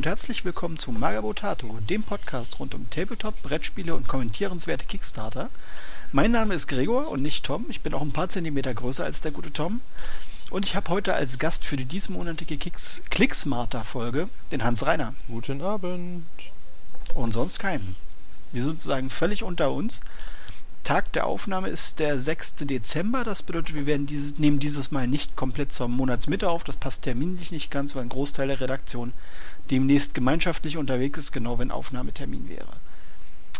Und 0.00 0.06
herzlich 0.06 0.46
willkommen 0.46 0.78
zu 0.78 0.92
Magabotato, 0.92 1.78
dem 1.90 2.02
Podcast 2.02 2.58
rund 2.58 2.74
um 2.74 2.88
Tabletop, 2.88 3.42
Brettspiele 3.42 3.94
und 3.94 4.08
kommentierenswerte 4.08 4.86
Kickstarter. 4.86 5.50
Mein 6.10 6.30
Name 6.30 6.54
ist 6.54 6.68
Gregor 6.68 7.08
und 7.08 7.20
nicht 7.20 7.44
Tom. 7.44 7.66
Ich 7.68 7.82
bin 7.82 7.92
auch 7.92 8.00
ein 8.00 8.10
paar 8.10 8.30
Zentimeter 8.30 8.72
größer 8.72 9.04
als 9.04 9.20
der 9.20 9.30
gute 9.30 9.52
Tom. 9.52 9.82
Und 10.48 10.64
ich 10.64 10.74
habe 10.74 10.88
heute 10.90 11.12
als 11.12 11.38
Gast 11.38 11.66
für 11.66 11.76
die 11.76 11.84
diesmonatige 11.84 12.56
Kicks 12.56 13.02
Clicksmarter-Folge 13.10 14.30
den 14.50 14.64
Hans 14.64 14.86
Reiner. 14.86 15.12
Guten 15.28 15.60
Abend. 15.60 16.24
Und 17.14 17.34
sonst 17.34 17.58
keinen. 17.58 17.94
Wir 18.52 18.62
sind 18.62 18.80
sozusagen 18.80 19.10
völlig 19.10 19.42
unter 19.42 19.70
uns. 19.70 20.00
Tag 20.82 21.12
der 21.12 21.26
Aufnahme 21.26 21.68
ist 21.68 21.98
der 21.98 22.18
6. 22.18 22.54
Dezember. 22.60 23.22
Das 23.22 23.42
bedeutet, 23.42 23.74
wir 23.74 23.84
werden 23.84 24.06
dieses, 24.06 24.38
nehmen 24.38 24.60
dieses 24.60 24.90
Mal 24.90 25.06
nicht 25.06 25.36
komplett 25.36 25.74
zur 25.74 25.88
Monatsmitte 25.88 26.48
auf. 26.48 26.64
Das 26.64 26.78
passt 26.78 27.02
terminlich 27.02 27.52
nicht 27.52 27.70
ganz, 27.70 27.94
weil 27.94 28.04
ein 28.04 28.08
Großteil 28.08 28.48
der 28.48 28.62
Redaktion 28.62 29.12
demnächst 29.70 30.14
gemeinschaftlich 30.14 30.76
unterwegs 30.76 31.18
ist, 31.18 31.32
genau 31.32 31.58
wenn 31.58 31.70
Aufnahmetermin 31.70 32.48
wäre. 32.48 32.80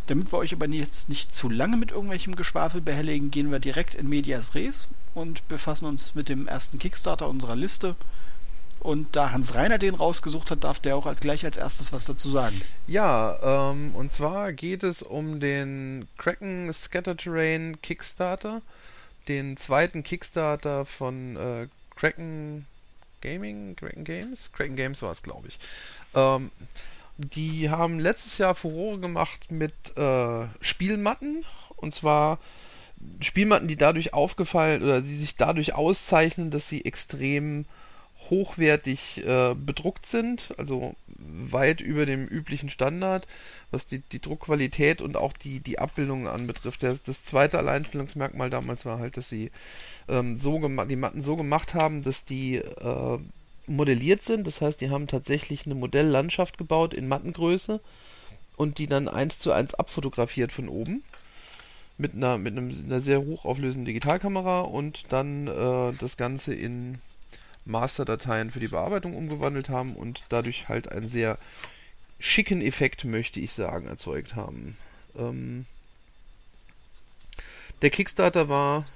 Damit 0.06 0.32
wir 0.32 0.38
euch 0.38 0.52
aber 0.52 0.66
jetzt 0.66 1.08
nicht 1.08 1.32
zu 1.32 1.48
lange 1.48 1.76
mit 1.76 1.92
irgendwelchem 1.92 2.34
Geschwafel 2.34 2.80
behelligen, 2.80 3.30
gehen 3.30 3.52
wir 3.52 3.60
direkt 3.60 3.94
in 3.94 4.08
Medias 4.08 4.54
Res 4.54 4.88
und 5.14 5.46
befassen 5.46 5.84
uns 5.84 6.14
mit 6.14 6.28
dem 6.28 6.48
ersten 6.48 6.78
Kickstarter 6.78 7.28
unserer 7.28 7.54
Liste. 7.54 7.94
Und 8.80 9.14
da 9.14 9.30
Hans 9.30 9.54
Reiner 9.54 9.78
den 9.78 9.94
rausgesucht 9.94 10.50
hat, 10.50 10.64
darf 10.64 10.80
der 10.80 10.96
auch 10.96 11.14
gleich 11.16 11.44
als 11.44 11.58
erstes 11.58 11.92
was 11.92 12.06
dazu 12.06 12.30
sagen. 12.30 12.58
Ja, 12.86 13.70
ähm, 13.70 13.94
und 13.94 14.12
zwar 14.12 14.52
geht 14.52 14.82
es 14.82 15.02
um 15.02 15.38
den 15.38 16.08
Kraken 16.16 16.72
Scatter 16.72 17.16
Terrain 17.16 17.80
Kickstarter, 17.82 18.62
den 19.28 19.58
zweiten 19.58 20.02
Kickstarter 20.02 20.86
von 20.86 21.36
äh, 21.36 21.68
Kraken 21.94 22.66
Gaming, 23.20 23.76
Kraken 23.76 24.04
Games, 24.04 24.50
Kraken 24.52 24.76
Games 24.76 25.02
war 25.02 25.12
es, 25.12 25.22
glaube 25.22 25.48
ich. 25.48 25.58
Ähm, 26.14 26.50
die 27.16 27.70
haben 27.70 27.98
letztes 27.98 28.38
Jahr 28.38 28.54
Furore 28.54 28.98
gemacht 28.98 29.50
mit 29.50 29.72
äh, 29.96 30.46
Spielmatten 30.60 31.44
und 31.76 31.94
zwar 31.94 32.38
Spielmatten, 33.20 33.68
die 33.68 33.76
dadurch 33.76 34.12
aufgefallen 34.12 34.82
oder 34.82 35.00
die 35.00 35.16
sich 35.16 35.36
dadurch 35.36 35.74
auszeichnen, 35.74 36.50
dass 36.50 36.68
sie 36.68 36.84
extrem 36.84 37.64
hochwertig 38.28 39.24
äh, 39.26 39.54
bedruckt 39.54 40.06
sind, 40.06 40.54
also 40.58 40.94
weit 41.16 41.80
über 41.80 42.06
dem 42.06 42.26
üblichen 42.26 42.68
Standard, 42.68 43.26
was 43.70 43.86
die, 43.86 43.98
die 43.98 44.20
Druckqualität 44.20 45.00
und 45.00 45.16
auch 45.16 45.32
die, 45.32 45.60
die 45.60 45.78
Abbildungen 45.78 46.26
anbetrifft. 46.26 46.82
Das, 46.82 47.02
das 47.02 47.24
zweite 47.24 47.58
Alleinstellungsmerkmal 47.58 48.50
damals 48.50 48.84
war 48.84 48.98
halt, 48.98 49.16
dass 49.16 49.28
sie 49.28 49.50
ähm, 50.08 50.36
so 50.36 50.58
die 50.58 50.96
Matten 50.96 51.22
so 51.22 51.36
gemacht 51.36 51.74
haben, 51.74 52.02
dass 52.02 52.24
die 52.24 52.56
äh, 52.56 53.18
modelliert 53.70 54.22
sind. 54.22 54.46
Das 54.46 54.60
heißt, 54.60 54.80
die 54.80 54.90
haben 54.90 55.06
tatsächlich 55.06 55.64
eine 55.64 55.74
Modelllandschaft 55.74 56.58
gebaut 56.58 56.94
in 56.94 57.08
Mattengröße 57.08 57.80
und 58.56 58.78
die 58.78 58.86
dann 58.86 59.08
eins 59.08 59.38
zu 59.38 59.52
eins 59.52 59.74
abfotografiert 59.74 60.52
von 60.52 60.68
oben 60.68 61.02
mit 61.96 62.14
einer 62.14 62.38
mit 62.38 62.56
einem, 62.56 62.70
einer 62.70 63.00
sehr 63.00 63.20
hochauflösenden 63.20 63.86
Digitalkamera 63.86 64.60
und 64.60 65.12
dann 65.12 65.48
äh, 65.48 65.92
das 65.98 66.16
Ganze 66.16 66.54
in 66.54 66.98
Masterdateien 67.64 68.50
für 68.50 68.60
die 68.60 68.68
Bearbeitung 68.68 69.14
umgewandelt 69.14 69.68
haben 69.68 69.94
und 69.94 70.24
dadurch 70.30 70.68
halt 70.68 70.90
einen 70.90 71.08
sehr 71.08 71.38
schicken 72.18 72.62
Effekt, 72.62 73.04
möchte 73.04 73.40
ich 73.40 73.52
sagen, 73.52 73.86
erzeugt 73.86 74.34
haben. 74.34 74.76
Ähm 75.16 75.66
der 77.82 77.90
Kickstarter 77.90 78.48
war 78.48 78.86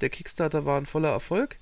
der 0.00 0.10
Kickstarter 0.10 0.64
war 0.64 0.78
ein 0.78 0.86
voller 0.86 1.10
Erfolg. 1.10 1.56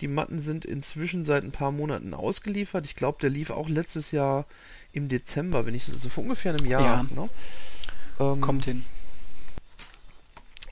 Die 0.00 0.08
Matten 0.08 0.38
sind 0.38 0.64
inzwischen 0.64 1.24
seit 1.24 1.44
ein 1.44 1.52
paar 1.52 1.70
Monaten 1.70 2.14
ausgeliefert. 2.14 2.84
Ich 2.84 2.96
glaube, 2.96 3.18
der 3.20 3.30
lief 3.30 3.50
auch 3.50 3.68
letztes 3.68 4.10
Jahr 4.10 4.44
im 4.92 5.08
Dezember, 5.08 5.66
wenn 5.66 5.74
ich 5.74 5.86
das 5.86 6.02
so 6.02 6.08
vor 6.08 6.24
ungefähr 6.24 6.54
einem 6.54 6.66
Jahr. 6.66 6.82
Ja. 6.82 7.02
Ne? 7.14 7.28
Ähm, 8.20 8.40
Kommt 8.40 8.64
hin. 8.64 8.84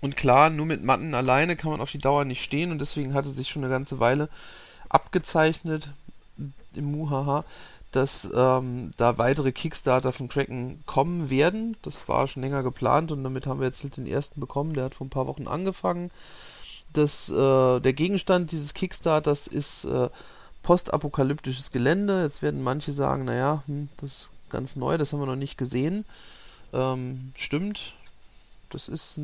Und 0.01 0.17
klar, 0.17 0.51
nur 0.51 0.67
mit 0.67 0.83
Matten 0.83 1.15
alleine 1.15 1.55
kann 1.55 1.71
man 1.71 1.81
auf 1.81 1.93
die 1.93 1.99
Dauer 1.99 2.25
nicht 2.25 2.43
stehen 2.43 2.73
und 2.73 2.81
deswegen 2.81 3.15
hatte 3.15 3.31
sich 3.31 3.49
schon 3.49 3.63
eine 3.63 3.73
ganze 3.73 4.01
Weile 4.01 4.29
abgezeichnet 4.89 5.91
im 6.75 6.91
Muhaha, 6.91 7.45
dass 7.93 8.29
ähm, 8.35 8.91
da 8.97 9.19
weitere 9.19 9.53
Kickstarter 9.53 10.13
von 10.13 10.29
Kraken 10.29 10.83
kommen 10.87 11.31
werden. 11.31 11.77
Das 11.83 12.09
war 12.09 12.27
schon 12.27 12.43
länger 12.43 12.65
geplant 12.65 13.13
und 13.13 13.23
damit 13.23 13.47
haben 13.47 13.61
wir 13.61 13.67
jetzt 13.67 13.97
den 13.97 14.07
ersten 14.07 14.41
bekommen. 14.41 14.75
Der 14.75 14.85
hat 14.85 14.95
vor 14.95 15.07
ein 15.07 15.11
paar 15.11 15.29
Wochen 15.29 15.47
angefangen. 15.47 16.11
Das, 16.93 17.31
äh, 17.31 17.81
der 17.81 17.93
Gegenstand 17.93 18.53
dieses 18.53 18.75
Kickstarters 18.75 19.47
ist 19.47 19.85
äh, 19.85 20.09
postapokalyptisches 20.63 21.73
Gelände. 21.73 22.23
Jetzt 22.23 22.43
werden 22.43 22.63
manche 22.63 22.93
sagen, 22.93 23.25
naja, 23.25 23.63
hm, 23.67 23.89
das 23.97 24.11
ist 24.11 24.31
ganz 24.51 24.77
neu, 24.77 24.99
das 24.99 25.13
haben 25.13 25.21
wir 25.21 25.27
noch 25.27 25.37
nicht 25.37 25.59
gesehen. 25.59 26.05
Ähm, 26.73 27.33
stimmt, 27.37 27.95
das 28.71 28.89
ist 28.89 29.19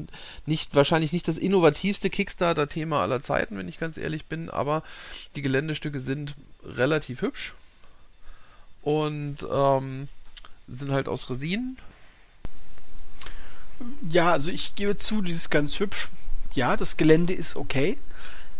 nicht 0.46 0.74
wahrscheinlich 0.74 1.12
nicht 1.12 1.28
das 1.28 1.38
innovativste 1.38 2.10
Kickstarter-Thema 2.10 3.02
aller 3.02 3.22
Zeiten, 3.22 3.56
wenn 3.56 3.68
ich 3.68 3.78
ganz 3.78 3.96
ehrlich 3.96 4.26
bin, 4.26 4.50
aber 4.50 4.82
die 5.36 5.42
Geländestücke 5.42 6.00
sind 6.00 6.34
relativ 6.64 7.22
hübsch 7.22 7.54
und 8.82 9.38
ähm, 9.50 10.08
sind 10.68 10.92
halt 10.92 11.08
aus 11.08 11.30
Resin. 11.30 11.78
Ja, 14.10 14.32
also 14.32 14.50
ich 14.50 14.74
gebe 14.74 14.96
zu, 14.96 15.22
dieses 15.22 15.50
ganz 15.50 15.78
hübsch. 15.80 16.08
Ja, 16.58 16.76
das 16.76 16.96
Gelände 16.96 17.34
ist 17.34 17.54
okay. 17.54 17.98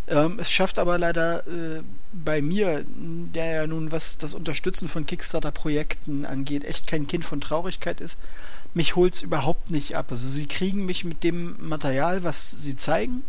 Ähm, 0.06 0.38
es 0.38 0.53
schafft 0.53 0.78
aber 0.78 0.98
leider 0.98 1.41
äh, 1.48 1.82
bei 2.12 2.41
mir, 2.41 2.84
der 2.86 3.47
ja 3.47 3.66
nun 3.66 3.91
was 3.91 4.19
das 4.19 4.34
Unterstützen 4.34 4.86
von 4.86 5.04
Kickstarter-Projekten 5.04 6.25
angeht, 6.25 6.62
echt 6.64 6.87
kein 6.87 7.08
Kind 7.08 7.25
von 7.25 7.41
Traurigkeit 7.41 8.00
ist, 8.00 8.16
mich 8.72 8.94
holt 8.94 9.14
es 9.14 9.22
überhaupt 9.22 9.72
nicht 9.72 9.97
ab. 9.97 10.06
Also 10.10 10.28
sie 10.28 10.47
kriegen 10.47 10.87
mich 10.87 11.04
mit 11.04 11.25
dem 11.25 11.56
Material, 11.58 12.22
was 12.22 12.62
sie 12.62 12.76
zeigen, 12.76 13.22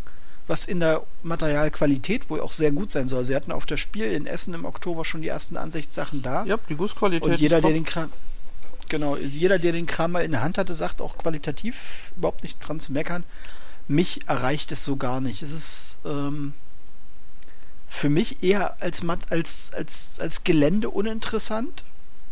was 0.46 0.66
in 0.66 0.80
der 0.80 1.02
Materialqualität 1.24 2.30
wohl 2.30 2.40
auch 2.40 2.52
sehr 2.52 2.72
gut 2.72 2.92
sein 2.92 3.10
soll. 3.10 3.26
Sie 3.26 3.36
hatten 3.36 3.52
auf 3.52 3.66
das 3.66 3.80
Spiel 3.80 4.12
in 4.12 4.28
Essen 4.28 4.54
im 4.54 4.66
Oktober 4.66 5.04
schon 5.04 5.24
die 5.24 5.30
ersten 5.30 5.58
Ansichtssachen 5.58 6.22
da. 6.22 6.46
Ja, 6.46 6.58
die 6.70 6.76
Gussqualität. 6.76 7.28
Und 7.28 7.40
jeder, 7.40 7.60
der 7.60 7.72
den 7.72 7.86
Kram, 7.86 8.12
genau, 8.88 9.18
jeder, 9.18 9.58
der 9.58 9.72
den 9.72 9.88
Kram 9.88 10.12
mal 10.12 10.24
in 10.24 10.32
der 10.32 10.44
Hand 10.44 10.60
hatte, 10.60 10.76
sagt 10.76 11.02
auch 11.02 11.18
qualitativ 11.18 12.14
überhaupt 12.16 12.44
nichts 12.44 12.64
dran 12.64 12.80
zu 12.80 12.94
meckern. 12.94 13.24
Mich 13.90 14.28
erreicht 14.28 14.72
es 14.72 14.86
so 14.86 14.96
gar 14.96 15.20
nicht. 15.20 15.44
Es 15.44 15.52
ist 15.52 16.00
ähm, 16.06 16.54
für 17.90 18.10
mich 18.10 18.42
eher 18.42 18.82
als, 18.82 19.04
als, 19.30 19.74
als, 19.74 20.20
als 20.22 20.44
Gelände 20.46 20.90
uninteressant 20.90 21.84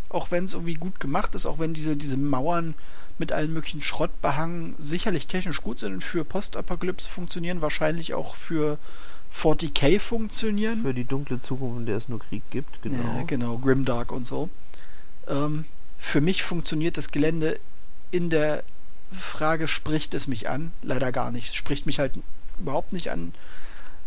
auch 0.10 0.32
wenn 0.32 0.46
es 0.46 0.54
irgendwie 0.54 0.76
gut 0.76 1.00
gemacht 1.00 1.36
ist, 1.36 1.46
auch 1.46 1.60
wenn 1.60 1.74
diese, 1.74 1.96
diese 1.96 2.18
Mauern 2.18 2.76
mit 3.18 3.32
allen 3.32 3.52
möglichen 3.52 3.82
Schrottbehangen 3.82 4.76
sicherlich 4.78 5.28
technisch 5.28 5.62
gut 5.62 5.80
sind 5.80 5.94
und 5.94 6.04
für 6.04 6.24
Postapokalypse 6.24 7.10
funktionieren, 7.10 7.62
wahrscheinlich 7.62 8.14
auch 8.14 8.36
für 8.36 8.78
40k 9.34 10.00
funktionieren. 10.00 10.82
Für 10.82 10.94
die 10.94 11.06
dunkle 11.06 11.42
Zukunft, 11.42 11.80
in 11.80 11.86
der 11.88 11.98
es 11.98 12.10
nur 12.10 12.20
Krieg 12.20 12.44
gibt, 12.52 12.82
genau. 12.82 13.18
Ja, 13.18 13.24
genau, 13.24 13.58
Grimdark 13.58 14.12
und 14.12 14.28
so. 14.28 14.50
Ähm, 15.28 15.66
für 15.98 16.22
mich 16.22 16.44
funktioniert 16.44 16.98
das 16.98 17.12
Gelände 17.12 17.60
in 18.12 18.30
der 18.30 18.64
Frage, 19.12 19.68
spricht 19.68 20.14
es 20.14 20.28
mich 20.28 20.50
an? 20.50 20.72
Leider 20.82 21.12
gar 21.12 21.32
nicht. 21.32 21.48
Es 21.50 21.56
spricht 21.56 21.86
mich 21.86 22.00
halt 22.00 22.14
überhaupt 22.60 22.94
nicht 22.94 23.12
an. 23.12 23.34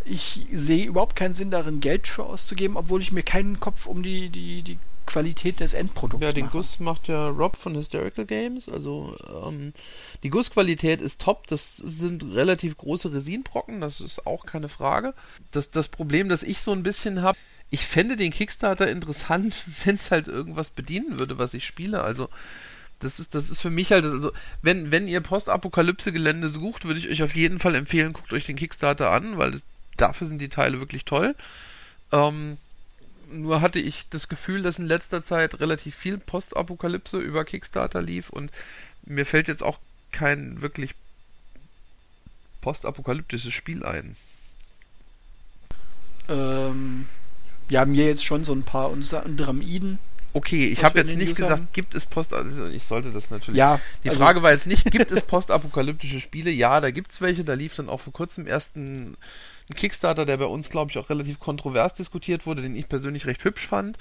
Ich 0.05 0.47
sehe 0.53 0.87
überhaupt 0.87 1.17
keinen 1.17 1.35
Sinn 1.35 1.51
darin, 1.51 1.81
Geld 1.81 2.07
für 2.07 2.25
auszugeben, 2.25 2.77
obwohl 2.77 3.03
ich 3.03 3.13
mir 3.13 3.23
keinen 3.23 3.61
Kopf 3.61 3.87
um 3.87 4.03
die, 4.03 4.31
die, 4.31 4.63
die 4.63 4.79
Qualität 5.11 5.61
des 5.61 5.75
Endprodukts 5.75 6.25
Ja, 6.25 6.33
den 6.33 6.47
machen. 6.47 6.53
Guss 6.59 6.79
macht 6.79 7.09
ja 7.09 7.29
Rob 7.29 7.57
von 7.57 7.75
Hysterical 7.75 8.25
Games. 8.25 8.69
Also 8.69 9.17
ähm, 9.45 9.73
die 10.23 10.31
Gussqualität 10.31 11.01
ist 11.01 11.21
top. 11.21 11.47
Das 11.49 11.77
sind 11.77 12.23
relativ 12.35 12.77
große 12.77 13.13
Resinbrocken, 13.13 13.81
das 13.81 14.01
ist 14.01 14.27
auch 14.27 14.47
keine 14.47 14.69
Frage. 14.69 15.15
Das, 15.51 15.71
das 15.71 15.89
Problem, 15.89 16.29
das 16.29 16.43
ich 16.43 16.61
so 16.61 16.73
ein 16.73 16.83
bisschen 16.83 17.23
habe, 17.23 17.39
ich 17.71 17.87
fände 17.87 18.17
den 18.17 18.33
Kickstarter 18.33 18.89
interessant, 18.89 19.65
wenn 19.85 19.97
es 19.97 20.11
halt 20.11 20.29
irgendwas 20.29 20.71
bedienen 20.71 21.19
würde, 21.19 21.39
was 21.39 21.55
ich 21.55 21.67
spiele. 21.67 22.03
Also 22.03 22.29
das 23.01 23.19
ist, 23.19 23.35
das 23.35 23.51
ist 23.51 23.61
für 23.61 23.71
mich 23.71 23.93
halt, 23.93 24.05
also, 24.05 24.33
wenn, 24.63 24.91
wenn 24.91 25.09
ihr 25.09 25.21
Postapokalypse-Gelände 25.21 26.49
sucht, 26.49 26.85
würde 26.85 27.01
ich 27.01 27.09
euch 27.09 27.23
auf 27.23 27.35
jeden 27.35 27.59
Fall 27.59 27.75
empfehlen, 27.75 28.13
guckt 28.13 28.33
euch 28.33 28.47
den 28.47 28.57
Kickstarter 28.57 29.11
an, 29.11 29.39
weil 29.39 29.53
das, 29.53 29.63
dafür 29.97 30.27
sind 30.27 30.41
die 30.41 30.49
Teile 30.49 30.79
wirklich 30.79 31.05
toll. 31.05 31.35
Ähm, 32.13 32.59
nur 33.31 33.61
hatte 33.61 33.79
ich 33.79 34.09
das 34.09 34.29
Gefühl, 34.29 34.63
dass 34.63 34.79
in 34.79 34.87
letzter 34.87 35.25
Zeit 35.25 35.61
relativ 35.61 35.95
viel 35.95 36.19
Postapokalypse 36.19 37.19
über 37.19 37.45
Kickstarter 37.45 38.03
lief 38.03 38.31
und 38.31 38.51
mir 39.05 39.27
fällt 39.27 39.49
jetzt 39.49 39.63
auch 39.63 39.79
kein 40.13 40.61
wirklich 40.63 40.95
postapokalyptisches 42.61 43.55
Spiel 43.55 43.85
ein. 43.85 44.17
Ähm, 46.29 47.07
wir 47.69 47.81
haben 47.81 47.95
hier 47.95 48.07
jetzt 48.07 48.25
schon 48.25 48.45
so 48.45 48.53
ein 48.53 48.65
paar 48.65 48.91
unter 48.91 49.25
anderem 49.25 49.63
Eden. 49.63 49.99
Okay, 50.33 50.69
ich 50.69 50.85
habe 50.85 50.99
jetzt 50.99 51.17
nicht 51.17 51.37
gesagt, 51.37 51.61
haben. 51.61 51.69
gibt 51.73 51.95
es 51.95 52.07
Post... 52.07 52.33
Also 52.33 52.67
ich 52.67 52.85
sollte 52.85 53.11
das 53.11 53.31
natürlich... 53.31 53.59
Ja. 53.59 53.81
Die 54.05 54.11
also 54.11 54.23
Frage 54.23 54.43
war 54.43 54.53
jetzt 54.53 54.67
nicht, 54.67 54.91
gibt 54.91 55.11
es 55.11 55.23
postapokalyptische 55.23 56.21
Spiele? 56.21 56.51
Ja, 56.51 56.81
da 56.81 56.91
gibt 56.91 57.13
es 57.13 57.21
welche. 57.21 57.45
Da 57.45 57.55
lief 57.55 57.75
dann 57.75 57.89
auch 57.89 58.01
vor 58.01 58.13
kurzem 58.13 58.47
erst 58.47 58.77
ein 58.77 59.17
ein 59.71 59.77
Kickstarter, 59.77 60.27
der 60.27 60.37
bei 60.37 60.47
uns, 60.47 60.69
glaube 60.69 60.91
ich, 60.91 60.99
auch 60.99 61.11
relativ 61.11 61.39
kontrovers 61.39 61.95
diskutiert 61.95 62.45
wurde, 62.45 62.63
den 62.63 62.75
ich 62.75 62.89
persönlich 62.89 63.27
recht 63.27 63.45
hübsch 63.45 63.67
fand. 63.67 63.97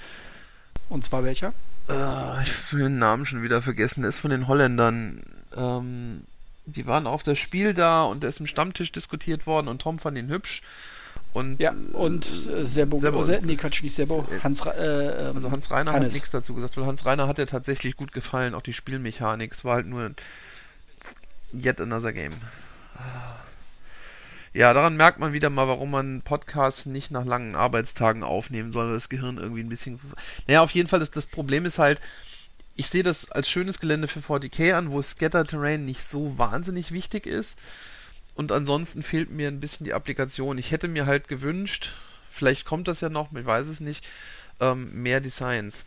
Und 0.88 1.04
zwar 1.04 1.24
welcher? 1.24 1.52
Äh, 1.88 2.42
ich 2.42 2.72
will 2.72 2.80
den 2.82 2.98
Namen 2.98 3.24
schon 3.24 3.42
wieder 3.42 3.62
vergessen. 3.62 4.02
Der 4.02 4.08
ist 4.08 4.18
von 4.18 4.30
den 4.30 4.48
Holländern. 4.48 5.22
Ähm, 5.56 6.22
die 6.66 6.86
waren 6.86 7.06
auf 7.06 7.22
das 7.22 7.38
Spiel 7.38 7.72
da 7.74 8.02
und 8.02 8.22
der 8.22 8.30
ist 8.30 8.40
im 8.40 8.46
Stammtisch 8.46 8.92
diskutiert 8.92 9.46
worden 9.46 9.68
und 9.68 9.82
Tom 9.82 9.98
fand 9.98 10.18
ihn 10.18 10.28
hübsch. 10.28 10.62
Und, 11.32 11.60
ja, 11.60 11.72
und 11.92 12.26
äh, 12.26 12.66
Sebo, 12.66 12.98
Sebo 12.98 13.22
Se 13.22 13.40
nee, 13.44 13.56
Quatsch, 13.56 13.82
nicht 13.82 13.94
Sebo, 13.94 14.26
Hans, 14.42 14.66
äh, 14.66 15.28
ähm, 15.28 15.36
also 15.36 15.50
Hans 15.50 15.70
Reiner 15.70 15.92
Hannes. 15.92 16.08
hat 16.08 16.14
nichts 16.14 16.30
dazu 16.30 16.54
gesagt, 16.54 16.76
weil 16.76 16.86
Hans 16.86 17.06
Reiner 17.06 17.28
hat 17.28 17.38
ja 17.38 17.46
tatsächlich 17.46 17.96
gut 17.96 18.12
gefallen, 18.12 18.54
auch 18.54 18.62
die 18.62 18.72
Spielmechanik, 18.72 19.52
es 19.52 19.64
war 19.64 19.76
halt 19.76 19.86
nur 19.86 20.10
yet 21.52 21.80
another 21.80 22.12
game. 22.12 22.34
Ja, 24.52 24.74
daran 24.74 24.96
merkt 24.96 25.20
man 25.20 25.32
wieder 25.32 25.50
mal, 25.50 25.68
warum 25.68 25.92
man 25.92 26.22
Podcasts 26.22 26.86
nicht 26.86 27.12
nach 27.12 27.24
langen 27.24 27.54
Arbeitstagen 27.54 28.24
aufnehmen 28.24 28.72
soll, 28.72 28.86
weil 28.86 28.94
das 28.94 29.08
Gehirn 29.08 29.38
irgendwie 29.38 29.62
ein 29.62 29.68
bisschen... 29.68 30.00
Naja, 30.48 30.62
auf 30.62 30.72
jeden 30.72 30.88
Fall, 30.88 31.00
ist 31.00 31.14
das 31.14 31.26
Problem 31.26 31.64
ist 31.64 31.78
halt, 31.78 32.00
ich 32.74 32.88
sehe 32.88 33.04
das 33.04 33.30
als 33.30 33.48
schönes 33.48 33.78
Gelände 33.78 34.08
für 34.08 34.18
40k 34.18 34.72
an, 34.72 34.90
wo 34.90 35.00
Scatter 35.00 35.44
Terrain 35.44 35.84
nicht 35.84 36.02
so 36.02 36.36
wahnsinnig 36.36 36.90
wichtig 36.90 37.26
ist 37.26 37.56
und 38.34 38.52
ansonsten 38.52 39.02
fehlt 39.02 39.30
mir 39.30 39.48
ein 39.48 39.60
bisschen 39.60 39.84
die 39.84 39.94
Applikation. 39.94 40.58
Ich 40.58 40.70
hätte 40.70 40.88
mir 40.88 41.06
halt 41.06 41.28
gewünscht, 41.28 41.92
vielleicht 42.30 42.64
kommt 42.64 42.88
das 42.88 43.00
ja 43.00 43.08
noch, 43.08 43.32
ich 43.32 43.46
weiß 43.46 43.66
es 43.66 43.80
nicht, 43.80 44.06
ähm, 44.60 45.02
mehr 45.02 45.20
Designs. 45.20 45.84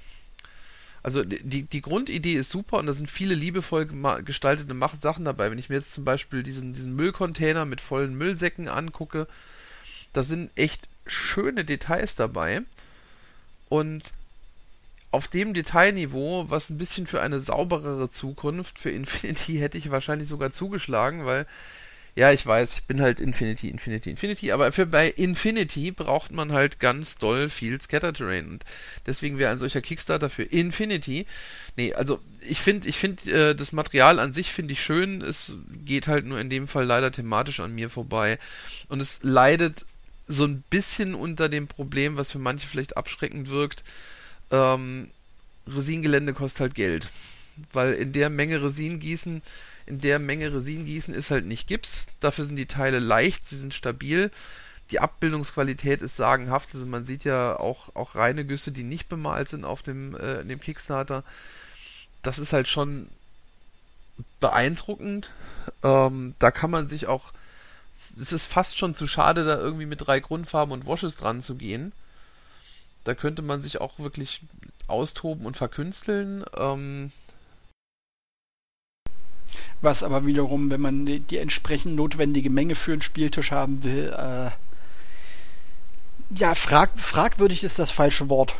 Also 1.03 1.23
die, 1.25 1.63
die 1.63 1.81
Grundidee 1.81 2.35
ist 2.35 2.49
super 2.49 2.77
und 2.77 2.87
da 2.87 2.93
sind 2.93 3.09
viele 3.09 3.35
liebevoll 3.35 3.87
gestaltete 4.23 4.73
Sachen 4.99 5.25
dabei. 5.25 5.51
Wenn 5.51 5.59
ich 5.59 5.67
mir 5.67 5.75
jetzt 5.75 5.93
zum 5.93 6.05
Beispiel 6.05 6.43
diesen, 6.43 6.73
diesen 6.73 6.95
Müllcontainer 6.95 7.65
mit 7.65 7.81
vollen 7.81 8.15
Müllsäcken 8.15 8.69
angucke, 8.69 9.27
da 10.13 10.23
sind 10.23 10.49
echt 10.55 10.87
schöne 11.05 11.65
Details 11.65 12.15
dabei. 12.15 12.61
Und 13.67 14.13
auf 15.11 15.27
dem 15.27 15.53
Detailniveau, 15.53 16.49
was 16.49 16.69
ein 16.69 16.77
bisschen 16.77 17.05
für 17.05 17.21
eine 17.21 17.39
sauberere 17.39 18.09
Zukunft 18.09 18.79
für 18.79 18.89
Infinity 18.89 19.57
hätte 19.59 19.77
ich 19.77 19.91
wahrscheinlich 19.91 20.29
sogar 20.29 20.53
zugeschlagen, 20.53 21.25
weil 21.25 21.45
ja, 22.15 22.31
ich 22.31 22.45
weiß, 22.45 22.75
ich 22.75 22.83
bin 22.83 23.01
halt 23.01 23.19
Infinity, 23.19 23.69
Infinity, 23.69 24.12
Infinity, 24.12 24.51
aber 24.51 24.71
für 24.71 24.86
bei 24.86 25.10
Infinity 25.10 25.89
braucht 25.92 26.31
man 26.31 26.51
halt 26.51 26.80
ganz 26.80 27.15
doll 27.15 27.50
viel 27.50 27.81
Scatter-Terrain 27.81 28.48
und 28.48 28.65
deswegen 29.07 29.39
wäre 29.39 29.51
ein 29.51 29.57
solcher 29.57 29.81
Kickstarter 29.81 30.30
für 30.30 30.44
Infinity. 30.44 31.25
Nee, 31.75 31.94
also 31.95 32.19
ich 32.42 32.60
finde, 32.60 32.88
ich 32.88 32.98
finde 32.98 33.50
äh, 33.50 33.56
das 33.56 33.71
Material 33.71 34.19
an 34.19 34.31
sich 34.31 34.51
finde 34.51 34.74
ich 34.74 34.83
schön, 34.83 35.21
es 35.21 35.56
geht 35.86 36.07
halt 36.07 36.25
nur 36.25 36.39
in 36.39 36.51
dem 36.51 36.68
Fall 36.68 36.86
leider 36.86 37.12
thematisch 37.12 37.60
an 37.62 37.74
mir 37.74 37.89
vorbei 37.89 38.38
und 38.89 39.01
es 39.01 39.19
leidet 39.24 39.83
so 40.27 40.45
ein 40.45 40.63
bisschen 40.69 41.15
unter 41.15 41.50
dem 41.50 41.68
Problem, 41.68 42.15
was 42.15 42.30
für 42.31 42.39
manche 42.39 42.68
vielleicht 42.68 42.95
abschreckend 42.95 43.50
wirkt. 43.50 43.83
Ähm, 44.51 45.10
Resingelände 45.68 46.33
kostet 46.33 46.62
halt 46.62 46.75
Geld, 46.75 47.10
weil 47.71 47.94
in 47.94 48.12
der 48.13 48.30
Menge 48.30 48.62
Resin 48.62 49.00
gießen 49.00 49.42
in 49.85 50.00
der 50.00 50.19
Menge 50.19 50.53
Resin 50.53 50.85
gießen 50.85 51.13
ist 51.13 51.31
halt 51.31 51.45
nicht 51.45 51.68
Gips. 51.68 52.07
Dafür 52.19 52.45
sind 52.45 52.56
die 52.56 52.65
Teile 52.65 53.00
leicht, 53.00 53.47
sie 53.47 53.57
sind 53.57 53.74
stabil. 53.74 54.31
Die 54.91 55.00
Abbildungsqualität 55.00 56.01
ist 56.01 56.15
sagenhaft. 56.15 56.69
Also 56.74 56.85
man 56.85 57.06
sieht 57.06 57.24
ja 57.24 57.59
auch, 57.59 57.95
auch 57.95 58.15
reine 58.15 58.45
Güsse, 58.45 58.71
die 58.71 58.83
nicht 58.83 59.09
bemalt 59.09 59.50
sind 59.50 59.65
auf 59.65 59.81
dem, 59.81 60.15
äh, 60.15 60.44
dem 60.44 60.59
Kickstarter. 60.59 61.24
Das 62.21 62.39
ist 62.39 62.53
halt 62.53 62.68
schon 62.68 63.07
beeindruckend. 64.39 65.31
Ähm, 65.83 66.33
da 66.39 66.51
kann 66.51 66.71
man 66.71 66.88
sich 66.88 67.07
auch. 67.07 67.33
Es 68.19 68.31
ist 68.31 68.45
fast 68.45 68.77
schon 68.77 68.95
zu 68.95 69.07
schade, 69.07 69.45
da 69.45 69.57
irgendwie 69.57 69.86
mit 69.86 70.06
drei 70.06 70.19
Grundfarben 70.19 70.74
und 70.74 70.86
Washes 70.86 71.15
dran 71.15 71.41
zu 71.41 71.56
gehen. 71.56 71.94
Da 73.03 73.15
könnte 73.15 73.41
man 73.41 73.62
sich 73.62 73.81
auch 73.81 74.00
wirklich 74.00 74.41
austoben 74.88 75.45
und 75.45 75.57
verkünsteln. 75.57 76.45
Ähm, 76.56 77.12
was 79.81 80.03
aber 80.03 80.25
wiederum, 80.25 80.69
wenn 80.69 80.81
man 80.81 81.05
die 81.05 81.38
entsprechend 81.38 81.95
notwendige 81.95 82.50
Menge 82.50 82.75
für 82.75 82.94
einen 82.94 83.01
Spieltisch 83.01 83.51
haben 83.51 83.83
will, 83.83 84.13
äh, 84.17 84.51
ja, 86.35 86.55
frag, 86.55 86.91
fragwürdig 86.95 87.63
ist 87.63 87.79
das 87.79 87.91
falsche 87.91 88.29
Wort. 88.29 88.55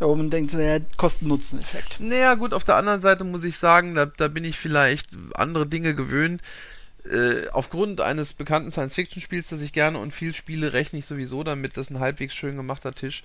Wo 0.00 0.14
man 0.14 0.30
denkt, 0.30 0.52
naja, 0.52 0.84
Kosten-Nutzen-Effekt. 0.96 2.00
Naja, 2.00 2.34
gut, 2.34 2.52
auf 2.52 2.64
der 2.64 2.76
anderen 2.76 3.00
Seite 3.00 3.24
muss 3.24 3.44
ich 3.44 3.58
sagen, 3.58 3.94
da, 3.94 4.06
da 4.06 4.28
bin 4.28 4.44
ich 4.44 4.58
vielleicht 4.58 5.08
andere 5.34 5.66
Dinge 5.66 5.94
gewöhnt. 5.94 6.42
Äh, 7.04 7.48
aufgrund 7.52 8.00
eines 8.00 8.32
bekannten 8.32 8.70
Science-Fiction-Spiels, 8.70 9.48
das 9.48 9.60
ich 9.60 9.72
gerne 9.72 9.98
und 9.98 10.12
viel 10.12 10.34
spiele, 10.34 10.72
rechne 10.72 10.98
ich 10.98 11.06
sowieso 11.06 11.44
damit, 11.44 11.76
dass 11.76 11.90
ein 11.90 12.00
halbwegs 12.00 12.34
schön 12.34 12.56
gemachter 12.56 12.94
Tisch 12.94 13.22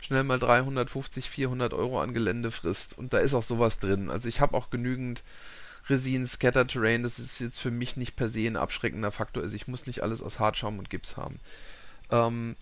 schnell 0.00 0.24
mal 0.24 0.38
350, 0.38 1.30
400 1.30 1.72
Euro 1.72 2.00
an 2.00 2.12
Gelände 2.12 2.50
frisst. 2.50 2.96
Und 2.96 3.12
da 3.12 3.18
ist 3.18 3.34
auch 3.34 3.42
sowas 3.42 3.78
drin. 3.78 4.10
Also 4.10 4.28
ich 4.28 4.40
habe 4.40 4.56
auch 4.56 4.70
genügend 4.70 5.22
Resin, 5.88 6.26
Scatter 6.26 6.66
Terrain, 6.66 7.02
das 7.02 7.18
ist 7.18 7.40
jetzt 7.40 7.58
für 7.58 7.70
mich 7.70 7.96
nicht 7.96 8.16
per 8.16 8.28
se 8.28 8.46
ein 8.46 8.56
abschreckender 8.56 9.12
Faktor. 9.12 9.42
Also 9.42 9.56
ich 9.56 9.68
muss 9.68 9.86
nicht 9.86 10.02
alles 10.02 10.22
aus 10.22 10.38
Hartschaum 10.38 10.78
und 10.78 10.90
Gips 10.90 11.16
haben. 11.16 11.40
Ähm, 12.10 12.56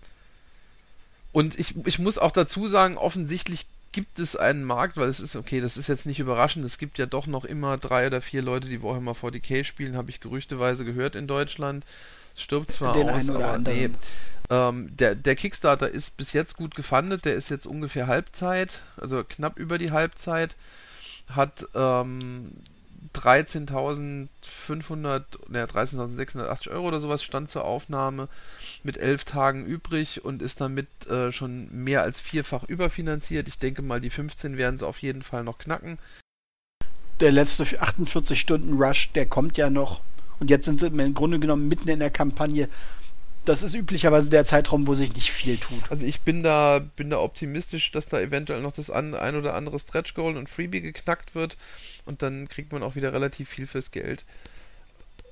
und 1.31 1.57
ich, 1.59 1.75
ich 1.85 1.99
muss 1.99 2.17
auch 2.17 2.31
dazu 2.31 2.67
sagen, 2.67 2.97
offensichtlich 2.97 3.65
gibt 3.91 4.19
es 4.19 4.35
einen 4.35 4.63
Markt, 4.63 4.97
weil 4.97 5.09
es 5.09 5.19
ist, 5.19 5.35
okay, 5.35 5.61
das 5.61 5.77
ist 5.77 5.87
jetzt 5.87 6.05
nicht 6.05 6.19
überraschend, 6.19 6.65
es 6.65 6.77
gibt 6.77 6.97
ja 6.97 7.05
doch 7.05 7.27
noch 7.27 7.45
immer 7.45 7.77
drei 7.77 8.07
oder 8.07 8.21
vier 8.21 8.41
Leute, 8.41 8.69
die 8.69 8.81
Warhammer 8.81 9.13
40k 9.13 9.63
spielen, 9.63 9.97
habe 9.97 10.09
ich 10.09 10.21
gerüchteweise 10.21 10.85
gehört 10.85 11.15
in 11.15 11.27
Deutschland. 11.27 11.85
Es 12.35 12.43
stirbt 12.43 12.71
zwar 12.71 12.93
Den 12.93 13.09
aus, 13.09 13.29
aber 13.29 13.57
nee. 13.57 13.89
Ähm, 14.49 14.95
der, 14.95 15.15
der 15.15 15.35
Kickstarter 15.35 15.89
ist 15.89 16.17
bis 16.17 16.33
jetzt 16.33 16.55
gut 16.55 16.75
gefundet, 16.75 17.25
der 17.25 17.35
ist 17.35 17.49
jetzt 17.49 17.65
ungefähr 17.65 18.07
Halbzeit, 18.07 18.79
also 18.97 19.23
knapp 19.23 19.59
über 19.59 19.77
die 19.77 19.91
Halbzeit, 19.91 20.55
hat 21.29 21.67
ähm, 21.73 22.51
13.500, 23.15 25.23
ne, 25.49 25.65
13.680 25.65 26.71
Euro 26.71 26.87
oder 26.87 26.99
sowas 26.99 27.23
stand 27.23 27.51
zur 27.51 27.65
Aufnahme 27.65 28.27
mit 28.83 28.97
elf 28.97 29.25
Tagen 29.25 29.65
übrig 29.65 30.23
und 30.23 30.41
ist 30.41 30.61
damit 30.61 30.87
äh, 31.07 31.31
schon 31.31 31.67
mehr 31.71 32.03
als 32.03 32.19
vierfach 32.19 32.63
überfinanziert. 32.63 33.47
Ich 33.47 33.59
denke 33.59 33.81
mal, 33.81 34.01
die 34.01 34.09
15 34.09 34.57
werden 34.57 34.77
sie 34.77 34.87
auf 34.87 34.99
jeden 34.99 35.23
Fall 35.23 35.43
noch 35.43 35.57
knacken. 35.57 35.97
Der 37.19 37.31
letzte 37.31 37.65
48 37.79 38.39
Stunden 38.39 38.81
Rush, 38.81 39.11
der 39.13 39.25
kommt 39.25 39.57
ja 39.57 39.69
noch. 39.69 40.01
Und 40.39 40.49
jetzt 40.49 40.65
sind 40.65 40.79
sie 40.79 40.87
im 40.87 41.13
Grunde 41.13 41.39
genommen 41.39 41.67
mitten 41.67 41.89
in 41.89 41.99
der 41.99 42.09
Kampagne. 42.09 42.67
Das 43.43 43.63
ist 43.63 43.73
üblicherweise 43.73 44.29
der 44.29 44.45
Zeitraum, 44.45 44.85
wo 44.85 44.93
sich 44.93 45.13
nicht 45.15 45.31
viel 45.31 45.57
tut. 45.57 45.89
Also 45.89 46.05
ich 46.05 46.21
bin 46.21 46.43
da, 46.43 46.79
bin 46.95 47.09
da 47.09 47.19
optimistisch, 47.19 47.91
dass 47.91 48.05
da 48.05 48.19
eventuell 48.19 48.61
noch 48.61 48.71
das 48.71 48.91
ein 48.91 49.13
oder 49.13 49.55
andere 49.55 49.79
Stretch 49.79 50.13
Goal 50.13 50.37
und 50.37 50.47
Freebie 50.47 50.81
geknackt 50.81 51.33
wird 51.33 51.57
und 52.05 52.21
dann 52.21 52.47
kriegt 52.47 52.71
man 52.71 52.83
auch 52.83 52.95
wieder 52.95 53.13
relativ 53.13 53.49
viel 53.49 53.65
fürs 53.65 53.89
Geld. 53.89 54.23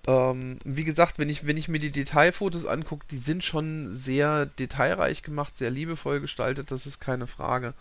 Ähm, 0.08 0.58
wie 0.64 0.86
gesagt, 0.86 1.20
wenn 1.20 1.30
ich, 1.30 1.46
wenn 1.46 1.58
ich 1.58 1.68
mir 1.68 1.80
die 1.80 1.92
Detailfotos 1.92 2.66
angucke, 2.66 3.06
die 3.12 3.20
sind 3.20 3.44
schon 3.44 3.96
sehr 3.96 4.48
detailreich 4.48 5.22
gemacht, 5.22 5.58
sehr 5.58 5.70
liebevoll 5.70 6.20
gestaltet, 6.20 6.72
das 6.72 6.88
ist 6.88 7.00
keine 7.00 7.28
Frage. 7.28 7.76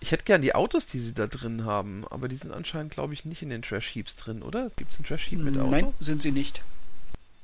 Ich 0.00 0.10
hätte 0.10 0.24
gern 0.24 0.42
die 0.42 0.56
Autos, 0.56 0.86
die 0.86 0.98
sie 0.98 1.14
da 1.14 1.28
drin 1.28 1.64
haben, 1.64 2.04
aber 2.10 2.26
die 2.26 2.34
sind 2.34 2.52
anscheinend, 2.52 2.92
glaube 2.92 3.14
ich, 3.14 3.24
nicht 3.24 3.42
in 3.42 3.50
den 3.50 3.62
Trash 3.62 3.94
Heaps 3.94 4.16
drin, 4.16 4.42
oder? 4.42 4.68
Gibt 4.74 4.90
es 4.90 4.98
einen 4.98 5.06
Trash 5.06 5.30
Heap 5.30 5.38
mit 5.38 5.56
Autos? 5.56 5.70
Nein, 5.70 5.94
sind 6.00 6.22
sie 6.22 6.32
nicht. 6.32 6.62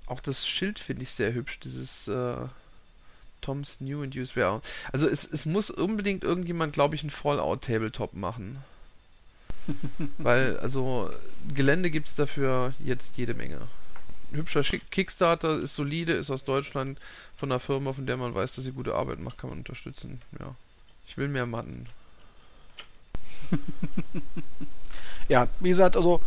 Auch 0.09 0.21
das 0.21 0.47
Schild 0.47 0.79
finde 0.79 1.03
ich 1.03 1.13
sehr 1.13 1.35
hübsch, 1.35 1.61
dieses 1.61 2.09
äh, 2.09 2.37
Tom's 3.43 3.81
New 3.81 4.03
and 4.03 4.17
Used 4.17 4.37
Warehouse. 4.37 4.63
Also 4.93 5.07
es, 5.07 5.25
es 5.25 5.45
muss 5.45 5.71
unbedingt 5.71 6.25
irgendjemand, 6.25 6.73
glaube 6.73 6.95
ich, 6.95 7.03
ein 7.03 7.11
Fallout 7.11 7.63
Tabletop 7.63 8.15
machen. 8.15 8.59
Weil, 10.19 10.59
also, 10.59 11.11
Gelände 11.55 11.91
gibt 11.91 12.09
es 12.09 12.15
dafür 12.15 12.73
jetzt 12.83 13.17
jede 13.17 13.35
Menge. 13.35 13.61
hübscher 14.33 14.63
Kickstarter 14.63 15.59
ist 15.59 15.77
solide, 15.77 16.15
ist 16.15 16.31
aus 16.31 16.45
Deutschland 16.45 16.99
von 17.37 17.53
einer 17.53 17.61
Firma, 17.61 17.93
von 17.93 18.07
der 18.07 18.17
man 18.17 18.35
weiß, 18.35 18.55
dass 18.55 18.65
sie 18.65 18.73
gute 18.73 18.95
Arbeit 18.95 19.21
macht, 19.21 19.39
kann 19.39 19.51
man 19.51 19.59
unterstützen. 19.59 20.23
Ja. 20.41 20.55
Ich 21.07 21.19
will 21.19 21.29
mehr 21.29 21.47
Matten. 21.47 21.87
ja, 25.29 25.49
wie 25.61 25.69
gesagt, 25.69 25.97
also 25.97 26.21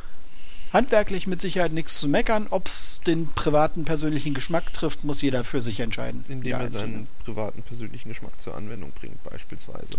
handwerklich 0.74 1.28
mit 1.28 1.42
Sicherheit 1.42 1.72
nichts 1.72 2.00
zu 2.00 2.08
meckern. 2.08 2.48
Ob 2.50 2.68
es 2.68 3.02
den 3.06 3.28
privaten 3.28 3.86
persönlichen 3.86 4.34
Geschmack 4.34 4.74
trifft, 4.74 5.04
muss 5.04 5.22
jeder 5.22 5.44
für 5.44 5.62
sich 5.62 5.80
entscheiden. 5.80 6.24
Indem 6.28 6.60
er 6.60 6.72
seinen 6.72 7.08
privaten 7.24 7.64
persönlichen 7.64 8.10
Geschmack 8.10 8.40
zur 8.40 8.56
Anwendung 8.56 8.92
bringt, 8.92 9.24
beispielsweise. 9.24 9.98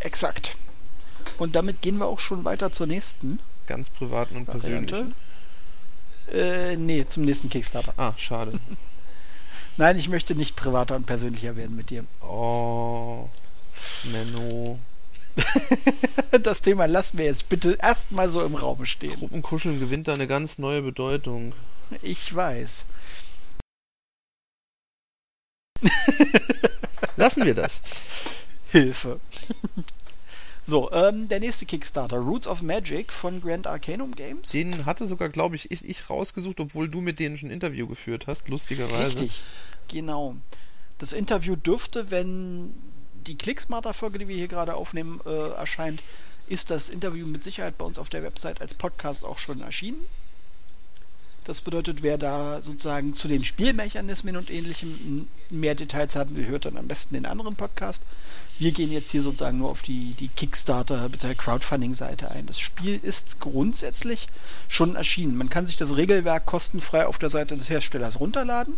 Exakt. 0.00 0.56
Und 1.38 1.56
damit 1.56 1.82
gehen 1.82 1.98
wir 1.98 2.06
auch 2.06 2.20
schon 2.20 2.44
weiter 2.44 2.70
zur 2.70 2.86
nächsten. 2.86 3.38
Ganz 3.66 3.90
privaten 3.90 4.36
und 4.36 4.46
persönlichen. 4.46 5.14
Äh, 6.32 6.76
nee, 6.76 7.06
zum 7.06 7.24
nächsten 7.24 7.48
Kickstarter. 7.50 7.94
Ah, 7.96 8.12
schade. 8.16 8.58
Nein, 9.76 9.98
ich 9.98 10.08
möchte 10.08 10.34
nicht 10.34 10.54
privater 10.54 10.94
und 10.94 11.06
persönlicher 11.06 11.56
werden 11.56 11.74
mit 11.74 11.90
dir. 11.90 12.04
Oh, 12.22 13.28
Menno. 14.04 14.78
das 16.42 16.62
Thema 16.62 16.86
lassen 16.86 17.18
wir 17.18 17.26
jetzt 17.26 17.48
bitte 17.48 17.78
erstmal 17.80 18.30
so 18.30 18.44
im 18.44 18.54
Raum 18.54 18.84
stehen. 18.86 19.18
Gruppenkuscheln 19.18 19.80
gewinnt 19.80 20.08
da 20.08 20.14
eine 20.14 20.26
ganz 20.26 20.58
neue 20.58 20.82
Bedeutung. 20.82 21.54
Ich 22.02 22.34
weiß. 22.34 22.86
Lassen 27.16 27.44
wir 27.44 27.54
das. 27.54 27.80
Hilfe. 28.70 29.20
So, 30.66 30.90
ähm, 30.92 31.28
der 31.28 31.40
nächste 31.40 31.66
Kickstarter, 31.66 32.16
Roots 32.16 32.48
of 32.48 32.62
Magic 32.62 33.12
von 33.12 33.42
Grand 33.42 33.66
Arcanum 33.66 34.14
Games. 34.14 34.48
Den 34.48 34.86
hatte 34.86 35.06
sogar, 35.06 35.28
glaube 35.28 35.56
ich, 35.56 35.70
ich, 35.70 35.84
ich 35.84 36.08
rausgesucht, 36.08 36.58
obwohl 36.58 36.88
du 36.88 37.02
mit 37.02 37.18
denen 37.18 37.36
schon 37.36 37.50
ein 37.50 37.52
Interview 37.52 37.86
geführt 37.86 38.26
hast, 38.26 38.48
lustigerweise. 38.48 39.04
Richtig, 39.04 39.42
genau. 39.88 40.36
Das 40.96 41.12
Interview 41.12 41.54
dürfte, 41.54 42.10
wenn 42.10 42.72
die 43.26 43.36
Clicksmarter-Folge, 43.36 44.18
die 44.18 44.28
wir 44.28 44.36
hier 44.36 44.48
gerade 44.48 44.74
aufnehmen, 44.74 45.20
äh, 45.26 45.50
erscheint, 45.50 46.02
ist 46.46 46.70
das 46.70 46.88
Interview 46.88 47.26
mit 47.26 47.42
Sicherheit 47.42 47.78
bei 47.78 47.84
uns 47.84 47.98
auf 47.98 48.08
der 48.08 48.22
Website 48.22 48.60
als 48.60 48.74
Podcast 48.74 49.24
auch 49.24 49.38
schon 49.38 49.60
erschienen. 49.60 49.98
Das 51.44 51.60
bedeutet, 51.60 52.02
wer 52.02 52.16
da 52.16 52.62
sozusagen 52.62 53.12
zu 53.12 53.28
den 53.28 53.44
Spielmechanismen 53.44 54.36
und 54.38 54.50
ähnlichem 54.50 55.28
mehr 55.50 55.74
Details 55.74 56.16
haben 56.16 56.36
will, 56.36 56.46
hört 56.46 56.64
dann 56.64 56.78
am 56.78 56.88
besten 56.88 57.14
den 57.14 57.26
anderen 57.26 57.54
Podcast. 57.54 58.02
Wir 58.58 58.72
gehen 58.72 58.90
jetzt 58.90 59.10
hier 59.10 59.20
sozusagen 59.20 59.58
nur 59.58 59.68
auf 59.68 59.82
die, 59.82 60.14
die 60.14 60.28
Kickstarter- 60.28 61.06
bzw. 61.10 61.34
Crowdfunding-Seite 61.34 62.30
ein. 62.30 62.46
Das 62.46 62.58
Spiel 62.58 62.98
ist 63.02 63.40
grundsätzlich 63.40 64.28
schon 64.68 64.96
erschienen. 64.96 65.36
Man 65.36 65.50
kann 65.50 65.66
sich 65.66 65.76
das 65.76 65.96
Regelwerk 65.96 66.46
kostenfrei 66.46 67.06
auf 67.06 67.18
der 67.18 67.28
Seite 67.28 67.56
des 67.56 67.68
Herstellers 67.68 68.20
runterladen. 68.20 68.74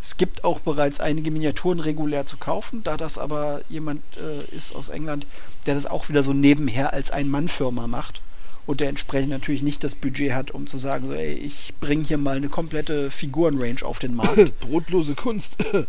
Es 0.00 0.16
gibt 0.16 0.44
auch 0.44 0.60
bereits 0.60 1.00
einige 1.00 1.30
Miniaturen 1.30 1.80
regulär 1.80 2.24
zu 2.24 2.38
kaufen, 2.38 2.82
da 2.82 2.96
das 2.96 3.18
aber 3.18 3.60
jemand 3.68 4.02
äh, 4.16 4.54
ist 4.54 4.74
aus 4.74 4.88
England, 4.88 5.26
der 5.66 5.74
das 5.74 5.86
auch 5.86 6.08
wieder 6.08 6.22
so 6.22 6.32
nebenher 6.32 6.92
als 6.92 7.10
Ein-Mann-Firma 7.10 7.86
macht 7.86 8.22
und 8.66 8.80
der 8.80 8.88
entsprechend 8.88 9.30
natürlich 9.30 9.62
nicht 9.62 9.84
das 9.84 9.94
Budget 9.94 10.32
hat, 10.32 10.52
um 10.52 10.66
zu 10.66 10.78
sagen, 10.78 11.06
so, 11.06 11.12
ey, 11.12 11.32
ich 11.34 11.74
bringe 11.80 12.04
hier 12.04 12.18
mal 12.18 12.36
eine 12.36 12.48
komplette 12.48 13.10
Figurenrange 13.10 13.82
auf 13.82 13.98
den 13.98 14.14
Markt. 14.14 14.58
Brotlose 14.60 15.14
Kunst. 15.14 15.56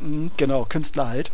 Mhm, 0.00 0.30
genau, 0.36 0.64
Künstler 0.64 1.08
halt. 1.08 1.32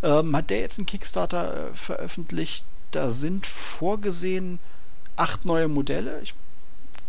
Ähm, 0.00 0.36
hat 0.36 0.50
der 0.50 0.60
jetzt 0.60 0.78
einen 0.78 0.86
Kickstarter 0.86 1.70
äh, 1.70 1.74
veröffentlicht? 1.74 2.64
Da 2.92 3.10
sind 3.10 3.48
vorgesehen 3.48 4.60
acht 5.16 5.44
neue 5.44 5.66
Modelle. 5.66 6.20
Ich, 6.22 6.34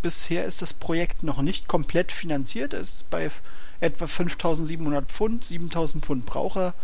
bisher 0.03 0.45
ist 0.45 0.62
das 0.62 0.74
Projekt 0.74 1.24
noch 1.24 1.41
nicht 1.41 1.67
komplett 1.67 2.12
finanziert. 2.12 2.74
Es 2.74 2.95
ist 2.95 3.10
bei 3.10 3.31
etwa 3.79 4.05
5700 4.05 5.12
Pfund, 5.12 5.43
7000 5.43 6.05
Pfund 6.05 6.25
Braucher. 6.27 6.75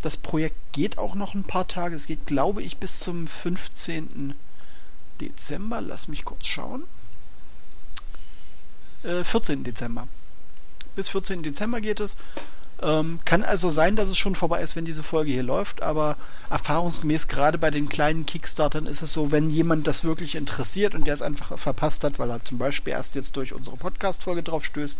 Das 0.00 0.16
Projekt 0.16 0.56
geht 0.72 0.96
auch 0.96 1.14
noch 1.14 1.34
ein 1.34 1.44
paar 1.44 1.68
Tage. 1.68 1.94
Es 1.94 2.06
geht, 2.06 2.24
glaube 2.24 2.62
ich, 2.62 2.78
bis 2.78 3.00
zum 3.00 3.26
15. 3.26 4.34
Dezember. 5.20 5.82
Lass 5.82 6.08
mich 6.08 6.24
kurz 6.24 6.46
schauen. 6.46 6.84
Äh, 9.02 9.24
14. 9.24 9.64
Dezember. 9.64 10.08
Bis 10.96 11.10
14. 11.10 11.42
Dezember 11.42 11.82
geht 11.82 12.00
es. 12.00 12.16
Ähm, 12.82 13.20
kann 13.26 13.42
also 13.44 13.68
sein, 13.68 13.94
dass 13.94 14.08
es 14.08 14.16
schon 14.16 14.34
vorbei 14.34 14.62
ist, 14.62 14.74
wenn 14.74 14.86
diese 14.86 15.02
Folge 15.02 15.30
hier 15.30 15.42
läuft, 15.42 15.82
aber 15.82 16.16
erfahrungsgemäß 16.48 17.28
gerade 17.28 17.58
bei 17.58 17.70
den 17.70 17.90
kleinen 17.90 18.24
Kickstartern 18.24 18.86
ist 18.86 19.02
es 19.02 19.12
so, 19.12 19.30
wenn 19.32 19.50
jemand 19.50 19.86
das 19.86 20.04
wirklich 20.04 20.34
interessiert 20.34 20.94
und 20.94 21.06
der 21.06 21.14
es 21.14 21.20
einfach 21.20 21.58
verpasst 21.58 22.04
hat, 22.04 22.18
weil 22.18 22.30
er 22.30 22.42
zum 22.42 22.56
Beispiel 22.56 22.94
erst 22.94 23.16
jetzt 23.16 23.36
durch 23.36 23.52
unsere 23.52 23.76
Podcast-Folge 23.76 24.42
drauf 24.42 24.64
stößt, 24.64 24.98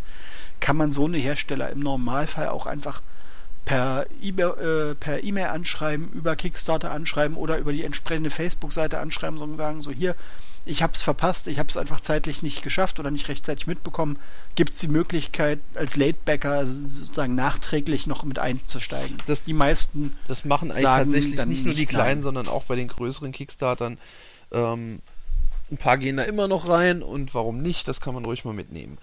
kann 0.61 0.77
man 0.77 0.93
so 0.93 1.07
eine 1.07 1.17
Hersteller 1.17 1.71
im 1.71 1.81
Normalfall 1.81 2.49
auch 2.49 2.67
einfach 2.67 3.01
per 3.65 4.07
E-Mail 4.21 4.97
äh, 5.25 5.45
anschreiben, 5.45 6.11
über 6.13 6.37
Kickstarter 6.37 6.91
anschreiben 6.91 7.37
oder 7.37 7.59
über 7.59 7.73
die 7.73 7.85
entsprechende 7.85 8.31
Facebook-Seite 8.31 8.99
anschreiben 8.99 9.39
und 9.39 9.57
sagen, 9.57 9.81
so 9.81 9.91
hier, 9.91 10.17
ich 10.67 10.83
habe 10.83 10.93
es 10.93 11.02
verpasst, 11.02 11.47
ich 11.47 11.59
habe 11.59 11.69
es 11.69 11.76
einfach 11.76 12.00
zeitlich 12.00 12.43
nicht 12.43 12.62
geschafft 12.62 13.00
oder 13.00 13.11
nicht 13.11 13.29
rechtzeitig 13.29 13.67
mitbekommen, 13.67 14.19
gibt 14.55 14.71
es 14.71 14.76
die 14.81 14.88
Möglichkeit, 14.88 15.59
als 15.75 15.97
Latebacker 15.97 16.52
also 16.52 16.83
sozusagen 16.88 17.35
nachträglich 17.35 18.07
noch 18.07 18.25
mit 18.25 18.38
einzusteigen. 18.38 19.17
Das, 19.26 19.45
die 19.45 19.52
meisten 19.52 20.12
Das 20.29 20.45
machen 20.45 20.71
eigentlich 20.71 20.85
tatsächlich 20.85 21.47
nicht 21.47 21.64
nur 21.64 21.75
die 21.75 21.87
kleinen, 21.87 22.17
nein. 22.17 22.23
sondern 22.23 22.49
auch 22.49 22.64
bei 22.64 22.76
den 22.76 22.88
größeren 22.88 23.33
Kickstartern. 23.33 23.99
Ähm, 24.52 25.00
ein 25.71 25.76
paar 25.76 25.99
gehen 25.99 26.17
da 26.17 26.25
immer 26.25 26.49
noch 26.49 26.69
rein 26.69 27.02
und 27.02 27.35
warum 27.35 27.62
nicht, 27.62 27.88
das 27.88 28.00
kann 28.00 28.14
man 28.14 28.25
ruhig 28.25 28.45
mal 28.45 28.55
mitnehmen. 28.55 28.99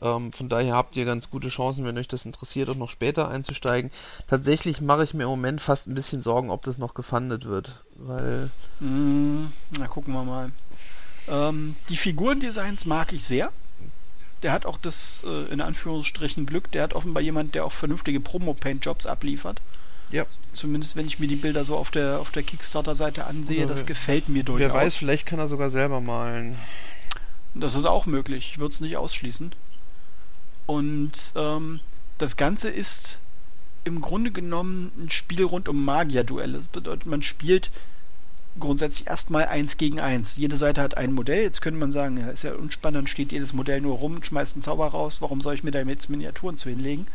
Ähm, 0.00 0.32
von 0.32 0.48
daher 0.48 0.74
habt 0.74 0.96
ihr 0.96 1.04
ganz 1.04 1.30
gute 1.30 1.48
Chancen, 1.48 1.84
wenn 1.84 1.98
euch 1.98 2.08
das 2.08 2.24
interessiert, 2.24 2.68
auch 2.68 2.76
noch 2.76 2.90
später 2.90 3.28
einzusteigen. 3.28 3.90
Tatsächlich 4.26 4.80
mache 4.80 5.04
ich 5.04 5.14
mir 5.14 5.24
im 5.24 5.30
Moment 5.30 5.60
fast 5.60 5.86
ein 5.86 5.94
bisschen 5.94 6.22
Sorgen, 6.22 6.50
ob 6.50 6.62
das 6.62 6.78
noch 6.78 6.94
gefundet 6.94 7.44
wird, 7.44 7.84
weil. 7.96 8.50
Mm, 8.80 9.46
na, 9.78 9.86
gucken 9.88 10.12
wir 10.14 10.24
mal. 10.24 10.52
Ähm, 11.30 11.76
die 11.88 11.96
Figurendesigns 11.96 12.86
mag 12.86 13.12
ich 13.12 13.24
sehr. 13.24 13.52
Der 14.42 14.52
hat 14.52 14.66
auch 14.66 14.78
das, 14.78 15.24
äh, 15.26 15.52
in 15.52 15.60
Anführungsstrichen, 15.60 16.46
Glück. 16.46 16.70
Der 16.72 16.82
hat 16.82 16.94
offenbar 16.94 17.22
jemand, 17.22 17.54
der 17.54 17.64
auch 17.64 17.72
vernünftige 17.72 18.20
Promo-Paint-Jobs 18.20 19.06
abliefert. 19.06 19.60
Ja. 20.10 20.24
Zumindest 20.52 20.96
wenn 20.96 21.06
ich 21.06 21.18
mir 21.18 21.26
die 21.26 21.36
Bilder 21.36 21.64
so 21.64 21.76
auf 21.76 21.90
der, 21.90 22.20
auf 22.20 22.30
der 22.30 22.42
Kickstarter-Seite 22.42 23.26
ansehe, 23.26 23.64
Oder 23.64 23.74
das 23.74 23.84
gefällt 23.84 24.28
mir 24.28 24.42
durchaus. 24.42 24.68
Wer 24.68 24.74
weiß, 24.74 24.96
vielleicht 24.96 25.26
kann 25.26 25.38
er 25.38 25.48
sogar 25.48 25.70
selber 25.70 26.00
malen. 26.00 26.56
Das 27.54 27.74
ist 27.74 27.84
auch 27.84 28.06
möglich. 28.06 28.50
Ich 28.52 28.58
würde 28.58 28.72
es 28.72 28.80
nicht 28.80 28.96
ausschließen. 28.96 29.52
Und 30.66 31.32
ähm, 31.34 31.80
das 32.18 32.36
Ganze 32.36 32.70
ist 32.70 33.20
im 33.84 34.00
Grunde 34.00 34.30
genommen 34.30 34.92
ein 34.98 35.10
Spiel 35.10 35.44
rund 35.44 35.68
um 35.68 35.84
Magier-Duelle. 35.84 36.58
Das 36.58 36.66
bedeutet, 36.66 37.06
man 37.06 37.22
spielt 37.22 37.70
grundsätzlich 38.58 39.08
erstmal 39.08 39.46
eins 39.46 39.76
gegen 39.76 40.00
eins. 40.00 40.36
Jede 40.36 40.56
Seite 40.56 40.82
hat 40.82 40.96
ein 40.96 41.12
Modell. 41.12 41.42
Jetzt 41.42 41.60
könnte 41.60 41.80
man 41.80 41.92
sagen, 41.92 42.16
ist 42.16 42.44
ja 42.44 42.54
unspannend, 42.54 42.96
dann 42.96 43.06
steht 43.06 43.32
jedes 43.32 43.52
Modell 43.52 43.80
nur 43.80 43.96
rum, 43.96 44.22
schmeißt 44.22 44.56
einen 44.56 44.62
Zauber 44.62 44.88
raus. 44.88 45.20
Warum 45.20 45.40
soll 45.40 45.54
ich 45.54 45.64
mir 45.64 45.70
da 45.70 45.80
jetzt 45.80 46.10
Miniaturen 46.10 46.56
zu 46.56 46.68
hinlegen? 46.68 47.06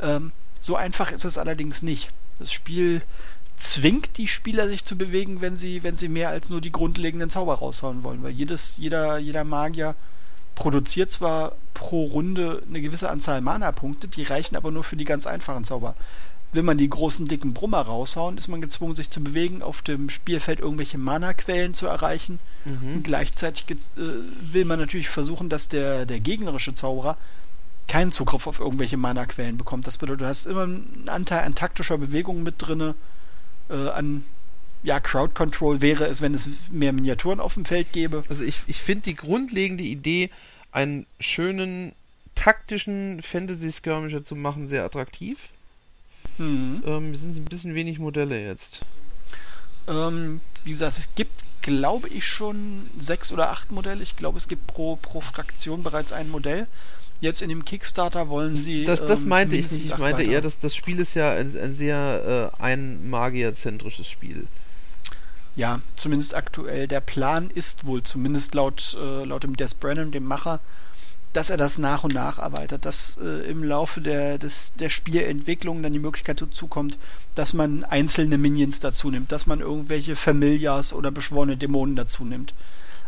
Ähm, 0.00 0.32
so 0.60 0.76
einfach 0.76 1.12
ist 1.12 1.24
es 1.24 1.38
allerdings 1.38 1.82
nicht. 1.82 2.10
Das 2.38 2.52
Spiel 2.52 3.02
zwingt 3.56 4.16
die 4.18 4.28
Spieler, 4.28 4.68
sich 4.68 4.84
zu 4.84 4.96
bewegen, 4.96 5.40
wenn 5.40 5.56
sie, 5.56 5.82
wenn 5.82 5.96
sie 5.96 6.08
mehr 6.08 6.28
als 6.30 6.50
nur 6.50 6.60
die 6.60 6.72
grundlegenden 6.72 7.30
Zauber 7.30 7.56
raushauen 7.56 8.02
wollen, 8.04 8.22
weil 8.22 8.30
jedes, 8.30 8.76
jeder, 8.76 9.18
jeder 9.18 9.44
Magier 9.44 9.94
produziert 10.54 11.10
zwar 11.10 11.52
pro 11.74 12.04
Runde 12.04 12.62
eine 12.68 12.80
gewisse 12.80 13.10
Anzahl 13.10 13.40
Mana-Punkte, 13.40 14.08
die 14.08 14.24
reichen 14.24 14.56
aber 14.56 14.70
nur 14.70 14.84
für 14.84 14.96
die 14.96 15.04
ganz 15.04 15.26
einfachen 15.26 15.64
Zauber. 15.64 15.94
Will 16.52 16.62
man 16.62 16.78
die 16.78 16.88
großen, 16.88 17.26
dicken 17.26 17.52
Brummer 17.52 17.82
raushauen, 17.82 18.38
ist 18.38 18.48
man 18.48 18.62
gezwungen, 18.62 18.94
sich 18.94 19.10
zu 19.10 19.22
bewegen, 19.22 19.62
auf 19.62 19.82
dem 19.82 20.08
Spielfeld 20.08 20.60
irgendwelche 20.60 20.96
Mana-Quellen 20.96 21.74
zu 21.74 21.86
erreichen. 21.86 22.38
Mhm. 22.64 22.94
Und 22.94 23.04
gleichzeitig 23.04 23.64
äh, 23.70 24.02
will 24.52 24.64
man 24.64 24.78
natürlich 24.78 25.10
versuchen, 25.10 25.50
dass 25.50 25.68
der, 25.68 26.06
der 26.06 26.20
gegnerische 26.20 26.74
Zauberer 26.74 27.18
keinen 27.86 28.12
Zugriff 28.12 28.46
auf 28.46 28.60
irgendwelche 28.60 28.96
Mana-Quellen 28.96 29.58
bekommt. 29.58 29.86
Das 29.86 29.98
bedeutet, 29.98 30.22
du 30.22 30.26
hast 30.26 30.46
immer 30.46 30.62
einen 30.62 31.08
Anteil 31.08 31.44
an 31.44 31.54
taktischer 31.54 31.98
Bewegung 31.98 32.42
mit 32.42 32.56
drin, 32.58 32.94
äh, 33.68 33.88
an 33.88 34.24
ja, 34.82 35.00
Crowd 35.00 35.34
Control 35.34 35.80
wäre 35.80 36.06
es, 36.06 36.20
wenn 36.20 36.34
es 36.34 36.48
mehr 36.70 36.92
Miniaturen 36.92 37.40
auf 37.40 37.54
dem 37.54 37.64
Feld 37.64 37.92
gäbe. 37.92 38.22
Also 38.28 38.44
ich, 38.44 38.62
ich 38.68 38.80
finde 38.80 39.04
die 39.04 39.16
grundlegende 39.16 39.82
Idee, 39.82 40.30
einen 40.70 41.06
schönen 41.18 41.92
taktischen 42.34 43.20
Fantasy-Skirmisher 43.22 44.22
zu 44.22 44.36
machen, 44.36 44.68
sehr 44.68 44.84
attraktiv. 44.84 45.48
Mhm. 46.38 46.82
Ähm, 46.86 47.14
sind 47.14 47.36
ein 47.36 47.44
bisschen 47.44 47.74
wenig 47.74 47.98
Modelle 47.98 48.40
jetzt. 48.40 48.80
Ähm, 49.86 50.40
wie 50.64 50.70
gesagt, 50.70 50.98
es 50.98 51.14
gibt, 51.14 51.44
glaube 51.62 52.08
ich, 52.08 52.26
schon 52.26 52.88
sechs 52.98 53.32
oder 53.32 53.50
acht 53.50 53.72
Modelle. 53.72 54.02
Ich 54.02 54.16
glaube, 54.16 54.38
es 54.38 54.48
gibt 54.48 54.66
pro, 54.66 54.96
pro 54.96 55.20
Fraktion 55.20 55.82
bereits 55.82 56.12
ein 56.12 56.30
Modell. 56.30 56.66
Jetzt 57.20 57.42
in 57.42 57.48
dem 57.48 57.64
Kickstarter 57.64 58.28
wollen 58.28 58.54
sie. 58.54 58.84
Das, 58.84 59.04
das 59.04 59.22
ähm, 59.22 59.28
meinte 59.28 59.56
ich 59.56 59.70
nicht. 59.70 59.84
Ich 59.84 59.98
meinte 59.98 60.20
weiter. 60.20 60.30
eher, 60.30 60.40
dass 60.40 60.60
das 60.60 60.76
Spiel 60.76 61.00
ist 61.00 61.14
ja 61.14 61.32
ein, 61.32 61.56
ein 61.60 61.74
sehr 61.74 62.52
äh, 62.58 62.62
ein 62.62 63.10
Magier-zentrisches 63.10 64.08
Spiel. 64.08 64.46
Ja, 65.56 65.80
zumindest 65.96 66.36
aktuell. 66.36 66.86
Der 66.86 67.00
Plan 67.00 67.50
ist 67.50 67.84
wohl, 67.84 68.04
zumindest 68.04 68.54
laut, 68.54 68.96
äh, 69.00 69.24
laut 69.24 69.42
dem 69.42 69.56
Des 69.56 69.74
Brennan, 69.74 70.12
dem 70.12 70.24
Macher, 70.24 70.60
dass 71.32 71.50
er 71.50 71.56
das 71.56 71.78
nach 71.78 72.04
und 72.04 72.14
nach 72.14 72.38
erweitert, 72.38 72.84
dass 72.84 73.18
äh, 73.22 73.50
im 73.50 73.62
Laufe 73.62 74.00
der, 74.00 74.38
des, 74.38 74.74
der 74.74 74.88
Spielentwicklung 74.88 75.82
dann 75.82 75.92
die 75.92 75.98
Möglichkeit 75.98 76.40
dazu 76.40 76.66
kommt, 76.66 76.98
dass 77.34 77.52
man 77.52 77.84
einzelne 77.84 78.38
Minions 78.38 78.80
dazu 78.80 79.10
nimmt, 79.10 79.30
dass 79.32 79.46
man 79.46 79.60
irgendwelche 79.60 80.16
Familias 80.16 80.92
oder 80.92 81.10
beschworene 81.10 81.56
Dämonen 81.56 81.96
dazu 81.96 82.24
nimmt. 82.24 82.54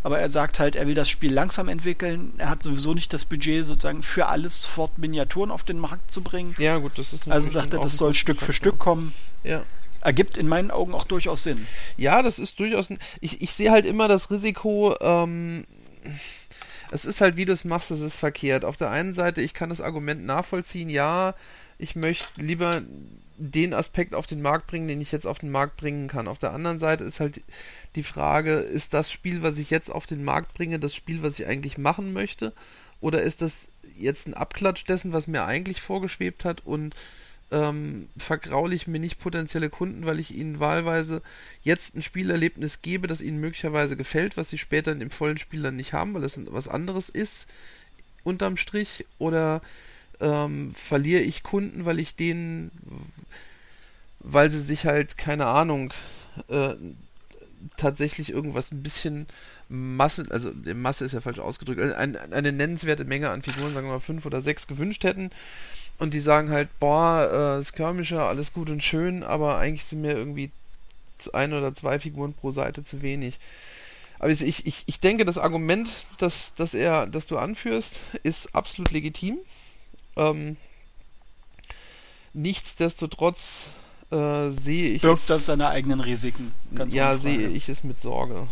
Aber 0.02 0.18
er 0.18 0.28
sagt 0.28 0.60
halt, 0.60 0.76
er 0.76 0.86
will 0.86 0.94
das 0.94 1.10
Spiel 1.10 1.32
langsam 1.32 1.68
entwickeln. 1.68 2.32
Er 2.38 2.48
hat 2.48 2.62
sowieso 2.62 2.94
nicht 2.94 3.12
das 3.12 3.26
Budget, 3.26 3.66
sozusagen 3.66 4.02
für 4.02 4.26
alles 4.26 4.62
sofort 4.62 4.96
Miniaturen 4.96 5.50
auf 5.50 5.62
den 5.62 5.78
Markt 5.78 6.10
zu 6.10 6.22
bringen. 6.22 6.54
Ja, 6.58 6.78
gut, 6.78 6.92
das 6.96 7.12
ist 7.12 7.30
Also 7.30 7.50
sagt 7.50 7.74
er, 7.74 7.80
das 7.80 7.98
soll 7.98 8.14
Stück 8.14 8.40
für 8.40 8.52
Stück 8.52 8.78
kommen. 8.78 9.12
Ja 9.44 9.62
ergibt 10.02 10.38
in 10.38 10.48
meinen 10.48 10.70
Augen 10.70 10.94
auch 10.94 11.04
durchaus 11.04 11.42
Sinn. 11.42 11.66
Ja, 11.96 12.22
das 12.22 12.38
ist 12.38 12.58
durchaus. 12.58 12.88
Ich, 13.20 13.42
ich 13.42 13.52
sehe 13.52 13.70
halt 13.70 13.86
immer 13.86 14.08
das 14.08 14.30
Risiko, 14.30 14.96
ähm, 15.00 15.66
es 16.90 17.04
ist 17.04 17.20
halt, 17.20 17.36
wie 17.36 17.44
du 17.44 17.52
es 17.52 17.64
machst, 17.64 17.90
es 17.90 18.00
ist 18.00 18.16
verkehrt. 18.16 18.64
Auf 18.64 18.76
der 18.76 18.90
einen 18.90 19.14
Seite, 19.14 19.40
ich 19.40 19.54
kann 19.54 19.70
das 19.70 19.80
Argument 19.80 20.24
nachvollziehen, 20.24 20.88
ja, 20.88 21.34
ich 21.78 21.96
möchte 21.96 22.42
lieber 22.42 22.82
den 23.38 23.72
Aspekt 23.72 24.14
auf 24.14 24.26
den 24.26 24.42
Markt 24.42 24.66
bringen, 24.66 24.86
den 24.86 25.00
ich 25.00 25.12
jetzt 25.12 25.26
auf 25.26 25.38
den 25.38 25.50
Markt 25.50 25.78
bringen 25.78 26.08
kann. 26.08 26.28
Auf 26.28 26.38
der 26.38 26.52
anderen 26.52 26.78
Seite 26.78 27.04
ist 27.04 27.20
halt 27.20 27.40
die 27.94 28.02
Frage, 28.02 28.54
ist 28.54 28.92
das 28.92 29.10
Spiel, 29.10 29.42
was 29.42 29.56
ich 29.56 29.70
jetzt 29.70 29.90
auf 29.90 30.06
den 30.06 30.24
Markt 30.24 30.52
bringe, 30.52 30.78
das 30.78 30.94
Spiel, 30.94 31.22
was 31.22 31.38
ich 31.38 31.46
eigentlich 31.46 31.78
machen 31.78 32.12
möchte? 32.12 32.52
Oder 33.00 33.22
ist 33.22 33.40
das 33.40 33.68
jetzt 33.96 34.26
ein 34.26 34.34
Abklatsch 34.34 34.84
dessen, 34.86 35.12
was 35.12 35.26
mir 35.26 35.44
eigentlich 35.44 35.80
vorgeschwebt 35.80 36.44
hat 36.44 36.66
und 36.66 36.94
ähm, 37.50 38.08
vergraule 38.16 38.78
mir 38.86 39.00
nicht 39.00 39.18
potenzielle 39.18 39.70
Kunden, 39.70 40.06
weil 40.06 40.20
ich 40.20 40.34
ihnen 40.34 40.60
wahlweise 40.60 41.22
jetzt 41.62 41.96
ein 41.96 42.02
Spielerlebnis 42.02 42.82
gebe, 42.82 43.08
das 43.08 43.20
ihnen 43.20 43.40
möglicherweise 43.40 43.96
gefällt, 43.96 44.36
was 44.36 44.50
sie 44.50 44.58
später 44.58 44.92
in 44.92 45.00
dem 45.00 45.10
vollen 45.10 45.38
Spiel 45.38 45.62
dann 45.62 45.76
nicht 45.76 45.92
haben, 45.92 46.14
weil 46.14 46.24
es 46.24 46.40
was 46.46 46.68
anderes 46.68 47.08
ist, 47.08 47.46
unterm 48.22 48.56
Strich, 48.56 49.04
oder 49.18 49.62
ähm, 50.20 50.72
verliere 50.72 51.22
ich 51.22 51.42
Kunden, 51.42 51.84
weil 51.84 51.98
ich 51.98 52.14
denen, 52.14 52.70
weil 54.20 54.50
sie 54.50 54.62
sich 54.62 54.86
halt, 54.86 55.18
keine 55.18 55.46
Ahnung, 55.46 55.92
äh, 56.48 56.74
tatsächlich 57.76 58.30
irgendwas 58.30 58.72
ein 58.72 58.82
bisschen 58.82 59.26
Masse, 59.68 60.24
also 60.30 60.50
Masse 60.74 61.04
ist 61.04 61.12
ja 61.12 61.20
falsch 61.20 61.38
ausgedrückt, 61.38 61.80
also 61.80 61.94
eine 61.94 62.52
nennenswerte 62.52 63.04
Menge 63.04 63.30
an 63.30 63.42
Figuren, 63.42 63.72
sagen 63.74 63.86
wir 63.86 63.94
mal 63.94 64.00
fünf 64.00 64.26
oder 64.26 64.40
sechs 64.40 64.66
gewünscht 64.66 65.04
hätten. 65.04 65.30
Und 66.00 66.14
die 66.14 66.20
sagen 66.20 66.50
halt, 66.50 66.68
boah, 66.80 67.58
äh, 67.60 67.64
Skirmisher, 67.64 68.24
alles 68.24 68.54
gut 68.54 68.70
und 68.70 68.82
schön, 68.82 69.22
aber 69.22 69.58
eigentlich 69.58 69.84
sind 69.84 70.00
mir 70.00 70.12
irgendwie 70.12 70.50
ein 71.34 71.52
oder 71.52 71.74
zwei 71.74 71.98
Figuren 71.98 72.32
pro 72.32 72.52
Seite 72.52 72.82
zu 72.84 73.02
wenig. 73.02 73.38
Aber 74.18 74.30
ich, 74.30 74.66
ich, 74.66 74.82
ich 74.86 75.00
denke, 75.00 75.26
das 75.26 75.36
Argument, 75.36 75.90
das, 76.16 76.54
das, 76.54 76.72
er, 76.72 77.06
das 77.06 77.26
du 77.26 77.36
anführst, 77.36 78.00
ist 78.22 78.54
absolut 78.54 78.90
legitim. 78.92 79.36
Ähm, 80.16 80.56
nichtsdestotrotz 82.32 83.68
äh, 84.10 84.48
sehe 84.50 84.90
ich. 84.90 85.02
Birgt 85.02 85.20
es, 85.20 85.26
das 85.26 85.46
seine 85.46 85.68
eigenen 85.68 86.00
Risiken? 86.00 86.52
ja, 86.90 87.14
sehe 87.14 87.48
ich 87.48 87.68
es 87.68 87.84
mit 87.84 88.00
Sorge. 88.00 88.48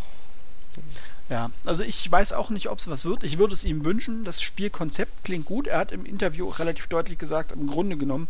Ja, 1.30 1.50
also 1.66 1.85
ich 1.85 2.11
weiß 2.11 2.32
auch 2.32 2.49
nicht, 2.49 2.70
ob 2.70 2.78
es 2.78 2.88
was 2.88 3.04
wird. 3.04 3.23
Ich 3.23 3.38
würde 3.38 3.52
es 3.52 3.64
ihm 3.64 3.85
wünschen. 3.85 4.25
Das 4.25 4.40
Spielkonzept 4.40 5.25
klingt 5.25 5.44
gut. 5.44 5.66
Er 5.66 5.78
hat 5.78 5.92
im 5.92 6.06
Interview 6.06 6.49
relativ 6.49 6.87
deutlich 6.87 7.18
gesagt, 7.18 7.52
im 7.52 7.66
Grunde 7.66 7.97
genommen, 7.99 8.28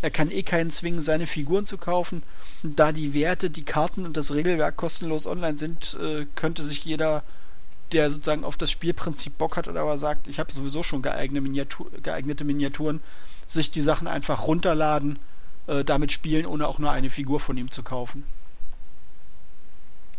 er 0.00 0.10
kann 0.10 0.30
eh 0.30 0.42
keinen 0.42 0.70
zwingen, 0.70 1.02
seine 1.02 1.26
Figuren 1.26 1.66
zu 1.66 1.76
kaufen. 1.76 2.22
Und 2.62 2.78
da 2.78 2.92
die 2.92 3.12
Werte, 3.12 3.50
die 3.50 3.64
Karten 3.64 4.06
und 4.06 4.16
das 4.16 4.32
Regelwerk 4.32 4.76
kostenlos 4.76 5.26
online 5.26 5.58
sind, 5.58 5.98
äh, 6.00 6.26
könnte 6.36 6.62
sich 6.62 6.84
jeder, 6.84 7.22
der 7.92 8.10
sozusagen 8.10 8.44
auf 8.44 8.56
das 8.56 8.70
Spielprinzip 8.70 9.36
Bock 9.36 9.56
hat 9.56 9.68
oder 9.68 9.80
aber 9.80 9.98
sagt, 9.98 10.28
ich 10.28 10.38
habe 10.38 10.52
sowieso 10.52 10.82
schon 10.82 11.02
geeignete, 11.02 11.42
Miniatur, 11.42 11.90
geeignete 12.02 12.44
Miniaturen, 12.44 13.00
sich 13.46 13.70
die 13.70 13.80
Sachen 13.80 14.06
einfach 14.06 14.46
runterladen, 14.46 15.18
äh, 15.66 15.84
damit 15.84 16.12
spielen, 16.12 16.46
ohne 16.46 16.66
auch 16.68 16.78
nur 16.78 16.92
eine 16.92 17.10
Figur 17.10 17.40
von 17.40 17.58
ihm 17.58 17.70
zu 17.70 17.82
kaufen. 17.82 18.24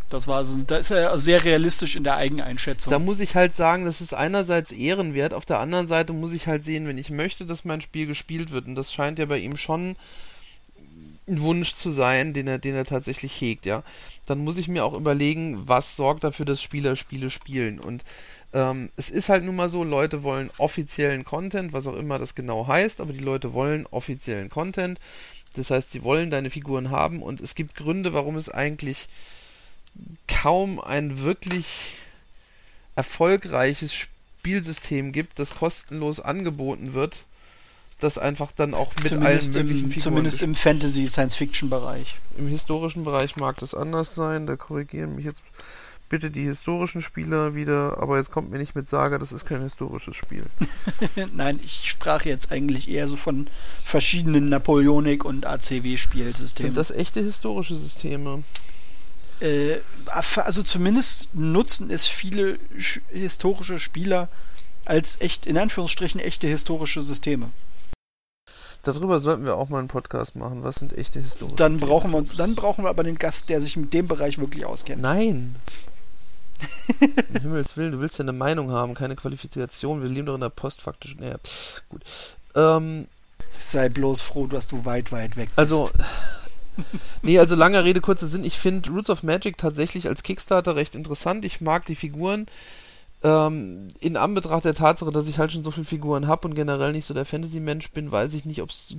Das 0.09 0.27
war 0.27 0.43
so, 0.43 0.57
da 0.65 0.77
ist 0.77 0.91
er 0.91 1.17
sehr 1.19 1.43
realistisch 1.43 1.95
in 1.95 2.03
der 2.03 2.15
Eigeneinschätzung. 2.15 2.91
Da 2.91 2.99
muss 2.99 3.19
ich 3.19 3.35
halt 3.35 3.55
sagen, 3.55 3.85
das 3.85 4.01
ist 4.01 4.13
einerseits 4.13 4.71
ehrenwert, 4.71 5.33
auf 5.33 5.45
der 5.45 5.59
anderen 5.59 5.87
Seite 5.87 6.13
muss 6.13 6.33
ich 6.33 6.47
halt 6.47 6.65
sehen, 6.65 6.87
wenn 6.87 6.97
ich 6.97 7.11
möchte, 7.11 7.45
dass 7.45 7.65
mein 7.65 7.81
Spiel 7.81 8.07
gespielt 8.07 8.51
wird, 8.51 8.65
und 8.65 8.75
das 8.75 8.91
scheint 8.91 9.19
ja 9.19 9.25
bei 9.25 9.37
ihm 9.37 9.55
schon 9.55 9.95
ein 11.27 11.41
Wunsch 11.41 11.75
zu 11.75 11.91
sein, 11.91 12.33
den 12.33 12.47
er, 12.47 12.57
den 12.57 12.75
er 12.75 12.85
tatsächlich 12.85 13.39
hegt, 13.39 13.65
ja, 13.67 13.83
dann 14.25 14.39
muss 14.39 14.57
ich 14.57 14.67
mir 14.67 14.83
auch 14.83 14.93
überlegen, 14.93 15.67
was 15.67 15.95
sorgt 15.95 16.23
dafür, 16.23 16.45
dass 16.45 16.61
Spieler 16.61 16.95
Spiele 16.95 17.29
spielen. 17.29 17.79
Und 17.79 18.03
ähm, 18.53 18.89
es 18.95 19.09
ist 19.09 19.29
halt 19.29 19.43
nun 19.43 19.55
mal 19.55 19.69
so, 19.69 19.83
Leute 19.83 20.23
wollen 20.23 20.49
offiziellen 20.57 21.23
Content, 21.23 21.71
was 21.71 21.87
auch 21.87 21.95
immer 21.95 22.19
das 22.19 22.35
genau 22.35 22.67
heißt, 22.67 22.99
aber 22.99 23.13
die 23.13 23.19
Leute 23.19 23.53
wollen 23.53 23.85
offiziellen 23.91 24.49
Content. 24.49 24.99
Das 25.55 25.71
heißt, 25.71 25.91
sie 25.91 26.03
wollen 26.03 26.29
deine 26.29 26.49
Figuren 26.49 26.89
haben 26.89 27.21
und 27.21 27.41
es 27.41 27.55
gibt 27.55 27.75
Gründe, 27.75 28.13
warum 28.13 28.35
es 28.37 28.49
eigentlich 28.49 29.07
kaum 30.27 30.79
ein 30.79 31.21
wirklich 31.21 31.95
erfolgreiches 32.95 33.93
Spielsystem 33.93 35.11
gibt, 35.11 35.39
das 35.39 35.55
kostenlos 35.55 36.19
angeboten 36.19 36.93
wird, 36.93 37.25
das 37.99 38.17
einfach 38.17 38.51
dann 38.51 38.73
auch 38.73 38.95
mit 38.95 39.05
zumindest 39.05 39.55
allen 39.55 39.67
möglichen 39.67 39.85
im, 39.85 39.91
Figuren 39.91 40.03
Zumindest 40.03 40.41
im 40.41 40.55
Fantasy-Science-Fiction-Bereich. 40.55 42.15
Im 42.37 42.47
historischen 42.47 43.03
Bereich 43.03 43.35
mag 43.35 43.57
das 43.57 43.73
anders 43.73 44.15
sein, 44.15 44.47
da 44.47 44.55
korrigieren 44.55 45.15
mich 45.15 45.25
jetzt 45.25 45.43
bitte 46.09 46.31
die 46.31 46.43
historischen 46.43 47.01
Spieler 47.01 47.53
wieder, 47.53 47.97
aber 47.99 48.17
jetzt 48.17 48.31
kommt 48.31 48.49
mir 48.49 48.57
nicht 48.57 48.75
mit 48.75 48.89
Saga, 48.89 49.19
das 49.19 49.31
ist 49.31 49.45
kein 49.45 49.61
historisches 49.61 50.15
Spiel. 50.15 50.45
Nein, 51.33 51.59
ich 51.63 51.89
sprach 51.89 52.25
jetzt 52.25 52.51
eigentlich 52.51 52.89
eher 52.89 53.07
so 53.07 53.15
von 53.15 53.47
verschiedenen 53.85 54.49
Napoleonik- 54.49 55.23
und 55.23 55.45
ACW-Spielsystemen. 55.45 56.73
Sind 56.73 56.77
das 56.77 56.91
echte 56.91 57.21
historische 57.21 57.75
Systeme? 57.75 58.43
Äh, 59.41 59.77
also 60.07 60.63
zumindest 60.63 61.33
nutzen 61.33 61.89
es 61.89 62.07
viele 62.07 62.59
historische 63.09 63.79
Spieler 63.79 64.27
als 64.85 65.21
echt, 65.21 65.45
in 65.45 65.57
Anführungsstrichen, 65.57 66.19
echte 66.19 66.47
historische 66.47 67.01
Systeme. 67.01 67.49
Darüber 68.83 69.19
sollten 69.19 69.45
wir 69.45 69.55
auch 69.55 69.69
mal 69.69 69.79
einen 69.79 69.87
Podcast 69.87 70.35
machen. 70.35 70.63
Was 70.63 70.77
sind 70.77 70.97
echte 70.97 71.19
historische 71.19 71.55
Dann 71.55 71.77
brauchen 71.77 72.11
wir 72.11 72.17
uns, 72.17 72.35
dann 72.35 72.55
brauchen 72.55 72.85
wir 72.85 72.89
aber 72.89 73.03
den 73.03 73.17
Gast, 73.17 73.49
der 73.49 73.61
sich 73.61 73.75
mit 73.77 73.93
dem 73.93 74.07
Bereich 74.07 74.37
wirklich 74.37 74.65
auskennt. 74.65 75.01
Nein. 75.01 75.55
um 76.99 77.41
Himmels 77.41 77.77
Willen, 77.77 77.93
du 77.93 77.99
willst 77.99 78.17
ja 78.17 78.23
eine 78.23 78.33
Meinung 78.33 78.71
haben, 78.71 78.93
keine 78.93 79.15
Qualifikation. 79.15 80.01
Wir 80.01 80.09
leben 80.09 80.25
doch 80.27 80.35
in 80.35 80.41
der 80.41 80.49
postfaktischen. 80.49 81.19
Naja, 81.19 81.37
gut. 81.89 82.03
Ähm, 82.55 83.07
Sei 83.59 83.89
bloß 83.89 84.21
froh, 84.21 84.47
dass 84.47 84.67
du 84.67 84.85
weit, 84.85 85.11
weit 85.11 85.35
weg 85.35 85.47
bist. 85.49 85.59
Also, 85.59 85.89
nee, 87.21 87.39
also 87.39 87.55
langer 87.55 87.83
Rede, 87.83 88.01
kurzer 88.01 88.27
Sinn. 88.27 88.43
Ich 88.43 88.57
finde 88.57 88.89
Roots 88.89 89.09
of 89.09 89.23
Magic 89.23 89.57
tatsächlich 89.57 90.07
als 90.07 90.23
Kickstarter 90.23 90.75
recht 90.75 90.95
interessant. 90.95 91.45
Ich 91.45 91.61
mag 91.61 91.85
die 91.85 91.95
Figuren. 91.95 92.47
Ähm, 93.21 93.89
in 93.99 94.15
Anbetracht 94.15 94.63
der 94.65 94.75
Tatsache, 94.75 95.11
dass 95.11 95.27
ich 95.27 95.39
halt 95.39 95.51
schon 95.51 95.63
so 95.63 95.71
viele 95.71 95.85
Figuren 95.85 96.27
habe 96.27 96.47
und 96.47 96.55
generell 96.55 96.93
nicht 96.93 97.05
so 97.05 97.13
der 97.13 97.25
Fantasy-Mensch 97.25 97.91
bin, 97.91 98.11
weiß 98.11 98.33
ich 98.33 98.45
nicht, 98.45 98.61
ob 98.61 98.69
es 98.69 98.95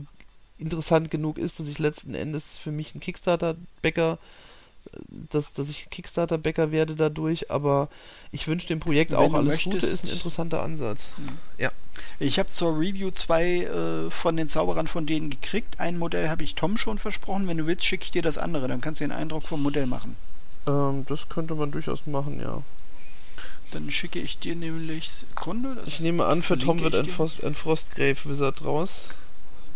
interessant 0.58 1.10
genug 1.10 1.38
ist, 1.38 1.58
dass 1.58 1.68
ich 1.68 1.78
letzten 1.78 2.14
Endes 2.14 2.58
für 2.58 2.70
mich 2.70 2.94
ein 2.94 3.00
Kickstarter-Bäcker 3.00 4.18
dass, 5.08 5.52
dass 5.52 5.68
ich 5.68 5.88
Kickstarter-Bäcker 5.90 6.72
werde 6.72 6.94
dadurch, 6.94 7.50
aber 7.50 7.88
ich 8.32 8.48
wünsche 8.48 8.66
dem 8.66 8.80
Projekt 8.80 9.12
Wenn 9.12 9.18
auch 9.18 9.34
alles 9.34 9.46
möchtest. 9.46 9.74
Gute, 9.74 9.86
ist 9.86 10.04
ein 10.04 10.10
interessanter 10.10 10.62
Ansatz. 10.62 11.08
Mhm. 11.16 11.38
Ja. 11.58 11.70
Ich 12.18 12.38
habe 12.38 12.48
zur 12.48 12.78
Review 12.78 13.10
zwei 13.10 13.62
äh, 13.62 14.10
von 14.10 14.36
den 14.36 14.48
Zauberern 14.48 14.86
von 14.86 15.06
denen 15.06 15.30
gekriegt. 15.30 15.78
Ein 15.78 15.98
Modell 15.98 16.28
habe 16.28 16.44
ich 16.44 16.54
Tom 16.54 16.76
schon 16.76 16.98
versprochen. 16.98 17.46
Wenn 17.48 17.58
du 17.58 17.66
willst, 17.66 17.84
schicke 17.84 18.04
ich 18.04 18.10
dir 18.10 18.22
das 18.22 18.38
andere. 18.38 18.68
Dann 18.68 18.80
kannst 18.80 19.00
du 19.00 19.04
den 19.04 19.12
Eindruck 19.12 19.44
vom 19.44 19.62
Modell 19.62 19.86
machen. 19.86 20.16
Ähm, 20.66 21.04
das 21.06 21.28
könnte 21.28 21.54
man 21.54 21.70
durchaus 21.70 22.06
machen, 22.06 22.40
ja. 22.40 22.62
Dann 23.72 23.90
schicke 23.90 24.18
ich 24.18 24.38
dir 24.38 24.56
nämlich 24.56 25.10
Sekunde. 25.10 25.76
Das 25.76 25.88
Ich 25.88 26.00
nehme 26.00 26.26
an, 26.26 26.42
für 26.42 26.58
Tom 26.58 26.80
wird 26.80 26.94
ein. 26.94 27.06
Frost, 27.06 27.44
ein 27.44 27.54
Frostgrave 27.54 28.18
Wizard 28.24 28.64
raus. 28.64 29.04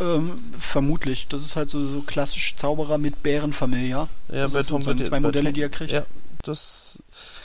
Ähm, 0.00 0.38
vermutlich. 0.58 1.28
Das 1.28 1.42
ist 1.42 1.56
halt 1.56 1.68
so, 1.68 1.86
so 1.88 2.02
klassisch 2.02 2.56
Zauberer 2.56 2.98
mit 2.98 3.22
Bärenfamilie. 3.22 3.88
Ja, 3.88 4.08
Das 4.28 4.52
bei 4.52 4.62
Tom 4.62 4.82
so 4.82 4.94
zwei 4.94 5.20
Modelle, 5.20 5.46
Tom, 5.46 5.54
die 5.54 5.62
er 5.62 5.68
kriegt. 5.68 5.92
Ja, 5.92 6.04
das 6.42 6.98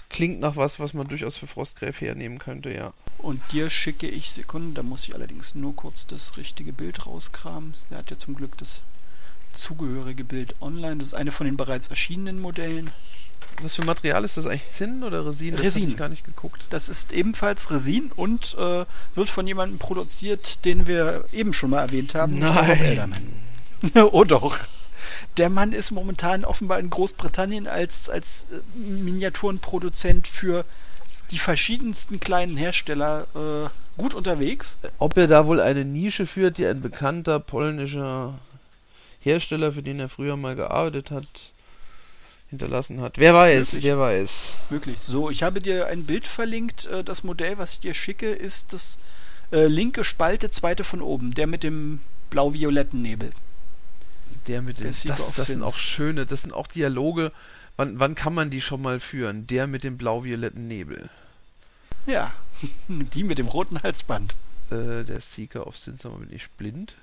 klingt 0.10 0.40
nach 0.40 0.56
was, 0.56 0.80
was 0.80 0.94
man 0.94 1.08
durchaus 1.08 1.38
für 1.38 1.48
Frostgrave 1.48 1.94
hernehmen 1.94 2.40
könnte, 2.40 2.74
ja. 2.74 2.94
Und 3.20 3.42
dir 3.52 3.70
schicke 3.70 4.08
ich 4.08 4.32
Sekunden. 4.32 4.74
Da 4.74 4.84
muss 4.84 5.08
ich 5.08 5.14
allerdings 5.14 5.56
nur 5.56 5.76
kurz 5.76 6.08
das 6.08 6.38
richtige 6.38 6.74
Bild 6.74 7.06
rauskramen. 7.06 7.74
Er 7.90 8.00
hat 8.00 8.12
ja 8.12 8.18
zum 8.18 8.36
Glück 8.36 8.58
das 8.58 8.82
zugehörige 9.54 10.24
Bild 10.24 10.56
online. 10.62 10.98
Das 10.98 11.08
ist 11.08 11.14
eine 11.14 11.32
von 11.32 11.46
den 11.46 11.58
bereits 11.58 11.88
erschienenen 11.88 12.40
Modellen. 12.40 12.92
Was 13.62 13.76
für 13.76 13.84
Material 13.84 14.24
ist 14.24 14.38
das 14.38 14.46
eigentlich? 14.46 14.70
Zinn 14.70 15.04
oder 15.04 15.26
Resin? 15.26 15.56
Das 15.56 15.64
Resin. 15.64 15.96
gar 15.96 16.10
nicht 16.10 16.24
geguckt. 16.24 16.66
Das 16.70 16.90
ist 16.90 17.14
ebenfalls 17.14 17.72
Resin 17.72 18.12
und 18.16 18.56
äh, 18.58 18.86
wird 19.16 19.30
von 19.30 19.48
jemandem 19.48 19.80
produziert, 19.80 20.64
den 20.66 20.88
wir 20.88 21.26
eben 21.34 21.54
schon 21.54 21.72
mal 21.72 21.82
erwähnt 21.82 22.16
haben. 22.16 22.40
Nein. 22.40 23.14
Oh 23.96 24.26
doch. 24.26 24.58
Der 25.38 25.50
Mann 25.50 25.72
ist 25.72 25.92
momentan 25.92 26.44
offenbar 26.44 26.80
in 26.80 26.90
Großbritannien 26.90 27.66
als, 27.66 28.10
als 28.10 28.48
äh, 28.52 28.78
Miniaturenproduzent 28.78 30.28
für 30.28 30.66
die 31.32 31.38
verschiedensten 31.38 32.20
kleinen 32.20 32.58
Hersteller 32.58 33.28
äh, 33.36 33.70
gut 33.98 34.14
unterwegs. 34.14 34.78
Ob 34.98 35.16
er 35.18 35.28
da 35.28 35.46
wohl 35.46 35.62
eine 35.62 35.86
Nische 35.86 36.26
führt, 36.26 36.58
die 36.58 36.66
ein 36.66 36.82
bekannter 36.82 37.40
polnischer 37.40 38.34
Hersteller, 39.22 39.74
für 39.74 39.84
den 39.84 40.00
er 40.00 40.10
früher 40.10 40.36
mal 40.36 40.56
gearbeitet 40.56 41.12
hat, 41.12 41.28
hinterlassen 42.50 43.02
hat. 43.02 43.18
Wer 43.18 43.34
weiß, 43.34 43.74
Möglich. 43.74 43.84
wer 43.84 44.00
weiß. 44.00 44.54
Möglich. 44.70 45.00
So, 45.00 45.30
ich 45.30 45.44
habe 45.44 45.60
dir 45.60 45.88
ein 45.88 46.06
Bild 46.06 46.28
verlinkt. 46.28 46.86
Äh, 46.88 47.04
Das 47.04 47.24
Modell, 47.24 47.58
was 47.58 47.74
ich 47.74 47.80
dir 47.82 47.94
schicke, 47.94 48.32
ist 48.32 48.74
das 48.74 48.98
äh, 49.52 49.66
linke 49.68 50.04
Spalte, 50.04 50.50
zweite 50.52 50.84
von 50.84 51.02
oben, 51.02 51.34
der 51.34 51.48
mit 51.48 51.64
dem 51.64 52.00
blau-violetten 52.30 53.02
Nebel. 53.02 53.32
Der 54.48 54.62
mit 54.62 54.80
dem, 54.80 54.92
Seeker 54.94 55.16
das, 55.16 55.28
of 55.28 55.36
das 55.36 55.46
sind 55.48 55.64
auch 55.64 55.78
schöne, 55.78 56.26
das 56.26 56.42
sind 56.42 56.54
auch 56.54 56.68
Dialoge. 56.68 57.32
Wann, 57.78 58.00
wann 58.00 58.16
kann 58.16 58.34
man 58.34 58.50
die 58.50 58.62
schon 58.62 58.82
mal 58.82 59.00
führen? 59.00 59.48
Der 59.48 59.68
mit 59.68 59.84
dem 59.84 59.98
blau-violetten 59.98 60.68
Nebel. 60.68 61.10
Ja, 62.06 62.34
die 62.88 63.24
mit 63.24 63.38
dem 63.38 63.48
roten 63.48 63.82
Halsband. 63.84 64.36
Äh, 64.72 65.04
der 65.04 65.22
Seeker 65.22 65.68
of 65.68 65.78
Sins, 65.78 66.06
aber 66.06 66.18
bin 66.18 66.34
ich 66.34 66.50
blind? 66.52 66.94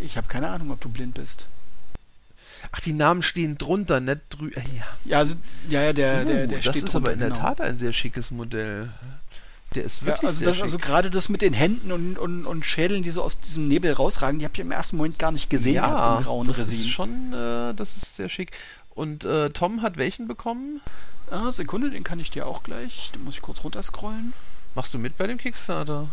Ich 0.00 0.16
habe 0.16 0.28
keine 0.28 0.48
Ahnung, 0.48 0.70
ob 0.70 0.80
du 0.80 0.88
blind 0.88 1.14
bist. 1.14 1.46
Ach, 2.72 2.80
die 2.80 2.92
Namen 2.92 3.22
stehen 3.22 3.58
drunter, 3.58 4.00
nicht 4.00 4.20
drüber. 4.30 4.60
Ja, 4.60 4.84
Ja, 5.04 5.18
also, 5.18 5.36
ja, 5.68 5.82
ja, 5.82 5.92
der, 5.92 6.24
der, 6.24 6.44
Uh, 6.44 6.46
der 6.46 6.58
das 6.58 6.64
steht 6.66 6.84
ist 6.84 6.94
aber 6.94 7.08
drunter, 7.08 7.12
in 7.12 7.18
der 7.20 7.28
genau. 7.30 7.40
Tat 7.40 7.60
ein 7.60 7.78
sehr 7.78 7.92
schickes 7.92 8.30
Modell. 8.30 8.90
Der 9.74 9.84
ist 9.84 10.04
wirklich 10.04 10.22
ja, 10.22 10.28
also, 10.28 10.38
sehr 10.38 10.48
das, 10.48 10.62
also 10.62 10.78
gerade 10.78 11.10
das 11.10 11.28
mit 11.28 11.42
den 11.42 11.52
Händen 11.52 11.92
und, 11.92 12.18
und, 12.18 12.46
und 12.46 12.64
Schädeln, 12.64 13.02
die 13.02 13.10
so 13.10 13.22
aus 13.22 13.40
diesem 13.40 13.68
Nebel 13.68 13.92
rausragen, 13.92 14.38
die 14.38 14.46
habe 14.46 14.54
ich 14.54 14.60
im 14.60 14.70
ersten 14.70 14.96
Moment 14.96 15.18
gar 15.18 15.30
nicht 15.30 15.50
gesehen 15.50 15.74
ja, 15.74 16.16
im 16.16 16.24
grauen 16.24 16.46
das 16.46 16.58
Resin. 16.58 16.80
ist 16.80 16.88
schon, 16.88 17.32
äh, 17.32 17.74
das 17.74 17.96
ist 17.96 18.16
sehr 18.16 18.30
schick. 18.30 18.52
Und 18.94 19.24
äh, 19.24 19.50
Tom 19.50 19.82
hat 19.82 19.96
welchen 19.98 20.26
bekommen? 20.26 20.80
Ah, 21.30 21.50
Sekunde, 21.50 21.90
den 21.90 22.02
kann 22.02 22.18
ich 22.18 22.30
dir 22.30 22.46
auch 22.46 22.62
gleich. 22.62 23.10
Da 23.12 23.18
muss 23.20 23.34
ich 23.34 23.42
kurz 23.42 23.62
runterscrollen. 23.62 24.32
Machst 24.74 24.94
du 24.94 24.98
mit 24.98 25.18
bei 25.18 25.26
dem 25.26 25.36
Kickstarter? 25.36 26.08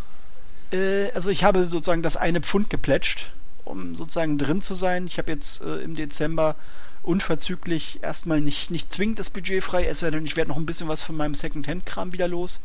Äh, 0.74 1.12
also 1.14 1.30
ich 1.30 1.44
habe 1.44 1.64
sozusagen 1.64 2.02
das 2.02 2.18
eine 2.18 2.42
Pfund 2.42 2.70
geplätscht, 2.70 3.32
um 3.66 3.96
sozusagen 3.96 4.38
drin 4.38 4.62
zu 4.62 4.76
sein. 4.76 5.08
Ich 5.08 5.18
habe 5.18 5.32
jetzt 5.32 5.62
äh, 5.62 5.78
im 5.78 5.96
Dezember 5.96 6.56
unverzüglich 7.04 8.00
erstmal 8.02 8.42
nicht, 8.42 8.72
nicht 8.72 8.92
zwingend 8.92 9.20
das 9.20 9.30
Budget 9.30 9.64
frei, 9.64 9.86
es 9.86 10.00
sei 10.00 10.12
denn, 10.12 10.26
ich 10.26 10.38
werde 10.38 10.50
noch 10.50 10.58
ein 10.58 10.66
bisschen 10.66 10.88
was 10.88 11.04
von 11.04 11.16
meinem 11.16 11.36
Second-Hand-Kram 11.36 12.14
wieder 12.14 12.28
los. 12.28 12.62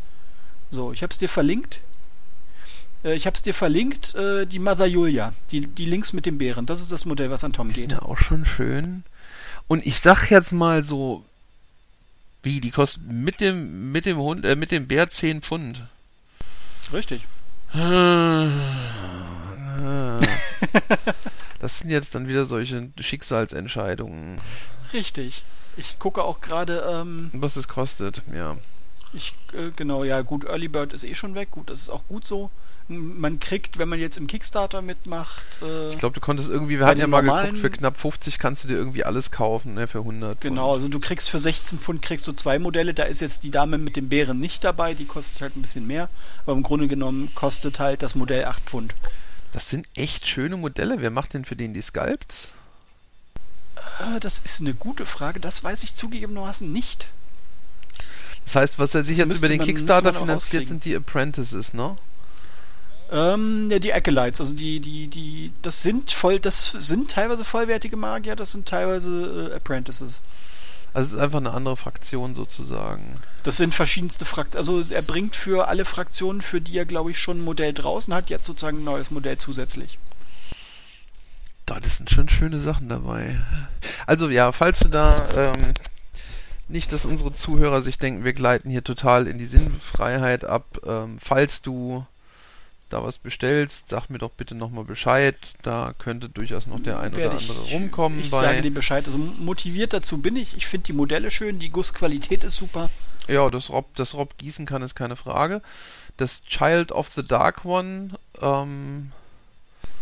So, 0.70 0.92
ich 0.92 1.02
habe 1.02 1.12
es 1.12 1.18
dir 1.18 1.28
verlinkt. 1.28 1.80
Äh, 3.04 3.14
ich 3.14 3.26
habe 3.26 3.34
es 3.34 3.42
dir 3.42 3.54
verlinkt, 3.54 4.14
äh, 4.14 4.46
die 4.46 4.58
Mother 4.58 4.86
Julia, 4.86 5.34
die, 5.50 5.66
die 5.66 5.84
links 5.84 6.12
mit 6.12 6.26
dem 6.26 6.38
Bären. 6.38 6.66
Das 6.66 6.80
ist 6.80 6.92
das 6.92 7.04
Modell, 7.04 7.30
was 7.30 7.44
an 7.44 7.52
Tom 7.52 7.68
Die 7.68 7.74
geht. 7.74 7.90
sind 7.90 7.92
ja 7.92 8.02
auch 8.02 8.18
schon 8.18 8.44
schön. 8.44 9.04
Und 9.68 9.86
ich 9.86 10.00
sag 10.00 10.30
jetzt 10.30 10.52
mal 10.52 10.82
so, 10.82 11.24
wie, 12.42 12.60
die 12.60 12.70
kosten 12.70 13.22
mit 13.22 13.40
dem, 13.40 13.92
mit 13.92 14.06
dem 14.06 14.18
Hund, 14.18 14.44
äh, 14.44 14.56
mit 14.56 14.72
dem 14.72 14.88
Bär 14.88 15.10
10 15.10 15.42
Pfund. 15.42 15.82
Richtig. 16.92 17.24
Das 21.61 21.78
sind 21.78 21.90
jetzt 21.90 22.14
dann 22.14 22.26
wieder 22.26 22.46
solche 22.46 22.88
Schicksalsentscheidungen. 22.98 24.38
Richtig. 24.92 25.44
Ich 25.76 25.98
gucke 25.98 26.24
auch 26.24 26.40
gerade, 26.40 26.85
ähm, 26.90 27.30
Was 27.35 27.56
es 27.56 27.68
kostet, 27.68 28.22
ja. 28.35 28.56
ich, 29.12 29.35
äh, 29.52 29.70
genau, 29.76 30.04
ja, 30.04 30.22
gut, 30.22 30.44
Early 30.44 30.68
Bird 30.68 30.92
ist 30.92 31.04
eh 31.04 31.14
schon 31.14 31.35
weg, 31.35 31.50
gut, 31.50 31.70
das 31.70 31.80
ist 31.83 31.90
auch 31.90 32.06
gut 32.09 32.26
so. 32.26 32.50
Man 32.88 33.38
kriegt, 33.38 33.78
wenn 33.78 33.88
man 33.88 34.00
jetzt 34.00 34.16
im 34.16 34.26
Kickstarter 34.26 34.83
mitmacht, 34.83 35.61
äh, 35.62 35.90
Ich 35.92 35.98
glaube, 35.98 36.14
du 36.14 36.20
konntest 36.20 36.50
irgendwie, 36.50 36.80
wir 36.80 36.87
hatten 36.87 36.98
ja 36.98 37.06
mal 37.06 37.22
normalen- 37.22 37.54
geguckt, 37.54 37.61
für 37.61 37.70
knapp 37.70 38.00
50 38.00 38.40
kannst 38.40 38.64
du 38.64 38.68
dir 38.68 38.74
irgendwie 38.74 39.04
alles 39.04 39.30
kaufen, 39.30 39.74
ne, 39.74 39.87
für 39.87 40.00
100. 40.00 40.40
Genau, 40.40 40.72
also 40.72 40.88
du 40.88 40.98
kriegst 40.98 41.30
für 41.30 41.38
16 41.38 41.78
Pfund 41.78 42.02
kriegst 42.02 42.26
du 42.26 42.33
zwei 42.33 42.59
Modelle. 42.59 42.92
Da 42.92 43.04
ist 43.04 43.20
jetzt 43.20 43.44
die 43.44 43.52
Dame 43.52 43.78
mit 43.78 43.94
dem 43.94 44.09
Bären 44.09 44.40
nicht 44.40 44.64
dabei, 44.64 44.94
die 44.94 45.04
kostet 45.04 45.40
halt 45.42 45.56
ein 45.56 45.62
bisschen 45.62 45.87
mehr. 45.87 46.09
Aber 46.42 46.54
im 46.54 46.64
Grunde 46.64 46.88
genommen 46.88 47.33
kostet 47.37 47.78
halt 47.78 48.02
das 48.02 48.16
Modell 48.16 48.46
8 48.46 48.62
Pfund. 48.64 48.94
Das 49.52 49.68
sind 49.68 49.88
echt 49.96 50.26
schöne 50.26 50.56
Modelle. 50.56 51.00
Wer 51.00 51.10
macht 51.10 51.34
denn 51.34 51.44
für 51.44 51.56
den 51.56 51.74
die 51.74 51.82
Sculpts? 51.82 52.48
Äh, 54.00 54.20
das 54.20 54.38
ist 54.40 54.60
eine 54.60 54.74
gute 54.74 55.06
Frage, 55.06 55.40
das 55.40 55.64
weiß 55.64 55.82
ich 55.82 55.94
zugegebenermaßen 55.96 56.70
nicht. 56.70 57.08
Das 58.44 58.56
heißt, 58.56 58.78
was 58.78 58.94
er 58.94 59.02
sich 59.02 59.14
Das 59.14 59.18
jetzt 59.20 59.28
müsste 59.28 59.46
über 59.46 59.54
den 59.54 59.58
man- 59.58 59.66
Kickstarter 59.66 60.14
finanziert, 60.14 60.66
sind 60.66 60.84
die 60.84 60.94
Apprentices, 60.96 61.74
ne? 61.74 61.96
Ähm, 63.12 63.68
ja, 63.70 63.80
die 63.80 63.92
Acolytes, 63.92 64.40
also 64.40 64.54
die, 64.54 64.78
die, 64.78 65.08
die, 65.08 65.52
das 65.62 65.82
sind 65.82 66.12
voll, 66.12 66.38
das 66.38 66.68
sind 66.78 67.10
teilweise 67.10 67.44
vollwertige 67.44 67.96
Magier, 67.96 68.36
das 68.36 68.52
sind 68.52 68.68
teilweise 68.68 69.50
äh, 69.52 69.56
Apprentices. 69.56 70.20
Also 70.92 71.09
es 71.09 71.12
ist 71.14 71.20
einfach 71.20 71.38
eine 71.38 71.53
andere 71.53 71.76
Fraktion 71.76 72.35
sozusagen. 72.35 73.20
Das 73.44 73.57
sind 73.57 73.74
verschiedenste 73.74 74.24
Fraktionen. 74.24 74.59
Also 74.59 74.94
er 74.94 75.03
bringt 75.03 75.37
für 75.37 75.68
alle 75.68 75.85
Fraktionen, 75.85 76.42
für 76.42 76.61
die 76.61 76.76
er, 76.76 76.85
glaube 76.85 77.12
ich, 77.12 77.18
schon 77.18 77.38
ein 77.38 77.44
Modell 77.44 77.72
draußen 77.72 78.12
hat, 78.12 78.31
jetzt 78.31 78.44
sozusagen 78.44 78.79
ein 78.79 78.85
neues 78.85 79.11
Modell 79.11 79.38
zusätzlich. 79.38 79.98
Da 81.66 81.79
das 81.79 81.98
sind 81.98 82.11
schon 82.11 82.29
schöne 82.29 82.59
Sachen 82.59 82.88
dabei. 82.88 83.38
Also 84.07 84.29
ja, 84.29 84.50
falls 84.50 84.81
du 84.81 84.88
da 84.88 85.24
ähm, 85.37 85.74
nicht, 86.66 86.92
dass 86.92 87.05
unsere 87.05 87.33
Zuhörer 87.33 87.83
sich 87.83 87.98
denken, 87.98 88.24
wir 88.24 88.33
gleiten 88.33 88.70
hier 88.70 88.83
total 88.83 89.26
in 89.26 89.38
die 89.38 89.46
Sinnfreiheit 89.46 90.44
ab. 90.44 90.64
Ähm, 90.85 91.18
falls 91.20 91.62
du 91.62 92.05
da 92.92 93.03
was 93.05 93.18
bestellst, 93.18 93.88
sag 93.88 94.09
mir 94.11 94.18
doch 94.18 94.31
bitte 94.33 94.55
nochmal 94.55 94.85
Bescheid. 94.85 95.37
Da 95.62 95.94
könnte 95.98 96.29
durchaus 96.29 96.66
noch 96.66 96.81
der 96.81 97.00
ein 97.00 97.12
oder 97.12 97.22
Werde 97.22 97.37
andere 97.37 97.62
ich, 97.64 97.72
rumkommen. 97.72 98.20
Ich 98.20 98.31
bei, 98.31 98.40
sage 98.42 98.62
dir 98.62 98.74
Bescheid. 98.74 99.07
Also 99.07 99.18
motiviert 99.18 99.92
dazu 99.92 100.18
bin 100.18 100.37
ich. 100.37 100.57
Ich 100.57 100.66
finde 100.66 100.87
die 100.87 100.92
Modelle 100.92 101.31
schön, 101.31 101.59
die 101.59 101.70
Gussqualität 101.70 102.44
ist 102.44 102.57
super. 102.57 102.90
Ja, 103.29 103.48
das 103.48 103.70
Rob, 103.70 103.94
das 103.96 104.14
Rob 104.14 104.37
gießen 104.38 104.66
kann, 104.66 104.83
ist 104.83 104.94
keine 104.94 105.16
Frage. 105.16 105.62
Das 106.16 106.42
Child 106.44 106.92
of 106.92 107.09
the 107.09 107.26
Dark 107.26 107.64
One, 107.64 108.11
ähm, 108.40 109.12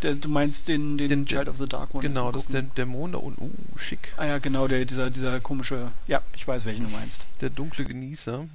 Der, 0.03 0.15
du 0.15 0.29
meinst 0.29 0.69
den, 0.69 0.97
den, 0.97 1.09
Den- 1.09 1.27
Child 1.27 1.49
of 1.49 1.59
the 1.59 1.67
Dark 1.69 1.95
One. 1.95 2.03
genau, 2.03 2.33
das 2.33 2.45
ist 2.45 2.53
der. 2.53 2.63
Dämon 2.63 3.13
da 3.13 3.19
unten. 3.19 3.43
Uh, 3.43 3.79
schick. 3.79 4.13
Ah 4.17 4.27
ja, 4.27 4.39
genau, 4.39 4.67
der, 4.69 4.85
dieser, 4.85 5.11
dieser 5.11 5.41
komische. 5.41 5.91
Ja, 6.07 6.23
ich 6.37 6.47
weiß, 6.49 6.65
welchen 6.65 6.85
du 6.85 6.91
meinst. 6.91 7.27
Der 7.41 7.51
dunkle 7.51 7.85
Genießer. 7.85 8.47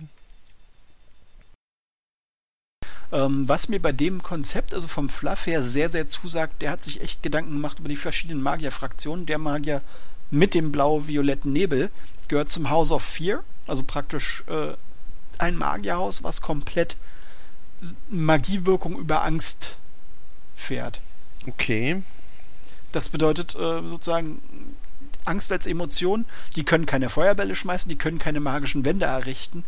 Ähm, 3.13 3.47
was 3.47 3.69
mir 3.69 3.79
bei 3.79 3.91
dem 3.91 4.23
Konzept, 4.23 4.73
also 4.73 4.87
vom 4.87 5.07
Fluff 5.07 5.45
her, 5.45 5.61
sehr, 5.61 5.87
sehr 5.87 6.07
zusagt, 6.07 6.63
der 6.63 6.71
hat 6.71 6.83
sich 6.83 6.99
echt 6.99 7.21
Gedanken 7.21 7.51
gemacht 7.51 7.77
über 7.77 7.87
die 7.87 7.95
verschiedenen 7.95 8.41
Magierfraktionen. 8.41 9.27
Der 9.27 9.37
Magier 9.37 9.81
mit 10.31 10.55
dem 10.55 10.71
blau-violetten 10.71 11.53
Nebel 11.53 11.91
gehört 12.27 12.49
zum 12.49 12.71
House 12.71 12.91
of 12.91 13.03
Fear, 13.03 13.43
also 13.67 13.83
praktisch 13.83 14.43
äh, 14.47 14.73
ein 15.37 15.55
Magierhaus, 15.55 16.23
was 16.23 16.41
komplett 16.41 16.97
Magiewirkung 18.09 18.97
über 18.97 19.23
Angst 19.23 19.75
fährt. 20.55 20.99
Okay. 21.45 22.01
Das 22.93 23.09
bedeutet 23.09 23.53
äh, 23.53 23.81
sozusagen 23.81 24.41
Angst 25.23 25.51
als 25.51 25.67
Emotion. 25.67 26.25
Die 26.55 26.63
können 26.63 26.87
keine 26.87 27.09
Feuerbälle 27.09 27.55
schmeißen, 27.55 27.89
die 27.89 27.95
können 27.95 28.17
keine 28.17 28.39
magischen 28.39 28.85
Wände 28.85 29.05
errichten. 29.05 29.65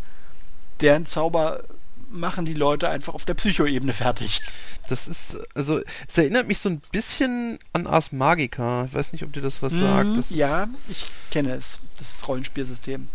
Deren 0.81 1.05
Zauber 1.05 1.63
machen 2.09 2.45
die 2.45 2.53
Leute 2.53 2.89
einfach 2.89 3.13
auf 3.13 3.25
der 3.25 3.33
Psychoebene 3.33 3.93
fertig. 3.93 4.41
Das 4.87 5.07
ist, 5.07 5.37
also, 5.55 5.81
es 6.07 6.17
erinnert 6.17 6.47
mich 6.47 6.59
so 6.59 6.69
ein 6.69 6.81
bisschen 6.91 7.57
an 7.73 7.87
Ars 7.87 8.11
Magica. 8.11 8.85
Ich 8.85 8.93
weiß 8.93 9.11
nicht, 9.13 9.23
ob 9.23 9.33
dir 9.33 9.41
das 9.41 9.61
was 9.61 9.73
sagt. 9.73 10.09
Mhm, 10.09 10.17
Das 10.17 10.29
ja, 10.29 10.67
ich 10.87 11.05
kenne 11.31 11.53
es. 11.53 11.79
Das 11.97 12.27
Rollenspielsystem. 12.27 13.07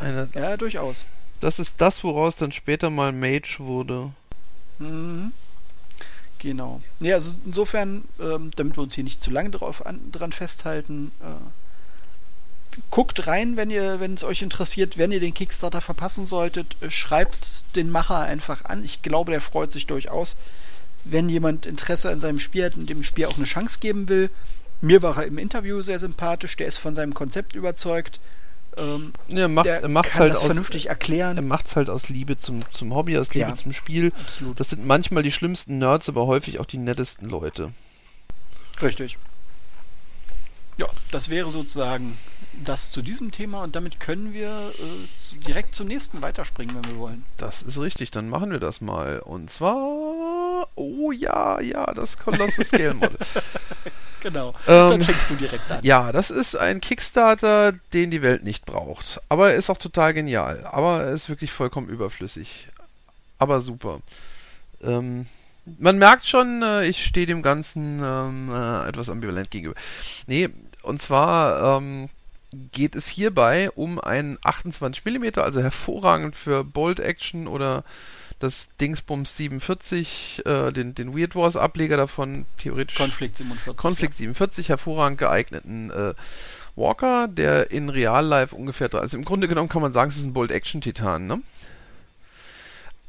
Eine, 0.00 0.28
Ja, 0.34 0.56
durchaus. 0.56 1.04
das 1.40 1.58
ist 1.58 1.80
das, 1.80 2.02
woraus 2.04 2.36
dann 2.36 2.52
später 2.52 2.90
mal 2.90 3.12
Mage 3.12 3.56
wurde. 3.58 4.10
Mhm. 4.78 5.32
Genau. 6.38 6.80
Ja, 6.98 7.14
also 7.16 7.34
insofern, 7.46 8.02
ähm, 8.20 8.50
damit 8.56 8.76
wir 8.76 8.82
uns 8.82 8.94
hier 8.94 9.04
nicht 9.04 9.22
zu 9.22 9.30
lange 9.30 9.50
drauf 9.50 9.86
an, 9.86 10.00
dran 10.10 10.32
festhalten, 10.32 11.12
äh, 11.20 11.26
guckt 12.90 13.26
rein, 13.26 13.56
wenn 13.56 13.70
ihr, 13.70 14.00
wenn 14.00 14.14
es 14.14 14.24
euch 14.24 14.42
interessiert, 14.42 14.98
wenn 14.98 15.12
ihr 15.12 15.20
den 15.20 15.34
Kickstarter 15.34 15.80
verpassen 15.80 16.26
solltet, 16.26 16.76
äh, 16.80 16.90
schreibt 16.90 17.64
den 17.76 17.90
Macher 17.90 18.20
einfach 18.20 18.64
an. 18.64 18.84
Ich 18.84 19.02
glaube, 19.02 19.32
der 19.32 19.40
freut 19.40 19.72
sich 19.72 19.86
durchaus, 19.86 20.36
wenn 21.04 21.28
jemand 21.28 21.66
Interesse 21.66 22.10
an 22.10 22.20
seinem 22.20 22.38
Spiel 22.38 22.64
hat 22.64 22.76
und 22.76 22.88
dem 22.88 23.02
Spiel 23.02 23.26
auch 23.26 23.36
eine 23.36 23.44
Chance 23.46 23.78
geben 23.80 24.08
will. 24.08 24.30
Mir 24.80 25.02
war 25.02 25.16
er 25.16 25.26
im 25.26 25.38
Interview 25.38 25.80
sehr 25.80 25.98
sympathisch, 25.98 26.56
der 26.56 26.66
ist 26.66 26.76
von 26.78 26.94
seinem 26.94 27.14
Konzept 27.14 27.54
überzeugt. 27.54 28.20
Ähm, 28.76 29.12
Ja, 29.28 29.48
macht, 29.48 29.66
der 29.66 29.82
er 29.82 29.88
macht's 29.88 30.12
kann 30.12 30.20
halt 30.22 30.32
das 30.32 30.40
aus, 30.40 30.46
vernünftig 30.46 30.88
erklären. 30.88 31.36
er 31.36 31.42
macht's 31.42 31.76
halt 31.76 31.90
aus 31.90 32.08
Liebe 32.08 32.38
zum, 32.38 32.60
zum 32.72 32.94
Hobby, 32.94 33.18
aus 33.18 33.32
Liebe 33.34 33.50
Ja. 33.50 33.54
zum 33.54 33.72
Spiel. 33.72 34.12
Absolut. 34.20 34.58
Das 34.58 34.70
sind 34.70 34.86
manchmal 34.86 35.22
die 35.22 35.30
schlimmsten 35.32 35.78
Nerds, 35.78 36.08
aber 36.08 36.26
häufig 36.26 36.58
auch 36.58 36.66
die 36.66 36.78
nettesten 36.78 37.28
Leute. 37.28 37.72
Richtig. 38.80 39.18
Ja, 40.78 40.86
das 41.10 41.28
wäre 41.28 41.50
sozusagen 41.50 42.16
das 42.64 42.90
zu 42.90 43.02
diesem 43.02 43.30
Thema 43.30 43.62
und 43.62 43.76
damit 43.76 44.00
können 44.00 44.32
wir 44.32 44.72
äh, 44.78 45.16
zu, 45.16 45.36
direkt 45.36 45.74
zum 45.74 45.88
nächsten 45.88 46.22
weiterspringen, 46.22 46.74
wenn 46.74 46.92
wir 46.92 46.98
wollen. 46.98 47.24
Das 47.38 47.62
ist 47.62 47.78
richtig, 47.78 48.10
dann 48.10 48.28
machen 48.28 48.50
wir 48.50 48.60
das 48.60 48.80
mal. 48.80 49.20
Und 49.20 49.50
zwar, 49.50 49.76
oh 50.74 51.12
ja, 51.12 51.60
ja, 51.60 51.86
das 51.92 52.18
Colossus 52.18 52.68
Scale 52.68 52.94
Model. 52.94 53.18
Genau. 54.22 54.54
Ähm, 54.68 54.88
Dann 54.88 55.02
fängst 55.02 55.28
du 55.30 55.34
direkt 55.34 55.68
an. 55.68 55.80
Ja, 55.82 56.12
das 56.12 56.30
ist 56.30 56.54
ein 56.54 56.80
Kickstarter, 56.80 57.72
den 57.92 58.12
die 58.12 58.22
Welt 58.22 58.44
nicht 58.44 58.64
braucht. 58.64 59.20
Aber 59.28 59.50
er 59.50 59.56
ist 59.56 59.68
auch 59.68 59.78
total 59.78 60.14
genial. 60.14 60.64
Aber 60.70 61.02
er 61.02 61.10
ist 61.10 61.28
wirklich 61.28 61.50
vollkommen 61.50 61.88
überflüssig. 61.88 62.68
Aber 63.38 63.60
super. 63.60 64.00
Ähm, 64.80 65.26
man 65.64 65.98
merkt 65.98 66.24
schon, 66.24 66.62
äh, 66.62 66.86
ich 66.86 67.04
stehe 67.04 67.26
dem 67.26 67.42
Ganzen 67.42 68.00
ähm, 68.00 68.50
äh, 68.52 68.88
etwas 68.88 69.08
ambivalent 69.08 69.50
gegenüber. 69.50 69.78
Nee, 70.28 70.50
und 70.82 71.02
zwar 71.02 71.78
ähm, 71.78 72.08
geht 72.72 72.94
es 72.96 73.06
hierbei 73.08 73.70
um 73.70 74.00
einen 74.00 74.38
28 74.42 75.04
mm, 75.04 75.38
also 75.40 75.60
hervorragend 75.60 76.36
für 76.36 76.64
Bolt 76.64 77.00
Action 77.00 77.46
oder 77.46 77.84
das 78.38 78.70
Dingsbums 78.80 79.36
47, 79.36 80.42
äh, 80.44 80.72
den, 80.72 80.94
den 80.94 81.16
Weird 81.16 81.36
Wars 81.36 81.56
Ableger 81.56 81.96
davon, 81.96 82.44
theoretisch 82.58 82.96
Konflikt 82.96 83.36
47. 83.36 83.76
Konflikt 83.76 84.16
47, 84.16 84.68
hervorragend 84.68 85.18
geeigneten 85.18 85.90
äh, 85.90 86.14
Walker, 86.74 87.28
der 87.28 87.70
in 87.70 87.88
Real 87.88 88.24
Life 88.24 88.54
ungefähr, 88.54 88.92
also 88.94 89.16
im 89.16 89.24
Grunde 89.24 89.46
genommen 89.46 89.68
kann 89.68 89.82
man 89.82 89.92
sagen, 89.92 90.10
es 90.10 90.16
ist 90.16 90.24
ein 90.24 90.32
Bolt 90.32 90.50
Action 90.50 90.80
Titan, 90.80 91.26
ne? 91.26 91.40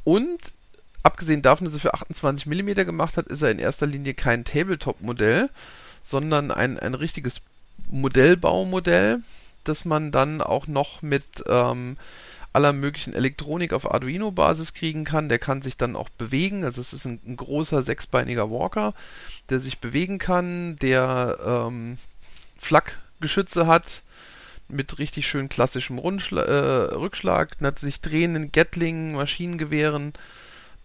Und 0.03 0.53
abgesehen 1.01 1.41
davon, 1.41 1.65
dass 1.65 1.73
er 1.73 1.79
für 1.79 1.93
28 1.93 2.45
mm 2.45 2.86
gemacht 2.86 3.17
hat, 3.17 3.27
ist 3.27 3.41
er 3.41 3.51
in 3.51 3.60
erster 3.60 3.88
Linie 3.88 4.13
kein 4.13 4.43
Tabletop-Modell, 4.43 5.49
sondern 6.03 6.51
ein, 6.51 6.77
ein 6.77 6.93
richtiges 6.93 7.41
Modellbaumodell, 7.89 9.19
das 9.63 9.86
man 9.86 10.12
dann 10.12 10.41
auch 10.41 10.67
noch 10.67 11.02
mit 11.02 11.24
ähm, 11.48 11.98
aller 12.54 12.74
möglichen 12.74 13.13
Elektronik 13.13 13.74
auf 13.74 13.91
Arduino-Basis 13.91 14.74
kriegen 14.74 15.04
kann. 15.04 15.30
Der 15.30 15.39
kann 15.39 15.62
sich 15.62 15.76
dann 15.76 15.96
auch 15.96 16.10
bewegen. 16.10 16.63
Also 16.63 16.82
es 16.82 16.93
ist 16.93 17.06
ein, 17.06 17.19
ein 17.26 17.36
großer 17.36 17.82
sechsbeiniger 17.84 18.52
Walker, 18.52 18.93
der 19.50 19.60
sich 19.60 19.80
bewegen 19.80 20.19
kann, 20.19 20.78
der 20.78 21.39
ähm, 21.46 21.98
Flakgeschütze 22.60 23.67
hat 23.67 24.04
mit 24.69 24.98
richtig 25.00 25.28
schön 25.28 25.50
klassischem 25.50 25.98
Rundschla 25.98 26.41
äh, 26.41 26.93
Rückschlag, 26.96 27.58
sich 27.78 28.02
drehenden 28.02 28.52
Gatling, 28.52 29.13
Maschinengewehren, 29.13 30.13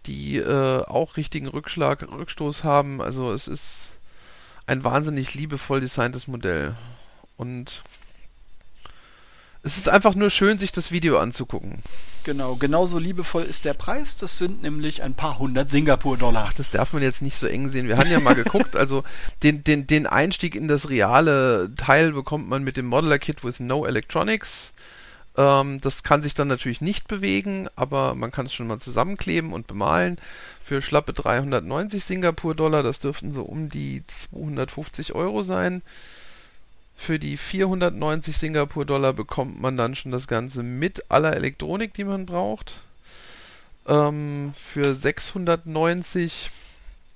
die 0.05 0.37
äh, 0.37 0.83
auch 0.83 1.17
richtigen 1.17 1.47
Rückschlag, 1.47 2.01
Rückstoß 2.01 2.63
haben. 2.63 3.01
Also 3.01 3.31
es 3.31 3.47
ist 3.47 3.91
ein 4.69 4.83
wahnsinnig 4.83 5.33
liebevoll 5.33 5.81
designtes 5.81 6.27
Modell. 6.27 6.75
Und 7.37 7.81
es 9.63 9.77
ist 9.77 9.89
einfach 9.89 10.15
nur 10.15 10.29
schön, 10.29 10.57
sich 10.59 10.71
das 10.71 10.91
Video 10.91 11.19
anzugucken. 11.19 11.79
Genau, 12.23 12.55
genauso 12.55 12.99
liebevoll 12.99 13.43
ist 13.43 13.65
der 13.65 13.73
Preis. 13.73 14.17
Das 14.17 14.37
sind 14.37 14.61
nämlich 14.61 15.01
ein 15.01 15.15
paar 15.15 15.39
hundert 15.39 15.69
Singapur-Dollar. 15.69 16.45
Ach, 16.49 16.53
das 16.53 16.69
darf 16.69 16.93
man 16.93 17.01
jetzt 17.01 17.21
nicht 17.21 17.37
so 17.37 17.47
eng 17.47 17.67
sehen. 17.67 17.87
Wir 17.87 17.97
haben 17.97 18.11
ja 18.11 18.19
mal 18.19 18.35
geguckt, 18.35 18.75
also 18.75 19.03
den, 19.41 19.63
den, 19.63 19.87
den 19.87 20.05
Einstieg 20.05 20.55
in 20.55 20.67
das 20.67 20.89
reale 20.89 21.71
Teil 21.75 22.11
bekommt 22.11 22.47
man 22.47 22.63
mit 22.63 22.77
dem 22.77 22.85
Modeler 22.85 23.19
Kit 23.19 23.43
with 23.43 23.59
No 23.59 23.85
Electronics. 23.85 24.71
Ähm, 25.39 25.79
das 25.79 26.03
kann 26.03 26.21
sich 26.21 26.33
dann 26.33 26.49
natürlich 26.49 26.81
nicht 26.81 27.07
bewegen, 27.07 27.69
aber 27.77 28.13
man 28.13 28.29
kann 28.29 28.45
es 28.45 28.53
schon 28.53 28.67
mal 28.67 28.79
zusammenkleben 28.79 29.53
und 29.53 29.67
bemalen. 29.67 30.17
Für 30.61 30.81
schlappe 30.81 31.13
390 31.13 32.03
Singapur-Dollar, 32.03 32.83
das 32.83 32.99
dürften 32.99 33.31
so 33.31 33.43
um 33.43 33.69
die 33.69 34.03
250 34.05 35.15
Euro 35.15 35.41
sein. 35.41 35.81
Für 36.97 37.19
die 37.19 37.37
490 37.37 38.37
Singapur-Dollar 38.37 39.13
bekommt 39.13 39.61
man 39.61 39.77
dann 39.77 39.95
schon 39.95 40.11
das 40.11 40.27
Ganze 40.27 40.61
mit 40.61 41.09
aller 41.09 41.33
Elektronik, 41.33 41.93
die 41.93 42.03
man 42.03 42.25
braucht. 42.25 42.73
Ähm, 43.87 44.51
für 44.53 44.93
690 44.93 46.51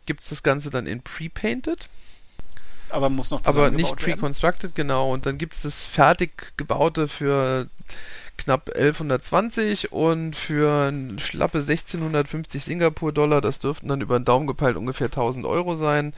gibt 0.06 0.22
es 0.22 0.30
das 0.30 0.44
Ganze 0.44 0.70
dann 0.70 0.88
in 0.88 1.02
Pre-Painted. 1.02 1.90
Aber 2.94 3.10
muss 3.10 3.32
noch 3.32 3.42
Aber 3.46 3.72
nicht 3.72 3.96
Pre-Constructed, 3.96 4.76
genau. 4.76 5.12
Und 5.12 5.26
dann 5.26 5.38
gibt 5.38 5.54
es 5.56 5.64
das 5.64 5.84
fertig 5.84 6.54
gebaute 6.58 7.08
für 7.08 7.68
knapp 8.38 8.70
1120 8.70 9.92
und 9.92 10.36
für 10.36 10.94
schlappe 11.18 11.60
1650 11.60 12.64
Singapur-Dollar, 12.64 13.42
das 13.42 13.60
dürften 13.60 13.88
dann 13.88 14.02
über 14.02 14.20
den 14.20 14.26
Daumen 14.26 14.48
gepeilt 14.48 14.78
ungefähr 14.78 15.08
1000 15.08 15.46
Euro 15.46 15.76
sein 15.76 16.14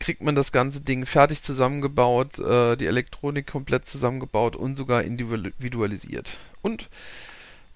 kriegt 0.00 0.22
man 0.22 0.34
das 0.34 0.50
ganze 0.50 0.80
Ding 0.80 1.06
fertig 1.06 1.42
zusammengebaut, 1.42 2.38
äh, 2.40 2.76
die 2.76 2.86
Elektronik 2.86 3.46
komplett 3.46 3.86
zusammengebaut 3.86 4.56
und 4.56 4.76
sogar 4.76 5.04
individualisiert. 5.04 6.38
Und 6.62 6.88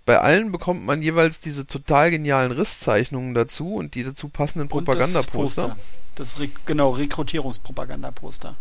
bei 0.05 0.21
allen 0.21 0.53
bekommt 0.53 0.85
man 0.85 1.01
jeweils 1.03 1.41
diese 1.41 1.67
total 1.67 2.11
genialen 2.11 2.53
Risszeichnungen 2.53 3.35
dazu 3.35 3.75
und 3.75 3.95
die 3.95 4.05
dazu 4.05 4.29
passenden 4.29 4.69
Propagandaposter. 4.69 5.77
Das, 6.15 6.33
das 6.35 6.41
Re 6.41 6.49
genau 6.67 6.91
Rekrutierungspropagandaposter. 6.91 8.57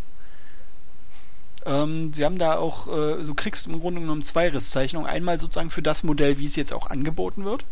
Ähm, 1.65 2.13
sie 2.13 2.25
haben 2.25 2.37
da 2.37 2.57
auch, 2.57 2.87
äh, 2.87 3.23
du 3.23 3.33
kriegst 3.33 3.67
im 3.67 3.79
Grunde 3.79 4.01
genommen 4.01 4.23
zwei 4.23 4.49
Risszeichnungen. 4.49 5.07
Einmal 5.07 5.37
sozusagen 5.37 5.69
für 5.69 5.81
das 5.81 6.03
Modell, 6.03 6.37
wie 6.37 6.45
es 6.45 6.55
jetzt 6.55 6.73
auch 6.73 6.89
angeboten 6.89 7.45
wird. 7.45 7.65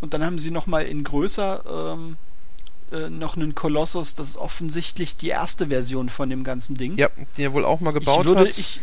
Und 0.00 0.14
dann 0.14 0.24
haben 0.24 0.38
sie 0.38 0.50
nochmal 0.50 0.86
in 0.86 1.04
größer 1.04 1.94
ähm, 1.94 2.16
äh, 2.92 3.10
noch 3.10 3.36
einen 3.36 3.54
Kolossus, 3.54 4.14
das 4.14 4.30
ist 4.30 4.36
offensichtlich 4.36 5.16
die 5.16 5.28
erste 5.28 5.68
Version 5.68 6.08
von 6.08 6.30
dem 6.30 6.44
ganzen 6.44 6.76
Ding. 6.76 6.96
Ja, 6.96 7.08
die 7.36 7.42
er 7.42 7.52
wohl 7.52 7.64
auch 7.64 7.80
mal 7.80 7.92
gebaut 7.92 8.20
ich 8.20 8.26
würde, 8.26 8.40
hat. 8.40 8.58
Ich, 8.58 8.80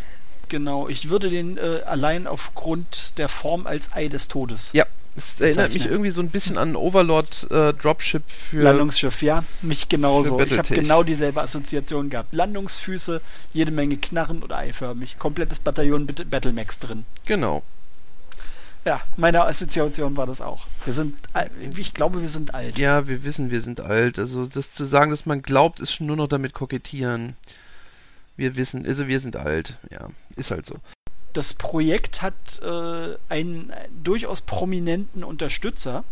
genau, 0.50 0.88
ich 0.88 1.10
würde 1.10 1.30
den 1.30 1.58
äh, 1.58 1.82
allein 1.86 2.28
aufgrund 2.28 3.18
der 3.18 3.30
Form 3.30 3.68
als 3.68 3.94
Ei 3.94 4.08
des 4.08 4.28
Todes. 4.28 4.72
Ja, 4.74 4.86
es 5.16 5.40
erinnert 5.40 5.74
mich 5.74 5.86
irgendwie 5.86 6.10
so 6.10 6.22
ein 6.22 6.30
bisschen 6.30 6.58
an 6.58 6.76
Overlord 6.76 7.48
äh, 7.52 7.74
Dropship 7.74 8.24
für 8.28 8.64
Landungsschiff, 8.64 9.22
ja, 9.22 9.44
mich 9.62 9.90
genauso. 9.90 10.40
Ich 10.40 10.58
habe 10.58 10.74
genau 10.74 11.04
dieselbe 11.04 11.42
Assoziation 11.42 12.10
gehabt. 12.10 12.34
Landungsfüße, 12.34 13.22
jede 13.54 13.72
Menge 13.72 13.98
Knarren 13.98 14.42
oder 14.42 14.58
eiförmig, 14.58 15.20
komplettes 15.20 15.60
Bataillon 15.60 16.08
Battlemax 16.08 16.80
drin. 16.80 17.06
Genau. 17.26 17.64
Ja, 18.86 19.02
meine 19.16 19.46
Assoziation 19.46 20.18
war 20.18 20.26
das 20.26 20.42
auch. 20.42 20.66
Wir 20.84 20.94
sind, 20.94 21.16
ich 21.78 21.94
glaube, 21.94 22.22
wir 22.22 22.28
sind 22.28 22.54
alt. 22.54 22.78
Ja, 22.78 23.08
wir 23.08 23.24
wissen, 23.24 23.50
wir 23.50 23.62
sind 23.62 23.80
alt. 23.80 24.20
Also 24.20 24.46
das 24.46 24.74
zu 24.74 24.84
sagen, 24.84 25.12
dass 25.12 25.26
man 25.26 25.42
glaubt, 25.42 25.80
ist 25.80 25.94
schon 25.94 26.08
nur 26.08 26.18
noch 26.18 26.28
damit 26.28 26.54
kokettieren. 26.54 27.38
Wir 28.36 28.56
wissen, 28.56 28.86
also 28.86 29.08
wir 29.08 29.20
sind 29.20 29.36
alt. 29.36 29.78
Ja, 29.92 30.10
ist 30.36 30.52
halt 30.52 30.66
so. 30.66 30.78
Das 31.34 31.54
Projekt 31.54 32.22
hat 32.22 32.62
äh, 32.62 33.16
einen 33.30 33.74
durchaus 34.04 34.42
prominenten 34.42 35.24
Unterstützer, 35.24 36.04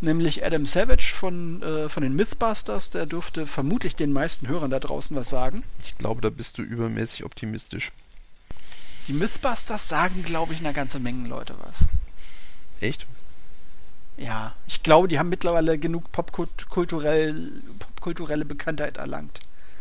nämlich 0.00 0.44
Adam 0.44 0.66
Savage 0.66 1.12
von, 1.14 1.62
äh, 1.62 1.88
von 1.88 2.02
den 2.02 2.14
Mythbusters. 2.14 2.90
Der 2.90 3.06
dürfte 3.06 3.46
vermutlich 3.46 3.96
den 3.96 4.12
meisten 4.12 4.48
Hörern 4.48 4.70
da 4.70 4.80
draußen 4.80 5.16
was 5.16 5.30
sagen. 5.30 5.62
Ich 5.82 5.96
glaube, 5.96 6.20
da 6.20 6.30
bist 6.30 6.58
du 6.58 6.62
übermäßig 6.62 7.24
optimistisch. 7.24 7.92
Die 9.08 9.12
Mythbusters 9.12 9.88
sagen, 9.88 10.22
glaube 10.22 10.54
ich, 10.54 10.60
einer 10.60 10.72
ganze 10.72 10.98
Menge 10.98 11.28
Leute 11.28 11.54
was. 11.62 11.84
Echt? 12.80 13.06
Ja, 14.16 14.54
ich 14.66 14.82
glaube, 14.82 15.08
die 15.08 15.18
haben 15.18 15.28
mittlerweile 15.28 15.78
genug 15.78 16.12
popkulturell, 16.12 17.52
popkulturelle 17.78 18.44
Bekanntheit 18.44 18.98
erlangt. 18.98 19.40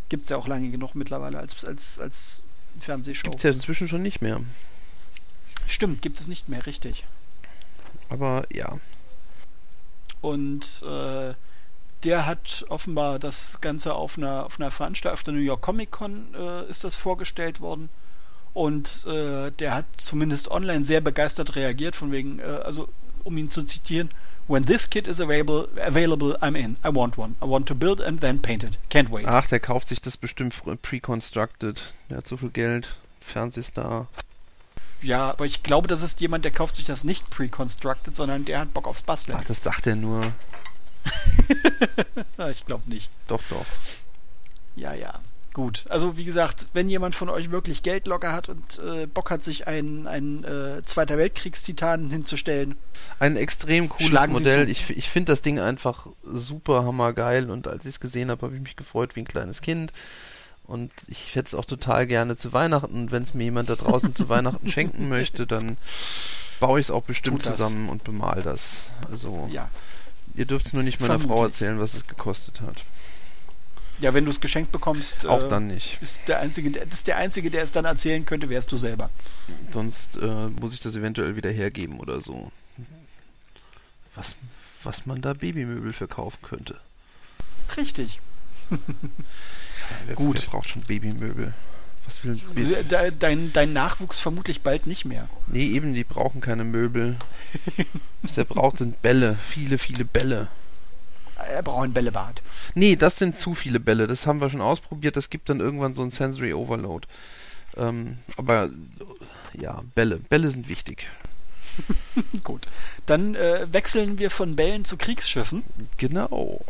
Gibt 0.09 0.25
es 0.25 0.29
ja 0.29 0.37
auch 0.37 0.47
lange 0.47 0.69
genug 0.69 0.95
mittlerweile 0.95 1.39
als, 1.39 1.63
als, 1.65 1.99
als 1.99 2.45
Fernsehshow. 2.79 3.29
Gibt 3.29 3.37
es 3.37 3.43
ja 3.43 3.51
inzwischen 3.51 3.87
schon 3.87 4.01
nicht 4.01 4.21
mehr. 4.21 4.41
Stimmt, 5.67 6.01
gibt 6.01 6.19
es 6.19 6.27
nicht 6.27 6.49
mehr, 6.49 6.65
richtig. 6.65 7.05
Aber 8.09 8.45
ja. 8.53 8.79
Und 10.21 10.83
äh, 10.87 11.33
der 12.03 12.25
hat 12.25 12.65
offenbar 12.69 13.19
das 13.19 13.61
Ganze 13.61 13.93
auf 13.93 14.17
einer, 14.17 14.45
auf 14.45 14.59
einer 14.59 14.71
Veranstaltung, 14.71 15.13
auf 15.13 15.23
der 15.23 15.33
New 15.33 15.39
York 15.39 15.61
Comic 15.61 15.91
Con 15.91 16.27
äh, 16.33 16.69
ist 16.69 16.83
das 16.83 16.95
vorgestellt 16.95 17.61
worden. 17.61 17.89
Und 18.53 19.05
äh, 19.07 19.51
der 19.51 19.73
hat 19.73 19.85
zumindest 19.97 20.51
online 20.51 20.85
sehr 20.85 21.01
begeistert 21.01 21.55
reagiert, 21.55 21.95
von 21.95 22.11
wegen, 22.11 22.39
äh, 22.39 22.43
also 22.43 22.87
um 23.23 23.37
ihn 23.37 23.49
zu 23.49 23.63
zitieren, 23.63 24.09
When 24.47 24.65
this 24.65 24.89
kit 24.89 25.07
is 25.07 25.19
available, 25.19 25.67
available, 25.77 26.35
I'm 26.41 26.55
in. 26.55 26.75
I 26.83 26.89
want 26.89 27.17
one. 27.17 27.35
I 27.41 27.45
want 27.45 27.65
to 27.67 27.75
build 27.75 28.01
and 28.01 28.19
then 28.19 28.41
paint 28.41 28.63
it. 28.63 28.77
Can't 28.89 29.09
wait. 29.09 29.25
Ach, 29.25 29.47
der 29.47 29.59
kauft 29.59 29.87
sich 29.87 30.01
das 30.01 30.17
bestimmt 30.17 30.53
pre-constructed. 30.81 31.81
Der 32.09 32.17
hat 32.17 32.27
so 32.27 32.35
viel 32.35 32.49
Geld. 32.49 32.95
Fernsehstar. 33.21 34.07
Ja, 35.01 35.29
aber 35.29 35.45
ich 35.45 35.63
glaube, 35.63 35.87
das 35.87 36.01
ist 36.01 36.21
jemand, 36.21 36.45
der 36.45 36.51
kauft 36.51 36.75
sich 36.75 36.85
das 36.85 37.03
nicht 37.03 37.29
pre-constructed, 37.29 38.15
sondern 38.15 38.45
der 38.45 38.59
hat 38.59 38.73
Bock 38.73 38.87
aufs 38.87 39.03
Basteln. 39.03 39.37
Ach, 39.39 39.45
das 39.45 39.63
sagt 39.63 39.87
er 39.87 39.95
nur. 39.95 40.33
ich 42.51 42.65
glaube 42.65 42.89
nicht. 42.89 43.09
Doch, 43.27 43.41
doch. 43.49 43.65
Ja, 44.75 44.93
ja. 44.93 45.19
Gut, 45.53 45.85
also 45.89 46.17
wie 46.17 46.23
gesagt, 46.23 46.69
wenn 46.73 46.89
jemand 46.89 47.13
von 47.13 47.29
euch 47.29 47.51
wirklich 47.51 47.83
Geld 47.83 48.07
locker 48.07 48.33
hat 48.33 48.49
und 48.49 48.79
äh, 48.79 49.05
Bock 49.05 49.29
hat, 49.29 49.43
sich 49.43 49.67
einen, 49.67 50.07
einen 50.07 50.43
äh, 50.43 50.83
Zweiter 50.83 51.19
Weltkriegstitan 51.19 52.09
hinzustellen. 52.09 52.75
Ein 53.19 53.37
extrem 53.37 53.87
cooles 53.87 54.27
Modell. 54.29 54.67
Ich, 54.67 54.89
ich 54.89 55.09
finde 55.09 55.31
das 55.31 55.43
Ding 55.43 55.59
einfach 55.59 56.07
super 56.23 56.85
hammergeil 56.85 57.51
und 57.51 57.67
als 57.67 57.85
ich 57.85 57.89
es 57.89 57.99
gesehen 57.99 58.31
habe, 58.31 58.47
habe 58.47 58.55
ich 58.55 58.61
mich 58.63 58.75
gefreut 58.75 59.15
wie 59.15 59.21
ein 59.21 59.27
kleines 59.27 59.61
Kind. 59.61 59.93
Und 60.65 60.91
ich 61.07 61.35
hätte 61.35 61.49
es 61.49 61.55
auch 61.55 61.65
total 61.65 62.07
gerne 62.07 62.35
zu 62.35 62.51
Weihnachten. 62.51 63.11
Wenn 63.11 63.21
es 63.21 63.35
mir 63.35 63.43
jemand 63.43 63.69
da 63.69 63.75
draußen 63.75 64.15
zu 64.15 64.29
Weihnachten 64.29 64.71
schenken 64.71 65.07
möchte, 65.07 65.45
dann 65.45 65.77
baue 66.59 66.79
ich 66.79 66.87
es 66.87 66.91
auch 66.91 67.03
bestimmt 67.03 67.43
zusammen 67.43 67.89
und 67.89 68.03
bemal 68.03 68.41
das. 68.41 68.87
Also, 69.11 69.47
ja. 69.51 69.69
ihr 70.33 70.45
dürft 70.45 70.65
es 70.65 70.73
nur 70.73 70.81
nicht 70.81 70.99
meiner 70.99 71.19
Vermutlich. 71.19 71.37
Frau 71.37 71.45
erzählen, 71.45 71.79
was 71.79 71.93
es 71.93 72.07
gekostet 72.07 72.61
hat. 72.61 72.83
Ja, 73.99 74.13
wenn 74.13 74.25
du 74.25 74.31
es 74.31 74.41
geschenkt 74.41 74.71
bekommst, 74.71 75.25
auch 75.27 75.43
äh, 75.43 75.49
dann 75.49 75.67
nicht. 75.67 76.01
Ist 76.01 76.21
der 76.27 76.39
einzige, 76.39 76.71
das 76.71 76.93
ist 76.93 77.07
der 77.07 77.17
einzige, 77.17 77.49
der 77.51 77.63
es 77.63 77.71
dann 77.71 77.85
erzählen 77.85 78.25
könnte, 78.25 78.49
wärst 78.49 78.71
du 78.71 78.77
selber. 78.77 79.09
Sonst 79.71 80.17
äh, 80.17 80.47
muss 80.59 80.73
ich 80.73 80.79
das 80.79 80.95
eventuell 80.95 81.35
wieder 81.35 81.51
hergeben 81.51 81.99
oder 81.99 82.21
so. 82.21 82.51
Was, 84.15 84.35
was 84.83 85.05
man 85.05 85.21
da 85.21 85.33
Babymöbel 85.33 85.93
verkaufen 85.93 86.39
könnte. 86.41 86.79
Richtig. 87.77 88.19
ja, 88.69 88.77
wer, 90.07 90.15
Gut. 90.15 90.41
Wer 90.41 90.49
braucht 90.49 90.69
schon 90.69 90.81
Babymöbel? 90.83 91.53
Was 92.05 92.23
will 92.23 92.39
De, 92.83 93.11
dein, 93.17 93.53
dein 93.53 93.73
Nachwuchs 93.73 94.19
vermutlich 94.19 94.61
bald 94.61 94.87
nicht 94.87 95.05
mehr. 95.05 95.29
Nee, 95.47 95.67
eben, 95.67 95.93
die 95.93 96.03
brauchen 96.03 96.41
keine 96.41 96.65
Möbel. 96.65 97.15
Was 98.21 98.37
er 98.37 98.43
braucht, 98.45 98.77
sind 98.77 99.01
Bälle. 99.01 99.37
Viele, 99.47 99.77
viele 99.77 100.03
Bälle. 100.03 100.49
Er 101.47 101.63
braucht 101.63 101.83
ein 101.83 101.93
Bällebad. 101.93 102.41
Nee, 102.75 102.95
das 102.95 103.17
sind 103.17 103.37
zu 103.37 103.53
viele 103.53 103.79
Bälle. 103.79 104.07
Das 104.07 104.25
haben 104.25 104.41
wir 104.41 104.49
schon 104.49 104.61
ausprobiert. 104.61 105.15
Das 105.15 105.29
gibt 105.29 105.49
dann 105.49 105.59
irgendwann 105.59 105.93
so 105.93 106.03
ein 106.03 106.11
Sensory 106.11 106.53
Overload. 106.53 107.07
Ähm, 107.77 108.17
aber 108.37 108.69
ja, 109.53 109.81
Bälle. 109.95 110.17
Bälle 110.17 110.51
sind 110.51 110.67
wichtig. 110.67 111.09
Gut. 112.43 112.67
Dann 113.05 113.35
äh, 113.35 113.67
wechseln 113.71 114.19
wir 114.19 114.31
von 114.31 114.55
Bällen 114.55 114.85
zu 114.85 114.97
Kriegsschiffen. 114.97 115.63
Genau. 115.97 116.61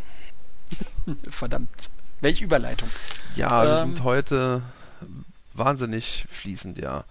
Verdammt. 1.28 1.90
Welche 2.20 2.44
Überleitung. 2.44 2.88
Ja, 3.36 3.62
wir 3.62 3.82
ähm, 3.82 3.90
sind 3.90 4.04
heute 4.04 4.62
wahnsinnig 5.52 6.26
fließend, 6.30 6.78
ja. 6.78 7.04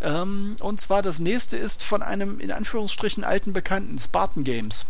Ähm, 0.00 0.56
und 0.60 0.80
zwar 0.80 1.02
das 1.02 1.20
nächste 1.20 1.56
ist 1.56 1.82
von 1.82 2.02
einem 2.02 2.40
in 2.40 2.52
Anführungsstrichen 2.52 3.24
alten 3.24 3.52
Bekannten, 3.52 3.98
Spartan 3.98 4.44
Games. 4.44 4.86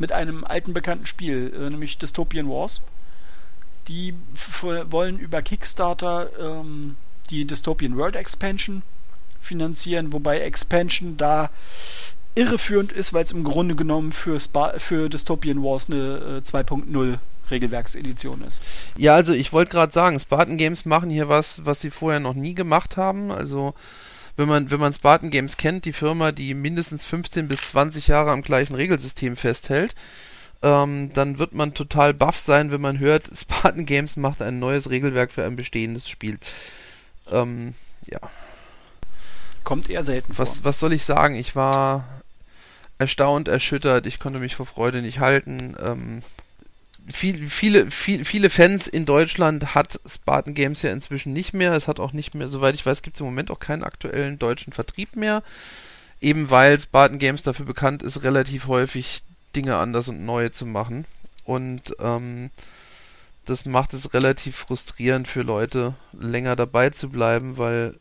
Mit 0.00 0.10
einem 0.10 0.44
alten 0.44 0.72
bekannten 0.72 1.06
Spiel, 1.06 1.52
äh, 1.54 1.70
nämlich 1.70 1.98
Dystopian 1.98 2.48
Wars. 2.48 2.82
Die 3.86 4.14
wollen 4.90 5.18
über 5.18 5.42
Kickstarter 5.42 6.30
ähm, 6.40 6.96
die 7.30 7.44
Dystopian 7.44 7.96
World 7.96 8.16
Expansion 8.16 8.82
finanzieren, 9.40 10.12
wobei 10.12 10.40
Expansion 10.40 11.16
da 11.16 11.50
irreführend 12.34 12.92
ist, 12.92 13.12
weil 13.12 13.24
es 13.24 13.32
im 13.32 13.44
Grunde 13.44 13.74
genommen 13.74 14.12
für, 14.12 14.40
Spa 14.40 14.74
für 14.78 15.08
Dystopian 15.08 15.62
Wars 15.62 15.88
eine 15.88 16.42
äh, 16.44 16.48
2.0 16.48 17.18
Regelwerksedition 17.50 18.42
ist. 18.42 18.62
Ja, 18.96 19.14
also 19.14 19.32
ich 19.32 19.52
wollte 19.52 19.72
gerade 19.72 19.92
sagen, 19.92 20.18
Spartan 20.18 20.56
Games 20.56 20.84
machen 20.84 21.10
hier 21.10 21.28
was, 21.28 21.64
was 21.66 21.80
sie 21.80 21.90
vorher 21.90 22.20
noch 22.20 22.34
nie 22.34 22.54
gemacht 22.54 22.96
haben. 22.96 23.30
Also 23.30 23.74
wenn 24.36 24.48
man, 24.48 24.70
wenn 24.70 24.80
man 24.80 24.92
Spartan 24.92 25.30
Games 25.30 25.56
kennt, 25.56 25.84
die 25.84 25.92
Firma, 25.92 26.32
die 26.32 26.54
mindestens 26.54 27.04
15 27.04 27.48
bis 27.48 27.60
20 27.62 28.08
Jahre 28.08 28.30
am 28.30 28.42
gleichen 28.42 28.74
Regelsystem 28.74 29.36
festhält, 29.36 29.94
ähm, 30.62 31.10
dann 31.14 31.38
wird 31.38 31.54
man 31.54 31.74
total 31.74 32.12
baff 32.14 32.38
sein, 32.38 32.70
wenn 32.70 32.80
man 32.80 32.98
hört, 32.98 33.30
Spartan 33.34 33.86
Games 33.86 34.16
macht 34.16 34.42
ein 34.42 34.58
neues 34.58 34.90
Regelwerk 34.90 35.32
für 35.32 35.44
ein 35.44 35.56
bestehendes 35.56 36.08
Spiel. 36.08 36.38
Ähm, 37.30 37.74
ja. 38.06 38.20
Kommt 39.64 39.90
eher 39.90 40.04
selten 40.04 40.32
vor. 40.32 40.46
Was, 40.46 40.64
was 40.64 40.80
soll 40.80 40.92
ich 40.92 41.04
sagen? 41.04 41.36
Ich 41.36 41.54
war 41.54 42.04
erstaunt, 42.98 43.48
erschüttert, 43.48 44.06
ich 44.06 44.18
konnte 44.18 44.38
mich 44.38 44.56
vor 44.56 44.66
Freude 44.66 45.02
nicht 45.02 45.20
halten. 45.20 45.74
Ähm, 45.82 46.22
viel, 47.12 47.48
viele, 47.48 47.90
viel, 47.90 48.24
viele 48.24 48.50
Fans 48.50 48.86
in 48.86 49.04
Deutschland 49.04 49.74
hat 49.74 50.00
Spartan 50.06 50.54
Games 50.54 50.82
ja 50.82 50.92
inzwischen 50.92 51.32
nicht 51.32 51.52
mehr. 51.52 51.72
Es 51.72 51.88
hat 51.88 52.00
auch 52.00 52.12
nicht 52.12 52.34
mehr, 52.34 52.48
soweit 52.48 52.74
ich 52.74 52.86
weiß, 52.86 53.02
gibt 53.02 53.16
es 53.16 53.20
im 53.20 53.26
Moment 53.26 53.50
auch 53.50 53.60
keinen 53.60 53.84
aktuellen 53.84 54.38
deutschen 54.38 54.72
Vertrieb 54.72 55.16
mehr. 55.16 55.42
Eben 56.20 56.50
weil 56.50 56.78
Spartan 56.78 57.18
Games 57.18 57.42
dafür 57.42 57.66
bekannt 57.66 58.02
ist, 58.02 58.22
relativ 58.22 58.66
häufig 58.66 59.22
Dinge 59.56 59.76
anders 59.76 60.08
und 60.08 60.24
neu 60.24 60.48
zu 60.50 60.66
machen. 60.66 61.04
Und 61.44 61.94
ähm, 62.00 62.50
das 63.46 63.64
macht 63.64 63.94
es 63.94 64.14
relativ 64.14 64.56
frustrierend 64.56 65.26
für 65.26 65.42
Leute, 65.42 65.94
länger 66.12 66.56
dabei 66.56 66.90
zu 66.90 67.08
bleiben, 67.08 67.56
weil 67.56 67.94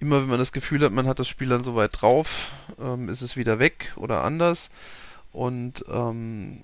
immer 0.00 0.20
wenn 0.20 0.28
man 0.28 0.38
das 0.38 0.52
Gefühl 0.52 0.82
hat, 0.84 0.92
man 0.92 1.06
hat 1.06 1.18
das 1.18 1.28
Spiel 1.28 1.48
dann 1.48 1.64
soweit 1.64 2.00
drauf, 2.00 2.52
ähm, 2.80 3.08
ist 3.08 3.20
es 3.20 3.36
wieder 3.36 3.58
weg 3.58 3.92
oder 3.96 4.24
anders. 4.24 4.70
Und 5.32 5.84
ähm, 5.88 6.62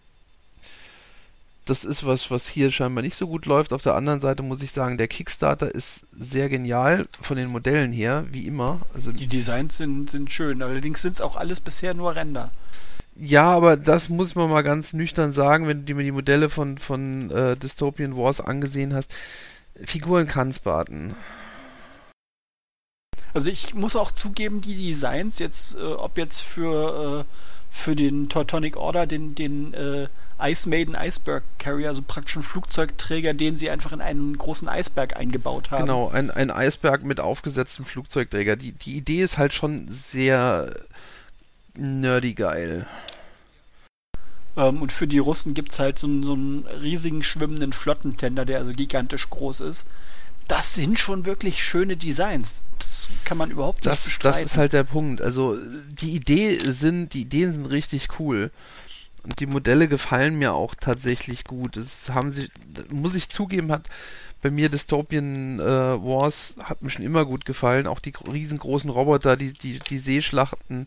das 1.68 1.84
ist 1.84 2.06
was, 2.06 2.30
was 2.30 2.48
hier 2.48 2.70
scheinbar 2.70 3.02
nicht 3.02 3.16
so 3.16 3.26
gut 3.26 3.46
läuft. 3.46 3.72
Auf 3.72 3.82
der 3.82 3.94
anderen 3.94 4.20
Seite 4.20 4.42
muss 4.42 4.62
ich 4.62 4.72
sagen, 4.72 4.98
der 4.98 5.08
Kickstarter 5.08 5.74
ist 5.74 6.02
sehr 6.12 6.48
genial 6.48 7.06
von 7.20 7.36
den 7.36 7.50
Modellen 7.50 7.92
her, 7.92 8.24
wie 8.30 8.46
immer. 8.46 8.80
Also 8.94 9.12
die 9.12 9.26
Designs 9.26 9.76
sind, 9.76 10.10
sind 10.10 10.32
schön, 10.32 10.62
allerdings 10.62 11.02
sind 11.02 11.12
es 11.12 11.20
auch 11.20 11.36
alles 11.36 11.60
bisher 11.60 11.94
nur 11.94 12.14
Ränder. 12.14 12.50
Ja, 13.14 13.50
aber 13.50 13.76
das 13.76 14.08
muss 14.08 14.34
man 14.34 14.48
mal 14.48 14.62
ganz 14.62 14.92
nüchtern 14.92 15.32
sagen, 15.32 15.66
wenn 15.66 15.84
du 15.84 15.94
mir 15.94 16.04
die 16.04 16.12
Modelle 16.12 16.48
von, 16.48 16.78
von 16.78 17.30
äh, 17.30 17.56
Dystopian 17.56 18.16
Wars 18.16 18.40
angesehen 18.40 18.94
hast. 18.94 19.12
Figuren 19.74 20.26
kann 20.26 20.48
es 20.48 20.60
baten. 20.60 21.14
Also 23.34 23.50
ich 23.50 23.74
muss 23.74 23.96
auch 23.96 24.12
zugeben, 24.12 24.60
die 24.60 24.74
Designs 24.74 25.38
jetzt, 25.38 25.76
äh, 25.76 25.82
ob 25.82 26.16
jetzt 26.16 26.40
für, 26.40 27.24
äh, 27.26 27.57
für 27.70 27.94
den 27.94 28.28
Teutonic 28.28 28.76
Order, 28.76 29.06
den, 29.06 29.34
den 29.34 29.74
äh, 29.74 30.08
Ice 30.40 30.68
Maiden 30.68 30.94
Iceberg 30.94 31.42
Carrier, 31.58 31.88
also 31.88 32.02
praktisch 32.06 32.36
ein 32.36 32.42
Flugzeugträger, 32.42 33.34
den 33.34 33.56
sie 33.56 33.70
einfach 33.70 33.92
in 33.92 34.00
einen 34.00 34.36
großen 34.36 34.68
Eisberg 34.68 35.16
eingebaut 35.16 35.70
haben. 35.70 35.86
Genau, 35.86 36.08
ein, 36.08 36.30
ein 36.30 36.50
Eisberg 36.50 37.04
mit 37.04 37.20
aufgesetztem 37.20 37.84
Flugzeugträger. 37.84 38.56
Die, 38.56 38.72
die 38.72 38.96
Idee 38.96 39.20
ist 39.20 39.38
halt 39.38 39.52
schon 39.52 39.86
sehr 39.88 40.74
nerdy 41.76 42.34
geil. 42.34 42.86
Ähm, 44.56 44.82
und 44.82 44.92
für 44.92 45.06
die 45.06 45.18
Russen 45.18 45.54
gibt 45.54 45.72
es 45.72 45.78
halt 45.78 45.98
so, 45.98 46.22
so 46.22 46.32
einen 46.32 46.66
riesigen 46.66 47.22
schwimmenden 47.22 47.72
Flottentender, 47.72 48.44
der 48.44 48.58
also 48.58 48.72
gigantisch 48.72 49.28
groß 49.30 49.60
ist 49.60 49.86
das 50.48 50.74
sind 50.74 50.98
schon 50.98 51.26
wirklich 51.26 51.62
schöne 51.62 51.96
Designs. 51.96 52.62
Das 52.78 53.08
kann 53.24 53.38
man 53.38 53.50
überhaupt 53.50 53.78
nicht 53.78 53.86
das, 53.86 54.04
bestreiten. 54.04 54.42
Das 54.42 54.52
ist 54.52 54.58
halt 54.58 54.72
der 54.72 54.84
Punkt. 54.84 55.20
Also 55.20 55.58
die 55.90 56.12
Idee 56.12 56.58
sind, 56.58 57.12
die 57.14 57.22
Ideen 57.22 57.52
sind 57.52 57.66
richtig 57.66 58.08
cool. 58.18 58.50
Und 59.22 59.40
die 59.40 59.46
Modelle 59.46 59.88
gefallen 59.88 60.36
mir 60.36 60.54
auch 60.54 60.74
tatsächlich 60.74 61.44
gut. 61.44 61.76
Das 61.76 62.08
haben 62.10 62.32
sie, 62.32 62.48
muss 62.88 63.14
ich 63.14 63.28
zugeben, 63.28 63.70
hat 63.70 63.88
bei 64.40 64.50
mir 64.50 64.68
Dystopian 64.68 65.58
äh, 65.60 65.62
Wars 65.64 66.54
hat 66.62 66.80
mir 66.82 66.90
schon 66.90 67.04
immer 67.04 67.24
gut 67.24 67.44
gefallen. 67.44 67.86
Auch 67.86 68.00
die 68.00 68.14
riesengroßen 68.26 68.88
Roboter, 68.88 69.36
die, 69.36 69.52
die, 69.52 69.80
die 69.80 69.98
Seeschlachten 69.98 70.86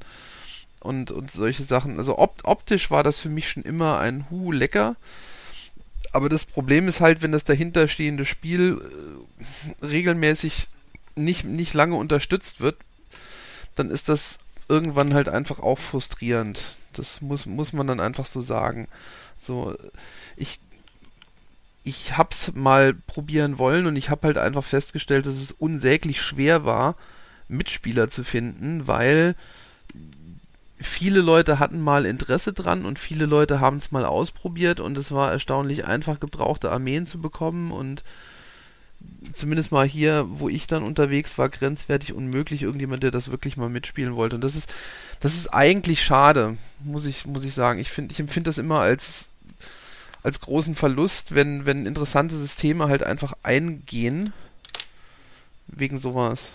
und, 0.79 1.11
und 1.11 1.31
solche 1.31 1.63
Sachen. 1.63 1.99
Also 1.99 2.17
opt 2.17 2.45
optisch 2.45 2.89
war 2.89 3.03
das 3.03 3.19
für 3.19 3.29
mich 3.29 3.49
schon 3.49 3.63
immer 3.63 3.99
ein 3.99 4.25
Hu 4.29 4.51
lecker. 4.51 4.95
Aber 6.13 6.27
das 6.27 6.43
Problem 6.43 6.87
ist 6.87 6.99
halt, 6.99 7.21
wenn 7.21 7.31
das 7.31 7.43
dahinterstehende 7.43 8.25
Spiel 8.25 8.81
äh, 8.81 9.20
regelmäßig 9.81 10.67
nicht, 11.15 11.45
nicht 11.45 11.73
lange 11.73 11.95
unterstützt 11.95 12.61
wird, 12.61 12.77
dann 13.75 13.89
ist 13.89 14.09
das 14.09 14.39
irgendwann 14.67 15.13
halt 15.13 15.29
einfach 15.29 15.59
auch 15.59 15.79
frustrierend. 15.79 16.61
Das 16.93 17.21
muss, 17.21 17.45
muss 17.45 17.73
man 17.73 17.87
dann 17.87 17.99
einfach 17.99 18.25
so 18.25 18.41
sagen. 18.41 18.87
So, 19.39 19.75
ich, 20.37 20.59
ich 21.83 22.17
hab's 22.17 22.53
mal 22.53 22.93
probieren 22.93 23.59
wollen 23.59 23.87
und 23.87 23.95
ich 23.95 24.09
habe 24.09 24.27
halt 24.27 24.37
einfach 24.37 24.63
festgestellt, 24.63 25.25
dass 25.25 25.35
es 25.35 25.51
unsäglich 25.51 26.21
schwer 26.21 26.65
war, 26.65 26.95
Mitspieler 27.47 28.09
zu 28.09 28.23
finden, 28.23 28.87
weil 28.87 29.35
viele 30.79 31.21
Leute 31.21 31.59
hatten 31.59 31.79
mal 31.79 32.05
Interesse 32.05 32.53
dran 32.53 32.85
und 32.85 32.97
viele 32.97 33.25
Leute 33.25 33.59
haben 33.59 33.77
es 33.77 33.91
mal 33.91 34.05
ausprobiert 34.05 34.79
und 34.79 34.97
es 34.97 35.11
war 35.11 35.31
erstaunlich 35.31 35.85
einfach, 35.85 36.19
gebrauchte 36.19 36.71
Armeen 36.71 37.05
zu 37.05 37.19
bekommen 37.19 37.71
und 37.71 38.03
zumindest 39.33 39.71
mal 39.71 39.87
hier, 39.87 40.25
wo 40.27 40.49
ich 40.49 40.67
dann 40.67 40.83
unterwegs 40.83 41.37
war, 41.37 41.49
grenzwertig 41.49 42.13
unmöglich, 42.13 42.63
irgendjemand, 42.63 43.03
der 43.03 43.11
das 43.11 43.31
wirklich 43.31 43.57
mal 43.57 43.69
mitspielen 43.69 44.15
wollte. 44.15 44.35
Und 44.35 44.43
das 44.43 44.55
ist, 44.55 44.69
das 45.19 45.35
ist 45.35 45.47
eigentlich 45.47 46.03
schade, 46.03 46.57
muss 46.83 47.05
ich, 47.05 47.25
muss 47.25 47.43
ich 47.43 47.53
sagen. 47.53 47.79
Ich 47.79 47.91
finde, 47.91 48.11
ich 48.11 48.19
empfinde 48.19 48.49
das 48.49 48.57
immer 48.57 48.79
als, 48.79 49.29
als 50.23 50.39
großen 50.41 50.75
Verlust, 50.75 51.33
wenn, 51.35 51.65
wenn 51.65 51.85
interessante 51.85 52.35
Systeme 52.37 52.87
halt 52.87 53.03
einfach 53.03 53.33
eingehen, 53.43 54.33
wegen 55.67 55.97
sowas. 55.97 56.51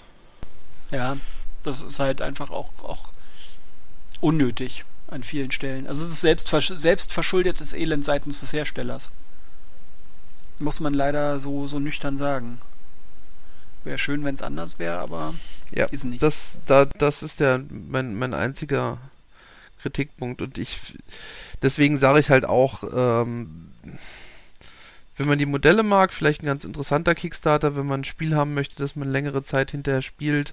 Ja, 0.91 1.17
das 1.63 1.83
ist 1.83 1.99
halt 1.99 2.23
einfach 2.23 2.51
auch, 2.51 2.71
auch 2.83 3.13
unnötig 4.21 4.85
an 5.09 5.23
vielen 5.23 5.51
Stellen. 5.51 5.87
Also 5.87 6.03
es 6.03 6.11
ist 6.11 6.21
selbstversch 6.21 6.73
selbstverschuldetes 6.75 7.73
Elend 7.73 8.05
seitens 8.05 8.41
des 8.41 8.53
Herstellers. 8.53 9.11
Muss 10.59 10.81
man 10.81 10.95
leider 10.95 11.39
so, 11.41 11.67
so 11.67 11.79
nüchtern 11.79 12.19
sagen. 12.19 12.59
Wäre 13.85 13.99
schön, 13.99 14.25
wenn 14.25 14.35
es 14.35 14.43
anders 14.43 14.79
wäre, 14.79 14.99
aber 14.99 15.35
ja, 15.73 15.87
ist 15.87 16.05
nicht. 16.05 16.23
Das, 16.23 16.59
da, 16.67 16.87
das 16.87 17.23
ist 17.23 17.41
der 17.41 17.63
mein, 17.69 18.15
mein 18.17 18.35
einziger 18.35 18.99
Kritikpunkt 19.81 20.43
und 20.43 20.59
ich 20.59 20.97
deswegen 21.63 21.97
sage 21.97 22.21
ich 22.21 22.31
halt 22.31 22.45
auch, 22.45 22.83
ähm, 22.83 23.71
wenn 25.17 25.29
man 25.29 25.39
die 25.39 25.47
Modelle 25.47 25.83
mag, 25.83 26.13
vielleicht 26.13 26.43
ein 26.43 26.47
ganz 26.47 26.65
interessanter 26.65 27.15
Kickstarter, 27.15 27.77
wenn 27.77 27.87
man 27.87 28.01
ein 28.01 28.05
Spiel 28.05 28.35
haben 28.35 28.55
möchte, 28.55 28.77
das 28.77 28.97
man 28.97 29.11
längere 29.11 29.43
Zeit 29.43 29.71
hinterher 29.71 30.03
spielt, 30.03 30.53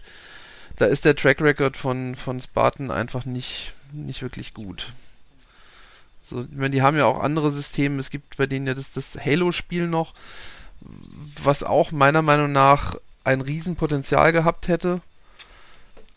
da 0.77 0.85
ist 0.85 1.05
der 1.05 1.15
Track 1.15 1.41
Record 1.41 1.77
von, 1.77 2.15
von 2.15 2.39
Spartan 2.39 2.91
einfach 2.91 3.25
nicht, 3.25 3.73
nicht 3.91 4.21
wirklich 4.21 4.53
gut. 4.53 4.93
So, 6.33 6.41
ich 6.41 6.57
meine, 6.57 6.71
die 6.71 6.81
haben 6.81 6.97
ja 6.97 7.05
auch 7.05 7.21
andere 7.21 7.51
Systeme. 7.51 7.99
Es 7.99 8.09
gibt 8.09 8.37
bei 8.37 8.47
denen 8.47 8.65
ja 8.65 8.73
das, 8.73 8.91
das 8.91 9.23
Halo-Spiel 9.23 9.87
noch, 9.87 10.15
was 11.43 11.61
auch 11.61 11.91
meiner 11.91 12.23
Meinung 12.23 12.51
nach 12.51 12.95
ein 13.23 13.39
Riesenpotenzial 13.39 14.31
gehabt 14.31 14.67
hätte, 14.67 15.01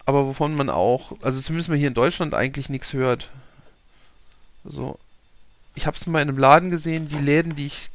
aber 0.07 0.27
wovon 0.27 0.55
man 0.55 0.71
auch, 0.71 1.13
also 1.21 1.39
zumindest 1.39 1.69
mal 1.69 1.77
hier 1.77 1.89
in 1.89 1.95
Deutschland 1.95 2.33
eigentlich 2.33 2.71
nichts 2.71 2.95
hört. 2.95 3.29
Also, 4.65 4.99
ich 5.75 5.87
habe 5.87 5.99
es 5.99 6.07
mal 6.07 6.23
in 6.23 6.31
einem 6.31 6.39
Laden 6.39 6.71
gesehen, 6.71 7.09
die 7.09 7.19
Läden, 7.19 7.55
die 7.55 7.67
ich, 7.67 7.91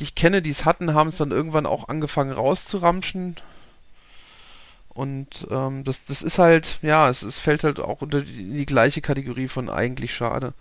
die 0.00 0.04
ich 0.04 0.14
kenne, 0.14 0.40
die 0.40 0.50
es 0.50 0.64
hatten, 0.64 0.94
haben 0.94 1.08
es 1.08 1.18
dann 1.18 1.32
irgendwann 1.32 1.66
auch 1.66 1.90
angefangen 1.90 2.32
rauszuramschen. 2.32 3.36
Und 4.88 5.46
ähm, 5.50 5.84
das, 5.84 6.06
das 6.06 6.22
ist 6.22 6.38
halt, 6.38 6.78
ja, 6.80 7.10
es, 7.10 7.22
es 7.22 7.38
fällt 7.38 7.62
halt 7.62 7.78
auch 7.78 8.00
unter 8.00 8.22
die, 8.22 8.52
die 8.54 8.66
gleiche 8.66 9.02
Kategorie 9.02 9.48
von 9.48 9.68
eigentlich 9.68 10.14
schade. 10.14 10.54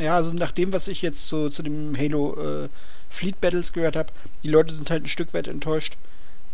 Ja, 0.00 0.16
also 0.16 0.32
nach 0.34 0.52
dem, 0.52 0.72
was 0.72 0.88
ich 0.88 1.02
jetzt 1.02 1.28
zu, 1.28 1.50
zu 1.50 1.62
dem 1.62 1.96
Halo 1.96 2.64
äh, 2.64 2.68
Fleet 3.10 3.38
Battles 3.40 3.72
gehört 3.72 3.96
habe, 3.96 4.12
die 4.42 4.48
Leute 4.48 4.72
sind 4.72 4.90
halt 4.90 5.04
ein 5.04 5.08
Stück 5.08 5.34
weit 5.34 5.46
enttäuscht, 5.46 5.98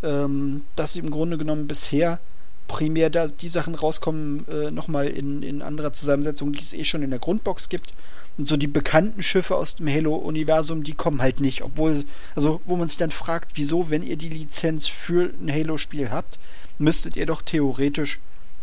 ähm, 0.03 0.63
dass 0.75 0.95
sie 0.95 0.99
im 0.99 1.11
Grunde 1.11 1.39
genommen 1.39 1.69
bisher 1.69 2.19
primär 2.67 3.09
da 3.09 3.29
die 3.29 3.49
Sachen 3.49 3.77
rauskommen, 3.77 4.45
äh, 4.49 4.73
nochmal 4.73 5.07
in, 5.07 5.45
in 5.45 5.63
anderer 5.63 5.93
Zusammensetzung, 5.93 6.53
die 6.53 6.61
es 6.61 6.75
eh 6.75 6.83
schon 6.83 7.05
in 7.05 7.11
der 7.11 7.21
Grundbox 7.21 7.69
gibt. 7.69 7.93
Und 8.37 8.49
so 8.49 8.57
die 8.57 8.67
bekannten 8.67 9.23
Schiffe 9.23 9.55
aus 9.55 9.77
dem 9.77 9.89
Halo-Universum, 9.89 10.83
die 10.83 10.95
kommen 10.95 11.23
halt 11.23 11.41
nicht. 11.41 11.63
Obwohl, 11.63 12.05
also 12.35 12.61
wo 12.65 12.75
man 12.77 12.89
sich 12.89 12.99
dann 12.99 13.13
fragt, 13.13 13.53
wieso, 13.55 13.91
wenn 13.91 14.03
ihr 14.03 14.17
die 14.17 14.29
Lizenz 14.29 14.89
für 14.89 15.31
ein 15.41 15.51
Halo-Spiel 15.51 16.11
habt, 16.11 16.41
müsstet 16.79 17.17
ihr 17.17 17.27
doch 17.27 17.43
theoretisch 17.43 18.19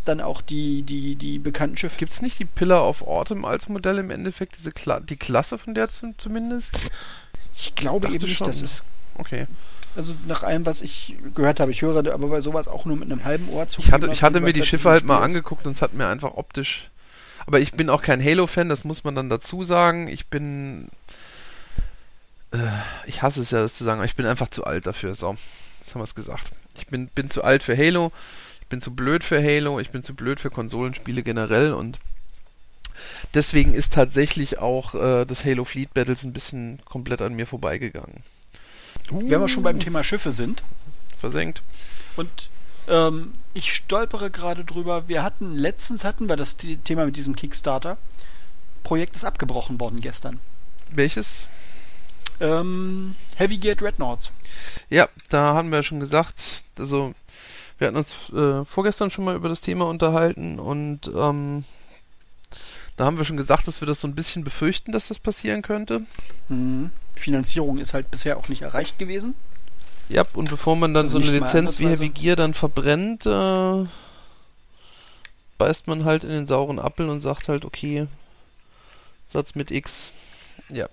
dann 0.06 0.22
auch 0.22 0.41
die, 0.41 0.84
die, 0.84 1.16
die 1.16 1.39
bekannten 1.39 1.78
Schiffe. 1.78 1.97
Gibt 1.97 2.12
es 2.12 2.22
nicht 2.22 2.39
die 2.39 2.45
Pillar 2.45 2.88
of 2.88 3.01
Autumn 3.01 3.45
als 3.45 3.70
Modell 3.70 3.97
im 3.97 4.12
Endeffekt, 4.12 4.58
diese 4.58 4.72
Kla 4.72 4.99
die 4.99 5.16
Klasse 5.16 5.58
von 5.58 5.74
der 5.74 5.89
zumindest? 6.18 6.91
Ich 7.56 7.76
glaube 7.76 8.08
eben 8.08 8.26
nicht, 8.26 8.41
dass 8.41 8.62
es. 8.62 8.84
Okay. 9.18 9.47
Also 9.95 10.16
nach 10.26 10.41
allem, 10.43 10.66
was 10.66 10.82
ich 10.82 11.16
gehört 11.36 11.60
habe, 11.60 11.72
ich 11.72 11.84
höre 11.84 12.12
aber 12.12 12.28
bei 12.28 12.39
sowas 12.39 12.68
auch 12.68 12.86
nur 12.86 12.97
mit 12.97 13.12
einem 13.12 13.24
halben 13.26 13.47
Ohr 13.49 13.68
zu. 13.68 13.80
Ich 13.82 13.91
hatte, 13.91 14.12
ich 14.12 14.24
hatte 14.24 14.39
mir 14.39 14.54
die 14.54 14.64
Schiffe 14.64 14.89
halt 14.89 15.06
mal 15.06 15.22
angeguckt 15.22 15.66
und 15.66 15.74
es 15.74 15.82
hat 15.82 15.93
mir 15.93 16.08
einfach 16.08 16.34
optisch. 16.36 16.89
Aber 17.45 17.60
ich 17.60 17.74
bin 17.74 17.89
auch 17.89 18.01
kein 18.01 18.24
Halo-Fan, 18.24 18.70
das 18.70 18.86
muss 18.86 19.04
man 19.04 19.16
dann 19.16 19.30
dazu 19.30 19.64
sagen. 19.64 20.08
Ich 20.08 20.28
bin. 20.28 20.88
Äh, 22.51 22.58
ich 23.06 23.22
hasse 23.22 23.41
es 23.41 23.51
ja, 23.51 23.60
das 23.60 23.76
zu 23.76 23.84
sagen, 23.84 23.99
aber 23.99 24.06
ich 24.06 24.16
bin 24.16 24.26
einfach 24.26 24.47
zu 24.47 24.64
alt 24.64 24.88
dafür. 24.88 25.14
So, 25.14 25.36
jetzt 25.82 25.93
haben 25.93 26.01
wir 26.01 26.06
es 26.06 26.16
gesagt. 26.16 26.51
Ich 26.76 26.88
bin, 26.88 27.08
bin 27.08 27.30
zu 27.30 27.43
alt 27.43 27.62
für 27.62 27.78
Halo, 27.78 28.12
ich 28.64 28.70
bin 28.70 28.80
zu 28.80 28.95
blöd 28.95 29.26
für 29.26 29.43
Halo, 29.43 29.82
ich 29.82 29.89
bin 29.89 30.03
zu 30.03 30.16
blöd 30.16 30.39
für 30.39 30.49
Konsolenspiele 30.49 31.22
generell 31.22 31.74
und 31.74 31.99
deswegen 33.34 33.74
ist 33.74 33.93
tatsächlich 33.93 34.59
auch 34.59 34.95
äh, 34.95 35.26
das 35.26 35.43
Halo 35.43 35.66
Fleet 35.66 35.93
Battles 35.93 36.24
ein 36.24 36.32
bisschen 36.32 36.80
komplett 36.86 37.22
an 37.22 37.34
mir 37.34 37.45
vorbeigegangen. 37.45 38.24
Wenn 39.11 39.28
wir 39.28 39.49
schon 39.49 39.64
beim 39.64 39.82
Thema 39.82 40.01
Schiffe 40.01 40.32
sind. 40.32 40.64
Versenkt. 41.20 41.61
Und 42.16 42.49
ähm, 42.88 43.34
ich 43.53 43.74
stolpere 43.74 44.32
gerade 44.32 44.64
drüber. 44.64 45.09
Wir 45.09 45.24
hatten, 45.24 45.53
letztens 45.53 46.05
hatten 46.05 46.30
wir 46.30 46.38
das 46.38 46.55
Thema 46.55 47.05
mit 47.05 47.18
diesem 47.18 47.36
Kickstarter. 47.36 47.97
Projekt 48.84 49.18
ist 49.18 49.26
abgebrochen 49.26 49.80
worden 49.82 49.99
gestern. 49.99 50.39
Welches? 50.89 51.47
Ähm, 52.39 53.16
Heavy 53.36 53.57
Gear 53.57 53.76
Dreadnoughts. 53.76 54.32
Ja, 54.89 55.09
da 55.28 55.53
haben 55.53 55.70
wir 55.70 55.84
schon 55.84 55.99
gesagt, 55.99 56.64
also 56.80 57.14
wir 57.84 57.88
hatten 57.88 57.98
uns 57.98 58.32
äh, 58.32 58.64
vorgestern 58.64 59.10
schon 59.10 59.26
mal 59.26 59.36
über 59.36 59.50
das 59.50 59.60
Thema 59.60 59.86
unterhalten 59.88 60.58
und 60.58 61.12
ähm, 61.14 61.66
da 62.96 63.04
haben 63.04 63.18
wir 63.18 63.26
schon 63.26 63.36
gesagt, 63.36 63.68
dass 63.68 63.82
wir 63.82 63.86
das 63.88 64.00
so 64.00 64.08
ein 64.08 64.16
bisschen 64.16 64.46
befürchten, 64.46 64.94
dass 64.94 65.10
das 65.10 65.20
passieren 65.20 65.62
könnte. 65.62 66.04
Mhm. 66.48 66.92
Finanzierung 67.14 67.80
ist 67.80 67.94
halt 67.94 68.10
bisher 68.10 68.38
auch 68.38 68.48
nicht 68.48 68.62
erreicht 68.62 68.98
gewesen. 69.00 69.36
Ja, 70.08 70.24
und 70.34 70.50
bevor 70.50 70.78
man 70.78 70.94
dann 70.94 71.08
also 71.08 71.20
so 71.20 71.28
eine 71.28 71.38
Lizenz 71.38 71.80
wie 71.80 71.88
Heavy 71.88 72.08
Gear 72.08 72.38
dann 72.38 72.54
verbrennt, 72.54 73.26
äh, 73.26 73.84
beißt 75.58 75.88
man 75.88 76.06
halt 76.06 76.24
in 76.24 76.30
den 76.30 76.46
sauren 76.46 76.80
Apfel 76.80 77.10
und 77.10 77.20
sagt 77.20 77.50
halt, 77.50 77.66
okay, 77.66 78.08
Satz 79.28 79.56
mit 79.56 79.72
X. 79.72 80.12
Ja. 80.72 80.88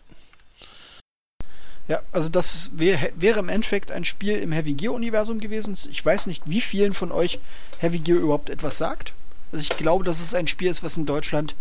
Ja, 1.90 2.00
also 2.12 2.28
das 2.28 2.70
wär, 2.76 3.10
wäre 3.16 3.40
im 3.40 3.48
Endeffekt 3.48 3.90
ein 3.90 4.04
Spiel 4.04 4.36
im 4.36 4.52
Heavy 4.52 4.74
Gear 4.74 4.94
Universum 4.94 5.40
gewesen. 5.40 5.76
Ich 5.90 6.06
weiß 6.06 6.28
nicht, 6.28 6.44
wie 6.46 6.60
vielen 6.60 6.94
von 6.94 7.10
euch 7.10 7.40
Heavy 7.80 7.98
Gear 7.98 8.20
überhaupt 8.20 8.48
etwas 8.48 8.78
sagt. 8.78 9.12
Also 9.50 9.64
ich 9.64 9.76
glaube, 9.76 10.04
dass 10.04 10.20
es 10.20 10.32
ein 10.32 10.46
Spiel 10.46 10.70
ist, 10.70 10.84
was 10.84 10.96
in 10.96 11.04
Deutschland 11.04 11.56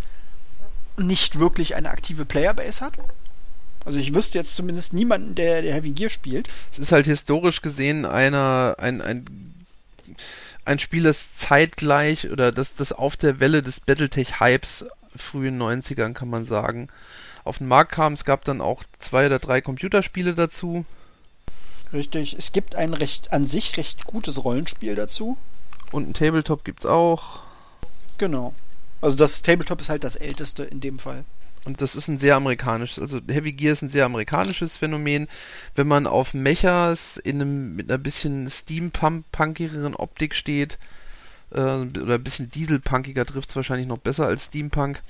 nicht 0.97 1.39
wirklich 1.39 1.73
eine 1.73 1.89
aktive 1.89 2.25
Playerbase 2.25 2.85
hat. 2.85 2.93
Also 3.85 3.97
ich 3.97 4.13
wüsste 4.13 4.37
jetzt 4.37 4.55
zumindest 4.55 4.93
niemanden, 4.93 5.33
der, 5.33 5.63
der 5.63 5.73
Heavy 5.73 5.93
Gear 5.93 6.11
spielt. 6.11 6.47
Es 6.73 6.77
ist 6.77 6.91
halt 6.91 7.07
historisch 7.07 7.63
gesehen 7.63 8.05
einer, 8.05 8.75
ein, 8.77 9.01
ein, 9.01 9.25
ein 10.63 10.77
Spiel, 10.77 11.01
das 11.01 11.33
zeitgleich 11.37 12.29
oder 12.29 12.51
das, 12.51 12.75
das 12.75 12.91
auf 12.91 13.17
der 13.17 13.39
Welle 13.39 13.63
des 13.63 13.79
Battletech-Hypes 13.79 14.85
frühen 15.15 15.59
90ern, 15.59 16.13
kann 16.13 16.29
man 16.29 16.45
sagen, 16.45 16.87
auf 17.49 17.57
den 17.57 17.67
Markt 17.67 17.91
kam. 17.91 18.13
Es 18.13 18.23
gab 18.23 18.45
dann 18.45 18.61
auch 18.61 18.83
zwei 18.99 19.25
oder 19.25 19.39
drei 19.39 19.59
Computerspiele 19.59 20.33
dazu. 20.33 20.85
Richtig. 21.91 22.35
Es 22.37 22.51
gibt 22.51 22.75
ein 22.75 22.93
recht 22.93 23.33
an 23.33 23.45
sich 23.45 23.75
recht 23.77 24.05
gutes 24.05 24.43
Rollenspiel 24.43 24.95
dazu. 24.95 25.37
Und 25.91 26.07
ein 26.07 26.13
Tabletop 26.13 26.63
gibt 26.63 26.79
es 26.79 26.85
auch. 26.85 27.41
Genau. 28.17 28.53
Also 29.01 29.15
das 29.15 29.41
Tabletop 29.41 29.81
ist 29.81 29.89
halt 29.89 30.03
das 30.03 30.15
älteste 30.15 30.63
in 30.63 30.79
dem 30.79 30.99
Fall. 30.99 31.25
Und 31.65 31.81
das 31.81 31.95
ist 31.95 32.07
ein 32.07 32.17
sehr 32.17 32.35
amerikanisches, 32.35 32.99
also 32.99 33.19
Heavy 33.27 33.51
Gear 33.51 33.73
ist 33.73 33.81
ein 33.81 33.89
sehr 33.89 34.05
amerikanisches 34.05 34.77
Phänomen. 34.77 35.27
Wenn 35.75 35.87
man 35.87 36.07
auf 36.07 36.33
Mechas 36.33 37.17
in 37.17 37.41
einem, 37.41 37.75
mit 37.75 37.89
einer 37.89 37.97
bisschen 37.97 38.49
steampunkigeren 38.49 39.95
Optik 39.95 40.35
steht, 40.35 40.77
äh, 41.51 41.59
oder 41.59 42.15
ein 42.15 42.23
bisschen 42.23 42.49
dieselpunkiger 42.49 43.25
trifft 43.25 43.49
es 43.49 43.55
wahrscheinlich 43.55 43.87
noch 43.87 43.97
besser 43.97 44.27
als 44.27 44.45
Steampunk, 44.45 45.01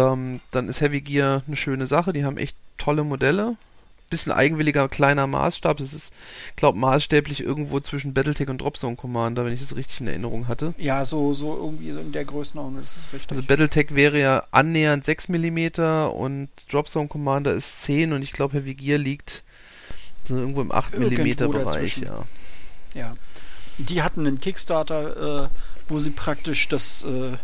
ähm, 0.00 0.40
dann 0.50 0.68
ist 0.68 0.80
Heavy 0.80 1.00
Gear 1.00 1.42
eine 1.46 1.56
schöne 1.56 1.86
Sache. 1.86 2.12
Die 2.12 2.24
haben 2.24 2.36
echt 2.36 2.56
tolle 2.78 3.04
Modelle. 3.04 3.56
Bisschen 4.08 4.32
eigenwilliger, 4.32 4.88
kleiner 4.88 5.28
Maßstab. 5.28 5.78
Es 5.78 5.94
ist, 5.94 6.12
glaube 6.56 6.78
maßstäblich 6.78 7.40
irgendwo 7.40 7.78
zwischen 7.78 8.12
Battletech 8.12 8.48
und 8.48 8.60
Dropzone 8.60 8.96
Commander, 8.96 9.44
wenn 9.44 9.52
ich 9.52 9.60
das 9.60 9.76
richtig 9.76 10.00
in 10.00 10.08
Erinnerung 10.08 10.48
hatte. 10.48 10.74
Ja, 10.78 11.04
so, 11.04 11.32
so 11.32 11.56
irgendwie 11.56 11.92
so 11.92 12.00
in 12.00 12.10
der 12.10 12.24
Größenordnung, 12.24 12.80
das 12.80 12.96
ist 12.96 13.12
richtig. 13.12 13.30
Also 13.30 13.44
Battletech 13.44 13.94
wäre 13.94 14.18
ja 14.18 14.44
annähernd 14.50 15.04
6 15.04 15.28
mm 15.28 15.80
und 16.12 16.48
Dropzone 16.70 17.06
Commander 17.06 17.52
ist 17.52 17.82
10 17.82 18.12
und 18.12 18.22
ich 18.22 18.32
glaube 18.32 18.56
Heavy 18.56 18.74
Gear 18.74 18.98
liegt 18.98 19.44
so 20.24 20.36
irgendwo 20.36 20.60
im 20.60 20.72
8 20.72 20.98
mm 20.98 21.50
Bereich, 21.50 21.98
ja. 21.98 22.24
Ja. 22.94 23.14
Die 23.78 24.02
hatten 24.02 24.26
einen 24.26 24.40
Kickstarter, 24.40 25.44
äh, 25.44 25.48
wo 25.88 25.98
sie 26.00 26.10
praktisch 26.10 26.68
das 26.68 27.04
äh, 27.04 27.36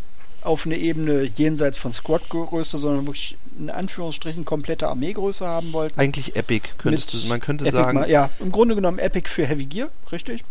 auf 0.46 0.64
eine 0.64 0.76
Ebene 0.76 1.24
jenseits 1.24 1.76
von 1.76 1.92
Squad-Größe, 1.92 2.78
sondern 2.78 3.06
wirklich 3.06 3.36
in 3.58 3.68
Anführungsstrichen 3.68 4.44
komplette 4.44 4.88
Armeegröße 4.88 5.46
haben 5.46 5.72
wollten. 5.72 5.98
Eigentlich 5.98 6.36
Epic, 6.36 6.68
könntest 6.78 7.12
du, 7.12 7.28
man 7.28 7.40
könnte 7.40 7.64
Epic 7.64 7.76
sagen. 7.76 8.00
Mal, 8.00 8.10
ja, 8.10 8.30
im 8.38 8.52
Grunde 8.52 8.74
genommen 8.74 8.98
Epic 8.98 9.28
für 9.28 9.46
Heavy 9.46 9.64
Gear, 9.64 9.88
richtig. 10.12 10.44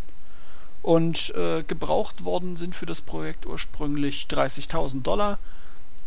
Und 0.82 1.34
äh, 1.36 1.64
gebraucht 1.64 2.26
worden 2.26 2.58
sind 2.58 2.76
für 2.76 2.86
das 2.86 3.02
Projekt 3.02 3.46
ursprünglich 3.46 4.28
30.000 4.30 5.02
Dollar. 5.02 5.40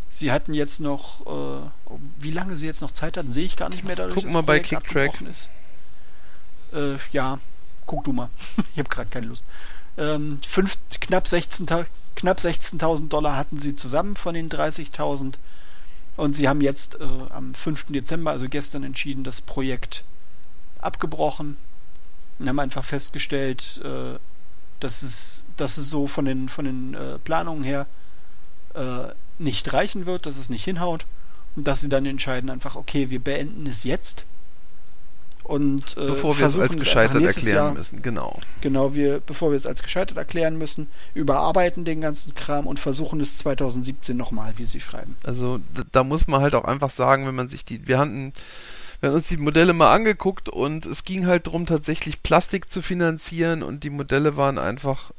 Sie 0.09 0.31
hatten 0.31 0.53
jetzt 0.53 0.79
noch, 0.79 1.25
äh, 1.25 1.93
wie 2.19 2.31
lange 2.31 2.55
sie 2.55 2.65
jetzt 2.65 2.81
noch 2.81 2.91
Zeit 2.91 3.17
hatten, 3.17 3.31
sehe 3.31 3.45
ich 3.45 3.57
gar 3.57 3.69
nicht 3.69 3.83
mehr 3.83 3.95
dadurch. 3.95 4.23
Guck 4.23 4.31
mal 4.31 4.41
bei 4.41 4.59
Kicktrack. 4.59 5.21
Ist. 5.21 5.49
Äh, 6.73 6.97
ja, 7.11 7.39
guck 7.85 8.03
du 8.03 8.13
mal. 8.13 8.29
ich 8.73 8.79
habe 8.79 8.89
gerade 8.89 9.09
keine 9.09 9.27
Lust. 9.27 9.43
Ähm, 9.97 10.39
fünf, 10.47 10.77
knapp 11.01 11.27
16 11.27 11.67
knapp 12.15 12.39
16.000 12.39 13.09
Dollar 13.09 13.37
hatten 13.37 13.57
sie 13.59 13.75
zusammen 13.75 14.15
von 14.15 14.33
den 14.33 14.49
30.000 14.49 15.35
und 16.19 16.33
sie 16.33 16.49
haben 16.49 16.59
jetzt 16.59 16.99
äh, 16.99 17.07
am 17.29 17.53
5. 17.53 17.85
Dezember, 17.89 18.31
also 18.31 18.49
gestern, 18.49 18.83
entschieden, 18.83 19.23
das 19.23 19.39
Projekt 19.39 20.03
abgebrochen. 20.79 21.55
Und 22.37 22.49
haben 22.49 22.59
einfach 22.59 22.83
festgestellt, 22.83 23.81
äh, 23.85 24.19
dass, 24.81 25.01
es, 25.01 25.45
dass 25.55 25.77
es 25.77 25.89
so 25.89 26.07
von 26.07 26.25
den, 26.25 26.49
von 26.49 26.65
den 26.65 26.93
äh, 26.93 27.19
Planungen 27.19 27.63
her 27.63 27.85
äh, 28.73 29.13
nicht 29.37 29.71
reichen 29.71 30.05
wird, 30.05 30.25
dass 30.25 30.37
es 30.37 30.49
nicht 30.49 30.65
hinhaut. 30.65 31.05
Und 31.55 31.67
dass 31.67 31.79
sie 31.79 31.89
dann 31.89 32.05
entscheiden 32.05 32.49
einfach, 32.49 32.75
okay, 32.75 33.09
wir 33.09 33.23
beenden 33.23 33.65
es 33.65 33.85
jetzt 33.85 34.25
und 35.49 35.97
äh, 35.97 36.05
bevor 36.05 36.37
wir 36.37 36.45
es 36.45 36.59
als 36.59 36.75
gescheitert 36.75 37.23
erklären 37.23 37.55
Jahr, 37.55 37.73
müssen, 37.73 38.03
genau. 38.03 38.39
Genau, 38.61 38.93
wir, 38.93 39.19
bevor 39.19 39.49
wir 39.49 39.57
es 39.57 39.65
als 39.65 39.81
gescheitert 39.81 40.15
erklären 40.15 40.59
müssen, 40.59 40.85
überarbeiten 41.15 41.85
den 41.85 42.01
ganzen 42.01 42.35
Kram 42.35 42.67
und 42.67 42.79
versuchen 42.79 43.19
es 43.19 43.39
2017 43.39 44.15
nochmal, 44.15 44.53
wie 44.57 44.65
sie 44.65 44.79
schreiben. 44.79 45.15
Also 45.23 45.59
da 45.91 46.03
muss 46.03 46.27
man 46.27 46.41
halt 46.41 46.53
auch 46.53 46.65
einfach 46.65 46.91
sagen, 46.91 47.25
wenn 47.25 47.33
man 47.33 47.49
sich 47.49 47.65
die, 47.65 47.87
wir 47.87 47.97
hatten, 47.97 48.31
wir 48.99 49.09
haben 49.09 49.15
uns 49.15 49.27
die 49.29 49.37
Modelle 49.37 49.73
mal 49.73 49.91
angeguckt 49.91 50.49
und 50.49 50.85
es 50.85 51.03
ging 51.03 51.25
halt 51.25 51.47
darum, 51.47 51.65
tatsächlich 51.65 52.21
Plastik 52.21 52.71
zu 52.71 52.83
finanzieren 52.83 53.63
und 53.63 53.83
die 53.83 53.89
Modelle 53.89 54.37
waren 54.37 54.59
einfach 54.59 55.09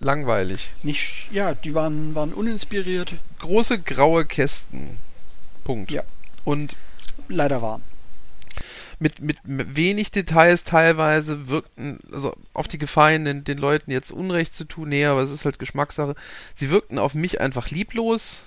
langweilig. 0.00 0.72
Nicht, 0.82 1.28
ja, 1.30 1.54
die 1.54 1.74
waren, 1.74 2.16
waren 2.16 2.32
uninspiriert. 2.32 3.12
Große 3.38 3.78
graue 3.78 4.24
Kästen. 4.24 4.98
Punkt. 5.62 5.92
Ja. 5.92 6.02
Und 6.42 6.74
leider 7.28 7.62
warm 7.62 7.82
mit, 9.00 9.20
mit 9.20 9.38
wenig 9.46 10.10
Details 10.10 10.64
teilweise 10.64 11.48
wirkten, 11.48 11.98
also 12.12 12.34
auf 12.52 12.68
die 12.68 12.78
Gefallen 12.78 13.24
den, 13.24 13.44
den 13.44 13.58
Leuten 13.58 13.90
jetzt 13.90 14.12
Unrecht 14.12 14.54
zu 14.54 14.64
tun, 14.64 14.90
nee, 14.90 15.04
aber 15.06 15.20
es 15.22 15.30
ist 15.30 15.44
halt 15.44 15.58
Geschmackssache. 15.58 16.14
Sie 16.54 16.70
wirkten 16.70 16.98
auf 16.98 17.14
mich 17.14 17.40
einfach 17.40 17.70
lieblos, 17.70 18.44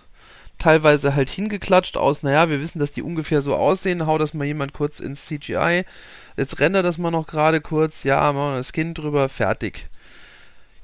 teilweise 0.60 1.16
halt 1.16 1.30
hingeklatscht 1.30 1.98
aus, 1.98 2.22
naja, 2.22 2.50
wir 2.50 2.62
wissen, 2.62 2.80
dass 2.80 2.92
die 2.92 3.02
ungefähr 3.02 3.42
so 3.42 3.56
aussehen, 3.56 4.06
hau 4.06 4.18
das 4.18 4.36
mal 4.36 4.46
jemand 4.46 4.74
kurz 4.74 5.00
ins 5.00 5.26
CGI, 5.26 5.84
jetzt 6.38 6.60
render 6.60 6.84
das 6.84 7.00
mal 7.00 7.12
noch 7.12 7.28
gerade 7.28 7.60
kurz, 7.60 8.04
ja, 8.04 8.32
machen 8.32 8.54
wir 8.54 8.58
das 8.58 8.74
Kind 8.74 8.98
drüber, 8.98 9.30
fertig 9.30 9.90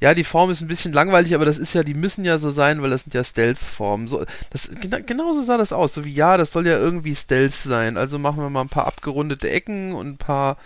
ja, 0.02 0.14
die 0.14 0.24
Form 0.24 0.50
ist 0.50 0.62
ein 0.62 0.68
bisschen 0.68 0.94
langweilig, 0.94 1.36
aber 1.36 1.46
das 1.46 1.58
ist 1.58 1.74
ja, 1.74 1.84
die 1.84 1.94
müssen 1.94 2.24
ja 2.24 2.38
so 2.38 2.52
sein, 2.52 2.82
weil 2.82 2.90
das 2.90 3.04
sind 3.04 3.14
ja 3.14 3.24
Stealth-Formen. 3.24 4.08
So, 4.08 4.26
das, 4.50 4.70
gena 4.80 5.00
genauso 5.00 5.44
sah 5.44 5.58
das 5.58 5.74
aus. 5.74 5.94
So 5.94 6.06
wie, 6.06 6.14
ja, 6.14 6.38
das 6.38 6.54
soll 6.54 6.66
ja 6.68 6.78
irgendwie 6.78 7.16
Stealth 7.16 7.54
sein. 7.54 7.98
Also 7.98 8.18
machen 8.18 8.42
wir 8.42 8.50
mal 8.50 8.62
ein 8.62 8.70
paar 8.70 8.88
abgerundete 8.88 9.50
Ecken 9.50 9.94
und 9.94 10.08
ein 10.08 10.18
paar, 10.18 10.58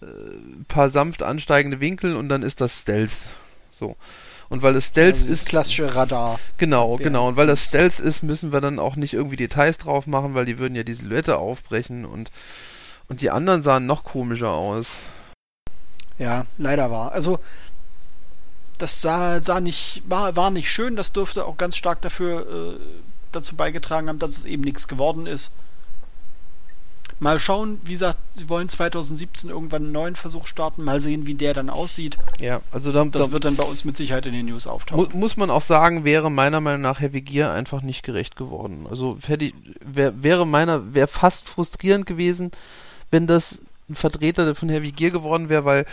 äh, 0.00 0.06
paar 0.68 0.88
sanft 0.88 1.22
ansteigende 1.22 1.80
Winkel 1.80 2.16
und 2.16 2.30
dann 2.30 2.42
ist 2.42 2.62
das 2.62 2.80
Stealth. 2.80 3.12
So. 3.70 3.96
Und 4.48 4.62
weil 4.62 4.74
es 4.74 4.86
Stealth 4.86 5.14
also 5.14 5.32
ist. 5.32 5.46
klassische 5.46 5.94
Radar. 5.94 6.40
Genau, 6.56 6.96
genau. 6.96 7.28
Und 7.28 7.36
weil 7.36 7.46
das 7.46 7.64
Stealth 7.64 8.00
ist, 8.00 8.22
müssen 8.22 8.50
wir 8.50 8.62
dann 8.62 8.78
auch 8.78 8.96
nicht 8.96 9.12
irgendwie 9.12 9.36
Details 9.36 9.76
drauf 9.76 10.06
machen, 10.06 10.34
weil 10.34 10.46
die 10.46 10.58
würden 10.58 10.74
ja 10.74 10.84
die 10.84 10.94
Silhouette 10.94 11.36
aufbrechen 11.36 12.06
und, 12.06 12.30
und 13.08 13.20
die 13.20 13.30
anderen 13.30 13.62
sahen 13.62 13.84
noch 13.84 14.04
komischer 14.04 14.52
aus. 14.52 14.96
Ja, 16.18 16.46
leider 16.58 16.90
war. 16.90 17.12
Also, 17.12 17.38
das 18.80 19.00
sah, 19.02 19.40
sah 19.40 19.60
nicht, 19.60 20.02
war, 20.08 20.36
war 20.36 20.50
nicht 20.50 20.70
schön. 20.70 20.96
Das 20.96 21.12
dürfte 21.12 21.44
auch 21.44 21.56
ganz 21.56 21.76
stark 21.76 22.00
dafür 22.02 22.40
äh, 22.40 22.80
dazu 23.32 23.56
beigetragen 23.56 24.08
haben, 24.08 24.18
dass 24.18 24.30
es 24.30 24.44
eben 24.44 24.62
nichts 24.62 24.88
geworden 24.88 25.26
ist. 25.26 25.52
Mal 27.22 27.38
schauen, 27.38 27.78
wie 27.84 27.92
gesagt, 27.92 28.16
sie 28.30 28.48
wollen 28.48 28.70
2017 28.70 29.50
irgendwann 29.50 29.82
einen 29.82 29.92
neuen 29.92 30.16
Versuch 30.16 30.46
starten. 30.46 30.82
Mal 30.82 31.00
sehen, 31.00 31.26
wie 31.26 31.34
der 31.34 31.52
dann 31.52 31.68
aussieht. 31.68 32.16
Ja, 32.38 32.62
also 32.72 32.92
da, 32.92 33.04
Das 33.04 33.26
da 33.26 33.32
wird 33.32 33.44
dann 33.44 33.56
bei 33.56 33.64
uns 33.64 33.84
mit 33.84 33.94
Sicherheit 33.94 34.24
in 34.24 34.32
den 34.32 34.46
News 34.46 34.64
mu 34.64 34.72
auftauchen. 34.72 35.18
muss 35.18 35.36
man 35.36 35.50
auch 35.50 35.60
sagen, 35.60 36.04
wäre 36.04 36.30
meiner 36.30 36.62
Meinung 36.62 36.80
nach 36.80 37.00
Heavy 37.00 37.20
Gear 37.20 37.52
einfach 37.52 37.82
nicht 37.82 38.02
gerecht 38.04 38.36
geworden. 38.36 38.86
Also 38.88 39.18
hätte, 39.26 39.52
wär, 39.84 40.22
wäre 40.22 40.46
meiner, 40.46 40.94
wäre 40.94 41.08
fast 41.08 41.46
frustrierend 41.46 42.06
gewesen, 42.06 42.52
wenn 43.10 43.26
das 43.26 43.60
ein 43.90 43.96
Vertreter 43.96 44.54
von 44.54 44.70
Heavy 44.70 44.92
Gear 44.92 45.10
geworden 45.10 45.50
wäre, 45.50 45.66
weil 45.66 45.86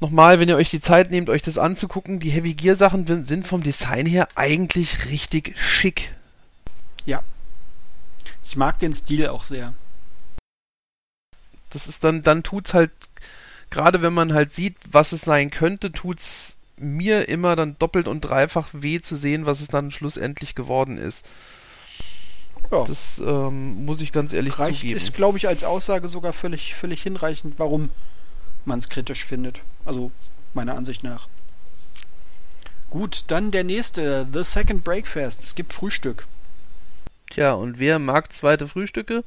nochmal, 0.00 0.40
wenn 0.40 0.48
ihr 0.48 0.56
euch 0.56 0.70
die 0.70 0.80
Zeit 0.80 1.10
nehmt, 1.10 1.30
euch 1.30 1.42
das 1.42 1.58
anzugucken, 1.58 2.20
die 2.20 2.30
Heavy 2.30 2.54
Gear 2.54 2.76
Sachen 2.76 3.24
sind 3.24 3.46
vom 3.46 3.62
Design 3.62 4.06
her 4.06 4.28
eigentlich 4.34 5.06
richtig 5.06 5.54
schick. 5.58 6.12
Ich 8.46 8.56
mag 8.56 8.78
den 8.78 8.94
Stil 8.94 9.28
auch 9.28 9.44
sehr. 9.44 9.74
Das 11.70 11.88
ist 11.88 12.04
dann, 12.04 12.22
dann 12.22 12.42
tut's 12.42 12.74
halt, 12.74 12.92
gerade 13.70 14.02
wenn 14.02 14.14
man 14.14 14.32
halt 14.32 14.54
sieht, 14.54 14.76
was 14.90 15.12
es 15.12 15.22
sein 15.22 15.50
könnte, 15.50 15.90
tut's 15.90 16.56
mir 16.78 17.28
immer 17.28 17.56
dann 17.56 17.76
doppelt 17.78 18.06
und 18.06 18.20
dreifach 18.20 18.68
weh 18.72 19.00
zu 19.00 19.16
sehen, 19.16 19.46
was 19.46 19.60
es 19.60 19.68
dann 19.68 19.90
schlussendlich 19.90 20.54
geworden 20.54 20.96
ist. 20.96 21.26
Ja. 22.70 22.84
Das 22.84 23.18
ähm, 23.18 23.84
muss 23.84 24.00
ich 24.00 24.12
ganz 24.12 24.32
ehrlich 24.32 24.58
Reicht, 24.58 24.80
zugeben. 24.80 24.96
ist, 24.96 25.14
glaube 25.14 25.38
ich, 25.38 25.48
als 25.48 25.64
Aussage 25.64 26.06
sogar 26.06 26.32
völlig, 26.32 26.74
völlig 26.74 27.02
hinreichend, 27.02 27.58
warum 27.58 27.90
man 28.64 28.78
es 28.78 28.88
kritisch 28.88 29.24
findet. 29.24 29.62
Also, 29.86 30.10
meiner 30.52 30.74
Ansicht 30.74 31.02
nach. 31.02 31.28
Gut, 32.90 33.24
dann 33.28 33.50
der 33.50 33.64
nächste, 33.64 34.26
The 34.32 34.44
Second 34.44 34.84
Breakfast. 34.84 35.42
Es 35.42 35.54
gibt 35.54 35.72
Frühstück. 35.72 36.26
Tja, 37.30 37.54
und 37.54 37.78
wer 37.78 37.98
mag 37.98 38.32
zweite 38.32 38.68
Frühstücke? 38.68 39.24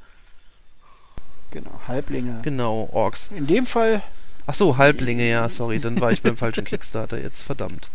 Genau, 1.52 1.82
Halblinge. 1.88 2.40
Genau, 2.44 2.90
Orks. 2.92 3.30
In 3.36 3.48
dem 3.48 3.66
Fall, 3.66 4.04
Ach 4.50 4.56
so, 4.56 4.78
Halblinge, 4.78 5.30
ja, 5.30 5.48
sorry, 5.48 5.80
dann 5.80 6.02
war 6.02 6.12
ich 6.12 6.24
beim 6.24 6.36
falschen 6.36 6.66
Kickstarter 6.66 7.22
jetzt, 7.22 7.44
verdammt. 7.44 7.88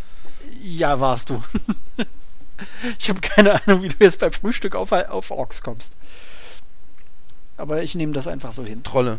ja, 0.62 1.00
warst 1.00 1.30
du. 1.30 1.42
ich 3.00 3.08
habe 3.08 3.20
keine 3.20 3.60
Ahnung, 3.60 3.82
wie 3.82 3.88
du 3.88 3.96
jetzt 3.98 4.20
beim 4.20 4.30
Frühstück 4.30 4.76
auf, 4.76 4.92
auf 4.92 5.32
Orks 5.32 5.62
kommst. 5.62 5.96
Aber 7.56 7.82
ich 7.82 7.96
nehme 7.96 8.12
das 8.12 8.28
einfach 8.28 8.52
so 8.52 8.64
hin. 8.64 8.84
Trolle. 8.84 9.18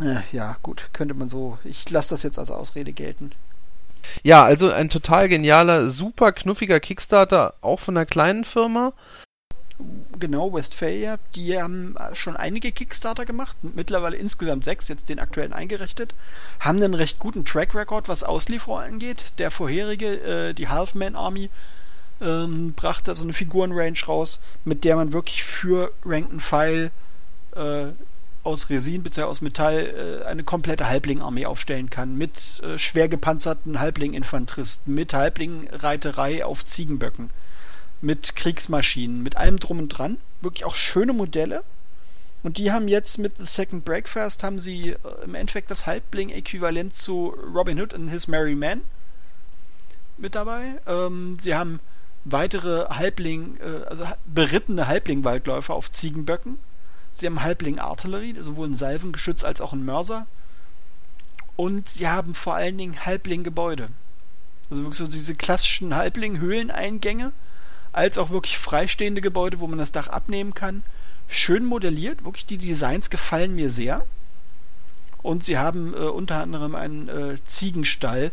Äh, 0.00 0.20
ja, 0.32 0.56
gut, 0.62 0.90
könnte 0.92 1.14
man 1.14 1.28
so. 1.28 1.58
Ich 1.64 1.88
lasse 1.90 2.10
das 2.10 2.22
jetzt 2.22 2.38
als 2.38 2.50
Ausrede 2.50 2.92
gelten. 2.92 3.32
Ja, 4.22 4.44
also 4.44 4.70
ein 4.70 4.88
total 4.88 5.28
genialer, 5.28 5.90
super 5.90 6.32
knuffiger 6.32 6.80
Kickstarter, 6.80 7.54
auch 7.60 7.80
von 7.80 7.96
einer 7.96 8.06
kleinen 8.06 8.44
Firma. 8.44 8.92
Genau, 10.18 10.52
Westphalia, 10.52 11.18
die 11.34 11.58
haben 11.60 11.96
schon 12.12 12.36
einige 12.36 12.70
Kickstarter 12.70 13.24
gemacht, 13.24 13.56
mittlerweile 13.62 14.16
insgesamt 14.16 14.64
sechs, 14.64 14.88
jetzt 14.88 15.08
den 15.08 15.18
aktuellen 15.18 15.54
eingerichtet, 15.54 16.14
haben 16.60 16.82
einen 16.82 16.92
recht 16.92 17.18
guten 17.18 17.46
Track 17.46 17.74
Record, 17.74 18.08
was 18.08 18.22
Auslieferung 18.22 18.80
angeht. 18.80 19.38
Der 19.38 19.50
vorherige, 19.50 20.48
äh, 20.50 20.54
die 20.54 20.68
Halfman 20.68 21.16
Army, 21.16 21.48
ähm, 22.20 22.74
brachte 22.74 23.10
also 23.10 23.24
eine 23.24 23.32
Figurenrange 23.32 24.04
raus, 24.06 24.40
mit 24.64 24.84
der 24.84 24.96
man 24.96 25.12
wirklich 25.14 25.44
für 25.44 25.92
Ranked 26.04 26.42
File 26.42 26.90
äh, 27.56 27.86
aus 28.42 28.70
Resin 28.70 29.02
bzw. 29.02 29.22
aus 29.22 29.40
Metall 29.40 30.20
äh, 30.22 30.26
eine 30.26 30.44
komplette 30.44 30.88
Halbling-Armee 30.88 31.46
aufstellen 31.46 31.90
kann, 31.90 32.16
mit 32.16 32.60
äh, 32.62 32.78
schwer 32.78 33.08
gepanzerten 33.08 33.80
Halbling-Infanteristen, 33.80 34.94
mit 34.94 35.12
Halbling-Reiterei 35.12 36.44
auf 36.44 36.64
Ziegenböcken 36.64 37.30
mit 38.00 38.34
Kriegsmaschinen, 38.36 39.22
mit 39.22 39.36
allem 39.36 39.58
drum 39.58 39.78
und 39.78 39.88
dran. 39.88 40.18
Wirklich 40.40 40.64
auch 40.64 40.74
schöne 40.74 41.12
Modelle. 41.12 41.62
Und 42.42 42.56
die 42.56 42.72
haben 42.72 42.88
jetzt 42.88 43.18
mit 43.18 43.36
The 43.36 43.44
Second 43.44 43.84
Breakfast 43.84 44.42
haben 44.42 44.58
sie 44.58 44.90
äh, 44.90 44.96
im 45.24 45.34
Endeffekt 45.34 45.70
das 45.70 45.86
Halbling-Äquivalent 45.86 46.94
zu 46.94 47.34
Robin 47.54 47.80
Hood 47.80 47.94
and 47.94 48.10
His 48.10 48.28
Merry 48.28 48.54
Men 48.54 48.80
mit 50.16 50.34
dabei. 50.34 50.80
Ähm, 50.86 51.36
sie 51.38 51.54
haben 51.54 51.80
weitere 52.24 52.86
Halbling, 52.88 53.58
äh, 53.58 53.84
also 53.84 54.06
berittene 54.24 54.86
Halbling-Waldläufer 54.86 55.74
auf 55.74 55.90
Ziegenböcken. 55.90 56.58
Sie 57.12 57.26
haben 57.26 57.42
Halbling-Artillerie, 57.42 58.36
sowohl 58.40 58.68
ein 58.68 58.74
Salvengeschütz 58.74 59.44
als 59.44 59.60
auch 59.60 59.72
ein 59.72 59.84
Mörser. 59.84 60.26
Und 61.56 61.88
sie 61.88 62.08
haben 62.08 62.34
vor 62.34 62.54
allen 62.54 62.78
Dingen 62.78 63.04
Halbling-Gebäude. 63.04 63.88
Also 64.70 64.82
wirklich 64.82 64.98
so 64.98 65.06
diese 65.08 65.34
klassischen 65.34 65.94
Halbling-Höhleneingänge 65.94 67.32
als 67.92 68.18
auch 68.18 68.30
wirklich 68.30 68.56
freistehende 68.56 69.20
Gebäude, 69.20 69.60
wo 69.60 69.66
man 69.66 69.78
das 69.78 69.92
Dach 69.92 70.08
abnehmen 70.08 70.54
kann. 70.54 70.84
Schön 71.28 71.64
modelliert, 71.64 72.24
wirklich 72.24 72.46
die 72.46 72.58
Designs 72.58 73.10
gefallen 73.10 73.54
mir 73.54 73.70
sehr. 73.70 74.06
Und 75.22 75.44
sie 75.44 75.58
haben 75.58 75.92
äh, 75.94 75.98
unter 75.98 76.40
anderem 76.40 76.74
einen 76.74 77.08
äh, 77.08 77.36
Ziegenstall, 77.44 78.32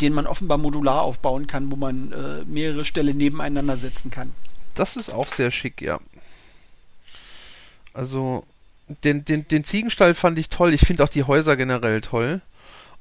den 0.00 0.12
man 0.12 0.26
offenbar 0.26 0.58
modular 0.58 1.02
aufbauen 1.02 1.46
kann, 1.46 1.70
wo 1.70 1.76
man 1.76 2.12
äh, 2.12 2.44
mehrere 2.44 2.84
Ställe 2.84 3.12
nebeneinander 3.12 3.76
setzen 3.76 4.10
kann. 4.10 4.34
Das 4.74 4.96
ist 4.96 5.12
auch 5.12 5.26
sehr 5.26 5.50
schick, 5.50 5.82
ja. 5.82 5.98
Also, 7.92 8.44
den, 9.04 9.24
den, 9.24 9.46
den 9.48 9.64
Ziegenstall 9.64 10.14
fand 10.14 10.38
ich 10.38 10.48
toll. 10.48 10.74
Ich 10.74 10.82
finde 10.82 11.04
auch 11.04 11.08
die 11.08 11.24
Häuser 11.24 11.56
generell 11.56 12.00
toll. 12.00 12.40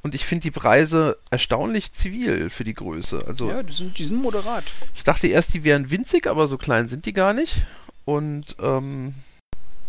Und 0.01 0.15
ich 0.15 0.25
finde 0.25 0.43
die 0.43 0.51
Preise 0.51 1.17
erstaunlich 1.29 1.91
zivil 1.91 2.49
für 2.49 2.63
die 2.63 2.73
Größe. 2.73 3.23
Also, 3.27 3.49
Ja, 3.49 3.63
die 3.63 3.73
sind, 3.73 3.97
die 3.99 4.05
sind 4.05 4.21
moderat. 4.21 4.63
ich 4.95 5.03
dachte 5.03 5.27
erst, 5.27 5.53
die 5.53 5.65
wären 5.65 5.91
winzig, 5.91 6.25
aber 6.25 6.47
so 6.47 6.57
klein 6.57 6.87
sind 6.87 7.05
die 7.05 7.11
gar 7.13 7.33
nicht. 7.33 7.63
Und, 8.05 8.55
ähm, 8.61 9.13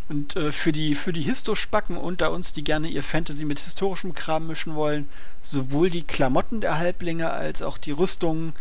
Und 0.09 0.35
äh, 0.35 0.51
für 0.51 0.73
die, 0.73 0.97
für 0.97 1.13
die 1.13 1.23
Histo-Spacken 1.23 1.97
unter 1.97 2.33
uns, 2.33 2.53
die 2.53 2.65
gerne 2.65 2.89
ihr 2.89 3.05
Fantasy 3.05 3.45
mit 3.45 3.61
historischem 3.61 4.13
Kram 4.15 4.49
mischen 4.49 4.75
wollen, 4.75 5.09
sowohl 5.43 5.91
die 5.91 6.03
Klamotten 6.03 6.61
der 6.61 6.77
Halblinge 6.79 7.31
als 7.31 7.63
auch 7.63 7.79
die 7.79 7.93
Rüstungen, 7.93 8.53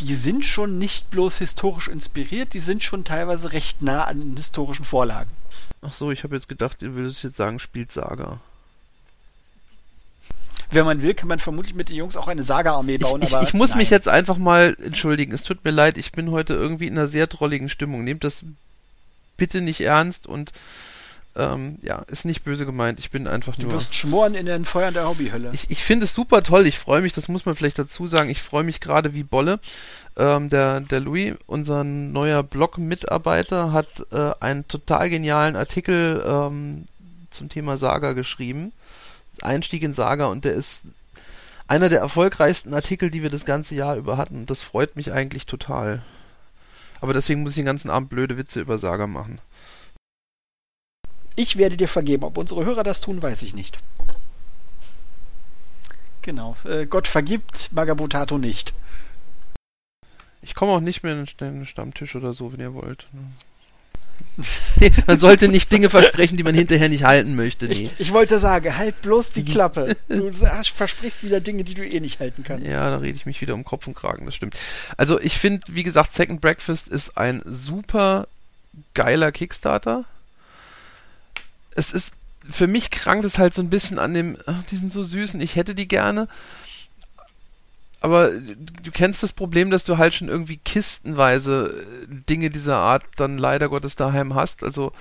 die 0.00 0.14
sind 0.14 0.44
schon 0.44 0.78
nicht 0.78 1.10
bloß 1.10 1.38
historisch 1.38 1.88
inspiriert, 1.88 2.54
die 2.54 2.60
sind 2.60 2.82
schon 2.82 3.04
teilweise 3.04 3.52
recht 3.52 3.82
nah 3.82 4.04
an 4.04 4.20
den 4.20 4.36
historischen 4.36 4.84
Vorlagen. 4.84 5.30
ach 5.82 5.92
so, 5.92 6.10
ich 6.10 6.24
habe 6.24 6.34
jetzt 6.34 6.48
gedacht, 6.48 6.82
ihr 6.82 6.94
würdet 6.94 7.22
jetzt 7.22 7.36
sagen, 7.36 7.58
spielt 7.58 7.92
Saga. 7.92 8.40
Wenn 10.72 10.84
man 10.84 11.02
will, 11.02 11.14
kann 11.14 11.28
man 11.28 11.40
vermutlich 11.40 11.74
mit 11.74 11.88
den 11.88 11.96
Jungs 11.96 12.16
auch 12.16 12.28
eine 12.28 12.44
Saga-Armee 12.44 12.98
bauen, 12.98 13.22
ich, 13.22 13.28
ich, 13.28 13.34
aber. 13.34 13.44
ich 13.44 13.54
muss 13.54 13.70
nein. 13.70 13.78
mich 13.78 13.90
jetzt 13.90 14.08
einfach 14.08 14.36
mal 14.36 14.76
entschuldigen. 14.82 15.32
Es 15.32 15.42
tut 15.42 15.64
mir 15.64 15.72
leid, 15.72 15.98
ich 15.98 16.12
bin 16.12 16.30
heute 16.30 16.54
irgendwie 16.54 16.86
in 16.86 16.96
einer 16.96 17.08
sehr 17.08 17.26
drolligen 17.26 17.68
Stimmung. 17.68 18.04
Nehmt 18.04 18.22
das 18.22 18.44
bitte 19.36 19.62
nicht 19.62 19.80
ernst 19.80 20.26
und 20.26 20.52
ähm, 21.36 21.78
ja, 21.82 22.00
ist 22.08 22.24
nicht 22.24 22.42
böse 22.42 22.66
gemeint. 22.66 22.98
Ich 22.98 23.10
bin 23.10 23.26
einfach 23.28 23.56
Du 23.56 23.62
nur. 23.62 23.72
wirst 23.72 23.94
schmoren 23.94 24.34
in 24.34 24.46
den 24.46 24.64
Feuern 24.64 24.94
der 24.94 25.08
Hobbyhölle. 25.08 25.50
Ich, 25.52 25.70
ich 25.70 25.84
finde 25.84 26.04
es 26.04 26.14
super 26.14 26.42
toll. 26.42 26.66
Ich 26.66 26.78
freue 26.78 27.00
mich, 27.02 27.12
das 27.12 27.28
muss 27.28 27.46
man 27.46 27.54
vielleicht 27.54 27.78
dazu 27.78 28.06
sagen. 28.06 28.30
Ich 28.30 28.42
freue 28.42 28.64
mich 28.64 28.80
gerade 28.80 29.14
wie 29.14 29.22
Bolle. 29.22 29.60
Ähm, 30.16 30.48
der, 30.50 30.80
der 30.80 31.00
Louis, 31.00 31.34
unser 31.46 31.84
neuer 31.84 32.42
Blog-Mitarbeiter, 32.42 33.72
hat 33.72 33.86
äh, 34.12 34.32
einen 34.40 34.66
total 34.66 35.08
genialen 35.08 35.54
Artikel 35.56 36.22
ähm, 36.26 36.86
zum 37.30 37.48
Thema 37.48 37.76
Saga 37.76 38.12
geschrieben. 38.12 38.72
Einstieg 39.42 39.82
in 39.82 39.94
Saga 39.94 40.26
und 40.26 40.44
der 40.44 40.54
ist 40.54 40.82
einer 41.68 41.88
der 41.88 42.00
erfolgreichsten 42.00 42.74
Artikel, 42.74 43.10
die 43.10 43.22
wir 43.22 43.30
das 43.30 43.44
ganze 43.44 43.76
Jahr 43.76 43.94
über 43.96 44.16
hatten. 44.16 44.34
Und 44.40 44.50
das 44.50 44.62
freut 44.62 44.96
mich 44.96 45.12
eigentlich 45.12 45.46
total. 45.46 46.02
Aber 47.00 47.14
deswegen 47.14 47.42
muss 47.42 47.52
ich 47.52 47.56
den 47.56 47.64
ganzen 47.64 47.88
Abend 47.88 48.10
blöde 48.10 48.36
Witze 48.36 48.60
über 48.60 48.76
Saga 48.76 49.06
machen. 49.06 49.38
Ich 51.40 51.56
werde 51.56 51.78
dir 51.78 51.88
vergeben. 51.88 52.24
Ob 52.24 52.36
unsere 52.36 52.66
Hörer 52.66 52.82
das 52.82 53.00
tun, 53.00 53.22
weiß 53.22 53.40
ich 53.40 53.54
nicht. 53.54 53.78
Genau. 56.20 56.54
Äh, 56.64 56.84
Gott 56.84 57.08
vergibt, 57.08 57.70
Magabotato 57.72 58.36
nicht. 58.36 58.74
Ich 60.42 60.54
komme 60.54 60.72
auch 60.72 60.80
nicht 60.80 61.02
mehr 61.02 61.14
in 61.14 61.26
den 61.38 61.64
Stammtisch 61.64 62.14
oder 62.14 62.34
so, 62.34 62.52
wenn 62.52 62.60
ihr 62.60 62.74
wollt. 62.74 63.06
Nee, 64.78 64.92
man 65.06 65.18
sollte 65.18 65.48
nicht 65.48 65.72
Dinge 65.72 65.88
versprechen, 65.88 66.36
die 66.36 66.42
man 66.42 66.54
hinterher 66.54 66.90
nicht 66.90 67.04
halten 67.04 67.36
möchte. 67.36 67.68
Nee. 67.68 67.90
Ich, 67.96 68.08
ich 68.08 68.12
wollte 68.12 68.38
sagen, 68.38 68.76
halt 68.76 69.00
bloß 69.00 69.30
die 69.30 69.46
Klappe. 69.46 69.96
Du 70.08 70.30
versprichst 70.30 71.24
wieder 71.24 71.40
Dinge, 71.40 71.64
die 71.64 71.72
du 71.72 71.86
eh 71.86 72.00
nicht 72.00 72.20
halten 72.20 72.44
kannst. 72.44 72.70
Ja, 72.70 72.90
da 72.90 72.98
rede 72.98 73.16
ich 73.16 73.24
mich 73.24 73.40
wieder 73.40 73.54
um 73.54 73.64
Kopf 73.64 73.86
und 73.86 73.94
Kragen, 73.94 74.26
das 74.26 74.34
stimmt. 74.34 74.58
Also 74.98 75.18
ich 75.18 75.38
finde, 75.38 75.62
wie 75.70 75.84
gesagt, 75.84 76.12
Second 76.12 76.42
Breakfast 76.42 76.88
ist 76.88 77.16
ein 77.16 77.40
super 77.46 78.28
geiler 78.92 79.32
Kickstarter. 79.32 80.04
Es 81.80 81.92
ist, 81.92 82.12
für 82.48 82.66
mich 82.66 82.90
krankt 82.90 83.24
es 83.24 83.38
halt 83.38 83.54
so 83.54 83.62
ein 83.62 83.70
bisschen 83.70 83.98
an 83.98 84.12
dem, 84.12 84.36
ach, 84.44 84.62
die 84.64 84.76
sind 84.76 84.92
so 84.92 85.02
süß 85.02 85.34
und 85.34 85.40
ich 85.40 85.56
hätte 85.56 85.74
die 85.74 85.88
gerne. 85.88 86.28
Aber 88.02 88.30
du 88.30 88.90
kennst 88.92 89.22
das 89.22 89.32
Problem, 89.32 89.70
dass 89.70 89.84
du 89.84 89.96
halt 89.96 90.12
schon 90.14 90.28
irgendwie 90.28 90.58
kistenweise 90.58 91.84
äh, 92.10 92.14
Dinge 92.28 92.50
dieser 92.50 92.76
Art 92.76 93.02
dann 93.16 93.38
leider 93.38 93.70
Gottes 93.70 93.96
daheim 93.96 94.34
hast. 94.34 94.62
Also 94.62 94.92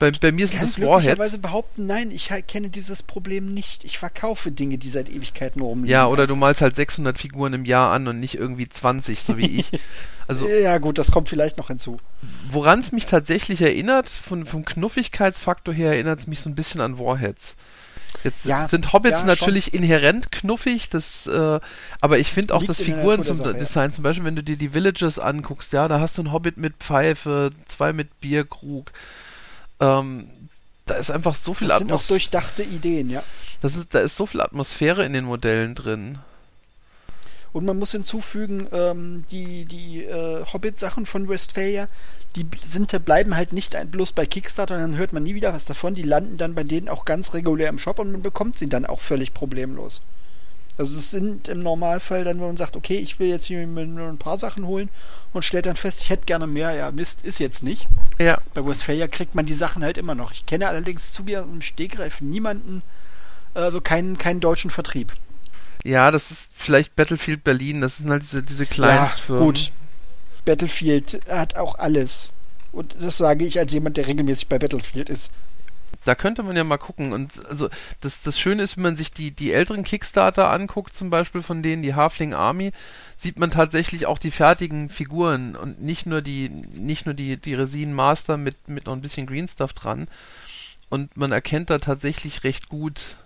Bei, 0.00 0.10
bei 0.10 0.32
mir 0.32 0.48
sind 0.48 0.62
es 0.62 0.80
Warheads. 0.80 1.38
behaupten, 1.38 1.84
nein, 1.84 2.10
ich 2.10 2.32
kenne 2.48 2.70
dieses 2.70 3.02
Problem 3.02 3.52
nicht. 3.52 3.84
Ich 3.84 3.98
verkaufe 3.98 4.50
Dinge, 4.50 4.78
die 4.78 4.88
seit 4.88 5.10
Ewigkeiten 5.10 5.60
rumliegen. 5.60 5.92
Ja, 5.92 6.06
oder 6.06 6.26
du 6.26 6.36
malst 6.36 6.62
halt 6.62 6.74
600 6.74 7.18
Figuren 7.18 7.52
im 7.52 7.66
Jahr 7.66 7.92
an 7.92 8.08
und 8.08 8.18
nicht 8.18 8.34
irgendwie 8.34 8.66
20, 8.66 9.22
so 9.22 9.36
wie 9.36 9.60
ich. 9.60 9.70
Also, 10.28 10.46
Ja, 10.46 10.78
gut, 10.78 10.96
das 10.96 11.10
kommt 11.10 11.28
vielleicht 11.28 11.58
noch 11.58 11.68
hinzu. 11.68 11.96
woran 12.52 12.78
es 12.78 12.92
mich 12.92 13.04
tatsächlich 13.06 13.60
erinnert, 13.62 14.08
von, 14.08 14.46
vom 14.46 14.64
Knuffigkeitsfaktor 14.64 15.74
her, 15.74 15.90
erinnert 15.94 16.20
es 16.20 16.28
mich 16.28 16.40
so 16.40 16.48
ein 16.48 16.54
bisschen 16.54 16.80
an 16.80 17.00
Warheads. 17.00 17.56
Jetzt 18.22 18.44
Ja, 18.44 18.68
sind 18.68 18.92
Hobbits 18.92 19.22
ja, 19.22 19.26
natürlich 19.26 19.74
inhärent 19.74 20.30
knuffig, 20.30 20.88
das, 20.88 21.26
äh, 21.26 21.58
aber 22.00 22.18
ich 22.20 22.32
finde 22.32 22.54
auch 22.54 22.60
Liegt 22.60 22.70
das 22.70 22.80
Figuren 22.80 23.24
zum 23.24 23.38
Sache, 23.38 23.52
ja. 23.52 23.58
Design, 23.58 23.92
zum 23.92 24.04
Beispiel, 24.04 24.24
wenn 24.24 24.36
du 24.36 24.44
dir 24.44 24.56
die 24.56 24.72
Villages 24.72 25.18
anguckst, 25.18 25.72
ja, 25.72 25.88
da 25.88 25.98
hast 25.98 26.16
du 26.16 26.22
einen 26.22 26.32
Hobbit 26.32 26.58
mit 26.58 26.74
Pfeife, 26.78 27.50
zwei 27.66 27.92
mit 27.92 28.20
Bierkrug. 28.20 28.92
Ähm, 29.80 30.28
da 30.86 30.94
ist 30.94 31.10
einfach 31.10 31.34
so 31.34 31.54
viel 31.54 31.68
Das 31.68 31.78
sind 31.78 31.90
auch 31.90 31.96
Atmosphäre. 31.96 32.18
durchdachte 32.18 32.62
Ideen, 32.62 33.10
ja. 33.10 33.22
Das 33.62 33.76
ist, 33.76 33.94
da 33.94 34.00
ist 34.00 34.16
so 34.16 34.26
viel 34.26 34.40
Atmosphäre 34.40 35.04
in 35.04 35.12
den 35.12 35.24
Modellen 35.24 35.74
drin. 35.74 36.18
Und 37.52 37.64
man 37.64 37.78
muss 37.78 37.90
hinzufügen, 37.92 38.66
ähm, 38.72 39.24
die, 39.30 39.64
die 39.64 40.04
äh, 40.04 40.44
Hobbit-Sachen 40.52 41.04
von 41.04 41.28
Westphalia, 41.28 41.88
die 42.36 42.46
sind, 42.64 43.04
bleiben 43.04 43.36
halt 43.36 43.52
nicht 43.52 43.74
ein- 43.74 43.90
bloß 43.90 44.12
bei 44.12 44.24
Kickstarter 44.24 44.76
und 44.76 44.80
dann 44.82 44.96
hört 44.96 45.12
man 45.12 45.24
nie 45.24 45.34
wieder 45.34 45.52
was 45.52 45.64
davon. 45.64 45.94
Die 45.94 46.02
landen 46.04 46.38
dann 46.38 46.54
bei 46.54 46.62
denen 46.62 46.88
auch 46.88 47.04
ganz 47.04 47.34
regulär 47.34 47.68
im 47.68 47.78
Shop 47.78 47.98
und 47.98 48.12
man 48.12 48.22
bekommt 48.22 48.56
sie 48.56 48.68
dann 48.68 48.86
auch 48.86 49.00
völlig 49.00 49.34
problemlos. 49.34 50.00
Also 50.80 50.98
es 50.98 51.10
sind 51.10 51.46
im 51.48 51.62
Normalfall 51.62 52.24
dann, 52.24 52.40
wenn 52.40 52.46
man 52.46 52.56
sagt, 52.56 52.74
okay, 52.74 52.96
ich 52.96 53.18
will 53.18 53.28
jetzt 53.28 53.44
hier 53.44 53.66
mir 53.66 53.84
nur 53.84 54.08
ein 54.08 54.16
paar 54.16 54.38
Sachen 54.38 54.66
holen 54.66 54.88
und 55.34 55.44
stellt 55.44 55.66
dann 55.66 55.76
fest, 55.76 56.00
ich 56.00 56.08
hätte 56.08 56.24
gerne 56.24 56.46
mehr. 56.46 56.72
Ja, 56.72 56.90
Mist, 56.90 57.22
ist 57.22 57.38
jetzt 57.38 57.62
nicht. 57.62 57.86
Ja. 58.18 58.38
Bei 58.54 58.64
Westphalia 58.64 59.06
kriegt 59.06 59.34
man 59.34 59.44
die 59.44 59.52
Sachen 59.52 59.84
halt 59.84 59.98
immer 59.98 60.14
noch. 60.14 60.32
Ich 60.32 60.46
kenne 60.46 60.68
allerdings 60.68 61.12
zu 61.12 61.24
aus 61.24 61.44
dem 61.44 61.60
Stegreif 61.60 62.22
niemanden, 62.22 62.80
also 63.52 63.82
keinen, 63.82 64.16
keinen 64.16 64.40
deutschen 64.40 64.70
Vertrieb. 64.70 65.12
Ja, 65.84 66.10
das 66.10 66.30
ist 66.30 66.48
vielleicht 66.54 66.96
Battlefield 66.96 67.44
Berlin, 67.44 67.82
das 67.82 67.98
sind 67.98 68.08
halt 68.08 68.22
diese, 68.22 68.42
diese 68.42 68.64
Kleinstfirmen. 68.64 69.42
Ja, 69.42 69.46
gut. 69.46 69.72
Battlefield 70.46 71.20
hat 71.28 71.56
auch 71.56 71.74
alles. 71.74 72.30
Und 72.72 72.96
das 72.98 73.18
sage 73.18 73.44
ich 73.44 73.58
als 73.58 73.74
jemand, 73.74 73.98
der 73.98 74.06
regelmäßig 74.06 74.48
bei 74.48 74.58
Battlefield 74.58 75.10
ist. 75.10 75.30
Da 76.04 76.14
könnte 76.14 76.42
man 76.42 76.56
ja 76.56 76.64
mal 76.64 76.78
gucken. 76.78 77.12
Und 77.12 77.44
also 77.46 77.68
das, 78.00 78.20
das 78.22 78.38
Schöne 78.38 78.62
ist, 78.62 78.76
wenn 78.76 78.84
man 78.84 78.96
sich 78.96 79.12
die, 79.12 79.30
die 79.32 79.52
älteren 79.52 79.84
Kickstarter 79.84 80.50
anguckt, 80.50 80.94
zum 80.94 81.10
Beispiel 81.10 81.42
von 81.42 81.62
denen, 81.62 81.82
die 81.82 81.94
Halfling 81.94 82.32
Army, 82.32 82.72
sieht 83.16 83.38
man 83.38 83.50
tatsächlich 83.50 84.06
auch 84.06 84.18
die 84.18 84.30
fertigen 84.30 84.88
Figuren 84.88 85.56
und 85.56 85.82
nicht 85.82 86.06
nur 86.06 86.22
die, 86.22 86.48
nicht 86.48 87.04
nur 87.04 87.14
die, 87.14 87.36
die 87.36 87.54
Resin 87.54 87.92
Master 87.92 88.36
mit, 88.38 88.68
mit 88.68 88.86
noch 88.86 88.94
ein 88.94 89.02
bisschen 89.02 89.26
Green 89.26 89.48
Stuff 89.48 89.74
dran. 89.74 90.08
Und 90.88 91.16
man 91.16 91.32
erkennt 91.32 91.70
da 91.70 91.78
tatsächlich 91.78 92.44
recht 92.44 92.68
gut, 92.68 93.16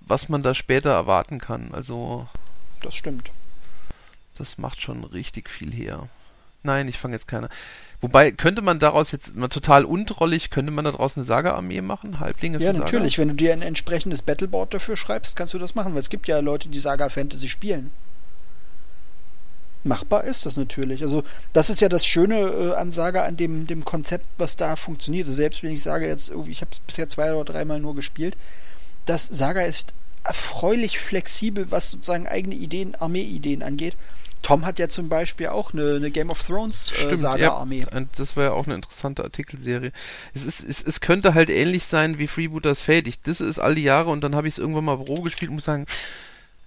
was 0.00 0.28
man 0.28 0.42
da 0.42 0.54
später 0.54 0.90
erwarten 0.90 1.38
kann. 1.38 1.72
Also 1.72 2.28
Das 2.82 2.94
stimmt. 2.96 3.30
das 4.36 4.58
macht 4.58 4.82
schon 4.82 5.04
richtig 5.04 5.48
viel 5.48 5.72
her. 5.72 6.08
Nein, 6.64 6.88
ich 6.88 6.98
fange 6.98 7.14
jetzt 7.14 7.28
keine. 7.28 7.48
Wobei, 8.00 8.32
könnte 8.32 8.60
man 8.60 8.78
daraus 8.78 9.12
jetzt 9.12 9.36
mal 9.36 9.48
total 9.48 9.84
untrollig, 9.84 10.50
könnte 10.50 10.72
man 10.72 10.84
daraus 10.84 11.16
eine 11.16 11.24
Saga-Armee 11.24 11.80
machen? 11.80 12.20
Halblinge 12.20 12.58
Ja, 12.58 12.70
für 12.70 12.78
Saga? 12.78 12.84
natürlich. 12.84 13.18
Wenn 13.18 13.28
du 13.28 13.34
dir 13.34 13.52
ein 13.52 13.62
entsprechendes 13.62 14.22
Battleboard 14.22 14.74
dafür 14.74 14.96
schreibst, 14.96 15.36
kannst 15.36 15.54
du 15.54 15.58
das 15.58 15.74
machen. 15.74 15.92
Weil 15.92 16.00
es 16.00 16.10
gibt 16.10 16.26
ja 16.26 16.40
Leute, 16.40 16.68
die 16.68 16.78
Saga 16.78 17.08
Fantasy 17.08 17.48
spielen. 17.48 17.90
Machbar 19.84 20.24
ist 20.24 20.46
das 20.46 20.56
natürlich. 20.56 21.02
Also, 21.02 21.22
das 21.52 21.68
ist 21.68 21.80
ja 21.82 21.90
das 21.90 22.06
Schöne 22.06 22.36
äh, 22.38 22.74
an 22.74 22.90
Saga, 22.90 23.24
an 23.24 23.36
dem, 23.36 23.66
dem 23.66 23.84
Konzept, 23.84 24.24
was 24.38 24.56
da 24.56 24.76
funktioniert. 24.76 25.26
Also 25.26 25.36
selbst 25.36 25.62
wenn 25.62 25.72
ich 25.72 25.82
sage, 25.82 26.06
jetzt 26.06 26.30
irgendwie, 26.30 26.52
ich 26.52 26.62
habe 26.62 26.70
es 26.72 26.78
bisher 26.78 27.08
zwei 27.10 27.34
oder 27.34 27.44
dreimal 27.52 27.80
nur 27.80 27.94
gespielt, 27.94 28.36
das 29.04 29.26
Saga 29.26 29.60
ist 29.60 29.92
erfreulich 30.24 30.98
flexibel, 30.98 31.70
was 31.70 31.90
sozusagen 31.90 32.26
eigene 32.26 32.54
Ideen, 32.54 32.94
Armeeideen 32.94 33.62
angeht. 33.62 33.94
Tom 34.44 34.66
hat 34.66 34.78
ja 34.78 34.88
zum 34.88 35.08
Beispiel 35.08 35.48
auch 35.48 35.72
eine, 35.72 35.96
eine 35.96 36.10
Game 36.10 36.30
of 36.30 36.46
Thrones 36.46 36.92
äh, 36.92 37.16
Saga-Armee. 37.16 37.86
ja, 37.90 38.00
das 38.16 38.36
war 38.36 38.44
ja 38.44 38.52
auch 38.52 38.66
eine 38.66 38.74
interessante 38.74 39.24
Artikelserie. 39.24 39.90
Es, 40.34 40.44
ist, 40.44 40.62
es, 40.62 40.82
es 40.82 41.00
könnte 41.00 41.32
halt 41.32 41.48
ähnlich 41.48 41.86
sein 41.86 42.18
wie 42.18 42.26
Freebooters 42.26 42.82
Fate. 42.82 43.08
Ich 43.08 43.22
das 43.22 43.40
ist 43.40 43.58
all 43.58 43.74
die 43.74 43.82
Jahre 43.82 44.10
und 44.10 44.20
dann 44.20 44.34
habe 44.34 44.46
ich 44.46 44.54
es 44.54 44.58
irgendwann 44.58 44.84
mal 44.84 44.98
Pro 44.98 45.22
gespielt 45.22 45.48
und 45.48 45.56
muss 45.56 45.64
sagen, 45.64 45.86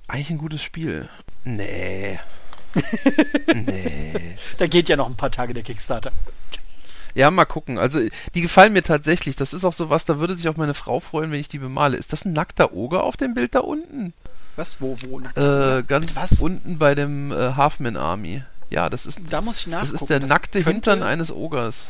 eigentlich 0.08 0.32
ein 0.32 0.40
gutes 0.40 0.64
Spiel. 0.64 1.08
Nee. 1.46 2.20
nee. 3.54 4.38
Da 4.58 4.66
geht 4.66 4.90
ja 4.90 4.96
noch 4.96 5.08
ein 5.08 5.16
paar 5.16 5.32
Tage 5.32 5.54
der 5.54 5.64
Kickstarter. 5.64 6.12
Ja, 7.14 7.30
mal 7.30 7.46
gucken. 7.46 7.78
Also, 7.78 8.00
die 8.34 8.42
gefallen 8.42 8.74
mir 8.74 8.84
tatsächlich. 8.84 9.36
Das 9.36 9.54
ist 9.54 9.66
auch 9.66 9.74
so 9.74 9.92
was, 9.92 10.06
da 10.06 10.20
würde 10.20 10.36
sich 10.36 10.50
auch 10.50 10.58
meine 10.58 10.74
Frau 10.74 11.00
freuen, 11.00 11.32
wenn 11.32 11.40
ich 11.40 11.48
die 11.48 11.60
bemale. 11.60 11.98
Ist 11.98 12.12
das 12.12 12.26
ein 12.26 12.34
nackter 12.34 12.74
Oger 12.74 13.04
auf 13.04 13.18
dem 13.18 13.36
Bild 13.36 13.54
da 13.54 13.60
unten? 13.60 14.14
Was? 14.58 14.82
Wo? 14.82 14.97
Wo? 15.08 15.20
Nackt? 15.20 15.38
Äh, 15.38 15.84
ganz 15.88 16.16
Was? 16.18 16.41
unten 16.41 16.78
bei 16.78 16.93
dem 16.95 17.32
äh, 17.32 17.53
Halfman 17.55 17.95
Army. 17.95 18.43
Ja, 18.70 18.89
das 18.89 19.05
ist, 19.05 19.20
Da 19.30 19.39
muss 19.41 19.60
ich 19.60 19.64
das 19.66 19.72
nachgucken. 19.72 19.95
ist 19.95 20.10
der 20.10 20.20
nackte 20.20 20.60
könnte- 20.64 20.72
Hintern 20.91 21.03
eines 21.03 21.32
Ogers. 21.32 21.86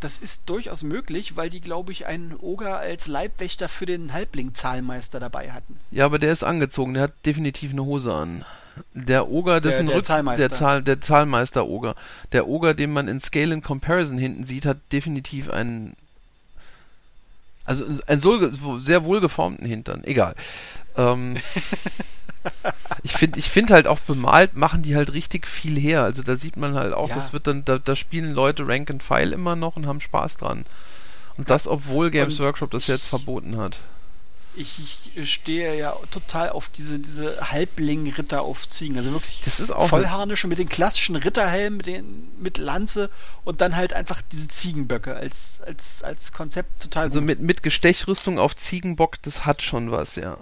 Das 0.00 0.18
ist 0.18 0.42
durchaus 0.50 0.82
möglich, 0.82 1.36
weil 1.36 1.48
die, 1.48 1.60
glaube 1.60 1.92
ich, 1.92 2.06
einen 2.06 2.34
Oger 2.36 2.78
als 2.78 3.06
Leibwächter 3.06 3.68
für 3.68 3.86
den 3.86 4.12
Halbling-Zahlmeister 4.12 5.20
dabei 5.20 5.52
hatten. 5.52 5.78
Ja, 5.92 6.04
aber 6.06 6.18
der 6.18 6.32
ist 6.32 6.42
angezogen, 6.42 6.92
der 6.94 7.04
hat 7.04 7.12
definitiv 7.24 7.70
eine 7.70 7.84
Hose 7.84 8.12
an. 8.12 8.44
Der 8.94 9.28
Oger, 9.28 9.60
Der- 9.60 9.70
dessen 9.70 9.86
der 9.86 9.96
Rück 9.96 10.04
Zahlmeister. 10.04 10.48
der, 10.48 10.58
Zahl, 10.58 10.82
der 10.82 11.00
Zahlmeister-Oger. 11.00 11.94
Der 12.32 12.48
Oger, 12.48 12.74
den 12.74 12.92
man 12.92 13.06
in 13.06 13.20
Scale 13.20 13.54
and 13.54 13.62
Comparison 13.64 14.18
hinten 14.18 14.42
sieht, 14.44 14.66
hat 14.66 14.78
definitiv 14.90 15.48
einen. 15.50 15.94
Also 17.64 17.84
einen 18.08 18.20
so, 18.20 18.80
sehr 18.80 19.04
wohlgeformten 19.04 19.64
Hintern. 19.66 20.02
Egal. 20.02 20.34
Ähm, 20.96 21.36
ich 23.02 23.12
finde 23.12 23.38
ich 23.38 23.48
find 23.48 23.70
halt 23.70 23.86
auch 23.86 24.00
bemalt 24.00 24.56
machen 24.56 24.82
die 24.82 24.96
halt 24.96 25.12
richtig 25.12 25.46
viel 25.46 25.78
her. 25.78 26.02
Also 26.02 26.22
da 26.22 26.36
sieht 26.36 26.56
man 26.56 26.74
halt 26.74 26.92
auch, 26.92 27.08
Ja. 27.08 27.14
das 27.14 27.32
wird 27.32 27.46
dann, 27.46 27.64
da, 27.64 27.78
da 27.78 27.96
spielen 27.96 28.32
Leute 28.32 28.66
Rank 28.66 28.90
and 28.90 29.02
File 29.02 29.32
immer 29.32 29.56
noch 29.56 29.76
und 29.76 29.86
haben 29.86 30.00
Spaß 30.00 30.38
dran. 30.38 30.64
Und 31.36 31.50
das, 31.50 31.66
obwohl 31.66 32.10
Games 32.10 32.38
Und 32.38 32.46
Workshop 32.46 32.70
das 32.72 32.86
jetzt 32.86 33.06
verboten 33.06 33.56
hat. 33.56 33.78
Ich, 34.54 35.10
ich 35.14 35.32
stehe 35.32 35.74
ja 35.78 35.96
total 36.10 36.50
auf 36.50 36.68
diese, 36.68 36.98
diese 36.98 37.50
Halbling-Ritter 37.50 38.42
auf 38.42 38.68
Ziegen. 38.68 38.98
Also 38.98 39.10
wirklich 39.12 39.40
Das 39.42 39.60
ist 39.60 39.70
auch 39.70 39.88
Vollharnische 39.88 40.46
mit 40.46 40.58
den 40.58 40.68
klassischen 40.68 41.16
Ritterhelmen, 41.16 41.78
mit, 41.78 41.86
den, 41.86 42.28
mit 42.38 42.58
Lanze 42.58 43.08
und 43.44 43.62
dann 43.62 43.76
halt 43.76 43.94
einfach 43.94 44.20
diese 44.30 44.48
Ziegenböcke 44.48 45.14
als, 45.14 45.62
als, 45.64 46.02
als 46.02 46.32
Konzept 46.32 46.82
total 46.82 47.04
Also 47.06 47.20
gut. 47.20 47.28
mit, 47.28 47.40
mit 47.40 47.62
Gestechrüstung 47.62 48.38
auf 48.38 48.54
Ziegenbock, 48.54 49.22
das 49.22 49.46
hat 49.46 49.62
schon 49.62 49.90
was, 49.90 50.16
ja. 50.16 50.36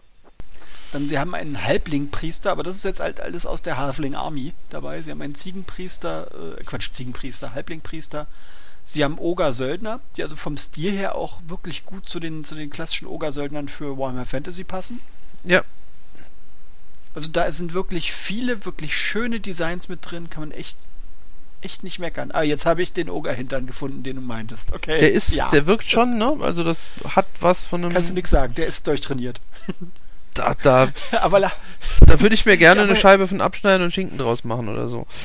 Dann 0.93 1.07
sie 1.07 1.18
haben 1.18 1.34
einen 1.34 1.62
Halbling-Priester, 1.62 2.51
aber 2.51 2.62
das 2.62 2.76
ist 2.76 2.84
jetzt 2.84 3.01
halt 3.01 3.20
alles 3.20 3.47
aus 3.47 3.62
der 3.62 3.78
Halfling-Army 3.78 4.55
dabei. 4.70 5.01
Sie 5.03 5.11
haben 5.11 5.22
einen 5.22 5.34
Ziegenpriester, 5.36 6.57
äh, 6.59 6.64
Quatsch, 6.64 6.91
Ziegenpriester, 6.93 7.55
Halbling-Priester. 7.55 8.26
Sie 8.82 9.05
haben 9.05 9.18
Oger-Söldner, 9.18 10.01
die 10.16 10.22
also 10.22 10.36
vom 10.36 10.57
Stil 10.57 10.93
her 10.93 11.14
auch 11.14 11.43
wirklich 11.47 11.84
gut 11.84 12.09
zu 12.09 12.18
den, 12.18 12.45
zu 12.45 12.55
den 12.55 12.70
klassischen 12.70 13.07
Oger-Söldnern 13.07 13.68
für 13.68 13.99
Warhammer 13.99 14.24
Fantasy 14.24 14.64
passen. 14.64 15.01
Ja, 15.45 15.62
Also 17.14 17.30
da 17.30 17.51
sind 17.53 17.72
wirklich 17.72 18.12
viele, 18.12 18.64
wirklich 18.64 18.97
schöne 18.97 19.38
Designs 19.38 19.88
mit 19.88 20.11
drin, 20.11 20.28
kann 20.28 20.49
man 20.49 20.53
echt, 20.53 20.76
echt 21.61 21.84
nicht 21.84 21.99
meckern. 21.99 22.30
Ah, 22.32 22.43
jetzt 22.43 22.66
habe 22.66 22.82
ich 22.82 22.93
den 22.93 23.11
Oger-Hintern 23.11 23.66
gefunden, 23.66 24.03
den 24.03 24.16
du 24.16 24.22
meintest. 24.22 24.72
Okay. 24.72 24.99
der 24.99 25.12
ist, 25.12 25.32
ja. 25.32 25.51
der 25.51 25.66
wirkt 25.66 25.88
schon, 25.88 26.18
ne? 26.18 26.36
Also 26.41 26.64
das 26.64 26.88
hat 27.14 27.28
was 27.41 27.64
von 27.64 27.84
einem. 27.84 27.93
Kannst 27.95 28.11
du 28.11 28.14
nichts 28.14 28.30
sagen, 28.30 28.55
der 28.55 28.66
ist 28.66 28.86
durchtrainiert. 28.86 29.41
da, 30.41 30.55
da, 30.55 30.88
aber 31.20 31.41
la- 31.41 31.53
da 32.07 32.20
würde 32.20 32.34
ich 32.34 32.47
mir 32.47 32.57
gerne 32.57 32.82
eine 32.82 32.97
Scheibe 32.97 33.28
von 33.28 33.41
abschneiden 33.41 33.84
und 33.84 33.93
Schinken 33.93 34.18
draus 34.18 34.45
machen 34.45 34.68
oder 34.68 34.88
so. 34.88 35.07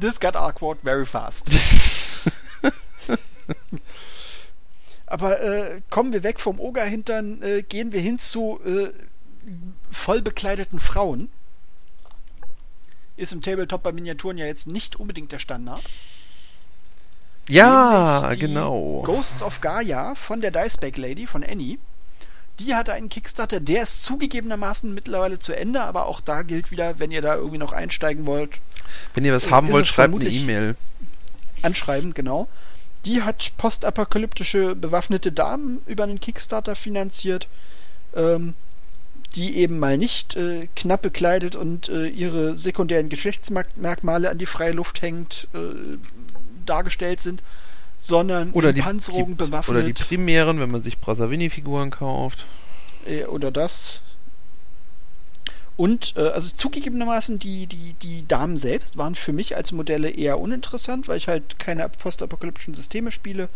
this 0.00 0.18
got 0.18 0.34
awkward 0.36 0.78
very 0.82 1.06
fast. 1.06 1.48
Aber 5.06 5.40
äh, 5.42 5.82
kommen 5.90 6.14
wir 6.14 6.22
weg 6.22 6.40
vom 6.40 6.58
Ogerhintern, 6.58 7.42
äh, 7.42 7.62
gehen 7.62 7.92
wir 7.92 8.00
hin 8.00 8.18
zu 8.18 8.58
äh, 8.64 8.90
voll 9.90 10.22
bekleideten 10.22 10.80
Frauen. 10.80 11.28
Ist 13.18 13.34
im 13.34 13.42
Tabletop 13.42 13.82
bei 13.82 13.92
Miniaturen 13.92 14.38
ja 14.38 14.46
jetzt 14.46 14.66
nicht 14.66 14.96
unbedingt 14.96 15.30
der 15.30 15.38
Standard. 15.38 15.82
Ja, 17.48 18.34
genau. 18.36 19.02
Ghosts 19.02 19.42
of 19.42 19.60
Gaia 19.60 20.14
von 20.14 20.40
der 20.40 20.50
Diceback 20.50 20.96
Lady, 20.96 21.26
von 21.26 21.44
Annie. 21.44 21.78
Die 22.62 22.76
hatte 22.76 22.92
einen 22.92 23.08
Kickstarter, 23.08 23.58
der 23.58 23.82
ist 23.82 24.04
zugegebenermaßen 24.04 24.94
mittlerweile 24.94 25.40
zu 25.40 25.52
Ende, 25.56 25.82
aber 25.82 26.06
auch 26.06 26.20
da 26.20 26.42
gilt 26.42 26.70
wieder, 26.70 27.00
wenn 27.00 27.10
ihr 27.10 27.20
da 27.20 27.34
irgendwie 27.34 27.58
noch 27.58 27.72
einsteigen 27.72 28.26
wollt, 28.26 28.60
Wenn 29.14 29.24
ihr 29.24 29.34
was 29.34 29.50
haben 29.50 29.70
wollt, 29.72 29.86
schreibt 29.86 30.14
eine 30.14 30.28
E-Mail. 30.28 30.76
anschreiben, 31.62 32.14
genau. 32.14 32.46
Die 33.04 33.22
hat 33.22 33.52
postapokalyptische 33.56 34.76
bewaffnete 34.76 35.32
Damen 35.32 35.80
über 35.86 36.04
einen 36.04 36.20
Kickstarter 36.20 36.76
finanziert, 36.76 37.48
ähm, 38.14 38.54
die 39.34 39.56
eben 39.56 39.80
mal 39.80 39.98
nicht 39.98 40.36
äh, 40.36 40.68
knapp 40.76 41.02
bekleidet 41.02 41.56
und 41.56 41.88
äh, 41.88 42.06
ihre 42.06 42.56
sekundären 42.56 43.08
Geschlechtsmerkmale 43.08 44.30
an 44.30 44.38
die 44.38 44.46
freie 44.46 44.72
Luft 44.72 45.02
hängend 45.02 45.48
äh, 45.52 45.98
dargestellt 46.64 47.20
sind, 47.20 47.42
sondern 48.02 48.50
Oder 48.50 48.72
die, 48.72 48.80
Panzerung 48.80 49.28
die, 49.28 49.34
bewaffnet. 49.34 49.76
oder 49.76 49.86
die 49.86 49.92
primären, 49.92 50.58
wenn 50.58 50.72
man 50.72 50.82
sich 50.82 50.98
Brazzavini-Figuren 50.98 51.90
kauft. 51.90 52.46
Äh, 53.06 53.26
oder 53.26 53.52
das. 53.52 54.02
Und, 55.76 56.14
äh, 56.16 56.28
also 56.28 56.56
zugegebenermaßen, 56.56 57.38
die, 57.38 57.68
die, 57.68 57.94
die 57.94 58.26
Damen 58.26 58.56
selbst 58.56 58.98
waren 58.98 59.14
für 59.14 59.32
mich 59.32 59.54
als 59.54 59.70
Modelle 59.70 60.10
eher 60.10 60.40
uninteressant, 60.40 61.06
weil 61.06 61.16
ich 61.16 61.28
halt 61.28 61.60
keine 61.60 61.88
postapokalyptischen 61.88 62.74
Systeme 62.74 63.12
spiele. 63.12 63.48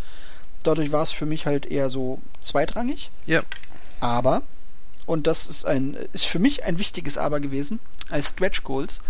Dadurch 0.62 0.92
war 0.92 1.02
es 1.02 1.10
für 1.10 1.26
mich 1.26 1.46
halt 1.46 1.66
eher 1.66 1.90
so 1.90 2.20
zweitrangig. 2.40 3.10
Ja. 3.26 3.42
Aber, 3.98 4.42
und 5.06 5.26
das 5.26 5.48
ist 5.48 5.66
ein, 5.66 5.96
ist 6.12 6.26
für 6.26 6.38
mich 6.38 6.62
ein 6.62 6.78
wichtiges 6.78 7.18
Aber 7.18 7.40
gewesen, 7.40 7.80
als 8.10 8.28
Stretch 8.28 8.62
Goals 8.62 9.00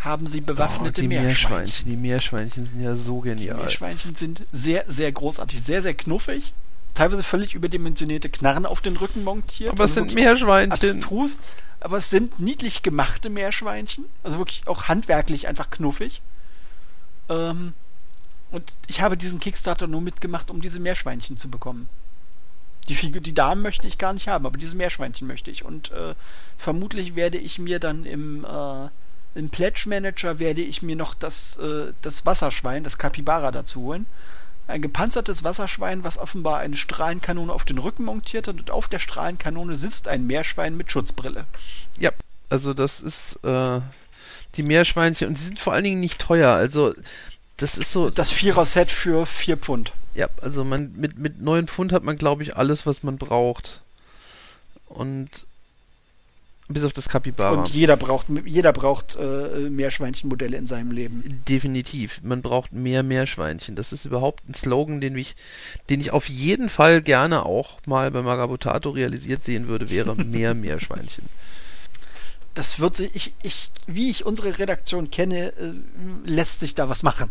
haben 0.00 0.26
sie 0.26 0.40
bewaffnete 0.40 1.00
oh, 1.00 1.02
die 1.02 1.08
Meerschweinchen. 1.08 1.86
Meerschweinchen. 1.86 1.86
Die 1.88 1.96
Meerschweinchen 1.96 2.66
sind 2.66 2.80
ja 2.80 2.96
so 2.96 3.22
Die 3.22 3.30
genial. 3.30 3.58
Meerschweinchen 3.58 4.14
sind 4.14 4.44
sehr, 4.52 4.84
sehr 4.88 5.10
großartig, 5.10 5.62
sehr, 5.62 5.82
sehr 5.82 5.94
knuffig. 5.94 6.54
Teilweise 6.94 7.22
völlig 7.22 7.54
überdimensionierte 7.54 8.28
Knarren 8.28 8.66
auf 8.66 8.80
den 8.80 8.96
Rücken 8.96 9.24
montiert. 9.24 9.70
Aber 9.70 9.84
es 9.84 9.96
also 9.96 10.04
sind 10.04 10.14
Meerschweinchen. 10.14 10.72
abstrus, 10.72 11.38
aber 11.80 11.98
es 11.98 12.10
sind 12.10 12.40
niedlich 12.40 12.82
gemachte 12.82 13.30
Meerschweinchen. 13.30 14.04
Also 14.22 14.38
wirklich 14.38 14.66
auch 14.66 14.84
handwerklich 14.84 15.46
einfach 15.46 15.70
knuffig. 15.70 16.22
Ähm, 17.28 17.74
und 18.50 18.72
ich 18.86 19.00
habe 19.00 19.16
diesen 19.16 19.40
Kickstarter 19.40 19.86
nur 19.86 20.00
mitgemacht, 20.00 20.50
um 20.50 20.60
diese 20.60 20.80
Meerschweinchen 20.80 21.36
zu 21.36 21.50
bekommen. 21.50 21.88
Die, 22.88 22.94
Figur, 22.94 23.20
die 23.20 23.34
Damen 23.34 23.60
möchte 23.60 23.86
ich 23.86 23.98
gar 23.98 24.14
nicht 24.14 24.28
haben, 24.28 24.46
aber 24.46 24.56
diese 24.56 24.74
Meerschweinchen 24.74 25.28
möchte 25.28 25.50
ich. 25.50 25.64
Und 25.64 25.90
äh, 25.90 26.14
vermutlich 26.56 27.14
werde 27.14 27.36
ich 27.36 27.58
mir 27.58 27.78
dann 27.78 28.06
im, 28.06 28.44
äh, 28.44 28.88
im 29.38 29.50
Pledge 29.50 29.84
Manager 29.86 30.40
werde 30.40 30.62
ich 30.62 30.82
mir 30.82 30.96
noch 30.96 31.14
das, 31.14 31.56
äh, 31.56 31.92
das 32.02 32.26
Wasserschwein, 32.26 32.82
das 32.82 32.98
Capybara 32.98 33.52
dazu 33.52 33.82
holen. 33.82 34.06
Ein 34.66 34.82
gepanzertes 34.82 35.44
Wasserschwein, 35.44 36.04
was 36.04 36.18
offenbar 36.18 36.58
eine 36.58 36.76
Strahlenkanone 36.76 37.52
auf 37.52 37.64
den 37.64 37.78
Rücken 37.78 38.04
montiert 38.04 38.48
hat 38.48 38.58
und 38.58 38.70
auf 38.70 38.88
der 38.88 38.98
Strahlenkanone 38.98 39.76
sitzt 39.76 40.08
ein 40.08 40.26
Meerschwein 40.26 40.76
mit 40.76 40.90
Schutzbrille. 40.90 41.46
Ja, 41.98 42.10
also 42.50 42.74
das 42.74 43.00
ist 43.00 43.38
äh, 43.44 43.80
die 44.56 44.62
Meerschweinchen 44.64 45.28
und 45.28 45.38
die 45.38 45.42
sind 45.42 45.58
vor 45.58 45.72
allen 45.72 45.84
Dingen 45.84 46.00
nicht 46.00 46.18
teuer. 46.18 46.52
Also 46.52 46.92
das 47.56 47.78
ist 47.78 47.92
so. 47.92 48.10
Das 48.10 48.30
Vierer-Set 48.30 48.90
für 48.90 49.24
4 49.24 49.56
Pfund. 49.56 49.92
Ja, 50.14 50.26
also 50.42 50.64
man 50.64 50.92
mit 50.96 51.16
mit 51.16 51.40
9 51.40 51.68
Pfund 51.68 51.92
hat 51.92 52.02
man 52.02 52.18
glaube 52.18 52.42
ich 52.42 52.56
alles, 52.56 52.86
was 52.86 53.02
man 53.02 53.16
braucht. 53.18 53.82
Und 54.86 55.46
bis 56.68 56.84
auf 56.84 56.92
das 56.92 57.08
Capybara. 57.08 57.58
Und 57.58 57.70
jeder 57.70 57.96
braucht, 57.96 58.26
jeder 58.44 58.72
braucht 58.72 59.16
äh, 59.16 59.70
Meerschweinchenmodelle 59.70 60.56
in 60.56 60.66
seinem 60.66 60.90
Leben. 60.90 61.42
Definitiv. 61.48 62.20
Man 62.22 62.42
braucht 62.42 62.72
mehr 62.72 63.02
Meerschweinchen. 63.02 63.74
Das 63.74 63.92
ist 63.92 64.04
überhaupt 64.04 64.48
ein 64.48 64.54
Slogan, 64.54 65.00
den 65.00 65.16
ich, 65.16 65.34
den 65.88 66.00
ich 66.00 66.10
auf 66.10 66.28
jeden 66.28 66.68
Fall 66.68 67.00
gerne 67.00 67.46
auch 67.46 67.78
mal 67.86 68.10
bei 68.10 68.22
Magabotato 68.22 68.90
realisiert 68.90 69.42
sehen 69.42 69.66
würde, 69.66 69.90
wäre 69.90 70.14
mehr 70.24 70.54
Meerschweinchen. 70.54 71.24
Das 72.54 72.80
wird 72.80 72.96
sich, 72.96 73.14
ich, 73.14 73.34
ich, 73.42 73.70
wie 73.86 74.10
ich 74.10 74.26
unsere 74.26 74.58
Redaktion 74.58 75.10
kenne, 75.10 75.52
äh, 75.52 75.72
lässt 76.24 76.60
sich 76.60 76.74
da 76.74 76.88
was 76.88 77.02
machen. 77.02 77.30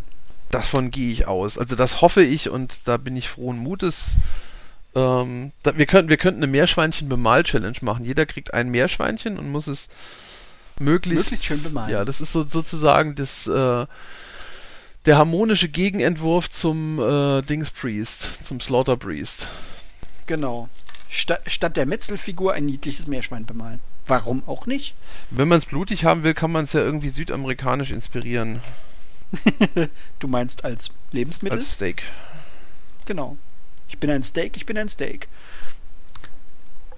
Davon 0.50 0.90
gehe 0.90 1.12
ich 1.12 1.26
aus. 1.26 1.58
Also 1.58 1.76
das 1.76 2.00
hoffe 2.00 2.22
ich 2.22 2.48
und 2.48 2.80
da 2.84 2.96
bin 2.96 3.16
ich 3.16 3.28
frohen 3.28 3.58
Mutes. 3.58 4.16
Ähm, 4.98 5.52
da, 5.62 5.76
wir, 5.76 5.86
könnten, 5.86 6.08
wir 6.10 6.16
könnten 6.16 6.42
eine 6.42 6.50
Meerschweinchen-Bemal-Challenge 6.50 7.78
machen. 7.82 8.04
Jeder 8.04 8.26
kriegt 8.26 8.52
ein 8.52 8.70
Meerschweinchen 8.70 9.38
und 9.38 9.50
muss 9.50 9.66
es 9.66 9.88
möglichst, 10.80 11.26
Möglichst 11.26 11.44
schön 11.44 11.62
bemalen. 11.62 11.90
Ja, 11.92 12.04
das 12.04 12.20
ist 12.20 12.32
so, 12.32 12.42
sozusagen 12.42 13.14
das, 13.14 13.46
äh, 13.46 13.86
der 15.06 15.18
harmonische 15.18 15.68
Gegenentwurf 15.68 16.50
zum 16.50 16.98
äh, 16.98 17.42
Dings 17.42 17.70
Priest, 17.70 18.44
zum 18.44 18.60
Slaughter 18.60 18.96
Priest. 18.96 19.48
Genau. 20.26 20.68
Sta 21.08 21.38
statt 21.46 21.76
der 21.76 21.86
Metzelfigur 21.86 22.52
ein 22.52 22.66
niedliches 22.66 23.06
Meerschwein 23.06 23.46
bemalen. 23.46 23.80
Warum 24.06 24.42
auch 24.46 24.66
nicht? 24.66 24.94
Wenn 25.30 25.48
man 25.48 25.58
es 25.58 25.66
blutig 25.66 26.04
haben 26.04 26.24
will, 26.24 26.34
kann 26.34 26.50
man 26.50 26.64
es 26.64 26.72
ja 26.72 26.80
irgendwie 26.80 27.10
südamerikanisch 27.10 27.90
inspirieren. 27.90 28.60
du 30.18 30.28
meinst 30.28 30.64
als 30.64 30.90
Lebensmittel? 31.12 31.58
Als 31.58 31.74
Steak. 31.74 32.02
Genau. 33.06 33.36
Ich 33.88 33.98
bin 33.98 34.10
ein 34.10 34.22
Steak, 34.22 34.56
ich 34.56 34.66
bin 34.66 34.78
ein 34.78 34.88
Steak. 34.88 35.28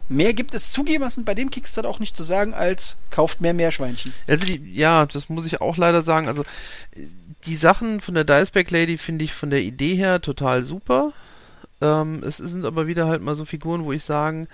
Mehr 0.09 0.35
gibt 0.35 0.55
es 0.55 0.73
zugegebenermaßen 0.73 1.25
bei 1.25 1.35
dem 1.35 1.51
Kickstarter 1.51 1.89
auch 1.89 2.01
nicht 2.01 2.17
zu 2.17 2.25
sagen, 2.25 2.53
als 2.53 2.97
kauft 3.11 3.41
mehr 3.41 3.55
Meerschweinchen. 3.55 4.13
Also 4.27 4.45
die, 4.45 4.61
ja, 4.75 5.07
das 5.07 5.29
muss 5.29 5.47
ich 5.47 5.61
auch 5.61 5.77
leider 5.77 6.03
sagen. 6.03 6.27
Also 6.27 6.43
die 7.47 7.57
Sachen 7.57 8.01
von 8.01 8.15
der 8.15 8.25
Diceback 8.25 8.71
Lady 8.73 8.99
finde 8.99 9.25
ich 9.25 9.33
von 9.33 9.51
der 9.51 9.63
Idee 9.63 9.95
her 9.95 10.21
total 10.21 10.63
super. 10.63 11.13
Ähm, 11.81 12.25
es 12.25 12.39
sind 12.39 12.65
aber 12.65 12.89
wieder 12.89 13.07
halt 13.07 13.23
mal 13.23 13.37
so 13.37 13.45
Figuren, 13.45 13.85
wo 13.85 13.93
ich 13.93 14.03
sagen 14.03 14.49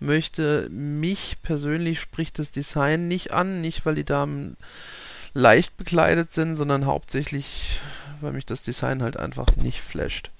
möchte, 0.00 0.68
mich 0.70 1.36
persönlich 1.42 2.00
spricht 2.00 2.38
das 2.38 2.50
Design 2.50 3.06
nicht 3.06 3.32
an, 3.32 3.60
nicht 3.60 3.84
weil 3.84 3.94
die 3.94 4.04
Damen 4.04 4.56
leicht 5.34 5.76
bekleidet 5.76 6.32
sind, 6.32 6.56
sondern 6.56 6.86
hauptsächlich, 6.86 7.80
weil 8.20 8.32
mich 8.32 8.46
das 8.46 8.62
Design 8.62 9.02
halt 9.02 9.16
einfach 9.16 9.46
nicht 9.56 9.80
flasht. 9.80 10.30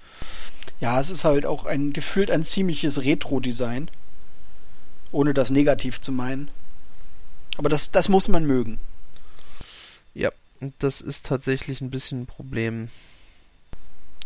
Ja, 0.85 1.01
es 1.01 1.09
ist 1.09 1.25
halt 1.25 1.47
auch 1.47 1.65
ein 1.65 1.95
gefühlt 1.95 2.31
ein 2.31 2.45
ziemliches 2.45 3.05
Retro-Design. 3.05 3.91
Ohne 5.13 5.33
das 5.33 5.49
negativ 5.49 5.99
zu 6.03 6.13
meinen. 6.13 6.51
Aber 7.57 7.71
das, 7.71 7.91
das 7.91 8.11
muss 8.11 8.29
man 8.29 8.45
mögen. 8.45 8.79
Ja, 10.13 10.29
und 10.61 10.75
das 10.81 11.01
ist 11.01 11.25
tatsächlich 11.25 11.81
ein 11.81 11.89
bisschen 11.89 12.25
ein 12.25 12.27
Problem. 12.27 12.91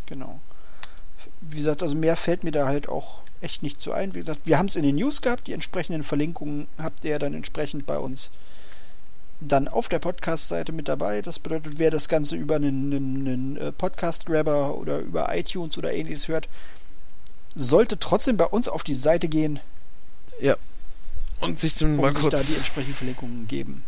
Genau. 0.07 0.41
Wie 1.41 1.59
gesagt, 1.59 1.81
also 1.81 1.95
mehr 1.95 2.17
fällt 2.17 2.43
mir 2.43 2.51
da 2.51 2.67
halt 2.67 2.89
auch 2.89 3.21
echt 3.41 3.63
nicht 3.63 3.81
so 3.81 3.93
ein. 3.93 4.17
Wie 4.17 4.19
gesagt, 4.19 4.41
wir 4.45 4.59
haben 4.59 4.67
es 4.67 4.75
in 4.75 4.83
den 4.83 4.97
News 4.97 5.23
gehabt. 5.23 5.47
Die 5.47 5.53
entsprechenden 5.53 6.03
Verlinkungen 6.03 6.67
habt 6.77 7.05
ihr 7.05 7.21
dann 7.21 7.35
entsprechend 7.35 7.87
bei 7.87 7.99
uns 7.99 8.33
dann 9.41 9.69
auf 9.69 9.89
der 9.89 9.99
Podcast-Seite 9.99 10.73
mit 10.73 10.89
dabei. 10.89 11.23
Das 11.23 11.39
bedeutet, 11.39 11.79
wer 11.79 11.91
das 11.91 12.09
Ganze 12.09 12.37
über 12.37 12.57
einen, 12.57 12.93
einen 12.93 13.57
äh, 13.57 13.73
Podcast-Grabber 13.73 14.77
oder 14.77 14.99
über 14.99 15.35
iTunes 15.35 15.79
oder 15.79 15.93
ähnliches 15.93 16.29
hört, 16.29 16.49
sollte 17.55 17.99
trotzdem 17.99 18.37
bei 18.37 18.47
uns 18.47 18.69
auf 18.69 18.83
die 18.83 18.95
Seite 18.95 19.29
gehen. 19.29 19.61
Ja. 20.41 20.57
Und 21.41 21.61
sich 21.61 21.77
dann 21.77 21.95
um 21.95 21.97
mal 22.01 22.13
sich 22.13 22.23
kurz 22.23 22.35
da 22.35 22.43
die 22.43 22.57
entsprechenden 22.57 22.95
Verlinkungen 22.95 23.47
geben. 23.47 23.85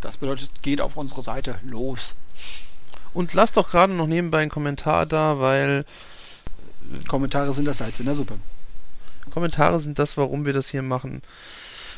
Das 0.00 0.16
bedeutet, 0.16 0.62
geht 0.62 0.80
auf 0.80 0.96
unsere 0.96 1.22
Seite 1.22 1.58
los. 1.62 2.16
Und 3.12 3.34
lasst 3.34 3.56
doch 3.56 3.70
gerade 3.70 3.92
noch 3.92 4.06
nebenbei 4.06 4.40
einen 4.40 4.50
Kommentar 4.50 5.04
da, 5.04 5.40
weil 5.40 5.84
Kommentare 7.08 7.52
sind 7.52 7.66
das 7.66 7.78
Salz 7.78 8.00
in 8.00 8.06
der 8.06 8.14
Suppe. 8.14 8.38
Kommentare 9.30 9.80
sind 9.80 9.98
das, 9.98 10.16
warum 10.16 10.46
wir 10.46 10.52
das 10.52 10.70
hier 10.70 10.82
machen. 10.82 11.22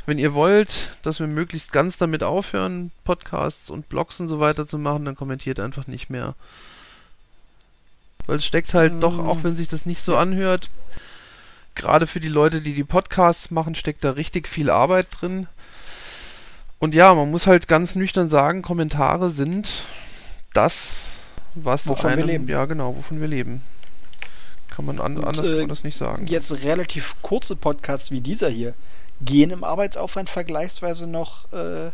Wenn 0.04 0.18
ihr 0.18 0.34
wollt, 0.34 0.90
dass 1.02 1.20
wir 1.20 1.28
möglichst 1.28 1.72
ganz 1.72 1.96
damit 1.96 2.24
aufhören, 2.24 2.90
Podcasts 3.04 3.70
und 3.70 3.88
Blogs 3.88 4.18
und 4.18 4.28
so 4.28 4.40
weiter 4.40 4.66
zu 4.66 4.78
machen, 4.78 5.04
dann 5.04 5.14
kommentiert 5.14 5.60
einfach 5.60 5.86
nicht 5.86 6.10
mehr. 6.10 6.34
Weil 8.26 8.36
es 8.36 8.44
steckt 8.44 8.74
halt 8.74 8.94
mm. 8.94 9.00
doch, 9.00 9.18
auch 9.18 9.44
wenn 9.44 9.56
sich 9.56 9.68
das 9.68 9.86
nicht 9.86 10.02
so 10.02 10.16
anhört, 10.16 10.70
gerade 11.74 12.06
für 12.06 12.20
die 12.20 12.28
Leute, 12.28 12.60
die 12.60 12.74
die 12.74 12.84
Podcasts 12.84 13.50
machen, 13.50 13.74
steckt 13.74 14.02
da 14.04 14.12
richtig 14.12 14.48
viel 14.48 14.70
Arbeit 14.70 15.06
drin. 15.10 15.46
Und 16.80 16.94
ja, 16.96 17.14
man 17.14 17.30
muss 17.30 17.46
halt 17.46 17.68
ganz 17.68 17.94
nüchtern 17.94 18.28
sagen, 18.28 18.62
Kommentare 18.62 19.30
sind 19.30 19.84
das, 20.52 21.10
was 21.54 21.86
wovon 21.86 22.10
einem, 22.10 22.18
wir 22.22 22.26
leben. 22.26 22.48
Ja, 22.48 22.64
genau, 22.64 22.96
wovon 22.96 23.20
wir 23.20 23.28
leben. 23.28 23.62
Kann 24.68 24.86
man 24.86 25.00
an, 25.00 25.16
Und, 25.16 25.24
anders 25.24 25.46
äh, 25.46 25.50
kann 25.50 25.58
man 25.60 25.68
das 25.68 25.84
nicht 25.84 25.96
sagen. 25.96 26.26
Jetzt 26.26 26.64
relativ 26.64 27.16
kurze 27.22 27.54
Podcasts 27.54 28.10
wie 28.10 28.20
dieser 28.20 28.48
hier 28.48 28.74
gehen 29.24 29.50
im 29.50 29.64
Arbeitsaufwand 29.64 30.30
vergleichsweise 30.30 31.06
noch 31.06 31.50
äh, 31.52 31.90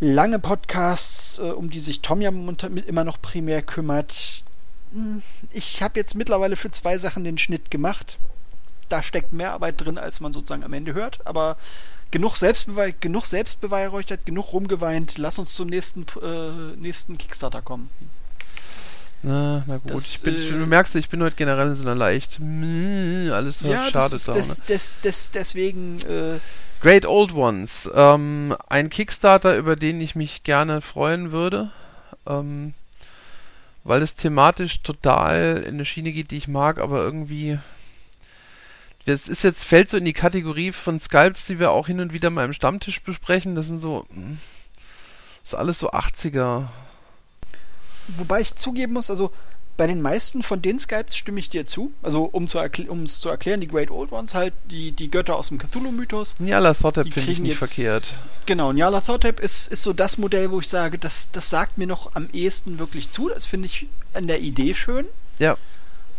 lange 0.00 0.38
Podcasts, 0.38 1.38
äh, 1.38 1.50
um 1.52 1.70
die 1.70 1.80
sich 1.80 2.00
Tom 2.00 2.20
ja 2.20 2.30
immer 2.30 3.04
noch 3.04 3.20
primär 3.20 3.62
kümmert. 3.62 4.44
Hm, 4.92 5.22
Ich 5.52 5.82
habe 5.82 5.98
jetzt 5.98 6.14
mittlerweile 6.14 6.56
für 6.56 6.70
zwei 6.70 6.98
Sachen 6.98 7.24
den 7.24 7.38
Schnitt 7.38 7.70
gemacht. 7.70 8.18
Da 8.88 9.02
steckt 9.02 9.32
mehr 9.32 9.52
Arbeit 9.52 9.84
drin, 9.84 9.98
als 9.98 10.20
man 10.20 10.32
sozusagen 10.32 10.62
am 10.64 10.72
Ende 10.72 10.94
hört. 10.94 11.26
Aber 11.26 11.56
genug, 12.10 12.36
Selbstbewe 12.36 12.92
genug 12.92 13.26
Selbstbeweihräuchert, 13.26 14.24
genug 14.26 14.52
rumgeweint. 14.52 15.18
Lass 15.18 15.38
uns 15.38 15.54
zum 15.54 15.68
nächsten, 15.68 16.06
äh, 16.22 16.76
nächsten 16.76 17.18
Kickstarter 17.18 17.62
kommen. 17.62 17.90
Na, 19.26 19.64
na 19.66 19.78
gut, 19.78 19.90
Das, 19.90 20.14
ich 20.14 20.20
bin, 20.22 20.36
ich, 20.36 20.46
äh, 20.46 20.52
du 20.52 20.66
merkst, 20.66 20.94
ich 20.94 21.08
bin 21.08 21.20
heute 21.20 21.34
generell 21.34 21.74
so 21.74 21.82
einer 21.82 21.96
leicht 21.96 22.38
alles 22.38 23.58
so 23.58 23.66
ja, 23.66 23.90
schade 23.90 24.10
das 24.10 24.12
ist, 24.12 24.28
da. 24.28 24.32
des, 24.34 24.62
des, 24.62 25.00
des, 25.00 25.30
deswegen 25.32 26.00
äh, 26.02 26.38
Great 26.80 27.06
Old 27.06 27.34
Ones. 27.34 27.90
Ähm, 27.92 28.56
ein 28.68 28.88
Kickstarter, 28.88 29.56
über 29.56 29.74
den 29.74 30.00
ich 30.00 30.14
mich 30.14 30.44
gerne 30.44 30.80
freuen 30.80 31.32
würde. 31.32 31.72
Ähm, 32.24 32.74
weil 33.82 34.00
es 34.02 34.14
thematisch 34.14 34.82
total 34.82 35.64
in 35.66 35.74
eine 35.74 35.84
Schiene 35.84 36.12
geht, 36.12 36.30
die 36.30 36.36
ich 36.36 36.46
mag, 36.46 36.78
aber 36.78 37.02
irgendwie. 37.02 37.58
Es 39.06 39.28
ist 39.28 39.42
jetzt, 39.42 39.64
fällt 39.64 39.90
so 39.90 39.96
in 39.96 40.04
die 40.04 40.12
Kategorie 40.12 40.70
von 40.70 41.00
Sculpts, 41.00 41.46
die 41.46 41.58
wir 41.58 41.72
auch 41.72 41.88
hin 41.88 41.98
und 41.98 42.12
wieder 42.12 42.30
mal 42.30 42.44
im 42.44 42.52
Stammtisch 42.52 43.02
besprechen. 43.02 43.56
Das 43.56 43.66
sind 43.66 43.80
so. 43.80 44.06
Das 45.42 45.52
ist 45.52 45.54
alles 45.54 45.80
so 45.80 45.90
80er. 45.90 46.68
Wobei 48.16 48.40
ich 48.40 48.54
zugeben 48.56 48.94
muss, 48.94 49.10
also 49.10 49.32
bei 49.76 49.86
den 49.86 50.00
meisten 50.00 50.42
von 50.42 50.62
den 50.62 50.78
Skypes 50.78 51.16
stimme 51.16 51.38
ich 51.38 51.50
dir 51.50 51.66
zu. 51.66 51.92
Also 52.02 52.24
um 52.24 52.46
zu 52.46 52.58
um 52.88 53.02
es 53.02 53.20
zu 53.20 53.28
erklären, 53.28 53.60
die 53.60 53.68
Great 53.68 53.90
Old 53.90 54.12
Ones 54.12 54.34
halt, 54.34 54.54
die, 54.70 54.92
die 54.92 55.10
Götter 55.10 55.36
aus 55.36 55.48
dem 55.48 55.58
Cthulhu-Mythos. 55.58 56.36
Nyala 56.38 56.74
Thotep 56.74 57.12
finde 57.12 57.32
ich 57.32 57.38
nicht 57.38 57.60
jetzt, 57.60 57.74
verkehrt. 57.74 58.04
Genau, 58.46 58.72
Nyala 58.72 59.00
Thotep 59.02 59.40
ist, 59.40 59.68
ist 59.68 59.82
so 59.82 59.92
das 59.92 60.18
Modell, 60.18 60.50
wo 60.50 60.60
ich 60.60 60.68
sage, 60.68 60.98
das, 60.98 61.30
das 61.30 61.50
sagt 61.50 61.78
mir 61.78 61.86
noch 61.86 62.14
am 62.14 62.28
ehesten 62.32 62.78
wirklich 62.78 63.10
zu. 63.10 63.28
Das 63.28 63.44
finde 63.44 63.66
ich 63.66 63.86
an 64.14 64.26
der 64.26 64.40
Idee 64.40 64.72
schön. 64.74 65.06
Ja. 65.38 65.56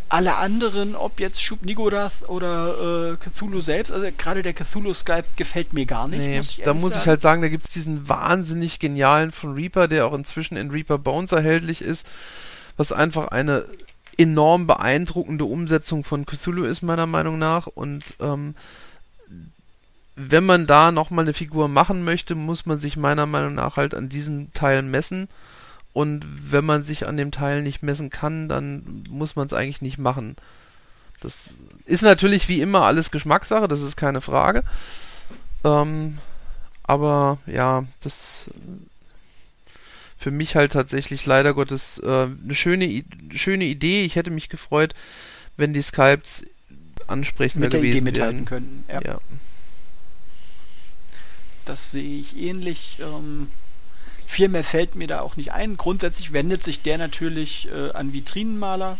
Alle 0.10 0.36
anderen, 0.38 0.96
ob 0.96 1.20
jetzt 1.20 1.44
Shub 1.44 1.64
Nigorath 1.64 2.28
oder 2.30 3.14
äh, 3.14 3.18
Cthulhu 3.18 3.60
selbst, 3.62 3.92
also 3.92 4.08
gerade 4.18 4.44
der 4.44 4.54
Cthulhu 4.54 4.94
Skype 4.94 5.26
gefällt 5.36 5.74
mir 5.74 5.86
gar 5.86 6.08
nicht. 6.08 6.20
Nee, 6.20 6.38
muss 6.38 6.58
da 6.64 6.74
muss 6.74 6.92
sagen. 6.92 7.02
ich 7.02 7.08
halt 7.08 7.22
sagen, 7.22 7.42
da 7.42 7.50
gibt 7.50 7.66
es 7.66 7.72
diesen 7.72 8.08
wahnsinnig 8.08 8.80
genialen 8.80 9.32
von 9.32 9.54
Reaper, 9.54 9.88
der 9.88 10.06
auch 10.06 10.14
inzwischen 10.14 10.56
in 10.58 10.72
Reaper 10.72 10.98
Bones 10.98 11.32
erhältlich 11.32 11.82
ist 11.82 12.06
was 12.78 12.92
einfach 12.92 13.30
eine 13.30 13.66
enorm 14.18 14.66
beeindruckende 14.68 15.46
Umsetzung 15.46 16.04
von 16.04 16.26
Cthulhu 16.26 16.64
ist, 16.64 16.82
meiner 16.82 17.08
Meinung 17.08 17.38
nach. 17.38 17.68
Und 17.68 18.04
ähm, 18.20 18.56
wenn 20.16 20.46
man 20.46 20.66
da 20.66 20.92
nochmal 20.92 21.26
eine 21.26 21.34
Figur 21.34 21.68
machen 21.68 22.04
möchte, 22.04 22.36
muss 22.36 22.66
man 22.66 22.80
sich 22.80 22.98
meiner 22.98 23.26
Meinung 23.26 23.56
nach 23.56 23.78
halt 23.78 23.94
an 23.94 24.10
diesem 24.10 24.54
Teil 24.54 24.82
messen. 24.84 25.28
Und 25.94 26.26
wenn 26.52 26.66
man 26.66 26.84
sich 26.84 27.08
an 27.08 27.18
dem 27.18 27.32
Teil 27.32 27.62
nicht 27.62 27.82
messen 27.82 28.10
kann, 28.10 28.48
dann 28.48 29.04
muss 29.10 29.36
man 29.36 29.48
es 29.48 29.54
eigentlich 29.54 29.82
nicht 29.82 29.98
machen. 29.98 30.36
Das 31.20 31.56
ist 31.86 32.04
natürlich 32.04 32.48
wie 32.48 32.62
immer 32.62 32.84
alles 32.84 33.10
Geschmackssache, 33.10 33.68
das 33.68 33.82
ist 33.82 33.96
keine 33.98 34.22
Frage. 34.22 34.64
Ähm, 35.64 36.20
aber 36.84 37.40
ja, 37.48 37.86
das 38.02 38.50
für 40.18 40.32
mich 40.32 40.56
halt 40.56 40.74
tatsächlich 40.74 41.26
leider 41.26 41.54
Gottes 41.54 42.00
äh, 42.00 42.28
eine 42.44 42.56
schöne, 42.56 43.04
schöne 43.32 43.66
Idee. 43.66 44.04
Ich 44.04 44.16
hätte 44.16 44.32
mich 44.32 44.50
gefreut, 44.50 44.94
wenn 45.58 45.74
die 45.74 45.82
Skypes 45.82 46.44
ansprechender 47.08 47.68
Mit 47.68 47.74
gewesen 47.74 47.98
Idee 47.98 48.02
mithalten 48.02 48.46
könnten. 48.46 48.84
Ja. 48.90 49.02
ja. 49.04 49.20
Das 51.66 51.92
sehe 51.92 52.20
ich 52.20 52.38
ähnlich. 52.38 52.98
Ähm, 53.00 53.50
viel 54.28 54.50
mehr 54.50 54.64
fällt 54.64 54.96
mir 54.96 55.08
da 55.08 55.22
auch 55.22 55.38
nicht 55.38 55.54
ein. 55.54 55.78
Grundsätzlich 55.78 56.34
wendet 56.34 56.62
sich 56.62 56.82
der 56.82 56.98
natürlich 56.98 57.70
äh, 57.74 57.92
an 57.92 58.14
Vitrinenmaler, 58.14 59.00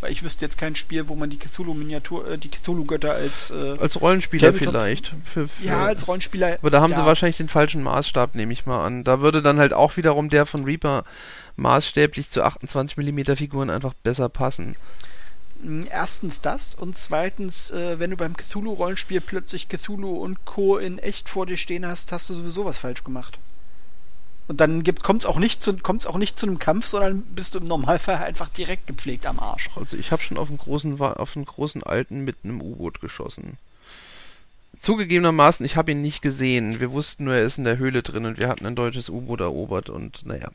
weil 0.00 0.12
ich 0.12 0.22
wüsste 0.22 0.44
jetzt 0.44 0.58
kein 0.58 0.76
Spiel, 0.76 1.08
wo 1.08 1.16
man 1.16 1.30
die 1.30 1.38
Cthulhu-Miniatur, 1.38 2.32
äh, 2.32 2.38
die 2.38 2.50
Cthulhu-Götter 2.50 3.12
als 3.12 3.50
äh, 3.50 3.76
als 3.80 4.00
Rollenspieler 4.00 4.52
vielleicht. 4.52 5.14
Für, 5.24 5.48
für, 5.48 5.66
ja, 5.66 5.86
als 5.86 6.06
Rollenspieler. 6.06 6.58
Aber 6.60 6.70
da 6.70 6.82
haben 6.82 6.92
ja. 6.92 6.98
sie 6.98 7.06
wahrscheinlich 7.06 7.38
den 7.38 7.48
falschen 7.48 7.82
Maßstab, 7.82 8.34
nehme 8.34 8.52
ich 8.52 8.66
mal 8.66 8.84
an. 8.84 9.04
Da 9.04 9.20
würde 9.20 9.40
dann 9.40 9.58
halt 9.58 9.72
auch 9.72 9.96
wiederum 9.96 10.28
der 10.28 10.44
von 10.44 10.64
Reaper 10.64 11.04
maßstäblich 11.56 12.28
zu 12.28 12.44
28 12.44 12.98
mm 12.98 13.36
Figuren 13.36 13.70
einfach 13.70 13.94
besser 13.94 14.28
passen. 14.28 14.76
Hm, 15.62 15.88
erstens 15.90 16.42
das 16.42 16.74
und 16.74 16.98
zweitens, 16.98 17.70
äh, 17.70 17.98
wenn 17.98 18.10
du 18.10 18.18
beim 18.18 18.36
Cthulhu-Rollenspiel 18.36 19.22
plötzlich 19.22 19.70
Cthulhu 19.70 20.18
und 20.18 20.44
Co. 20.44 20.76
in 20.76 20.98
echt 20.98 21.30
vor 21.30 21.46
dir 21.46 21.56
stehen 21.56 21.86
hast, 21.86 22.12
hast 22.12 22.28
du 22.28 22.34
sowieso 22.34 22.66
was 22.66 22.78
falsch 22.78 23.02
gemacht. 23.02 23.38
Und 24.48 24.60
dann 24.62 24.82
kommt 25.02 25.22
es 25.22 25.26
auch, 25.26 25.38
nicht 25.38 25.62
zu, 25.62 25.76
auch 25.84 26.16
nicht 26.16 26.38
zu 26.38 26.46
einem 26.46 26.58
Kampf, 26.58 26.86
sondern 26.86 27.20
bist 27.20 27.54
du 27.54 27.58
im 27.58 27.68
Normalfall 27.68 28.16
einfach 28.16 28.48
direkt 28.48 28.86
gepflegt 28.86 29.26
am 29.26 29.38
Arsch. 29.38 29.68
Also 29.76 29.98
ich 29.98 30.10
habe 30.10 30.22
schon 30.22 30.38
auf 30.38 30.48
einen 30.48 30.56
großen, 30.56 30.98
auf 31.00 31.36
einen 31.36 31.44
großen 31.44 31.82
Alten 31.82 32.24
mit 32.24 32.36
einem 32.42 32.62
U-Boot 32.62 33.02
geschossen. 33.02 33.58
Zugegebenermaßen, 34.80 35.66
ich 35.66 35.76
habe 35.76 35.92
ihn 35.92 36.00
nicht 36.00 36.22
gesehen. 36.22 36.80
Wir 36.80 36.92
wussten 36.92 37.24
nur, 37.24 37.34
er 37.34 37.42
ist 37.42 37.58
in 37.58 37.64
der 37.64 37.76
Höhle 37.76 38.02
drin 38.02 38.24
und 38.24 38.38
wir 38.38 38.48
hatten 38.48 38.64
ein 38.64 38.74
deutsches 38.74 39.10
U-Boot 39.10 39.40
erobert 39.40 39.90
und 39.90 40.24
naja. 40.24 40.48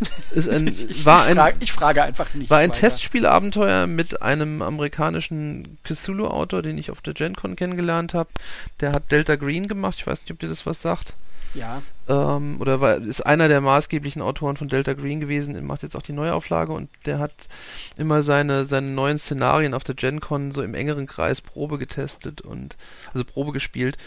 Ein, 0.50 0.66
ich, 0.66 1.04
war 1.04 1.28
ich, 1.28 1.34
frage, 1.34 1.56
ich, 1.60 1.72
frage, 1.72 2.02
einfach 2.02 2.32
nicht. 2.32 2.48
War 2.48 2.58
ein 2.58 2.70
weiter. 2.70 2.80
Testspielabenteuer 2.80 3.86
mit 3.86 4.22
einem 4.22 4.62
amerikanischen 4.62 5.76
Cthulhu-Autor, 5.84 6.62
den 6.62 6.78
ich 6.78 6.90
auf 6.90 7.02
der 7.02 7.12
GenCon 7.12 7.54
kennengelernt 7.54 8.14
habe. 8.14 8.30
Der 8.80 8.92
hat 8.92 9.12
Delta 9.12 9.36
Green 9.36 9.68
gemacht. 9.68 9.96
Ich 9.98 10.06
weiß 10.06 10.22
nicht, 10.22 10.30
ob 10.30 10.38
dir 10.38 10.48
das 10.48 10.64
was 10.64 10.80
sagt. 10.80 11.12
Ja. 11.54 11.82
Ähm, 12.08 12.60
oder 12.60 12.80
war, 12.80 12.96
ist 12.96 13.26
einer 13.26 13.48
der 13.48 13.60
maßgeblichen 13.60 14.22
Autoren 14.22 14.56
von 14.56 14.68
Delta 14.68 14.92
Green 14.92 15.20
gewesen, 15.20 15.64
macht 15.66 15.82
jetzt 15.82 15.96
auch 15.96 16.02
die 16.02 16.12
Neuauflage 16.12 16.72
und 16.72 16.88
der 17.06 17.18
hat 17.18 17.32
immer 17.96 18.22
seine, 18.22 18.66
seine 18.66 18.88
neuen 18.88 19.18
Szenarien 19.18 19.74
auf 19.74 19.84
der 19.84 19.94
GenCon 19.94 20.52
so 20.52 20.62
im 20.62 20.74
engeren 20.74 21.06
Kreis 21.06 21.40
Probe 21.40 21.78
getestet 21.78 22.40
und 22.40 22.76
also 23.12 23.24
Probe 23.24 23.52
gespielt. 23.52 23.98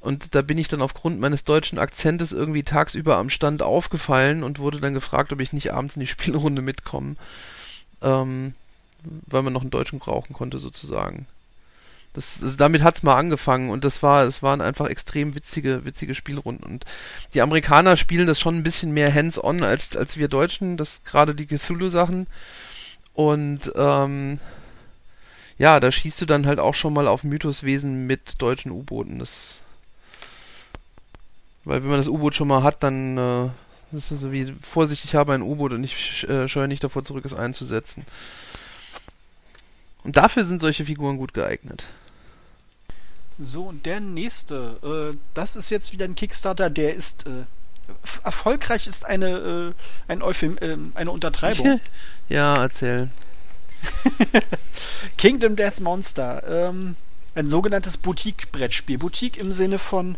Und 0.00 0.34
da 0.34 0.42
bin 0.42 0.58
ich 0.58 0.66
dann 0.66 0.82
aufgrund 0.82 1.20
meines 1.20 1.44
deutschen 1.44 1.78
Akzentes 1.78 2.32
irgendwie 2.32 2.64
tagsüber 2.64 3.18
am 3.18 3.30
Stand 3.30 3.62
aufgefallen 3.62 4.42
und 4.42 4.58
wurde 4.58 4.80
dann 4.80 4.94
gefragt, 4.94 5.32
ob 5.32 5.40
ich 5.40 5.52
nicht 5.52 5.72
abends 5.72 5.94
in 5.94 6.00
die 6.00 6.06
Spielrunde 6.08 6.62
mitkomme. 6.62 7.14
Ähm, 8.02 8.54
weil 9.26 9.42
man 9.42 9.52
noch 9.52 9.62
einen 9.62 9.70
Deutschen 9.70 10.00
brauchen 10.00 10.32
konnte, 10.32 10.58
sozusagen. 10.58 11.26
Das, 12.14 12.42
also 12.42 12.56
damit 12.56 12.82
hat's 12.82 13.02
mal 13.02 13.16
angefangen 13.16 13.70
und 13.70 13.84
das 13.84 14.02
war, 14.02 14.24
es 14.24 14.42
waren 14.42 14.60
einfach 14.60 14.86
extrem 14.86 15.34
witzige, 15.34 15.84
witzige 15.84 16.14
Spielrunden. 16.14 16.64
Und 16.64 16.84
die 17.32 17.40
Amerikaner 17.40 17.96
spielen 17.96 18.26
das 18.26 18.38
schon 18.38 18.56
ein 18.56 18.62
bisschen 18.62 18.92
mehr 18.92 19.12
hands-on 19.12 19.62
als, 19.62 19.96
als 19.96 20.16
wir 20.18 20.28
Deutschen, 20.28 20.76
das 20.76 21.04
gerade 21.04 21.34
die 21.34 21.46
Cthulhu-Sachen. 21.46 22.26
Und 23.14 23.72
ähm, 23.76 24.40
ja, 25.58 25.80
da 25.80 25.90
schießt 25.90 26.20
du 26.20 26.26
dann 26.26 26.46
halt 26.46 26.58
auch 26.58 26.74
schon 26.74 26.92
mal 26.92 27.08
auf 27.08 27.24
Mythoswesen 27.24 28.06
mit 28.06 28.42
deutschen 28.42 28.72
U-Booten. 28.72 29.18
Das 29.18 29.62
weil 31.64 31.82
wenn 31.82 31.90
man 31.90 31.98
das 31.98 32.08
U-Boot 32.08 32.34
schon 32.34 32.48
mal 32.48 32.62
hat, 32.62 32.82
dann 32.82 33.16
äh, 33.16 33.96
ist 33.96 34.10
es 34.10 34.20
so 34.20 34.32
wie 34.32 34.52
Vorsicht, 34.62 35.04
ich 35.04 35.14
habe 35.14 35.32
ein 35.32 35.42
U-Boot 35.42 35.72
und 35.72 35.84
ich 35.84 36.28
äh, 36.28 36.48
scheue 36.48 36.68
nicht 36.68 36.82
davor 36.82 37.04
zurück, 37.04 37.24
es 37.24 37.34
einzusetzen. 37.34 38.04
Und 40.02 40.16
dafür 40.16 40.44
sind 40.44 40.60
solche 40.60 40.84
Figuren 40.84 41.16
gut 41.16 41.32
geeignet. 41.32 41.84
So, 43.44 43.64
und 43.64 43.86
der 43.86 44.00
nächste, 44.00 45.12
äh, 45.14 45.16
das 45.34 45.56
ist 45.56 45.70
jetzt 45.70 45.92
wieder 45.92 46.04
ein 46.04 46.14
Kickstarter, 46.14 46.70
der 46.70 46.94
ist 46.94 47.26
äh, 47.26 47.44
erfolgreich 48.24 48.86
ist 48.86 49.04
eine, 49.04 49.74
äh, 49.76 50.10
ein 50.10 50.22
Euphem, 50.22 50.56
äh, 50.58 50.76
eine 50.94 51.10
Untertreibung. 51.10 51.80
ja, 52.28 52.54
erzähl. 52.56 53.10
Kingdom 55.18 55.56
Death 55.56 55.80
Monster. 55.80 56.42
Ähm, 56.46 56.96
ein 57.34 57.48
sogenanntes 57.48 57.96
Boutique-Brettspiel. 57.96 58.98
Boutique 58.98 59.38
im 59.38 59.54
Sinne 59.54 59.78
von 59.78 60.16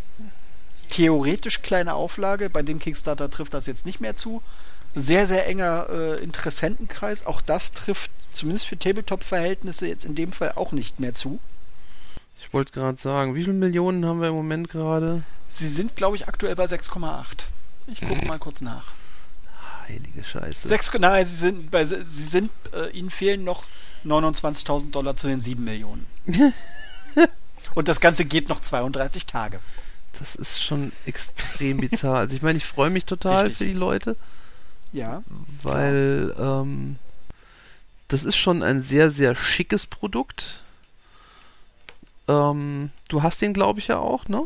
theoretisch 0.89 1.63
kleine 1.63 1.95
Auflage. 1.95 2.51
Bei 2.51 2.63
dem 2.63 2.79
Kickstarter 2.79 3.31
trifft 3.31 3.55
das 3.55 3.67
jetzt 3.67 3.87
nicht 3.87 4.01
mehr 4.01 4.15
zu. 4.15 4.43
Sehr, 4.95 5.27
sehr 5.27 5.47
enger 5.47 5.89
äh, 5.91 6.23
Interessentenkreis. 6.23 7.27
Auch 7.27 7.41
das 7.41 7.73
trifft 7.73 8.11
zumindest 8.33 8.67
für 8.67 8.79
Tabletop-Verhältnisse 8.79 9.87
jetzt 9.87 10.05
in 10.05 10.15
dem 10.15 10.33
Fall 10.33 10.53
auch 10.57 10.73
nicht 10.73 11.01
mehr 11.01 11.15
zu. 11.15 11.41
Ich 12.55 12.57
wollte 12.57 12.73
gerade 12.73 13.01
sagen, 13.01 13.35
wie 13.35 13.43
viele 13.43 13.55
Millionen 13.55 14.07
haben 14.07 14.21
wir 14.21 14.29
im 14.29 14.37
Moment 14.37 14.71
gerade? 14.71 15.25
Sie 15.49 15.67
sind, 15.67 15.97
glaube 15.97 16.15
ich, 16.15 16.29
aktuell 16.29 16.55
bei 16.55 16.67
6,8. 16.67 17.25
Ich 17.89 18.01
gucke 18.01 18.25
mal 18.27 18.39
kurz 18.39 18.61
nach. 18.61 18.93
Heilige 19.89 20.23
Scheiße. 20.23 20.69
6, 20.69 20.93
nein, 21.01 21.27
sie 21.27 21.35
sind, 21.35 21.73
bei, 21.73 21.85
sie 21.85 21.95
sind 22.05 22.51
äh, 22.73 22.91
ihnen 22.97 23.11
fehlen 23.11 23.43
noch 23.43 23.65
29.000 24.05 24.93
Dollar 24.93 25.17
zu 25.17 25.27
den 25.27 25.41
7 25.41 25.65
Millionen. 25.65 26.07
Und 27.75 27.89
das 27.89 28.01
Ganze 28.01 28.25
geht 28.25 28.49
noch 28.49 28.61
32 28.61 29.27
Tage. 29.27 29.59
Das 30.21 30.37
ist 30.37 30.63
schon 30.63 30.93
extrem 31.07 31.79
bizarr. 31.79 32.19
Also 32.19 32.37
ich 32.37 32.43
meine, 32.43 32.59
ich 32.59 32.67
freue 32.67 32.91
mich 32.91 33.05
total 33.05 33.47
Richtig. 33.47 33.59
für 33.59 33.65
die 33.65 33.73
Leute. 33.73 34.17
Ja. 34.93 35.25
Weil 35.65 36.33
ähm, 36.39 37.01
das 38.07 38.23
ist 38.23 38.37
schon 38.37 38.63
ein 38.63 38.85
sehr, 38.85 39.11
sehr 39.11 39.35
schickes 39.35 39.87
Produkt. 39.87 40.61
Ähm, 42.29 42.91
du 43.09 43.23
hast 43.23 43.41
den, 43.41 43.53
glaube 43.53 43.81
ich, 43.81 43.89
ja 43.89 43.99
auch, 43.99 44.29
ne? 44.29 44.45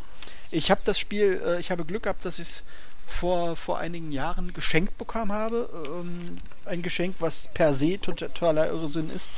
Ich 0.51 0.71
habe 0.71 0.81
das 0.85 0.99
Spiel, 0.99 1.41
äh, 1.47 1.61
ich 1.61 1.71
habe 1.71 1.85
Glück 1.85 2.05
gehabt, 2.05 2.25
dass 2.25 2.39
ich 2.39 2.49
es 2.49 2.65
vor, 3.07 3.57
vor 3.57 3.79
einigen 3.79 4.13
Jahren 4.13 4.53
geschenkt 4.53 4.99
bekommen 4.99 5.33
habe. 5.33 5.69
Ähm, 5.87 6.39
ein 6.65 6.83
Geschenk, 6.83 7.17
was 7.21 7.49
per 7.55 7.73
se 7.73 8.01
totaler 8.01 8.69
Irrsinn 8.69 9.11
ist, 9.11 9.31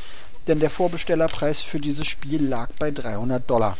denn 0.48 0.60
der 0.60 0.70
Vorbestellerpreis 0.70 1.62
für 1.62 1.78
dieses 1.80 2.06
Spiel 2.06 2.44
lag 2.44 2.70
bei 2.78 2.90
300 2.90 3.48
Dollar. 3.48 3.76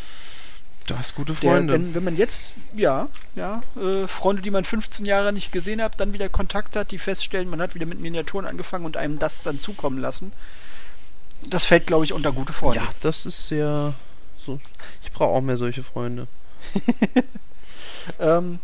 Du 0.87 0.99
hast 0.99 1.15
gute 1.15 1.35
Freunde. 1.35 1.73
Der, 1.73 1.81
wenn, 1.81 1.95
wenn 1.95 2.05
man 2.05 2.17
jetzt, 2.17 2.55
ja, 2.75 3.09
ja, 3.37 3.63
äh, 3.77 4.09
Freunde, 4.09 4.43
die 4.43 4.51
man 4.51 4.65
15 4.65 5.07
Jahre 5.07 5.33
nicht 5.33 5.53
gesehen 5.53 5.81
hat, 5.83 6.01
dann 6.01 6.13
wieder 6.13 6.29
Kontakt 6.29 6.75
hat, 6.75 6.91
die 6.91 6.99
feststellen, 6.99 7.49
man 7.49 7.61
hat 7.61 7.75
wieder 7.75 7.87
mit 7.87 8.01
Miniaturen 8.01 8.47
angefangen 8.47 8.85
und 8.85 8.97
einem 8.97 9.19
das 9.19 9.43
dann 9.43 9.59
zukommen 9.59 9.99
lassen. 9.99 10.33
Das 11.49 11.65
fällt, 11.65 11.87
glaube 11.87 12.05
ich, 12.05 12.13
unter 12.13 12.33
gute 12.33 12.53
Freunde. 12.53 12.81
Ja, 12.81 12.89
das 13.01 13.25
ist 13.25 13.49
sehr 13.49 13.95
so. 14.45 14.61
Ich 15.03 15.13
brauche 15.13 15.31
auch 15.31 15.41
mehr 15.41 15.57
solche 15.57 15.83
Freunde. 15.83 16.27
ähm, 18.21 18.59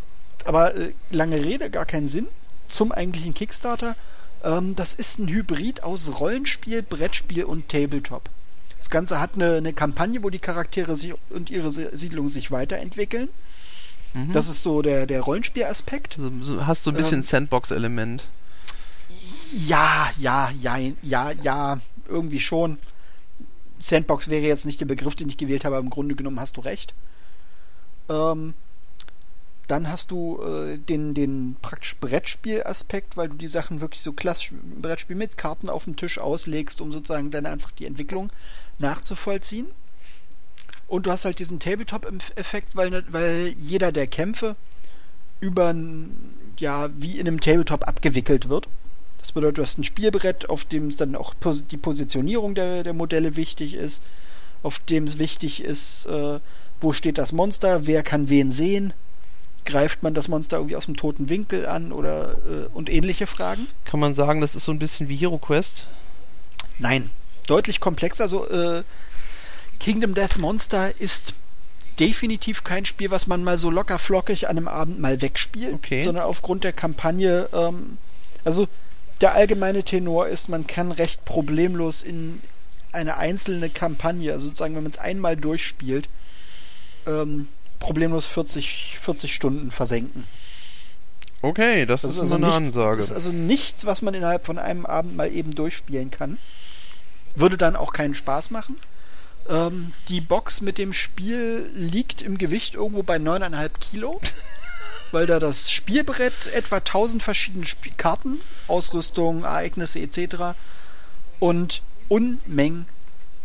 aber 0.44 0.74
äh, 0.74 0.92
lange 1.10 1.36
Rede, 1.36 1.70
gar 1.70 1.86
keinen 1.86 2.08
Sinn. 2.08 2.28
Zum 2.68 2.92
eigentlichen 2.92 3.34
Kickstarter. 3.34 3.96
Ähm, 4.44 4.76
das 4.76 4.94
ist 4.94 5.18
ein 5.18 5.28
Hybrid 5.28 5.82
aus 5.82 6.20
Rollenspiel, 6.20 6.82
Brettspiel 6.82 7.44
und 7.44 7.68
Tabletop. 7.68 8.28
Das 8.78 8.90
Ganze 8.90 9.20
hat 9.20 9.34
eine, 9.34 9.56
eine 9.56 9.72
Kampagne, 9.72 10.22
wo 10.22 10.30
die 10.30 10.38
Charaktere 10.38 10.96
sich 10.96 11.14
und 11.30 11.50
ihre 11.50 11.70
Siedlung 11.72 12.28
sich 12.28 12.50
weiterentwickeln. 12.50 13.28
Mhm. 14.14 14.32
Das 14.32 14.48
ist 14.48 14.62
so 14.62 14.82
der, 14.82 15.06
der 15.06 15.22
Rollenspielaspekt. 15.22 16.18
Also, 16.18 16.66
hast 16.66 16.84
so 16.84 16.90
ein 16.90 16.96
bisschen 16.96 17.18
ähm, 17.18 17.24
Sandbox-Element. 17.24 18.24
Ja, 19.66 20.10
ja, 20.18 20.50
ja, 20.60 20.78
ja, 21.02 21.30
ja, 21.30 21.80
irgendwie 22.08 22.40
schon. 22.40 22.78
Sandbox 23.78 24.28
wäre 24.28 24.46
jetzt 24.46 24.66
nicht 24.66 24.80
der 24.80 24.86
Begriff, 24.86 25.14
den 25.14 25.28
ich 25.28 25.36
gewählt 25.36 25.64
habe, 25.64 25.76
aber 25.76 25.84
im 25.84 25.90
Grunde 25.90 26.14
genommen 26.14 26.40
hast 26.40 26.56
du 26.56 26.60
recht. 26.60 26.94
Ähm, 28.08 28.54
dann 29.66 29.90
hast 29.90 30.10
du 30.10 30.40
äh, 30.42 30.78
den, 30.78 31.14
den 31.14 31.56
praktisch 31.60 31.96
Brettspiel-Aspekt, 31.98 33.16
weil 33.16 33.28
du 33.28 33.34
die 33.34 33.48
Sachen 33.48 33.80
wirklich 33.80 34.02
so 34.02 34.12
klassisch 34.12 34.52
Brettspiel 34.80 35.16
mit 35.16 35.36
Karten 35.36 35.68
auf 35.68 35.84
dem 35.84 35.96
Tisch 35.96 36.18
auslegst, 36.18 36.80
um 36.80 36.92
sozusagen 36.92 37.30
dann 37.30 37.46
einfach 37.46 37.72
die 37.72 37.86
Entwicklung 37.86 38.30
nachzuvollziehen. 38.78 39.66
Und 40.88 41.06
du 41.06 41.10
hast 41.10 41.24
halt 41.24 41.40
diesen 41.40 41.58
Tabletop-Effekt, 41.58 42.76
weil, 42.76 43.04
weil 43.10 43.54
jeder 43.58 43.90
der 43.90 44.06
Kämpfe 44.06 44.54
über 45.40 45.74
ja, 46.58 46.88
wie 46.94 47.18
in 47.18 47.26
einem 47.26 47.40
Tabletop 47.40 47.86
abgewickelt 47.86 48.48
wird. 48.48 48.68
Das 49.26 49.32
bedeutet, 49.32 49.58
du 49.58 49.62
hast 49.62 49.76
ein 49.76 49.82
Spielbrett, 49.82 50.48
auf 50.48 50.64
dem 50.64 50.86
es 50.86 50.94
dann 50.94 51.16
auch 51.16 51.34
die 51.42 51.76
Positionierung 51.76 52.54
der, 52.54 52.84
der 52.84 52.92
Modelle 52.92 53.34
wichtig 53.34 53.74
ist, 53.74 54.00
auf 54.62 54.78
dem 54.78 55.02
es 55.02 55.18
wichtig 55.18 55.64
ist, 55.64 56.06
äh, 56.06 56.38
wo 56.80 56.92
steht 56.92 57.18
das 57.18 57.32
Monster, 57.32 57.88
wer 57.88 58.04
kann 58.04 58.28
wen 58.28 58.52
sehen, 58.52 58.92
greift 59.64 60.04
man 60.04 60.14
das 60.14 60.28
Monster 60.28 60.58
irgendwie 60.58 60.76
aus 60.76 60.84
dem 60.84 60.96
toten 60.96 61.28
Winkel 61.28 61.66
an 61.66 61.90
oder 61.90 62.34
äh, 62.34 62.68
und 62.72 62.88
ähnliche 62.88 63.26
Fragen. 63.26 63.66
Kann 63.84 63.98
man 63.98 64.14
sagen, 64.14 64.40
das 64.40 64.54
ist 64.54 64.64
so 64.64 64.70
ein 64.70 64.78
bisschen 64.78 65.08
wie 65.08 65.16
Hero 65.16 65.38
Quest? 65.38 65.88
Nein, 66.78 67.10
deutlich 67.48 67.80
komplexer. 67.80 68.22
Also 68.22 68.48
äh, 68.48 68.84
Kingdom 69.80 70.14
Death 70.14 70.38
Monster 70.38 70.92
ist 71.00 71.34
definitiv 71.98 72.62
kein 72.62 72.84
Spiel, 72.84 73.10
was 73.10 73.26
man 73.26 73.42
mal 73.42 73.58
so 73.58 73.70
locker 73.70 73.98
flockig 73.98 74.48
an 74.48 74.56
einem 74.56 74.68
Abend 74.68 75.00
mal 75.00 75.20
wegspielt, 75.20 75.74
okay. 75.74 76.04
sondern 76.04 76.22
aufgrund 76.22 76.62
der 76.62 76.72
Kampagne, 76.72 77.48
ähm, 77.52 77.98
also 78.44 78.68
der 79.20 79.34
allgemeine 79.34 79.82
Tenor 79.82 80.26
ist, 80.26 80.48
man 80.48 80.66
kann 80.66 80.92
recht 80.92 81.24
problemlos 81.24 82.02
in 82.02 82.40
eine 82.92 83.16
einzelne 83.16 83.70
Kampagne, 83.70 84.32
also 84.32 84.46
sozusagen, 84.46 84.74
wenn 84.74 84.82
man 84.82 84.92
es 84.92 84.98
einmal 84.98 85.36
durchspielt, 85.36 86.08
ähm, 87.06 87.48
problemlos 87.78 88.26
40, 88.26 88.98
40 88.98 89.34
Stunden 89.34 89.70
versenken. 89.70 90.24
Okay, 91.42 91.86
das, 91.86 92.02
das 92.02 92.12
ist, 92.12 92.16
ist 92.16 92.20
also 92.22 92.34
eine 92.36 92.46
nichts, 92.46 92.58
Ansage. 92.58 92.96
Das 92.96 93.06
ist 93.06 93.12
also 93.12 93.32
nichts, 93.32 93.86
was 93.86 94.02
man 94.02 94.14
innerhalb 94.14 94.46
von 94.46 94.58
einem 94.58 94.86
Abend 94.86 95.16
mal 95.16 95.30
eben 95.30 95.50
durchspielen 95.50 96.10
kann. 96.10 96.38
Würde 97.34 97.56
dann 97.56 97.76
auch 97.76 97.92
keinen 97.92 98.14
Spaß 98.14 98.50
machen. 98.50 98.76
Ähm, 99.48 99.92
die 100.08 100.20
Box 100.20 100.60
mit 100.60 100.78
dem 100.78 100.92
Spiel 100.92 101.70
liegt 101.74 102.22
im 102.22 102.38
Gewicht 102.38 102.74
irgendwo 102.74 103.02
bei 103.02 103.16
9,5 103.16 103.70
Kilo, 103.78 104.20
weil 105.16 105.24
da 105.24 105.38
das 105.38 105.72
Spielbrett 105.72 106.52
etwa 106.52 106.76
1000 106.76 107.22
verschiedene 107.22 107.64
Sp 107.64 107.88
Karten, 107.96 108.38
Ausrüstung, 108.68 109.44
Ereignisse 109.44 109.98
etc. 109.98 110.58
und 111.40 111.80
Unmengen 112.08 112.84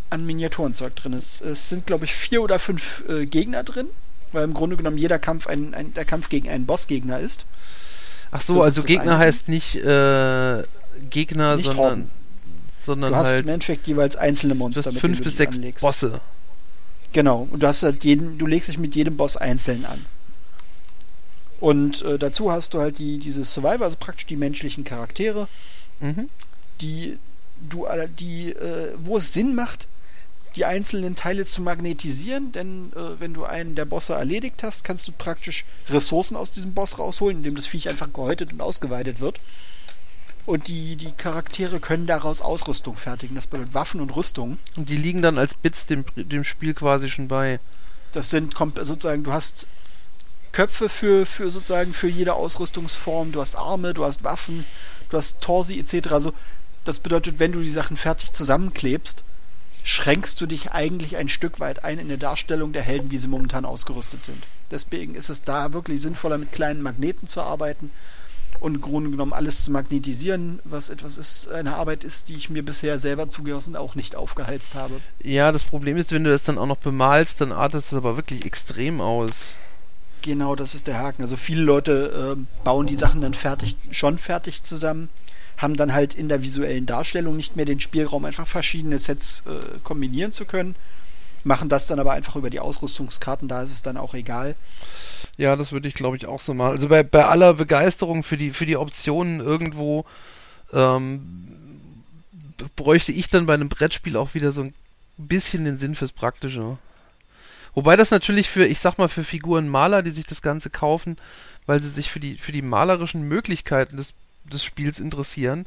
an 0.09 0.25
Miniaturenzeug 0.25 0.93
drin 0.97 1.13
ist. 1.13 1.39
Es 1.39 1.69
sind, 1.69 1.87
glaube 1.87 2.03
ich, 2.03 2.13
vier 2.13 2.41
oder 2.41 2.59
fünf 2.59 3.05
äh, 3.07 3.25
Gegner 3.25 3.63
drin, 3.63 3.87
weil 4.33 4.43
im 4.43 4.53
Grunde 4.53 4.75
genommen 4.75 4.97
jeder 4.97 5.17
Kampf 5.17 5.47
ein, 5.47 5.73
ein 5.73 5.93
der 5.93 6.03
Kampf 6.03 6.27
gegen 6.27 6.49
einen 6.49 6.65
Bossgegner 6.65 7.21
ist. 7.21 7.45
Ach 8.31 8.41
so, 8.41 8.55
das 8.55 8.65
also 8.65 8.83
Gegner 8.83 9.17
heißt 9.17 9.47
nicht 9.47 9.75
äh, 9.75 10.63
Gegner, 11.09 11.55
nicht 11.55 11.67
sondern 11.67 11.77
Horden 11.77 12.11
sondern 12.83 13.13
du 13.13 13.17
hast 13.17 13.29
halt 13.29 13.43
im 13.43 13.49
Endeffekt 13.49 13.87
jeweils 13.87 14.17
einzelne 14.17 14.55
Monster, 14.55 14.91
mit 14.91 14.99
fünf 14.99 15.21
bis 15.21 15.37
sechs 15.37 15.55
anlegst. 15.55 15.81
Bosse. 15.81 16.19
Genau, 17.13 17.47
und 17.49 17.63
du 17.63 17.67
hast 17.67 17.83
halt 17.83 18.03
jeden, 18.03 18.37
du 18.37 18.45
legst 18.45 18.67
dich 18.67 18.77
mit 18.77 18.93
jedem 18.93 19.15
Boss 19.15 19.37
einzeln 19.37 19.85
an. 19.85 20.05
Und 21.61 22.01
äh, 22.01 22.17
dazu 22.17 22.51
hast 22.51 22.73
du 22.73 22.79
halt 22.79 22.97
die, 22.97 23.19
diese 23.19 23.45
Survivor, 23.45 23.85
also 23.85 23.95
praktisch 23.97 24.25
die 24.25 24.35
menschlichen 24.35 24.83
Charaktere, 24.83 25.47
mhm. 26.01 26.27
die 26.81 27.17
du 27.69 27.85
die, 28.19 28.49
äh, 28.49 28.93
wo 28.97 29.17
es 29.17 29.31
Sinn 29.31 29.53
macht, 29.53 29.87
die 30.55 30.65
einzelnen 30.65 31.15
Teile 31.15 31.45
zu 31.45 31.61
magnetisieren, 31.61 32.51
denn 32.51 32.91
äh, 32.95 33.19
wenn 33.19 33.35
du 33.35 33.45
einen 33.45 33.75
der 33.75 33.85
Bosse 33.85 34.13
erledigt 34.13 34.63
hast, 34.63 34.83
kannst 34.83 35.07
du 35.07 35.11
praktisch 35.11 35.63
Ressourcen 35.87 36.35
aus 36.35 36.49
diesem 36.49 36.73
Boss 36.73 36.97
rausholen, 36.97 37.37
indem 37.37 37.55
das 37.55 37.67
Viech 37.67 37.87
einfach 37.89 38.11
gehäutet 38.11 38.51
und 38.51 38.59
ausgeweitet 38.59 39.19
wird. 39.19 39.39
Und 40.47 40.67
die, 40.67 40.95
die 40.95 41.11
Charaktere 41.11 41.79
können 41.79 42.07
daraus 42.07 42.41
Ausrüstung 42.41 42.95
fertigen. 42.95 43.35
Das 43.35 43.45
bedeutet 43.45 43.75
Waffen 43.75 44.01
und 44.01 44.15
Rüstung. 44.15 44.57
Und 44.75 44.89
die 44.89 44.97
liegen 44.97 45.21
dann 45.21 45.37
als 45.37 45.53
Bits 45.53 45.85
dem, 45.85 46.03
dem 46.15 46.43
Spiel 46.43 46.73
quasi 46.73 47.09
schon 47.09 47.27
bei. 47.27 47.59
Das 48.11 48.31
sind 48.31 48.55
sozusagen, 48.57 49.23
du 49.23 49.31
hast 49.31 49.67
Köpfe 50.51 50.89
für, 50.89 51.25
für 51.25 51.49
sozusagen 51.51 51.93
für 51.93 52.09
jede 52.09 52.33
Ausrüstungsform, 52.33 53.31
du 53.31 53.41
hast 53.41 53.55
Arme, 53.55 53.93
du 53.93 54.03
hast 54.03 54.23
Waffen, 54.23 54.65
du 55.09 55.17
hast 55.17 55.41
Torsi 55.41 55.79
etc. 55.79 56.11
Also 56.11 56.33
das 56.83 56.99
bedeutet, 56.99 57.39
wenn 57.39 57.51
du 57.51 57.61
die 57.61 57.69
Sachen 57.69 57.97
fertig 57.97 58.31
zusammenklebst, 58.33 59.23
schränkst 59.83 60.39
du 60.39 60.45
dich 60.45 60.71
eigentlich 60.71 61.17
ein 61.17 61.29
Stück 61.29 61.59
weit 61.59 61.83
ein 61.83 61.99
in 61.99 62.07
der 62.07 62.17
Darstellung 62.17 62.73
der 62.73 62.83
Helden, 62.83 63.11
wie 63.11 63.17
sie 63.17 63.27
momentan 63.27 63.65
ausgerüstet 63.65 64.23
sind. 64.23 64.45
Deswegen 64.69 65.15
ist 65.15 65.29
es 65.29 65.43
da 65.43 65.73
wirklich 65.73 66.01
sinnvoller, 66.01 66.37
mit 66.37 66.51
kleinen 66.51 66.81
Magneten 66.81 67.27
zu 67.27 67.41
arbeiten 67.41 67.91
und 68.59 68.75
im 68.75 68.81
Grunde 68.81 69.09
genommen 69.09 69.33
alles 69.33 69.63
zu 69.63 69.71
magnetisieren, 69.71 70.59
was 70.63 70.89
etwas 70.89 71.17
ist, 71.17 71.49
eine 71.49 71.75
Arbeit 71.75 72.03
ist, 72.03 72.29
die 72.29 72.35
ich 72.35 72.49
mir 72.49 72.63
bisher 72.63 72.99
selber 72.99 73.29
zugewiesen 73.29 73.75
auch 73.75 73.95
nicht 73.95 74.15
aufgeheizt 74.15 74.75
habe. 74.75 75.01
Ja, 75.23 75.51
das 75.51 75.63
Problem 75.63 75.97
ist, 75.97 76.11
wenn 76.11 76.23
du 76.23 76.29
das 76.29 76.43
dann 76.43 76.57
auch 76.57 76.67
noch 76.67 76.77
bemalst, 76.77 77.41
dann 77.41 77.51
artet 77.51 77.83
es 77.83 77.93
aber 77.93 78.17
wirklich 78.17 78.45
extrem 78.45 79.01
aus. 79.01 79.55
Genau, 80.21 80.55
das 80.55 80.75
ist 80.75 80.87
der 80.87 80.99
Haken. 80.99 81.21
Also 81.21 81.37
viele 81.37 81.61
Leute 81.61 82.35
äh, 82.37 82.63
bauen 82.63 82.87
die 82.87 82.95
Sachen 82.95 83.21
dann 83.21 83.33
fertig, 83.33 83.75
schon 83.91 84.17
fertig 84.17 84.63
zusammen, 84.63 85.09
haben 85.57 85.75
dann 85.75 85.93
halt 85.93 86.13
in 86.13 86.29
der 86.29 86.43
visuellen 86.43 86.85
Darstellung 86.85 87.35
nicht 87.37 87.55
mehr 87.55 87.65
den 87.65 87.79
Spielraum, 87.79 88.25
einfach 88.25 88.47
verschiedene 88.47 88.99
Sets 88.99 89.43
äh, 89.47 89.79
kombinieren 89.83 90.31
zu 90.31 90.45
können 90.45 90.75
machen 91.43 91.69
das 91.69 91.87
dann 91.87 91.99
aber 91.99 92.11
einfach 92.13 92.35
über 92.35 92.49
die 92.49 92.59
Ausrüstungskarten, 92.59 93.47
da 93.47 93.61
ist 93.61 93.71
es 93.71 93.81
dann 93.81 93.97
auch 93.97 94.13
egal. 94.13 94.55
Ja, 95.37 95.55
das 95.55 95.71
würde 95.71 95.87
ich 95.87 95.93
glaube 95.93 96.17
ich 96.17 96.25
auch 96.25 96.39
so 96.39 96.53
machen. 96.53 96.71
Also 96.71 96.89
bei, 96.89 97.03
bei 97.03 97.25
aller 97.25 97.53
Begeisterung 97.53 98.23
für 98.23 98.37
die, 98.37 98.51
für 98.51 98.65
die 98.65 98.77
Optionen 98.77 99.39
irgendwo 99.39 100.05
ähm, 100.73 101.47
bräuchte 102.75 103.11
ich 103.11 103.29
dann 103.29 103.45
bei 103.45 103.53
einem 103.53 103.69
Brettspiel 103.69 104.17
auch 104.17 104.33
wieder 104.33 104.51
so 104.51 104.61
ein 104.61 104.73
bisschen 105.17 105.65
den 105.65 105.77
Sinn 105.77 105.95
fürs 105.95 106.11
Praktische. 106.11 106.77
Wobei 107.73 107.95
das 107.95 108.11
natürlich 108.11 108.49
für, 108.49 108.65
ich 108.65 108.79
sag 108.79 108.97
mal, 108.97 109.07
für 109.07 109.23
Figurenmaler, 109.23 110.01
die 110.01 110.11
sich 110.11 110.25
das 110.25 110.41
Ganze 110.41 110.69
kaufen, 110.69 111.17
weil 111.65 111.81
sie 111.81 111.89
sich 111.89 112.11
für 112.11 112.19
die, 112.19 112.37
für 112.37 112.51
die 112.51 112.61
malerischen 112.61 113.23
Möglichkeiten 113.23 113.97
des, 113.97 114.13
des 114.43 114.63
Spiels 114.63 114.99
interessieren, 114.99 115.65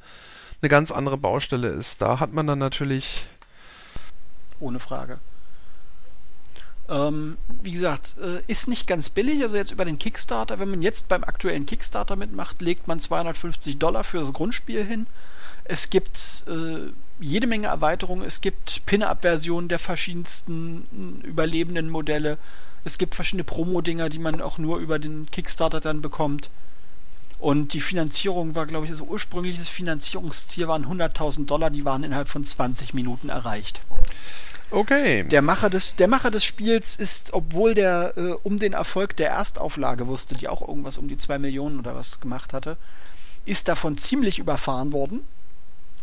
eine 0.61 0.69
ganz 0.69 0.91
andere 0.91 1.17
Baustelle 1.17 1.69
ist. 1.69 2.03
Da 2.03 2.21
hat 2.21 2.33
man 2.33 2.47
dann 2.47 2.59
natürlich. 2.59 3.27
Ohne 4.61 4.81
Frage. 4.81 5.19
Ähm, 6.89 7.39
wie 7.63 7.73
gesagt, 7.73 8.17
äh, 8.23 8.43
ist 8.47 8.69
nicht 8.69 8.87
ganz 8.87 9.09
billig. 9.09 9.43
Also 9.43 9.57
jetzt 9.57 9.71
über 9.71 9.87
den 9.87 9.99
Kickstarter, 9.99 10.59
wenn 10.59 10.69
man 10.69 10.83
jetzt 10.83 11.09
beim 11.09 11.25
aktuellen 11.25 11.65
Kickstarter 11.65 12.17
mitmacht, 12.17 12.61
legt 12.61 12.87
man 12.87 13.01
250 13.01 13.79
Dollar 13.79 14.05
für 14.05 14.21
das 14.21 14.33
Grundspiel 14.35 14.85
hin. 14.85 15.07
Es 15.65 15.89
gibt 15.89 16.45
äh, 16.47 16.93
jede 17.21 17.47
Menge 17.47 17.69
Erweiterungen. 17.69 18.25
Es 18.25 18.41
gibt 18.41 18.85
Pin-Up-Versionen 18.87 19.69
der 19.69 19.79
verschiedensten 19.79 21.21
überlebenden 21.23 21.91
Modelle. 21.91 22.39
Es 22.85 22.99
gibt 22.99 23.15
verschiedene 23.15 23.45
Promo-Dinger, 23.45 24.09
die 24.09 24.19
man 24.19 24.41
auch 24.41 24.59
nur 24.59 24.79
über 24.79 24.99
den 24.99 25.31
Kickstarter 25.31 25.81
dann 25.81 26.03
bekommt. 26.03 26.51
Und 27.39 27.73
die 27.75 27.81
Finanzierung 27.81 28.55
war, 28.55 28.67
glaube 28.67 28.87
ich, 28.87 28.93
also 28.93 29.05
ursprüngliches 29.05 29.69
Finanzierungsziel 29.69 30.69
waren 30.69 30.87
100.000 30.87 31.47
Dollar, 31.47 31.71
die 31.71 31.85
waren 31.85 32.05
innerhalb 32.05 32.29
von 32.29 32.45
20 32.45 32.95
Minuten 32.95 33.29
erreicht. 33.29 33.81
Okay. 34.71 35.25
Der 35.25 35.43
Macher 35.43 35.71
des, 35.71 35.95
der 35.97 36.09
Macher 36.09 36.31
des 36.31 36.45
Spiels 36.45 36.97
ist, 36.97 37.33
obwohl 37.33 37.75
der 37.75 38.15
äh, 38.17 38.33
um 38.43 38.59
den 38.59 38.73
Erfolg 38.73 39.17
der 39.17 39.31
Erstauflage 39.31 40.07
wusste, 40.07 40.35
die 40.35 40.49
auch 40.49 40.67
irgendwas 40.67 40.99
um 40.99 41.07
die 41.07 41.17
2 41.17 41.39
Millionen 41.39 41.79
oder 41.79 41.95
was 41.95 42.21
gemacht 42.21 42.53
hatte, 42.53 42.77
ist 43.45 43.69
davon 43.69 43.97
ziemlich 43.97 44.39
überfahren 44.39 44.93
worden. 44.93 45.21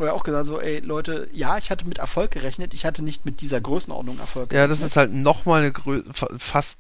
Wo 0.02 0.06
er 0.06 0.14
auch 0.14 0.24
gesagt 0.24 0.45
so, 0.45 0.60
ey 0.60 0.80
Leute, 0.80 1.30
ja, 1.32 1.58
ich 1.58 1.70
hatte 1.70 1.86
mit 1.86 1.99
Erfolg 1.99 2.32
gerechnet, 2.32 2.74
ich 2.74 2.86
hatte 2.86 3.04
nicht 3.04 3.26
mit 3.26 3.39
dieser 3.39 3.62
Größenordnung 3.62 4.20
Erfolg 4.20 4.49
gerechnet. 4.49 4.70
Ja, 4.70 4.76
das 4.76 4.82
ist 4.82 4.97
halt 4.97 5.14
nochmal 5.14 5.62
eine 5.62 5.72
Grö 5.72 6.02
fast 6.38 6.80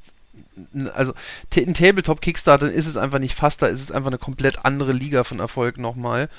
also 0.93 1.13
in 1.55 1.73
Tabletop 1.73 2.21
Kickstarter 2.21 2.71
ist 2.71 2.85
es 2.85 2.97
einfach 2.97 3.19
nicht 3.19 3.35
fast, 3.35 3.61
da 3.61 3.67
ist 3.67 3.81
es 3.81 3.91
einfach 3.91 4.09
eine 4.09 4.17
komplett 4.17 4.65
andere 4.65 4.91
Liga 4.91 5.23
von 5.23 5.39
Erfolg 5.39 5.77
nochmal. 5.77 6.29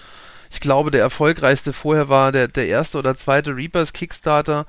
Ich 0.51 0.61
glaube, 0.61 0.91
der 0.91 1.01
erfolgreichste 1.01 1.73
vorher 1.73 2.09
war 2.09 2.31
der, 2.31 2.47
der 2.47 2.69
erste 2.69 2.99
oder 2.99 3.17
zweite 3.17 3.57
Reapers 3.57 3.93
Kickstarter 3.93 4.67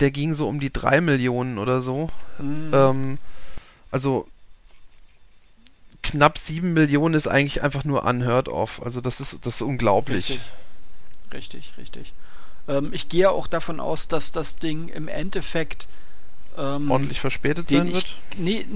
der 0.00 0.10
ging 0.10 0.34
so 0.34 0.48
um 0.48 0.60
die 0.60 0.72
3 0.72 1.00
Millionen 1.00 1.58
oder 1.58 1.80
so. 1.80 2.08
Mhm. 2.38 2.72
Ähm, 2.74 3.18
also 3.90 4.26
knapp 6.02 6.38
7 6.38 6.72
Millionen 6.72 7.14
ist 7.14 7.28
eigentlich 7.28 7.62
einfach 7.62 7.84
nur 7.84 8.04
unheard 8.04 8.48
of. 8.48 8.82
Also 8.84 9.00
das 9.00 9.20
ist, 9.20 9.38
das 9.46 9.56
ist 9.56 9.62
unglaublich. 9.62 10.30
Richtig, 10.30 10.52
richtig. 11.34 11.72
richtig. 11.76 12.12
Ähm, 12.68 12.90
ich 12.92 13.08
gehe 13.08 13.30
auch 13.30 13.46
davon 13.46 13.80
aus, 13.80 14.08
dass 14.08 14.32
das 14.32 14.56
Ding 14.56 14.88
im 14.88 15.08
Endeffekt 15.08 15.88
ähm, 16.56 16.90
ordentlich 16.90 17.20
verspätet 17.20 17.68
sein 17.68 17.88
ich, 17.88 17.94
wird? 17.94 18.14
Nee, 18.38 18.66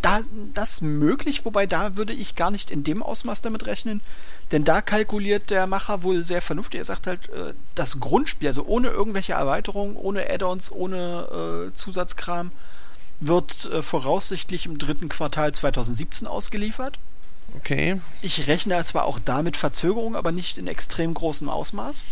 da, 0.00 0.20
das 0.54 0.80
möglich, 0.80 1.44
wobei 1.44 1.66
da 1.66 1.96
würde 1.96 2.12
ich 2.12 2.34
gar 2.34 2.50
nicht 2.50 2.70
in 2.70 2.82
dem 2.82 3.02
Ausmaß 3.02 3.42
damit 3.42 3.66
rechnen, 3.66 4.00
denn 4.52 4.64
da 4.64 4.80
kalkuliert 4.80 5.50
der 5.50 5.66
Macher 5.66 6.02
wohl 6.02 6.22
sehr 6.22 6.40
vernünftig. 6.40 6.78
Er 6.78 6.84
sagt 6.84 7.06
halt, 7.06 7.28
äh, 7.28 7.52
das 7.74 8.00
Grundspiel, 8.00 8.48
also 8.48 8.64
ohne 8.64 8.88
irgendwelche 8.88 9.34
Erweiterungen, 9.34 9.96
ohne 9.96 10.30
Add-ons, 10.30 10.72
ohne 10.72 11.68
äh, 11.68 11.74
Zusatzkram, 11.74 12.52
wird 13.20 13.66
äh, 13.66 13.82
voraussichtlich 13.82 14.66
im 14.66 14.78
dritten 14.78 15.08
Quartal 15.08 15.52
2017 15.52 16.26
ausgeliefert. 16.26 16.98
Okay. 17.58 18.00
Ich 18.22 18.46
rechne 18.48 18.82
zwar 18.84 19.04
auch 19.04 19.18
damit 19.18 19.56
Verzögerung, 19.56 20.16
aber 20.16 20.32
nicht 20.32 20.58
in 20.58 20.66
extrem 20.66 21.14
großem 21.14 21.48
Ausmaß. 21.48 22.04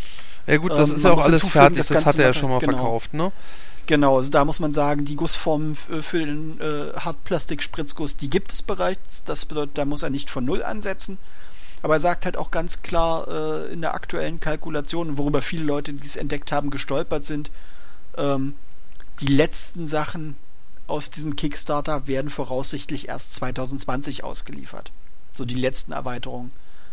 Ja 0.46 0.56
gut, 0.58 0.72
das 0.72 0.90
ähm, 0.90 0.96
ist 0.96 1.04
ja 1.04 1.12
auch 1.12 1.24
alles 1.24 1.46
fertig, 1.46 1.78
das, 1.78 1.88
das 1.88 2.06
hat 2.06 2.18
er 2.18 2.26
ja 2.26 2.32
schon 2.32 2.50
mal 2.50 2.58
genau. 2.58 2.72
verkauft, 2.72 3.14
ne? 3.14 3.32
Genau, 3.86 4.16
also 4.16 4.30
da 4.30 4.44
muss 4.44 4.60
man 4.60 4.72
sagen, 4.72 5.04
die 5.04 5.14
Gussformen 5.14 5.74
für 5.74 6.24
den 6.24 6.58
äh, 6.58 6.98
Hartplastik-Spritzguss, 6.98 8.16
die 8.16 8.30
gibt 8.30 8.52
es 8.52 8.62
bereits. 8.62 9.24
Das 9.24 9.44
bedeutet, 9.44 9.76
da 9.76 9.84
muss 9.84 10.02
er 10.02 10.08
nicht 10.08 10.30
von 10.30 10.44
Null 10.44 10.62
ansetzen. 10.62 11.18
Aber 11.82 11.96
er 11.96 12.00
sagt 12.00 12.24
halt 12.24 12.38
auch 12.38 12.50
ganz 12.50 12.80
klar 12.80 13.28
äh, 13.28 13.72
in 13.72 13.82
der 13.82 13.92
aktuellen 13.92 14.40
Kalkulation, 14.40 15.18
worüber 15.18 15.42
viele 15.42 15.64
Leute, 15.64 15.92
die 15.92 16.02
es 16.02 16.16
entdeckt 16.16 16.50
haben, 16.50 16.70
gestolpert 16.70 17.26
sind, 17.26 17.50
ähm, 18.16 18.54
die 19.20 19.26
letzten 19.26 19.86
Sachen 19.86 20.36
aus 20.86 21.10
diesem 21.10 21.36
Kickstarter 21.36 22.08
werden 22.08 22.30
voraussichtlich 22.30 23.08
erst 23.08 23.34
2020 23.34 24.24
ausgeliefert. 24.24 24.92
So 25.34 25.44
die 25.44 25.54
letzten 25.54 25.92
Erweiterungen. 25.92 26.52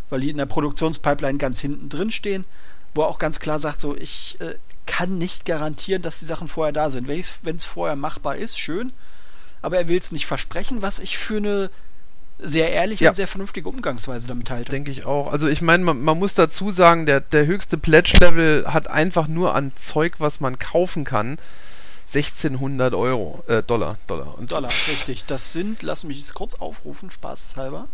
Weil 0.10 0.22
die 0.22 0.30
in 0.30 0.38
der 0.38 0.46
Produktionspipeline 0.46 1.38
ganz 1.38 1.60
hinten 1.62 1.90
drin 1.90 2.12
stehen, 2.12 2.46
wo 2.94 3.02
er 3.02 3.08
auch 3.08 3.20
ganz 3.20 3.40
klar 3.40 3.60
sagt, 3.60 3.80
so, 3.80 3.96
ich 3.96 4.38
äh, 4.40 4.56
kann 4.86 5.18
nicht 5.18 5.46
garantieren, 5.46 6.02
dass 6.02 6.20
die 6.20 6.26
Sachen 6.26 6.48
vorher 6.48 6.74
da 6.74 6.90
sind. 6.90 7.08
Wenn 7.08 7.56
es 7.56 7.66
vorher 7.66 7.96
machbar 7.96 8.36
ist, 8.36 8.60
schön. 8.60 8.92
Aber 9.62 9.78
er 9.78 9.88
will 9.88 9.98
es 9.98 10.12
nicht 10.12 10.26
versprechen, 10.26 10.82
was 10.82 11.00
ich 11.00 11.18
für 11.18 11.38
eine 11.38 11.70
sehr 12.42 12.72
ehrliche 12.72 13.04
ja. 13.04 13.12
und 13.12 13.16
sehr 13.16 13.28
vernünftige 13.28 13.70
Umgangsweise 13.70 14.28
damit 14.28 14.50
halte. 14.50 14.72
Denke 14.72 14.92
ich 14.92 15.06
auch. 15.06 15.32
Also 15.32 15.48
ich 15.48 15.62
meine, 15.62 15.84
man, 15.84 16.02
man, 16.02 16.18
muss 16.18 16.34
dazu 16.34 16.72
sagen, 16.72 17.06
der, 17.06 17.22
der 17.22 17.46
höchste 17.46 17.78
Pledge-Level 17.78 18.66
hat 18.68 18.88
einfach 18.88 19.28
nur 19.28 19.54
an 19.54 19.72
Zeug, 19.82 20.16
was 20.18 20.40
man 20.40 20.58
kaufen 20.58 21.04
kann, 21.04 21.38
1600 22.14 22.94
Euro, 22.94 23.44
äh, 23.48 23.64
Dollar, 23.64 23.98
Dollar. 24.08 24.38
Und 24.38 24.52
Dollar, 24.52 24.72
richtig. 24.90 25.26
Das 25.26 25.54
sind, 25.54 25.84
lass 25.84 26.04
mich 26.04 26.20
es 26.20 26.34
kurz 26.34 26.56
aufrufen, 26.56 27.12
spaßeshalber, 27.12 27.88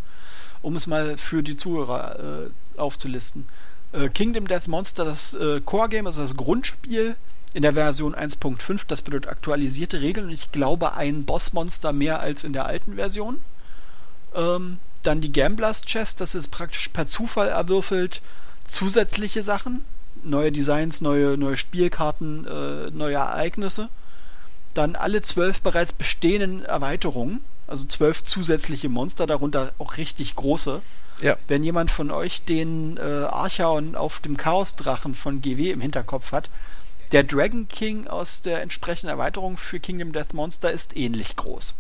um 0.62 0.76
es 0.76 0.88
mal 0.88 1.18
für 1.18 1.44
die 1.44 1.58
Zuhörer 1.58 2.48
äh, 2.48 2.80
aufzulisten. 2.80 3.46
Äh, 3.92 4.10
Kingdom 4.10 4.48
Death 4.48 4.68
Monster, 4.68 5.06
das 5.06 5.34
äh, 5.34 5.62
Core-Game, 5.62 6.08
also 6.08 6.22
das 6.22 6.36
Grundspiel 6.36 7.16
in 7.54 7.62
der 7.62 7.74
Version 7.74 8.16
1.5, 8.16 8.86
das 8.88 9.02
bedeutet 9.02 9.30
aktualisierte 9.30 10.02
Regeln 10.02 10.28
und 10.28 10.34
ich 10.34 10.52
glaube 10.52 10.94
ein 10.94 11.24
Bossmonster 11.24 11.94
mehr 11.94 12.20
als 12.20 12.44
in 12.44 12.54
der 12.54 12.66
alten 12.66 12.96
Version. 12.96 13.40
Ähm, 14.36 14.80
dann 15.04 15.22
die 15.22 15.32
Gamblers 15.32 15.84
Chest, 15.84 16.22
das 16.22 16.36
ist 16.36 16.50
praktisch 16.50 16.90
per 16.90 17.08
Zufall 17.08 17.48
erwürfelt 17.50 18.22
zusätzliche 18.66 19.44
Sachen, 19.44 19.86
neue 20.24 20.52
Designs, 20.52 21.02
neue, 21.02 21.38
neue 21.38 21.58
Spielkarten, 21.58 22.46
äh, 22.46 22.92
neue 22.92 23.16
Ereignisse. 23.16 23.90
Dann 24.74 24.96
alle 24.96 25.22
zwölf 25.22 25.62
bereits 25.62 25.94
bestehenden 25.94 26.64
Erweiterungen, 26.66 27.42
also 27.68 27.86
zwölf 27.86 28.24
zusätzliche 28.24 28.90
Monster, 28.90 29.28
darunter 29.28 29.74
auch 29.78 29.98
richtig 29.98 30.36
große. 30.36 30.82
Ja. 31.22 31.38
Wenn 31.48 31.64
jemand 31.64 31.92
von 31.92 32.12
euch 32.12 32.44
den 32.44 32.98
äh, 32.98 33.02
Archaon 33.02 33.96
auf 33.96 34.20
dem 34.20 34.38
Chaosdrachen 34.38 35.16
von 35.16 35.42
GW 35.42 35.72
im 35.72 35.82
Hinterkopf 35.82 36.32
hat, 36.32 36.50
der 37.12 37.24
Dragon 37.24 37.68
King 37.68 38.08
aus 38.08 38.42
der 38.42 38.62
entsprechenden 38.62 39.10
Erweiterung 39.12 39.58
für 39.58 39.80
Kingdom 39.80 40.12
Death 40.12 40.34
Monster 40.34 40.72
ist 40.72 40.96
ähnlich 40.96 41.36
groß. 41.36 41.74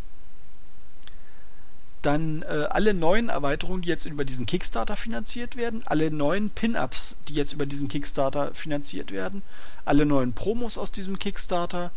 Dann 2.01 2.43
äh, 2.43 2.67
alle 2.69 2.93
neuen 2.93 3.29
Erweiterungen, 3.29 3.81
die 3.81 3.89
jetzt 3.89 4.05
über 4.05 4.23
diesen 4.23 4.45
Kickstarter 4.45 4.95
finanziert 4.95 5.55
werden, 5.57 5.83
alle 5.85 6.11
neuen 6.11 6.49
Pin-Ups, 6.49 7.17
die 7.27 7.33
jetzt 7.33 7.53
über 7.53 7.65
diesen 7.65 7.89
Kickstarter 7.89 8.53
finanziert 8.53 9.11
werden, 9.11 9.41
alle 9.83 10.05
neuen 10.05 10.33
Promos 10.33 10.77
aus 10.77 10.91
diesem 10.91 11.19
Kickstarter, 11.19 11.91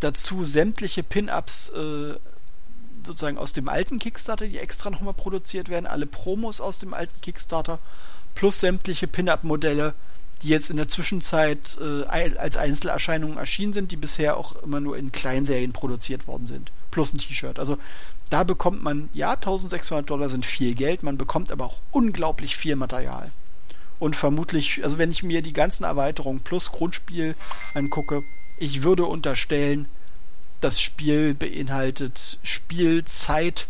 dazu 0.00 0.44
sämtliche 0.44 1.02
Pin-Ups 1.02 1.70
äh, 1.70 2.14
sozusagen 3.04 3.38
aus 3.38 3.52
dem 3.52 3.68
alten 3.68 3.98
Kickstarter, 3.98 4.46
die 4.46 4.58
extra 4.58 4.90
nochmal 4.90 5.14
produziert 5.14 5.68
werden, 5.68 5.86
alle 5.86 6.06
Promos 6.06 6.60
aus 6.60 6.78
dem 6.78 6.94
alten 6.94 7.20
Kickstarter, 7.20 7.78
plus 8.34 8.60
sämtliche 8.60 9.06
Pin-Up-Modelle, 9.06 9.94
die 10.42 10.48
jetzt 10.48 10.70
in 10.70 10.76
der 10.76 10.88
Zwischenzeit 10.88 11.76
äh, 11.80 12.04
als 12.04 12.56
Einzelerscheinungen 12.56 13.38
erschienen 13.38 13.72
sind, 13.72 13.90
die 13.90 13.96
bisher 13.96 14.36
auch 14.36 14.54
immer 14.62 14.80
nur 14.80 14.96
in 14.96 15.10
Kleinserien 15.10 15.72
produziert 15.72 16.28
worden 16.28 16.46
sind. 16.46 16.70
Plus 16.90 17.12
ein 17.12 17.18
T-Shirt. 17.18 17.58
Also 17.58 17.76
da 18.30 18.44
bekommt 18.44 18.82
man, 18.82 19.08
ja, 19.12 19.32
1600 19.32 20.08
Dollar 20.08 20.28
sind 20.28 20.46
viel 20.46 20.74
Geld, 20.74 21.02
man 21.02 21.18
bekommt 21.18 21.50
aber 21.50 21.64
auch 21.64 21.80
unglaublich 21.90 22.56
viel 22.56 22.76
Material. 22.76 23.30
Und 23.98 24.14
vermutlich, 24.14 24.84
also 24.84 24.98
wenn 24.98 25.10
ich 25.10 25.22
mir 25.22 25.42
die 25.42 25.52
ganzen 25.52 25.84
Erweiterungen 25.84 26.40
plus 26.40 26.70
Grundspiel 26.70 27.34
angucke, 27.74 28.22
ich 28.58 28.82
würde 28.82 29.06
unterstellen, 29.06 29.88
das 30.60 30.80
Spiel 30.80 31.34
beinhaltet 31.34 32.38
Spielzeit, 32.42 33.66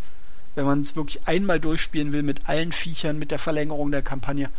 wenn 0.55 0.65
man 0.65 0.81
es 0.81 0.97
wirklich 0.97 1.27
einmal 1.27 1.61
durchspielen 1.61 2.13
will 2.13 2.23
mit 2.23 2.49
allen 2.49 2.73
Viechern, 2.73 3.19
mit 3.19 3.31
der 3.31 3.39
Verlängerung 3.39 3.91
der 3.91 4.03
Kampagne, 4.03 4.51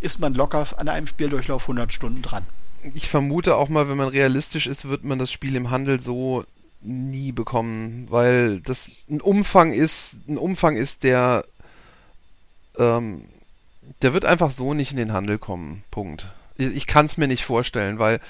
ist 0.00 0.20
man 0.20 0.34
locker 0.34 0.66
an 0.76 0.88
einem 0.88 1.06
Spieldurchlauf 1.06 1.62
100 1.64 1.92
Stunden 1.92 2.22
dran. 2.22 2.46
Ich 2.94 3.08
vermute 3.08 3.56
auch 3.56 3.68
mal, 3.68 3.88
wenn 3.88 3.96
man 3.96 4.08
realistisch 4.08 4.66
ist, 4.66 4.88
wird 4.88 5.02
man 5.02 5.18
das 5.18 5.32
Spiel 5.32 5.56
im 5.56 5.70
Handel 5.70 5.98
so 5.98 6.44
nie 6.80 7.32
bekommen, 7.32 8.06
weil 8.08 8.60
das 8.60 8.88
ein 9.10 9.20
Umfang 9.20 9.72
ist, 9.72 10.28
ein 10.28 10.38
Umfang 10.38 10.76
ist, 10.76 11.02
der 11.02 11.44
ähm, 12.78 13.24
der 14.02 14.12
wird 14.12 14.24
einfach 14.24 14.52
so 14.52 14.74
nicht 14.74 14.90
in 14.90 14.96
den 14.96 15.12
Handel 15.12 15.38
kommen. 15.38 15.82
Punkt. 15.90 16.26
Ich, 16.56 16.74
ich 16.74 16.86
kann 16.86 17.06
es 17.06 17.16
mir 17.16 17.28
nicht 17.28 17.44
vorstellen, 17.44 17.98
weil 17.98 18.20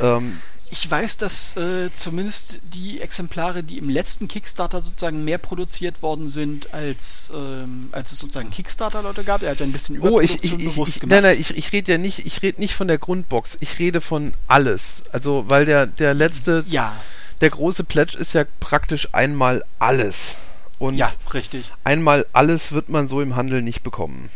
ähm, 0.00 0.38
ich 0.70 0.90
weiß, 0.90 1.16
dass 1.16 1.56
äh, 1.56 1.92
zumindest 1.92 2.60
die 2.74 3.00
Exemplare, 3.00 3.62
die 3.62 3.78
im 3.78 3.88
letzten 3.88 4.28
Kickstarter 4.28 4.80
sozusagen 4.80 5.24
mehr 5.24 5.38
produziert 5.38 6.02
worden 6.02 6.28
sind, 6.28 6.72
als, 6.74 7.30
ähm, 7.34 7.88
als 7.92 8.12
es 8.12 8.18
sozusagen 8.18 8.50
Kickstarter-Leute 8.50 9.24
gab. 9.24 9.42
Er 9.42 9.52
hat 9.52 9.62
ein 9.62 9.72
bisschen 9.72 9.96
Überproduktion 9.96 10.40
oh, 10.40 10.44
ich, 10.44 10.52
ich, 10.52 10.64
bewusst 10.64 10.96
ich, 10.96 11.00
gemacht. 11.00 11.22
Nein, 11.22 11.22
nein, 11.22 11.40
ich, 11.40 11.56
ich 11.56 11.72
rede 11.72 11.92
ja 11.92 11.98
nicht, 11.98 12.26
ich 12.26 12.42
rede 12.42 12.60
nicht 12.60 12.74
von 12.74 12.88
der 12.88 12.98
Grundbox. 12.98 13.58
Ich 13.60 13.78
rede 13.78 14.00
von 14.00 14.32
alles. 14.48 15.02
Also, 15.12 15.48
weil 15.48 15.66
der, 15.66 15.86
der 15.86 16.14
letzte, 16.14 16.64
ja. 16.68 16.94
der 17.40 17.50
große 17.50 17.84
Pledge 17.84 18.18
ist 18.18 18.32
ja 18.32 18.44
praktisch 18.60 19.08
einmal 19.12 19.64
alles. 19.78 20.34
Und 20.78 20.96
ja, 20.96 21.10
richtig. 21.32 21.72
einmal 21.84 22.26
alles 22.32 22.72
wird 22.72 22.88
man 22.88 23.08
so 23.08 23.20
im 23.20 23.36
Handel 23.36 23.62
nicht 23.62 23.82
bekommen. 23.82 24.28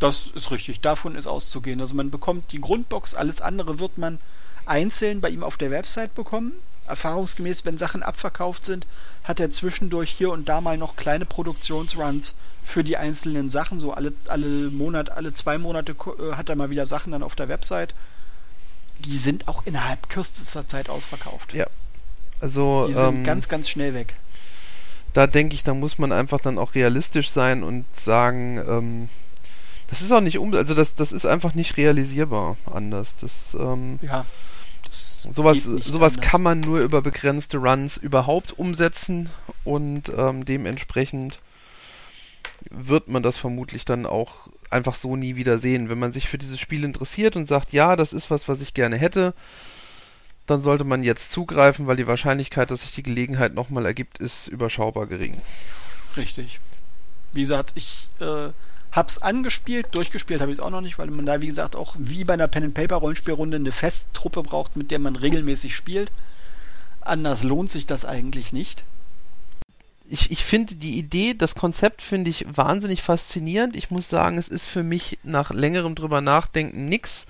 Das 0.00 0.28
ist 0.34 0.50
richtig. 0.50 0.80
Davon 0.80 1.14
ist 1.14 1.26
auszugehen. 1.26 1.80
Also 1.80 1.94
man 1.94 2.10
bekommt 2.10 2.52
die 2.52 2.60
Grundbox, 2.60 3.14
alles 3.14 3.40
andere 3.40 3.78
wird 3.78 3.98
man 3.98 4.18
einzeln 4.70 5.20
bei 5.20 5.28
ihm 5.28 5.42
auf 5.42 5.56
der 5.56 5.70
Website 5.70 6.14
bekommen. 6.14 6.52
Erfahrungsgemäß, 6.86 7.64
wenn 7.64 7.76
Sachen 7.76 8.02
abverkauft 8.02 8.64
sind, 8.64 8.86
hat 9.24 9.40
er 9.40 9.50
zwischendurch 9.50 10.10
hier 10.10 10.30
und 10.30 10.48
da 10.48 10.60
mal 10.60 10.78
noch 10.78 10.96
kleine 10.96 11.26
Produktionsruns 11.26 12.34
für 12.62 12.84
die 12.84 12.96
einzelnen 12.96 13.50
Sachen. 13.50 13.80
So 13.80 13.92
alle, 13.92 14.12
alle 14.28 14.70
Monat, 14.70 15.10
alle 15.10 15.32
zwei 15.34 15.58
Monate 15.58 15.92
äh, 15.92 16.32
hat 16.34 16.48
er 16.48 16.56
mal 16.56 16.70
wieder 16.70 16.86
Sachen 16.86 17.12
dann 17.12 17.22
auf 17.22 17.34
der 17.34 17.48
Website. 17.48 17.94
Die 19.00 19.16
sind 19.16 19.48
auch 19.48 19.66
innerhalb 19.66 20.08
kürzester 20.08 20.66
Zeit 20.66 20.88
ausverkauft. 20.88 21.52
Ja. 21.52 21.66
Also. 22.40 22.86
Die 22.86 22.92
sind 22.92 23.16
ähm, 23.16 23.24
ganz, 23.24 23.48
ganz 23.48 23.68
schnell 23.68 23.94
weg. 23.94 24.14
Da 25.12 25.26
denke 25.26 25.54
ich, 25.54 25.64
da 25.64 25.74
muss 25.74 25.98
man 25.98 26.12
einfach 26.12 26.40
dann 26.40 26.58
auch 26.58 26.74
realistisch 26.74 27.30
sein 27.30 27.64
und 27.64 27.84
sagen, 27.96 28.58
ähm, 28.58 29.08
das 29.88 30.02
ist 30.02 30.12
auch 30.12 30.20
nicht 30.20 30.38
um, 30.38 30.54
also 30.54 30.74
das, 30.74 30.94
das 30.94 31.10
ist 31.10 31.26
einfach 31.26 31.54
nicht 31.54 31.76
realisierbar 31.76 32.56
anders. 32.66 33.16
Das, 33.16 33.56
ähm, 33.58 33.98
ja 34.02 34.24
sowas 34.90 35.62
sowas 35.62 36.20
kann 36.20 36.42
man 36.42 36.60
nur 36.60 36.80
über 36.80 37.02
begrenzte 37.02 37.58
Runs 37.58 37.96
überhaupt 37.96 38.58
umsetzen 38.58 39.30
und 39.64 40.10
ähm, 40.16 40.44
dementsprechend 40.44 41.38
wird 42.70 43.08
man 43.08 43.22
das 43.22 43.38
vermutlich 43.38 43.84
dann 43.84 44.06
auch 44.06 44.48
einfach 44.70 44.94
so 44.94 45.16
nie 45.16 45.36
wieder 45.36 45.58
sehen. 45.58 45.88
Wenn 45.88 45.98
man 45.98 46.12
sich 46.12 46.28
für 46.28 46.38
dieses 46.38 46.60
Spiel 46.60 46.84
interessiert 46.84 47.36
und 47.36 47.46
sagt, 47.46 47.72
ja, 47.72 47.96
das 47.96 48.12
ist 48.12 48.30
was, 48.30 48.48
was 48.48 48.60
ich 48.60 48.74
gerne 48.74 48.96
hätte, 48.96 49.34
dann 50.46 50.62
sollte 50.62 50.84
man 50.84 51.02
jetzt 51.02 51.30
zugreifen, 51.30 51.86
weil 51.86 51.96
die 51.96 52.06
Wahrscheinlichkeit, 52.06 52.70
dass 52.70 52.82
sich 52.82 52.92
die 52.92 53.02
Gelegenheit 53.02 53.54
nochmal 53.54 53.86
ergibt, 53.86 54.18
ist 54.18 54.48
überschaubar 54.48 55.06
gering. 55.06 55.40
Richtig. 56.16 56.60
Wie 57.32 57.42
gesagt, 57.42 57.72
ich 57.76 58.08
äh, 58.20 58.50
Hab's 58.92 59.18
angespielt, 59.18 59.88
durchgespielt 59.92 60.40
habe 60.40 60.50
ich 60.50 60.58
es 60.58 60.62
auch 60.62 60.70
noch 60.70 60.80
nicht, 60.80 60.98
weil 60.98 61.10
man 61.10 61.26
da, 61.26 61.40
wie 61.40 61.46
gesagt, 61.46 61.76
auch 61.76 61.94
wie 61.98 62.24
bei 62.24 62.34
einer 62.34 62.48
Pen-and-Paper-Rollenspielrunde 62.48 63.56
eine 63.56 63.72
Festtruppe 63.72 64.42
braucht, 64.42 64.76
mit 64.76 64.90
der 64.90 64.98
man 64.98 65.14
regelmäßig 65.14 65.76
spielt. 65.76 66.10
Anders 67.00 67.44
lohnt 67.44 67.70
sich 67.70 67.86
das 67.86 68.04
eigentlich 68.04 68.52
nicht. 68.52 68.84
Ich, 70.08 70.32
ich 70.32 70.44
finde 70.44 70.74
die 70.74 70.98
Idee, 70.98 71.34
das 71.34 71.54
Konzept 71.54 72.02
finde 72.02 72.30
ich 72.30 72.44
wahnsinnig 72.56 73.00
faszinierend. 73.00 73.76
Ich 73.76 73.92
muss 73.92 74.08
sagen, 74.08 74.38
es 74.38 74.48
ist 74.48 74.66
für 74.66 74.82
mich 74.82 75.18
nach 75.22 75.52
längerem 75.52 75.94
drüber 75.94 76.20
nachdenken 76.20 76.86
nix, 76.86 77.26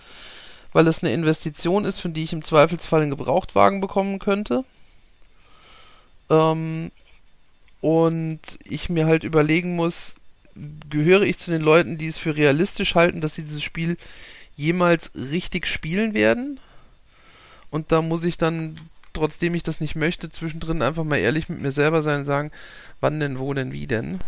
weil 0.73 0.87
es 0.87 1.03
eine 1.03 1.13
Investition 1.13 1.85
ist, 1.85 2.01
von 2.01 2.15
die 2.15 2.25
ich 2.25 2.33
im 2.33 2.43
Zweifelsfall 2.43 3.03
einen 3.03 3.11
Gebrauchtwagen 3.11 3.83
bekommen 3.83 4.19
könnte. 4.19 4.65
Ähm, 6.31 6.91
und 7.83 8.41
ich 8.65 8.89
mir 8.89 9.07
halt 9.07 9.25
überlegen 9.25 9.77
muss, 9.77 10.15
gehöre 10.89 11.23
ich 11.23 11.39
zu 11.39 11.51
den 11.51 11.63
Leuten, 11.63 11.99
die 11.99 12.09
es 12.09 12.19
für 12.19 12.37
realistisch 12.37 12.95
halten, 12.95 13.21
dass 13.21 13.35
sie 13.35 13.43
dieses 13.43 13.63
Spiel 13.63 13.97
jemals 14.57 15.11
richtig 15.15 15.67
spielen 15.67 16.15
werden? 16.15 16.61
Und 17.71 17.93
da 17.93 18.03
muss 18.03 18.25
ich 18.25 18.37
dann, 18.37 18.77
trotzdem 19.13 19.55
ich 19.55 19.63
das 19.63 19.81
nicht 19.81 19.97
möchte, 19.97 20.31
zwischendrin 20.31 20.83
einfach 20.83 21.05
mal 21.05 21.19
ehrlich 21.19 21.49
mit 21.49 21.61
mir 21.61 21.73
selber 21.73 22.03
sein 22.03 22.21
und 22.21 22.25
sagen, 22.25 22.51
wann 23.01 23.21
denn, 23.21 23.39
wo 23.39 23.55
denn, 23.55 23.73
wie 23.73 23.87
denn? 23.87 24.19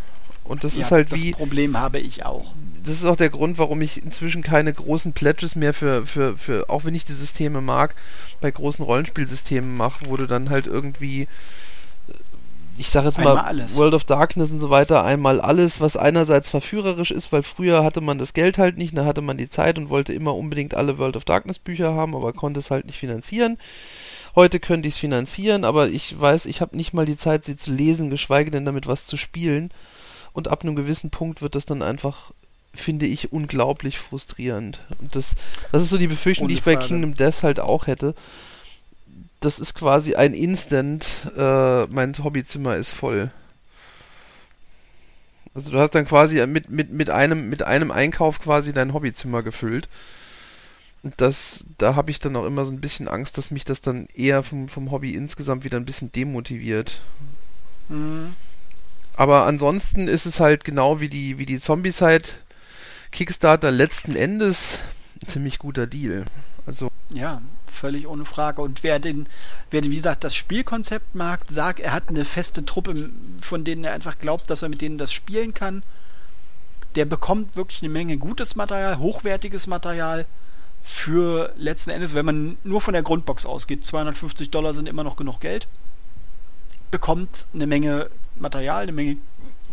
Und 0.44 0.64
das 0.64 0.74
ja, 0.74 0.82
ist 0.82 0.90
halt 0.90 1.12
das 1.12 1.20
wie. 1.20 1.30
Das 1.30 1.38
Problem 1.38 1.78
habe 1.78 2.00
ich 2.00 2.24
auch. 2.24 2.52
Das 2.84 2.94
ist 2.94 3.04
auch 3.04 3.16
der 3.16 3.30
Grund, 3.30 3.58
warum 3.58 3.80
ich 3.80 4.02
inzwischen 4.02 4.42
keine 4.42 4.72
großen 4.72 5.12
Pledges 5.12 5.54
mehr 5.54 5.72
für, 5.72 6.04
für, 6.04 6.36
für, 6.36 6.68
auch 6.68 6.84
wenn 6.84 6.94
ich 6.94 7.04
die 7.04 7.12
Systeme 7.12 7.60
mag, 7.60 7.94
bei 8.40 8.50
großen 8.50 8.84
Rollenspielsystemen 8.84 9.76
mache, 9.76 10.06
wo 10.06 10.16
du 10.16 10.26
dann 10.26 10.50
halt 10.50 10.66
irgendwie 10.66 11.28
ich 12.82 12.90
sage 12.90 13.06
jetzt 13.06 13.18
einmal 13.18 13.36
mal 13.36 13.44
alles. 13.44 13.76
World 13.76 13.94
of 13.94 14.02
Darkness 14.02 14.50
und 14.50 14.58
so 14.58 14.68
weiter, 14.68 15.04
einmal 15.04 15.40
alles, 15.40 15.80
was 15.80 15.96
einerseits 15.96 16.50
verführerisch 16.50 17.12
ist, 17.12 17.32
weil 17.32 17.44
früher 17.44 17.84
hatte 17.84 18.00
man 18.00 18.18
das 18.18 18.32
Geld 18.32 18.58
halt 18.58 18.76
nicht, 18.76 18.98
da 18.98 19.04
hatte 19.04 19.22
man 19.22 19.36
die 19.38 19.48
Zeit 19.48 19.78
und 19.78 19.88
wollte 19.88 20.12
immer 20.12 20.34
unbedingt 20.34 20.74
alle 20.74 20.98
World 20.98 21.16
of 21.16 21.24
Darkness 21.24 21.60
Bücher 21.60 21.94
haben, 21.94 22.16
aber 22.16 22.32
konnte 22.32 22.58
es 22.58 22.72
halt 22.72 22.86
nicht 22.86 22.98
finanzieren. 22.98 23.56
Heute 24.34 24.58
könnte 24.58 24.88
ich 24.88 24.94
es 24.94 25.00
finanzieren, 25.00 25.64
aber 25.64 25.90
ich 25.90 26.20
weiß, 26.20 26.46
ich 26.46 26.60
habe 26.60 26.76
nicht 26.76 26.92
mal 26.92 27.06
die 27.06 27.16
Zeit, 27.16 27.44
sie 27.44 27.54
zu 27.54 27.70
lesen, 27.70 28.10
geschweige 28.10 28.50
denn 28.50 28.64
damit 28.64 28.88
was 28.88 29.06
zu 29.06 29.16
spielen. 29.16 29.70
Und 30.32 30.48
ab 30.48 30.62
einem 30.62 30.74
gewissen 30.74 31.10
Punkt 31.10 31.40
wird 31.40 31.54
das 31.54 31.66
dann 31.66 31.82
einfach, 31.82 32.32
finde 32.74 33.06
ich, 33.06 33.32
unglaublich 33.32 33.98
frustrierend. 33.98 34.80
Und 35.00 35.14
das, 35.14 35.36
das 35.70 35.84
ist 35.84 35.90
so 35.90 35.98
die 35.98 36.08
Befürchtung, 36.08 36.48
die 36.48 36.54
ich 36.54 36.64
bei 36.64 36.74
Kingdom 36.74 37.14
Death 37.14 37.44
halt 37.44 37.60
auch 37.60 37.86
hätte 37.86 38.14
das 39.44 39.58
ist 39.58 39.74
quasi 39.74 40.14
ein 40.14 40.34
Instant, 40.34 41.30
äh, 41.36 41.84
mein 41.86 42.14
Hobbyzimmer 42.22 42.76
ist 42.76 42.90
voll. 42.90 43.30
Also 45.54 45.70
du 45.70 45.78
hast 45.78 45.94
dann 45.94 46.06
quasi 46.06 46.44
mit, 46.46 46.70
mit, 46.70 46.90
mit, 46.92 47.10
einem, 47.10 47.48
mit 47.50 47.62
einem 47.62 47.90
Einkauf 47.90 48.40
quasi 48.40 48.72
dein 48.72 48.94
Hobbyzimmer 48.94 49.42
gefüllt. 49.42 49.88
Und 51.02 51.14
das, 51.20 51.64
da 51.78 51.96
habe 51.96 52.10
ich 52.10 52.20
dann 52.20 52.36
auch 52.36 52.46
immer 52.46 52.64
so 52.64 52.72
ein 52.72 52.80
bisschen 52.80 53.08
Angst, 53.08 53.36
dass 53.36 53.50
mich 53.50 53.64
das 53.64 53.80
dann 53.80 54.06
eher 54.14 54.42
vom, 54.42 54.68
vom 54.68 54.90
Hobby 54.92 55.14
insgesamt 55.14 55.64
wieder 55.64 55.76
ein 55.76 55.84
bisschen 55.84 56.12
demotiviert. 56.12 57.00
Mhm. 57.88 58.34
Aber 59.16 59.46
ansonsten 59.46 60.08
ist 60.08 60.26
es 60.26 60.40
halt 60.40 60.64
genau 60.64 61.00
wie 61.00 61.08
die, 61.08 61.38
wie 61.38 61.46
die 61.46 61.58
Zombie-Side 61.58 62.28
Kickstarter 63.10 63.70
letzten 63.70 64.16
Endes 64.16 64.78
ein 65.22 65.28
ziemlich 65.28 65.58
guter 65.58 65.86
Deal. 65.86 66.24
Also. 66.66 66.88
Ja, 67.12 67.42
völlig 67.72 68.06
ohne 68.06 68.24
Frage. 68.24 68.62
Und 68.62 68.82
wer 68.82 68.98
den, 68.98 69.28
wer, 69.70 69.82
wie 69.82 69.96
gesagt, 69.96 70.24
das 70.24 70.34
Spielkonzept 70.34 71.14
mag, 71.14 71.44
sagt, 71.48 71.80
er 71.80 71.92
hat 71.92 72.08
eine 72.08 72.24
feste 72.24 72.64
Truppe, 72.64 73.10
von 73.40 73.64
denen 73.64 73.84
er 73.84 73.92
einfach 73.92 74.18
glaubt, 74.18 74.50
dass 74.50 74.62
er 74.62 74.68
mit 74.68 74.80
denen 74.80 74.98
das 74.98 75.12
spielen 75.12 75.54
kann, 75.54 75.82
der 76.94 77.04
bekommt 77.04 77.56
wirklich 77.56 77.82
eine 77.82 77.88
Menge 77.88 78.18
gutes 78.18 78.54
Material, 78.54 78.98
hochwertiges 78.98 79.66
Material 79.66 80.26
für 80.82 81.52
letzten 81.56 81.90
Endes, 81.90 82.14
wenn 82.14 82.26
man 82.26 82.56
nur 82.64 82.80
von 82.80 82.92
der 82.92 83.02
Grundbox 83.02 83.46
ausgeht, 83.46 83.84
250 83.84 84.50
Dollar 84.50 84.74
sind 84.74 84.88
immer 84.88 85.04
noch 85.04 85.16
genug 85.16 85.40
Geld, 85.40 85.68
bekommt 86.90 87.46
eine 87.54 87.66
Menge 87.66 88.10
Material, 88.36 88.82
eine 88.82 88.92
Menge 88.92 89.16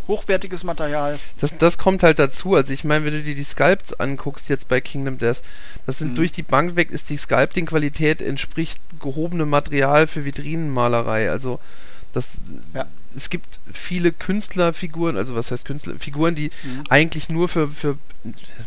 hochwertiges 0.10 0.66
Material. 0.66 1.18
Das, 1.40 1.58
das 1.58 1.78
kommt 1.78 2.04
halt 2.04 2.20
dazu. 2.20 2.56
Also 2.56 2.74
ich 2.74 2.84
meine, 2.84 3.06
wenn 3.06 3.14
du 3.14 3.24
dir 3.24 3.36
die 3.36 3.44
Sculpts 3.46 3.98
anguckst 3.98 4.50
jetzt 4.50 4.68
bei 4.68 4.82
Kingdom 4.82 5.20
Death, 5.20 5.42
das 5.86 6.00
sind 6.00 6.12
mhm. 6.12 6.16
durch 6.16 6.34
die 6.34 6.44
Bank 6.44 6.76
weg, 6.76 6.92
ist 6.92 7.10
die 7.10 7.18
Sculpting-Qualität 7.18 8.22
entspricht 8.22 8.82
gehobenem 9.00 9.50
Material 9.50 10.08
für 10.08 10.26
Vitrinenmalerei. 10.26 11.30
Also 11.32 11.60
das, 12.12 12.40
ja. 12.74 12.86
Es 13.16 13.30
gibt 13.30 13.60
viele 13.72 14.12
Künstlerfiguren, 14.12 15.18
also 15.18 15.36
was 15.36 15.52
heißt 15.52 15.66
Künstler, 15.66 15.96
Figuren, 16.00 16.36
die 16.36 16.52
mhm. 16.64 16.84
eigentlich 16.90 17.30
nur 17.30 17.48
für, 17.48 17.70
für 17.70 17.98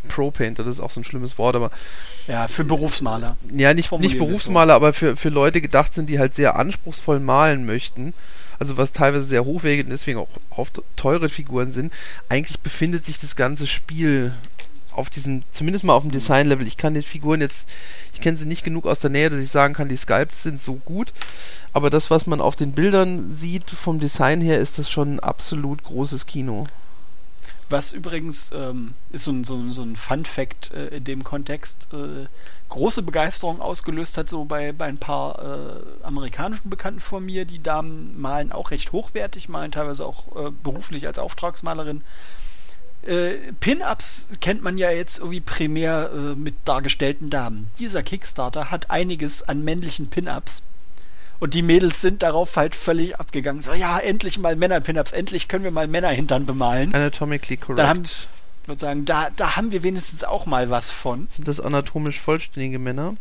Pro-Painter, 0.09 0.65
das 0.65 0.77
ist 0.77 0.81
auch 0.81 0.91
so 0.91 1.01
ein 1.01 1.05
schlimmes 1.05 1.39
Wort, 1.39 1.57
aber 1.57 1.71
ja, 2.27 2.49
für 2.49 2.65
Berufsmaler. 2.65 3.37
Ja, 3.55 3.75
nicht, 3.75 3.91
nicht 3.93 4.19
Berufsmaler, 4.19 4.73
so. 4.73 4.77
aber 4.77 4.93
für, 4.93 5.17
für 5.17 5.29
Leute 5.29 5.61
gedacht 5.61 5.95
sind, 5.95 6.09
die 6.09 6.19
halt 6.19 6.35
sehr 6.35 6.57
anspruchsvoll 6.57 7.21
malen 7.21 7.67
möchten 7.67 8.15
also 8.63 8.79
was 8.79 8.93
teilweise 8.93 9.25
sehr 9.25 9.45
hochwertig 9.45 9.87
und 9.87 9.91
deswegen 9.91 10.21
auch 10.21 10.29
oft 10.51 10.83
teure 10.95 11.29
Figuren 11.29 11.73
sind, 11.73 11.93
eigentlich 12.29 12.61
befindet 12.61 13.05
sich 13.05 13.19
das 13.19 13.35
ganze 13.35 13.67
Spiel 13.67 14.35
auf 14.95 15.11
diesem, 15.11 15.43
zumindest 15.53 15.85
mal 15.85 15.95
auf 15.95 16.03
dem 16.03 16.13
Design-Level. 16.13 16.67
Ich 16.67 16.77
kann 16.77 16.95
die 16.95 17.03
Figuren 17.03 17.41
jetzt, 17.41 17.69
ich 18.13 18.21
kenne 18.21 18.37
sie 18.37 18.47
nicht 18.47 18.65
genug 18.65 18.87
aus 18.87 19.01
der 19.01 19.11
Nähe, 19.11 19.31
dass 19.31 19.41
ich 19.41 19.51
sagen 19.51 19.75
kann, 19.75 19.89
die 19.89 19.97
Sculpts 19.97 20.43
sind 20.43 20.61
so 20.61 20.75
gut. 20.75 21.13
Aber 21.73 21.91
das, 21.91 22.11
was 22.11 22.27
man 22.27 22.41
auf 22.41 22.57
den 22.57 22.73
Bildern 22.73 23.35
sieht, 23.35 23.71
vom 23.71 23.99
Design 23.99 24.41
her, 24.41 24.59
ist 24.59 24.79
das 24.79 24.91
schon 24.91 25.17
ein 25.17 25.21
absolut 25.21 25.83
großes 25.85 26.27
Kino. 26.27 26.67
Was 27.71 27.95
übrigens 27.95 28.51
ähm, 28.55 28.93
ist 29.13 29.25
so 29.25 29.33
ein, 29.33 29.45
so, 29.45 29.71
so 29.71 29.83
ein 29.83 29.97
Fun-Fact 29.97 30.73
äh, 30.73 30.89
in 30.89 31.05
dem 31.05 31.25
Kontext, 31.25 31.89
äh, 31.95 32.27
große 32.69 33.03
Begeisterung 33.03 33.63
ausgelöst 33.63 34.19
hat, 34.19 34.29
so 34.29 34.45
bei, 34.45 34.73
bei 34.73 34.85
ein 34.87 34.99
paar 34.99 35.39
äh, 35.39 36.05
amerikanischen 36.05 36.69
Bekannten 36.69 37.01
von 37.01 37.25
mir. 37.25 37.47
Die 37.47 37.63
Damen 37.63 38.21
malen 38.21 38.53
auch 38.53 38.73
recht 38.73 38.93
hochwertig, 38.93 39.49
malen 39.49 39.73
teilweise 39.73 40.05
auch 40.05 40.37
äh, 40.37 40.51
beruflich 40.63 41.07
als 41.07 41.19
Auftragsmalerin. 41.19 42.03
Äh, 43.07 43.53
Pin-Ups 43.59 44.29
kennt 44.41 44.63
man 44.63 44.79
ja 44.79 44.91
jetzt 44.91 45.19
irgendwie 45.19 45.41
primär 45.41 46.11
äh, 46.13 46.35
mit 46.37 46.55
dargestellten 46.65 47.31
Damen. 47.31 47.69
Dieser 47.79 48.03
Kickstarter 48.03 48.71
hat 48.71 48.91
einiges 48.91 49.43
an 49.43 49.65
männlichen 49.65 50.09
Pin-Ups 50.09 50.63
und 51.43 51.55
die 51.55 51.63
Mädels 51.63 52.01
sind 52.01 52.23
darauf 52.23 52.57
halt 52.57 52.77
völlig 52.77 53.19
abgegangen. 53.19 53.63
So, 53.63 53.73
ja, 53.73 53.99
endlich 53.99 54.39
mal 54.39 54.55
Männer-Pin-Ups, 54.55 55.11
endlich 55.11 55.49
können 55.49 55.65
wir 55.65 55.73
mal 55.73 55.89
Männer-Hintern 55.89 56.47
bemalen. 56.47 56.95
Anatomically 56.95 57.57
correct. 57.57 57.81
Dann 57.81 57.89
haben, 57.89 58.03
würde 58.67 58.81
sagen, 58.81 59.05
da, 59.05 59.31
da 59.35 59.57
haben 59.57 59.73
wir 59.73 59.83
wenigstens 59.83 60.23
auch 60.23 60.47
mal 60.47 60.71
was 60.71 60.93
von. 60.93 61.27
Sind 61.29 61.49
das 61.49 61.59
anatomisch 61.59 62.21
vollständige 62.21 62.79
Männer? 62.79 63.17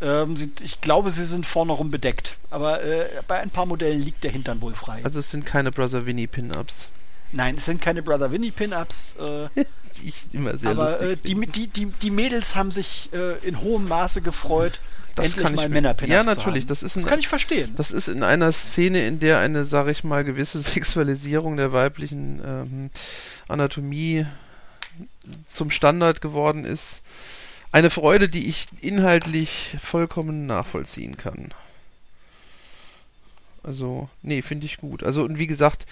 Ähm, 0.00 0.36
sie, 0.36 0.50
ich 0.62 0.80
glaube, 0.80 1.12
sie 1.12 1.24
sind 1.24 1.46
vorne 1.46 1.70
rum 1.70 1.92
bedeckt. 1.92 2.36
Aber 2.50 2.82
äh, 2.82 3.06
bei 3.28 3.38
ein 3.38 3.50
paar 3.50 3.66
Modellen 3.66 4.00
liegt 4.00 4.24
der 4.24 4.32
Hintern 4.32 4.60
wohl 4.60 4.74
frei. 4.74 5.00
Also 5.04 5.20
es 5.20 5.30
sind 5.30 5.46
keine 5.46 5.70
Brother 5.70 6.06
Winnie 6.06 6.26
Pin-Ups. 6.26 6.88
Nein, 7.32 7.56
es 7.56 7.64
sind 7.64 7.80
keine 7.80 8.02
Brother 8.02 8.32
Winnie 8.32 8.50
Pin-Ups. 8.50 9.16
Äh, 9.18 9.64
ich 10.04 10.14
immer 10.32 10.56
sehr 10.58 10.70
aber 10.70 11.00
äh, 11.00 11.16
die, 11.16 11.34
die, 11.34 11.66
die, 11.68 11.86
die 11.86 12.10
Mädels 12.10 12.56
haben 12.56 12.70
sich 12.70 13.10
äh, 13.12 13.38
in 13.46 13.60
hohem 13.60 13.88
Maße 13.88 14.22
gefreut, 14.22 14.80
das 15.14 15.26
endlich 15.26 15.44
kann 15.44 15.54
mal 15.54 15.68
Männer 15.68 15.96
Ja, 16.06 16.22
natürlich. 16.22 16.66
Das, 16.66 16.82
ist 16.82 16.96
das 16.96 17.06
kann 17.06 17.18
ich 17.18 17.28
verstehen. 17.28 17.74
Das 17.76 17.90
ist 17.90 18.08
in 18.08 18.22
einer 18.22 18.52
Szene, 18.52 19.06
in 19.06 19.18
der 19.18 19.38
eine, 19.38 19.64
sag 19.64 19.88
ich 19.88 20.04
mal, 20.04 20.24
gewisse 20.24 20.58
Sexualisierung 20.60 21.56
der 21.56 21.72
weiblichen 21.72 22.40
ähm, 22.44 22.90
Anatomie 23.48 24.26
zum 25.48 25.70
Standard 25.70 26.20
geworden 26.20 26.64
ist. 26.64 27.02
Eine 27.72 27.90
Freude, 27.90 28.28
die 28.28 28.48
ich 28.48 28.66
inhaltlich 28.80 29.76
vollkommen 29.80 30.46
nachvollziehen 30.46 31.16
kann. 31.16 31.52
Also, 33.62 34.08
nee, 34.22 34.42
finde 34.42 34.66
ich 34.66 34.78
gut. 34.78 35.04
Also, 35.04 35.22
und 35.22 35.38
wie 35.38 35.46
gesagt, 35.46 35.86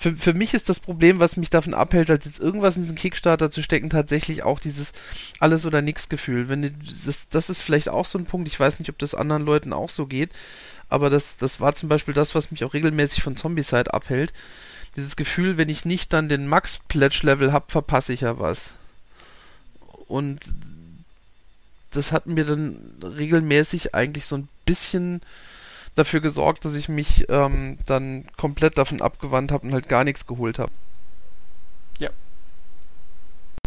für, 0.00 0.16
für 0.16 0.32
mich 0.32 0.54
ist 0.54 0.70
das 0.70 0.80
Problem, 0.80 1.20
was 1.20 1.36
mich 1.36 1.50
davon 1.50 1.74
abhält, 1.74 2.08
als 2.08 2.24
jetzt 2.24 2.40
irgendwas 2.40 2.74
in 2.74 2.84
diesen 2.84 2.96
Kickstarter 2.96 3.50
zu 3.50 3.62
stecken, 3.62 3.90
tatsächlich 3.90 4.42
auch 4.42 4.58
dieses 4.58 4.92
alles 5.40 5.66
oder 5.66 5.82
nix 5.82 6.08
Gefühl. 6.08 6.48
Wenn 6.48 6.74
das, 7.04 7.28
das 7.28 7.50
ist 7.50 7.60
vielleicht 7.60 7.90
auch 7.90 8.06
so 8.06 8.18
ein 8.18 8.24
Punkt, 8.24 8.48
ich 8.48 8.58
weiß 8.58 8.78
nicht, 8.78 8.88
ob 8.88 8.98
das 8.98 9.14
anderen 9.14 9.44
Leuten 9.44 9.74
auch 9.74 9.90
so 9.90 10.06
geht, 10.06 10.30
aber 10.88 11.10
das, 11.10 11.36
das 11.36 11.60
war 11.60 11.74
zum 11.74 11.90
Beispiel 11.90 12.14
das, 12.14 12.34
was 12.34 12.50
mich 12.50 12.64
auch 12.64 12.72
regelmäßig 12.72 13.22
von 13.22 13.36
Zombie-Side 13.36 13.92
abhält. 13.92 14.32
Dieses 14.96 15.16
Gefühl, 15.16 15.58
wenn 15.58 15.68
ich 15.68 15.84
nicht 15.84 16.14
dann 16.14 16.30
den 16.30 16.46
Max-Pledge-Level 16.46 17.52
habe, 17.52 17.66
verpasse 17.68 18.14
ich 18.14 18.22
ja 18.22 18.38
was. 18.38 18.70
Und 20.08 20.40
das 21.90 22.10
hat 22.10 22.24
mir 22.26 22.46
dann 22.46 22.94
regelmäßig 23.02 23.94
eigentlich 23.94 24.24
so 24.24 24.38
ein 24.38 24.48
bisschen 24.64 25.20
dafür 25.94 26.20
gesorgt, 26.20 26.64
dass 26.64 26.74
ich 26.74 26.88
mich 26.88 27.26
ähm, 27.28 27.78
dann 27.86 28.24
komplett 28.36 28.78
davon 28.78 29.00
abgewandt 29.00 29.52
habe 29.52 29.66
und 29.66 29.72
halt 29.72 29.88
gar 29.88 30.04
nichts 30.04 30.26
geholt 30.26 30.58
habe. 30.58 30.72
Ja. 31.98 32.10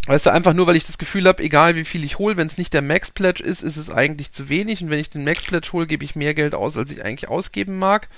Weißt 0.07 0.25
du, 0.25 0.31
einfach 0.31 0.53
nur, 0.53 0.67
weil 0.67 0.75
ich 0.75 0.85
das 0.85 0.97
Gefühl 0.97 1.27
habe, 1.27 1.43
egal 1.43 1.75
wie 1.75 1.85
viel 1.85 2.03
ich 2.03 2.19
hole, 2.19 2.37
wenn 2.37 2.47
es 2.47 2.57
nicht 2.57 2.73
der 2.73 2.81
Max 2.81 3.11
Pledge 3.11 3.43
ist, 3.43 3.61
ist 3.61 3.77
es 3.77 3.89
eigentlich 3.89 4.31
zu 4.31 4.49
wenig. 4.49 4.81
Und 4.81 4.89
wenn 4.89 4.99
ich 4.99 5.09
den 5.09 5.23
Max 5.23 5.43
Pledge 5.43 5.69
hole, 5.73 5.87
gebe 5.87 6.03
ich 6.03 6.15
mehr 6.15 6.33
Geld 6.33 6.55
aus, 6.55 6.77
als 6.77 6.91
ich 6.91 7.03
eigentlich 7.03 7.29
ausgeben 7.29 7.77
mag. 7.77 8.09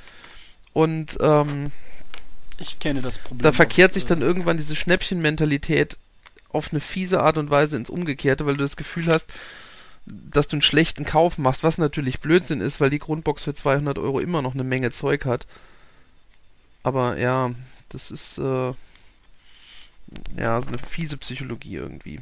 Und 0.73 1.18
ähm, 1.22 1.72
ich 2.60 2.80
kenne 2.80 3.02
das 3.02 3.18
Problem. 3.18 3.41
Da 3.41 3.52
verkehrt 3.52 3.91
aus, 3.91 3.94
sich 3.95 4.06
dann 4.06 4.22
äh, 4.22 4.26
irgendwann 4.26 4.57
diese 4.57 4.76
Schnäppchenmentalität 4.76 5.98
auf 6.49 6.72
eine 6.72 6.80
fiese 6.80 7.22
Art 7.22 7.38
und 7.38 7.49
Weise 7.49 7.76
ins 7.76 7.90
Umgekehrte, 7.90 8.45
weil 8.45 8.56
du 8.56 8.64
das 8.64 8.77
Gefühl 8.77 9.07
hast, 9.07 9.32
dass 10.06 10.48
du 10.48 10.56
einen 10.56 10.61
schlechten 10.61 11.06
Kauf 11.06 11.38
machst, 11.38 11.64
was 11.64 11.77
natürlich 11.77 12.19
Blödsinn 12.19 12.61
ist, 12.61 12.80
weil 12.80 12.90
die 12.90 12.99
Grundbox 12.99 13.44
für 13.44 13.53
200 13.53 13.98
Euro 13.98 14.19
immer 14.19 14.41
noch 14.41 14.53
eine 14.53 14.64
Menge 14.64 14.91
Zeug 14.91 15.26
hat. 15.26 15.48
Aber 16.84 17.18
ja, 17.18 17.52
das 17.90 18.11
ist 18.11 18.38
äh, 18.38 18.73
ja 20.38 20.61
so 20.61 20.68
eine 20.68 20.77
fiese 20.77 21.18
Psychologie 21.18 21.76
irgendwie. 21.76 22.19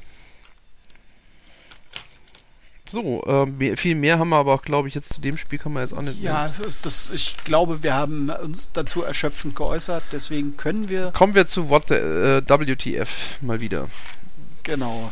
So, 2.86 3.24
äh, 3.26 3.76
viel 3.76 3.96
mehr 3.96 4.20
haben 4.20 4.30
wir 4.30 4.38
aber 4.38 4.54
auch, 4.54 4.62
glaube 4.62 4.88
ich, 4.88 4.96
jetzt 4.96 5.14
zu 5.14 5.22
dem 5.22 5.38
Spiel 5.38 5.58
kann 5.58 5.74
man 5.74 5.84
jetzt 5.84 5.94
auch 5.94 6.02
nicht. 6.02 6.22
Ja, 6.22 6.54
das, 6.82 7.12
ich 7.12 7.38
glaube, 7.44 7.82
wir 7.82 7.94
haben 7.94 8.30
uns 8.30 8.72
dazu 8.72 9.04
erschöpfend 9.04 9.56
geäußert, 9.56 10.04
deswegen 10.12 10.58
können 10.58 10.90
wir. 10.90 11.12
Kommen 11.12 11.34
wir 11.34 11.48
zu 11.48 11.70
What 11.70 11.86
the, 11.88 11.96
äh, 11.96 12.42
WTF 12.48 13.42
mal 13.42 13.62
wieder. 13.62 13.88
Genau. 14.64 15.12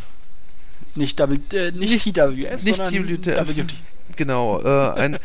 Nicht, 0.95 1.19
w, 1.19 1.39
äh, 1.55 1.71
nicht, 1.71 2.05
nicht 2.05 2.15
TWS, 2.15 2.63
nicht 2.63 2.77
sondern 2.77 3.07
WTF. 3.07 3.57
WT. 3.57 3.73
Genau, 4.17 4.61
äh, 4.61 4.99
ein 4.99 5.19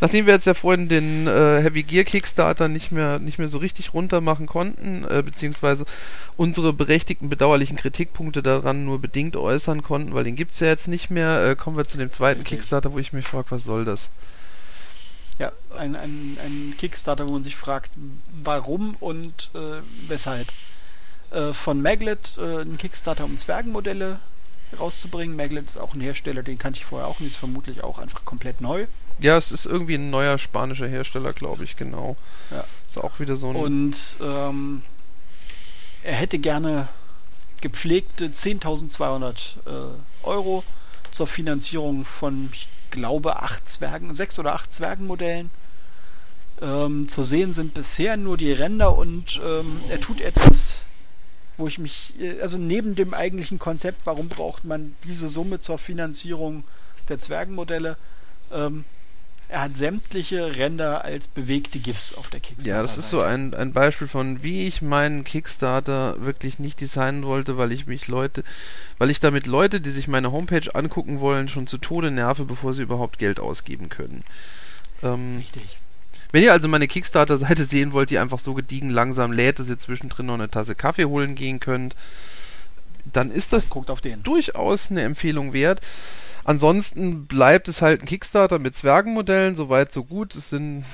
Nachdem 0.00 0.26
wir 0.26 0.34
jetzt 0.34 0.46
ja 0.46 0.54
vorhin 0.54 0.88
den 0.88 1.26
äh, 1.26 1.60
Heavy 1.60 1.82
Gear 1.82 2.04
Kickstarter 2.04 2.68
nicht 2.68 2.92
mehr, 2.92 3.18
nicht 3.18 3.38
mehr 3.38 3.48
so 3.48 3.58
richtig 3.58 3.94
runter 3.94 4.20
machen 4.20 4.46
konnten, 4.46 5.04
äh, 5.04 5.22
beziehungsweise 5.24 5.86
unsere 6.36 6.72
berechtigten, 6.72 7.28
bedauerlichen 7.28 7.76
Kritikpunkte 7.76 8.42
daran 8.42 8.84
nur 8.84 9.00
bedingt 9.00 9.36
äußern 9.36 9.82
konnten, 9.82 10.14
weil 10.14 10.24
den 10.24 10.36
gibt 10.36 10.52
es 10.52 10.60
ja 10.60 10.68
jetzt 10.68 10.86
nicht 10.86 11.10
mehr, 11.10 11.44
äh, 11.44 11.56
kommen 11.56 11.76
wir 11.76 11.84
zu 11.84 11.98
dem 11.98 12.12
zweiten 12.12 12.42
okay. 12.42 12.56
Kickstarter, 12.56 12.92
wo 12.92 12.98
ich 12.98 13.12
mich 13.12 13.26
frage, 13.26 13.50
was 13.50 13.64
soll 13.64 13.84
das? 13.84 14.08
Ja, 15.40 15.52
ein, 15.76 15.96
ein, 15.96 16.36
ein 16.44 16.74
Kickstarter, 16.78 17.28
wo 17.28 17.32
man 17.32 17.44
sich 17.44 17.56
fragt, 17.56 17.90
warum 18.42 18.96
und 19.00 19.50
äh, 19.54 19.82
weshalb. 20.06 20.48
Von 21.52 21.82
Maglet 21.82 22.38
ein 22.38 22.78
Kickstarter, 22.78 23.26
um 23.26 23.36
Zwergenmodelle 23.36 24.18
rauszubringen. 24.78 25.36
Maglet 25.36 25.68
ist 25.68 25.78
auch 25.78 25.94
ein 25.94 26.00
Hersteller, 26.00 26.42
den 26.42 26.58
kannte 26.58 26.78
ich 26.78 26.84
vorher 26.84 27.08
auch 27.08 27.20
nicht, 27.20 27.32
ist 27.32 27.36
vermutlich 27.36 27.82
auch 27.82 27.98
einfach 27.98 28.24
komplett 28.24 28.60
neu. 28.60 28.86
Ja, 29.20 29.36
es 29.36 29.50
ist 29.52 29.66
irgendwie 29.66 29.94
ein 29.94 30.10
neuer 30.10 30.38
spanischer 30.38 30.86
Hersteller, 30.86 31.32
glaube 31.32 31.64
ich, 31.64 31.76
genau. 31.76 32.16
Ja. 32.50 32.64
Ist 32.86 32.98
auch 32.98 33.18
wieder 33.18 33.36
so 33.36 33.50
ein. 33.50 33.56
Und 33.56 34.18
ähm, 34.22 34.82
er 36.02 36.14
hätte 36.14 36.38
gerne 36.38 36.88
gepflegte 37.60 38.26
10.200 38.26 39.56
äh, 39.66 39.70
Euro 40.22 40.64
zur 41.10 41.26
Finanzierung 41.26 42.04
von, 42.04 42.50
ich 42.52 42.68
glaube, 42.90 43.42
acht 43.42 43.68
Zwergen, 43.68 44.14
sechs 44.14 44.38
oder 44.38 44.54
acht 44.54 44.72
Zwergenmodellen. 44.72 45.50
Ähm, 46.60 47.08
zu 47.08 47.22
sehen 47.22 47.52
sind 47.52 47.74
bisher 47.74 48.16
nur 48.16 48.36
die 48.36 48.52
Ränder 48.52 48.96
und 48.96 49.40
ähm, 49.44 49.80
er 49.88 50.00
tut 50.00 50.20
etwas, 50.20 50.80
wo 51.58 51.66
ich 51.68 51.78
mich, 51.78 52.14
äh, 52.20 52.40
also 52.40 52.56
neben 52.56 52.94
dem 52.94 53.12
eigentlichen 53.12 53.58
Konzept, 53.58 54.06
warum 54.06 54.28
braucht 54.28 54.64
man 54.64 54.94
diese 55.04 55.28
Summe 55.28 55.60
zur 55.60 55.78
Finanzierung 55.78 56.64
der 57.08 57.18
Zwergenmodelle, 57.18 57.96
ähm, 58.52 58.84
er 59.50 59.62
hat 59.62 59.76
sämtliche 59.76 60.56
Ränder 60.56 61.04
als 61.04 61.26
bewegte 61.26 61.78
GIFs 61.78 62.12
auf 62.12 62.28
der 62.28 62.40
Kickstarter. 62.40 62.76
Ja, 62.76 62.82
das 62.82 62.98
ist 62.98 63.08
so 63.08 63.22
ein, 63.22 63.54
ein 63.54 63.72
Beispiel 63.72 64.06
von, 64.06 64.42
wie 64.42 64.66
ich 64.66 64.82
meinen 64.82 65.24
Kickstarter 65.24 66.16
wirklich 66.24 66.58
nicht 66.58 66.82
designen 66.82 67.24
wollte, 67.24 67.56
weil 67.56 67.72
ich 67.72 67.86
mich 67.86 68.08
Leute, 68.08 68.44
weil 68.98 69.10
ich 69.10 69.20
damit 69.20 69.46
Leute, 69.46 69.80
die 69.80 69.90
sich 69.90 70.06
meine 70.06 70.32
Homepage 70.32 70.74
angucken 70.74 71.20
wollen, 71.20 71.48
schon 71.48 71.66
zu 71.66 71.78
Tode 71.78 72.10
nerve, 72.10 72.44
bevor 72.44 72.74
sie 72.74 72.82
überhaupt 72.82 73.18
Geld 73.18 73.40
ausgeben 73.40 73.88
können. 73.88 74.22
Ähm, 75.02 75.38
Richtig. 75.38 75.78
Wenn 76.30 76.42
ihr 76.42 76.52
also 76.52 76.68
meine 76.68 76.88
Kickstarter-Seite 76.88 77.64
sehen 77.64 77.92
wollt, 77.92 78.10
die 78.10 78.18
einfach 78.18 78.38
so 78.38 78.54
gediegen 78.54 78.90
langsam 78.90 79.32
lädt, 79.32 79.58
dass 79.58 79.68
ihr 79.68 79.78
zwischendrin 79.78 80.26
noch 80.26 80.34
eine 80.34 80.50
Tasse 80.50 80.74
Kaffee 80.74 81.06
holen 81.06 81.34
gehen 81.34 81.58
könnt, 81.58 81.94
dann 83.12 83.30
ist 83.30 83.52
das 83.52 83.70
durchaus 84.22 84.90
eine 84.90 85.02
Empfehlung 85.02 85.52
wert. 85.52 85.80
Ansonsten 86.44 87.26
bleibt 87.26 87.68
es 87.68 87.82
halt 87.82 88.02
ein 88.02 88.06
Kickstarter 88.06 88.58
mit 88.58 88.76
Zwergenmodellen, 88.76 89.54
soweit 89.54 89.92
so 89.92 90.04
gut. 90.04 90.34
Es 90.34 90.50
sind. 90.50 90.84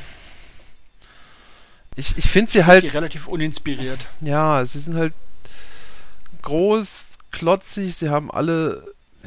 Ich, 1.97 2.17
ich 2.17 2.29
finde 2.29 2.51
sie 2.51 2.59
ich 2.59 2.67
halt. 2.67 2.83
Die 2.83 2.89
relativ 2.89 3.29
uninspiriert. 3.29 4.07
Ja, 4.21 4.65
sie 4.67 4.81
sind 4.81 4.97
halt 4.97 5.13
groß, 6.43 7.19
klotzig, 7.31 7.97
sie 7.97 8.09
haben 8.09 8.31
alle. 8.31 8.85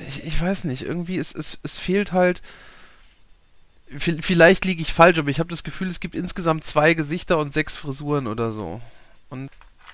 Ich, 0.07 0.23
ich 0.23 0.41
weiß 0.41 0.65
nicht, 0.65 0.83
irgendwie, 0.83 1.17
es, 1.17 1.33
es, 1.33 1.59
es 1.63 1.77
fehlt 1.77 2.11
halt. 2.11 2.41
Vielleicht 3.89 4.65
liege 4.65 4.81
ich 4.81 4.93
falsch, 4.93 5.17
aber 5.17 5.29
ich 5.29 5.39
habe 5.39 5.49
das 5.49 5.63
Gefühl, 5.63 5.87
es 5.87 6.01
gibt 6.01 6.13
insgesamt 6.13 6.65
zwei 6.65 6.93
Gesichter 6.93 7.37
und 7.37 7.53
sechs 7.53 7.75
Frisuren 7.75 8.27
oder 8.27 8.51
so. 8.51 8.81
Und 9.29 9.49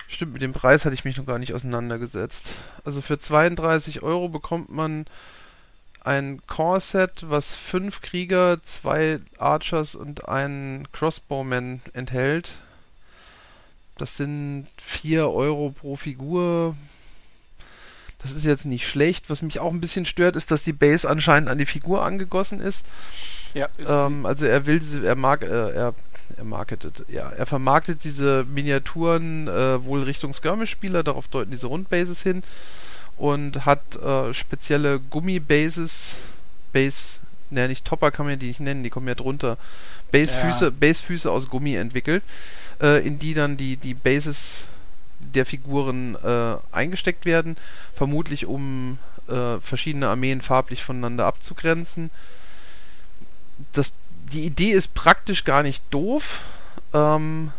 stimmt, 0.07 0.33
mit 0.33 0.41
dem 0.41 0.53
Preis 0.53 0.85
hatte 0.85 0.95
ich 0.95 1.05
mich 1.05 1.17
noch 1.17 1.27
gar 1.27 1.37
nicht 1.37 1.53
auseinandergesetzt. 1.53 2.53
Also 2.85 3.01
für 3.01 3.19
32 3.19 4.01
Euro 4.01 4.29
bekommt 4.29 4.69
man 4.71 5.05
ein 6.03 6.41
Core-Set, 6.47 7.25
was 7.29 7.55
fünf 7.55 8.01
Krieger, 8.01 8.61
zwei 8.63 9.19
Archers 9.37 9.95
und 9.95 10.27
einen 10.27 10.91
Crossbowman 10.91 11.81
enthält. 11.93 12.51
Das 13.97 14.17
sind 14.17 14.67
vier 14.77 15.29
Euro 15.29 15.69
pro 15.69 15.95
Figur. 15.95 16.75
Das 18.23 18.31
ist 18.31 18.45
jetzt 18.45 18.65
nicht 18.65 18.87
schlecht. 18.87 19.29
Was 19.29 19.41
mich 19.41 19.59
auch 19.59 19.71
ein 19.71 19.81
bisschen 19.81 20.05
stört, 20.05 20.35
ist, 20.35 20.49
dass 20.49 20.63
die 20.63 20.73
Base 20.73 21.07
anscheinend 21.07 21.49
an 21.49 21.57
die 21.57 21.65
Figur 21.65 22.03
angegossen 22.05 22.59
ist. 22.59 22.85
Ja, 23.53 23.67
ist 23.77 23.89
ähm, 23.89 24.25
also 24.25 24.45
er 24.45 24.65
will 24.65 24.79
diese, 24.79 25.05
er 25.05 25.15
mag, 25.15 25.43
äh, 25.43 25.71
er, 25.71 25.93
er 26.37 26.43
marketet, 26.43 27.05
ja, 27.07 27.29
er 27.29 27.45
vermarktet 27.45 28.03
diese 28.03 28.45
Miniaturen 28.45 29.47
äh, 29.47 29.83
wohl 29.83 30.03
Richtung 30.03 30.33
Skirmish-Spieler, 30.33 31.03
darauf 31.03 31.27
deuten 31.27 31.51
diese 31.51 31.67
Rundbases 31.67 32.23
hin 32.23 32.41
und 33.17 33.65
hat 33.65 33.95
äh, 33.97 34.33
spezielle 34.33 34.99
Gummibases, 34.99 36.15
Base, 36.71 37.19
ne, 37.51 37.67
nicht 37.67 37.85
Topper 37.85 38.09
kann 38.09 38.25
man 38.25 38.39
die 38.39 38.47
nicht 38.47 38.59
nennen, 38.59 38.83
die 38.83 38.89
kommen 38.89 39.07
ja 39.07 39.15
drunter. 39.15 39.57
Basefüße, 40.11 40.65
ja. 40.65 40.71
Basefüße 40.71 41.29
aus 41.29 41.49
Gummi 41.49 41.75
entwickelt, 41.75 42.23
äh, 42.81 43.05
in 43.05 43.19
die 43.19 43.33
dann 43.33 43.57
die, 43.57 43.77
die 43.77 43.93
Bases 43.93 44.65
der 45.23 45.45
Figuren 45.45 46.15
äh, 46.23 46.55
eingesteckt 46.71 47.25
werden, 47.25 47.57
vermutlich 47.95 48.45
um 48.45 48.97
äh, 49.27 49.59
verschiedene 49.59 50.07
Armeen 50.09 50.41
farblich 50.41 50.83
voneinander 50.83 51.25
abzugrenzen. 51.25 52.09
Das, 53.71 53.93
die 54.31 54.45
Idee 54.45 54.71
ist 54.71 54.93
praktisch 54.93 55.43
gar 55.43 55.63
nicht 55.63 55.83
doof. 55.91 56.41
Ähm, 56.93 57.51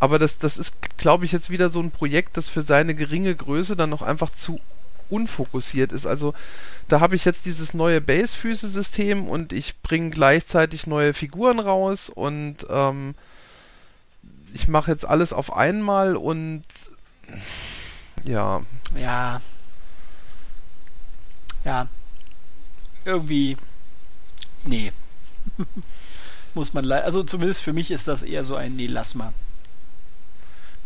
aber 0.00 0.18
das, 0.18 0.38
das 0.38 0.58
ist, 0.58 0.98
glaube 0.98 1.24
ich, 1.24 1.30
jetzt 1.30 1.50
wieder 1.50 1.68
so 1.68 1.80
ein 1.80 1.92
Projekt, 1.92 2.36
das 2.36 2.48
für 2.48 2.62
seine 2.62 2.94
geringe 2.94 3.34
Größe 3.34 3.76
dann 3.76 3.90
noch 3.90 4.02
einfach 4.02 4.30
zu 4.30 4.58
unfokussiert 5.10 5.92
ist. 5.92 6.06
Also 6.06 6.34
da 6.88 7.00
habe 7.00 7.14
ich 7.14 7.24
jetzt 7.24 7.46
dieses 7.46 7.74
neue 7.74 8.00
Base-Füße-System 8.00 9.28
und 9.28 9.52
ich 9.52 9.80
bringe 9.82 10.10
gleichzeitig 10.10 10.86
neue 10.86 11.14
Figuren 11.14 11.60
raus 11.60 12.10
und 12.10 12.66
ähm, 12.68 13.14
ich 14.54 14.68
mache 14.68 14.90
jetzt 14.90 15.04
alles 15.04 15.32
auf 15.32 15.56
einmal 15.56 16.16
und 16.16 16.62
ja. 18.24 18.62
Ja. 18.96 19.40
Ja. 21.64 21.88
Irgendwie. 23.04 23.56
Nee. 24.64 24.92
Muss 26.54 26.72
man 26.74 26.84
leider. 26.84 27.04
Also 27.04 27.22
zumindest 27.22 27.62
für 27.62 27.72
mich 27.72 27.90
ist 27.90 28.08
das 28.08 28.22
eher 28.22 28.44
so 28.44 28.54
ein 28.56 28.76
Nee, 28.76 28.86
lass 28.86 29.14
mal. 29.14 29.32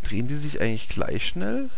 Drehen 0.05 0.29
die 0.29 0.37
sich 0.37 0.61
eigentlich 0.61 0.89
gleich 0.89 1.27
schnell? 1.27 1.69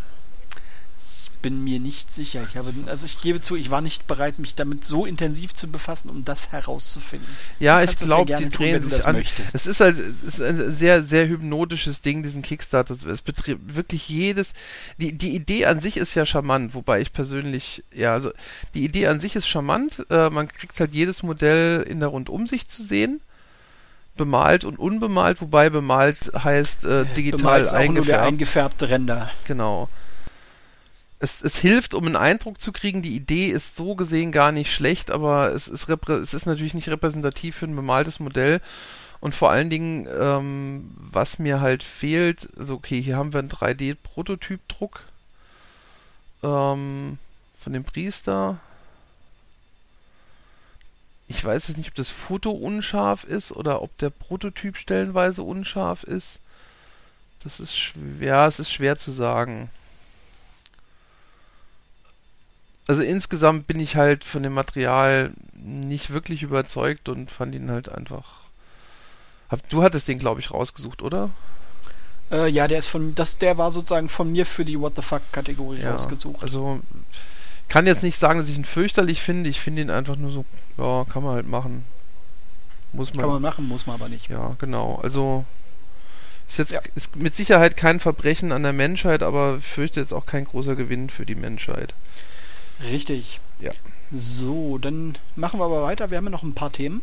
Bin 1.41 1.63
mir 1.63 1.79
nicht 1.79 2.11
sicher. 2.11 2.43
Ich 2.47 2.57
habe, 2.57 2.73
also 2.87 3.05
ich 3.05 3.21
gebe 3.21 3.39
zu, 3.39 3.55
ich 3.55 3.71
war 3.71 3.79
nicht 3.81 4.07
bereit, 4.07 4.39
mich 4.39 4.55
damit 4.55 4.83
so 4.83 5.05
intensiv 5.05 5.53
zu 5.53 5.67
befassen, 5.69 6.09
um 6.09 6.25
das 6.25 6.51
herauszufinden. 6.51 7.29
Ja, 7.59 7.81
ich 7.81 7.95
glaube, 7.95 8.29
ja 8.31 8.39
die 8.39 8.49
drehen 8.49 8.81
tun, 8.81 8.91
sich 8.91 9.07
an. 9.07 9.15
Möchtest. 9.15 9.55
Es 9.55 9.65
ist 9.65 9.79
halt, 9.79 9.97
es 9.97 10.23
ist 10.23 10.41
ein 10.41 10.71
sehr, 10.71 11.01
sehr 11.01 11.27
hypnotisches 11.27 12.01
Ding, 12.01 12.23
diesen 12.23 12.41
Kickstarter. 12.41 12.93
Es 12.93 13.21
betrifft 13.21 13.75
wirklich 13.75 14.09
jedes. 14.09 14.53
Die, 14.97 15.13
die 15.13 15.33
Idee 15.33 15.65
an 15.65 15.79
sich 15.79 15.95
ist 15.95 16.13
ja 16.13 16.25
charmant, 16.25 16.73
wobei 16.75 16.99
ich 16.99 17.13
persönlich, 17.13 17.83
ja, 17.93 18.13
also 18.13 18.31
die 18.73 18.83
Idee 18.83 19.07
an 19.07 19.19
sich 19.19 19.35
ist 19.35 19.47
charmant. 19.47 20.05
Äh, 20.09 20.29
man 20.29 20.49
kriegt 20.49 20.79
halt 20.79 20.93
jedes 20.93 21.23
Modell 21.23 21.83
in 21.83 21.99
der 21.99 22.09
Rundumsicht 22.09 22.69
zu 22.69 22.83
sehen 22.83 23.21
bemalt 24.19 24.65
und 24.65 24.77
unbemalt, 24.77 25.39
wobei 25.41 25.69
bemalt 25.69 26.31
heißt 26.37 26.85
äh, 26.85 27.05
digital 27.15 27.39
bemalt 27.39 27.65
ist 27.65 27.73
eingefärbt. 27.73 28.07
Nur 28.07 28.17
der 28.17 28.21
eingefärbte 28.23 28.89
Ränder. 28.89 29.31
Genau. 29.47 29.89
Es, 31.19 31.41
es 31.41 31.57
hilft, 31.57 31.93
um 31.93 32.05
einen 32.05 32.15
Eindruck 32.15 32.61
zu 32.61 32.71
kriegen. 32.71 33.01
Die 33.01 33.15
Idee 33.15 33.47
ist 33.47 33.75
so 33.75 33.95
gesehen 33.95 34.31
gar 34.31 34.51
nicht 34.51 34.73
schlecht, 34.73 35.11
aber 35.11 35.53
es 35.53 35.67
ist, 35.67 35.89
es 35.89 36.33
ist 36.33 36.45
natürlich 36.45 36.73
nicht 36.73 36.89
repräsentativ 36.89 37.57
für 37.57 37.65
ein 37.65 37.75
bemaltes 37.75 38.19
Modell. 38.19 38.61
Und 39.19 39.35
vor 39.35 39.51
allen 39.51 39.69
Dingen, 39.69 40.07
ähm, 40.17 40.91
was 40.95 41.39
mir 41.39 41.59
halt 41.59 41.83
fehlt, 41.83 42.49
also 42.57 42.75
okay, 42.75 43.01
hier 43.01 43.17
haben 43.17 43.33
wir 43.33 43.39
einen 43.39 43.49
3D-Prototypdruck 43.49 45.01
ähm, 46.41 47.17
von 47.53 47.73
dem 47.73 47.83
Priester 47.83 48.59
ich 51.29 51.45
weiß 51.45 51.67
jetzt 51.67 51.77
nicht, 51.77 51.89
ob 51.89 51.95
das 51.95 52.09
Foto 52.09 52.49
unscharf 52.49 53.23
ist 53.23 53.51
oder 53.51 53.83
ob 53.83 53.95
der 53.99 54.09
Prototyp 54.09 54.75
stellenweise 54.75 55.43
unscharf 55.43 56.03
ist. 56.03 56.39
Das 57.43 57.59
ist 57.59 57.77
schwer, 57.77 58.45
es 58.45 58.59
ist 58.59 58.71
schwer 58.71 58.97
zu 58.97 59.11
sagen. 59.11 59.69
Also 62.89 63.03
insgesamt 63.03 63.67
bin 63.67 63.79
ich 63.79 63.97
halt 63.97 64.23
von 64.23 64.41
dem 64.41 64.53
Material 64.53 65.29
nicht 65.53 66.09
wirklich 66.09 66.41
überzeugt 66.41 67.07
und 67.07 67.29
fand 67.29 67.53
ihn 67.53 67.69
halt 67.69 67.87
einfach. 67.87 68.25
Du 69.69 69.83
hattest 69.83 70.07
den, 70.07 70.17
glaube 70.17 70.39
ich, 70.39 70.49
rausgesucht, 70.49 71.03
oder? 71.03 71.29
Äh, 72.31 72.49
ja, 72.49 72.67
der 72.67 72.79
ist 72.79 72.87
von, 72.87 73.13
das, 73.13 73.37
der 73.37 73.59
war 73.59 73.69
sozusagen 73.69 74.09
von 74.09 74.31
mir 74.31 74.47
für 74.47 74.65
die 74.65 74.79
What 74.79 74.93
the 74.95 75.03
fuck 75.03 75.21
Kategorie 75.31 75.81
ja, 75.81 75.91
rausgesucht. 75.91 76.41
Also 76.41 76.79
kann 77.67 77.85
jetzt 77.85 78.01
nicht 78.01 78.17
sagen, 78.17 78.39
dass 78.39 78.49
ich 78.49 78.57
ihn 78.57 78.65
fürchterlich 78.65 79.21
finde. 79.21 79.51
Ich 79.51 79.59
finde 79.59 79.83
ihn 79.83 79.91
einfach 79.91 80.15
nur 80.15 80.31
so, 80.31 80.45
ja, 80.79 81.05
kann 81.13 81.21
man 81.21 81.35
halt 81.35 81.47
machen. 81.47 81.85
Muss 82.91 83.13
man. 83.13 83.21
Kann 83.21 83.29
man 83.29 83.41
machen, 83.43 83.67
muss 83.67 83.85
man 83.85 83.97
aber 83.97 84.09
nicht. 84.09 84.29
Ja, 84.29 84.55
genau. 84.57 84.99
Also 85.03 85.45
ist 86.47 86.57
jetzt 86.57 86.71
ja. 86.71 86.81
ist 86.95 87.15
mit 87.15 87.35
Sicherheit 87.35 87.77
kein 87.77 87.99
Verbrechen 87.99 88.51
an 88.51 88.63
der 88.63 88.73
Menschheit, 88.73 89.21
aber 89.21 89.61
fürchte 89.61 89.99
jetzt 89.99 90.11
auch 90.11 90.25
kein 90.25 90.45
großer 90.45 90.75
Gewinn 90.75 91.11
für 91.11 91.27
die 91.27 91.35
Menschheit. 91.35 91.93
Richtig. 92.83 93.39
Ja. 93.59 93.71
So, 94.11 94.77
dann 94.77 95.17
machen 95.35 95.59
wir 95.59 95.65
aber 95.65 95.83
weiter. 95.83 96.09
Wir 96.09 96.17
haben 96.17 96.25
ja 96.25 96.31
noch 96.31 96.43
ein 96.43 96.55
paar 96.55 96.71
Themen. 96.71 97.01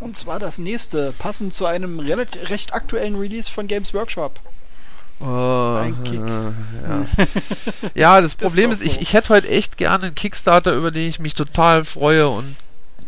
Und 0.00 0.16
zwar 0.16 0.38
das 0.38 0.58
nächste, 0.58 1.12
passend 1.18 1.54
zu 1.54 1.66
einem 1.66 1.98
recht 2.00 2.74
aktuellen 2.74 3.16
Release 3.16 3.50
von 3.50 3.66
Games 3.66 3.94
Workshop. 3.94 4.40
Oh, 5.20 5.78
ein 5.80 6.02
Kick. 6.04 6.20
Ja, 6.20 7.06
ja 7.94 8.20
das 8.20 8.34
Problem 8.34 8.70
ist, 8.70 8.80
ist 8.80 8.86
ich, 8.86 9.00
ich 9.00 9.12
hätte 9.12 9.28
heute 9.28 9.48
echt 9.48 9.76
gerne 9.76 10.06
einen 10.06 10.14
Kickstarter, 10.14 10.74
über 10.74 10.90
den 10.90 11.08
ich 11.08 11.20
mich 11.20 11.34
total 11.34 11.84
freue 11.84 12.28
und 12.28 12.56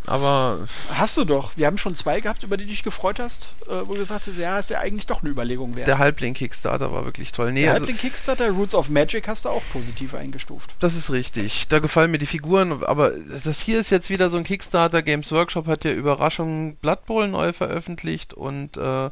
aber. 0.06 0.66
Hast 0.90 1.16
du 1.16 1.24
doch. 1.24 1.56
Wir 1.56 1.66
haben 1.66 1.78
schon 1.78 1.94
zwei 1.94 2.20
gehabt, 2.20 2.42
über 2.42 2.56
die 2.56 2.64
du 2.64 2.70
dich 2.70 2.82
gefreut 2.82 3.18
hast, 3.18 3.50
äh, 3.66 3.86
wo 3.86 3.94
du 3.94 4.00
gesagt 4.00 4.26
hast, 4.26 4.36
ja, 4.38 4.58
ist 4.58 4.70
ja 4.70 4.78
eigentlich 4.78 5.06
doch 5.06 5.22
eine 5.22 5.30
Überlegung 5.30 5.76
wert. 5.76 5.86
Der 5.88 5.98
Halbling-Kickstarter 5.98 6.92
war 6.92 7.04
wirklich 7.04 7.32
toll. 7.32 7.52
Nee, 7.52 7.62
Der 7.62 7.74
also, 7.74 7.86
Halbling-Kickstarter, 7.86 8.50
Roots 8.50 8.74
of 8.74 8.88
Magic, 8.88 9.28
hast 9.28 9.44
du 9.44 9.48
auch 9.48 9.62
positiv 9.72 10.14
eingestuft. 10.14 10.74
Das 10.80 10.94
ist 10.94 11.10
richtig. 11.10 11.68
Da 11.68 11.78
gefallen 11.78 12.10
mir 12.10 12.18
die 12.18 12.26
Figuren, 12.26 12.84
aber 12.84 13.12
das 13.44 13.60
hier 13.60 13.80
ist 13.80 13.90
jetzt 13.90 14.10
wieder 14.10 14.30
so 14.30 14.36
ein 14.36 14.44
Kickstarter. 14.44 15.02
Games 15.02 15.30
Workshop 15.32 15.66
hat 15.66 15.84
ja 15.84 15.92
Überraschung 15.92 16.76
Blood 16.76 17.06
Bowl 17.06 17.28
neu 17.28 17.52
veröffentlicht 17.52 18.34
und 18.34 18.76
äh, 18.76 19.10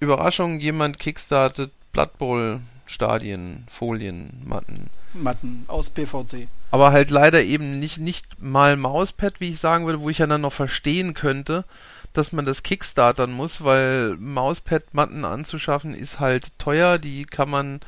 Überraschung, 0.00 0.60
jemand 0.60 0.98
kickstartet 0.98 1.72
Blood 1.92 2.18
Bowl 2.18 2.60
Stadien, 2.94 3.66
Folien, 3.68 4.30
Matten. 4.44 4.88
Matten 5.14 5.64
aus 5.66 5.90
PVC. 5.90 6.46
Aber 6.70 6.92
halt 6.92 7.10
leider 7.10 7.42
eben 7.42 7.80
nicht, 7.80 7.98
nicht 7.98 8.40
mal 8.40 8.76
Mauspad, 8.76 9.40
wie 9.40 9.50
ich 9.50 9.58
sagen 9.58 9.84
würde, 9.84 10.00
wo 10.00 10.10
ich 10.10 10.18
ja 10.18 10.28
dann 10.28 10.42
noch 10.42 10.52
verstehen 10.52 11.12
könnte, 11.12 11.64
dass 12.12 12.30
man 12.30 12.44
das 12.44 12.62
kickstartern 12.62 13.32
muss, 13.32 13.64
weil 13.64 14.16
Mauspad-Matten 14.16 15.24
anzuschaffen 15.24 15.92
ist 15.92 16.20
halt 16.20 16.56
teuer. 16.58 16.98
Die 16.98 17.24
kann 17.24 17.50
man, 17.50 17.80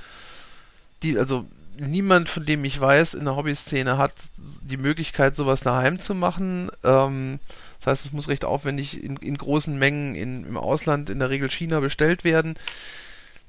die, 1.05 1.17
also 1.17 1.47
niemand, 1.79 2.29
von 2.29 2.45
dem 2.45 2.65
ich 2.65 2.81
weiß, 2.81 3.15
in 3.15 3.27
der 3.27 3.37
Hobbyszene 3.37 3.99
hat 3.99 4.13
die 4.37 4.77
Möglichkeit, 4.77 5.37
sowas 5.37 5.61
daheim 5.61 6.01
zu 6.01 6.17
machen. 6.17 6.69
Ähm, 6.83 7.39
das 7.79 7.87
heißt, 7.93 8.07
es 8.07 8.13
muss 8.13 8.27
recht 8.27 8.45
aufwendig 8.45 9.05
in, 9.05 9.17
in 9.19 9.39
großen 9.39 9.79
Mengen 9.79 10.17
in, 10.17 10.45
im 10.45 10.57
Ausland, 10.57 11.11
in 11.11 11.21
der 11.21 11.31
Regel 11.31 11.49
China, 11.49 11.79
bestellt 11.79 12.25
werden 12.25 12.57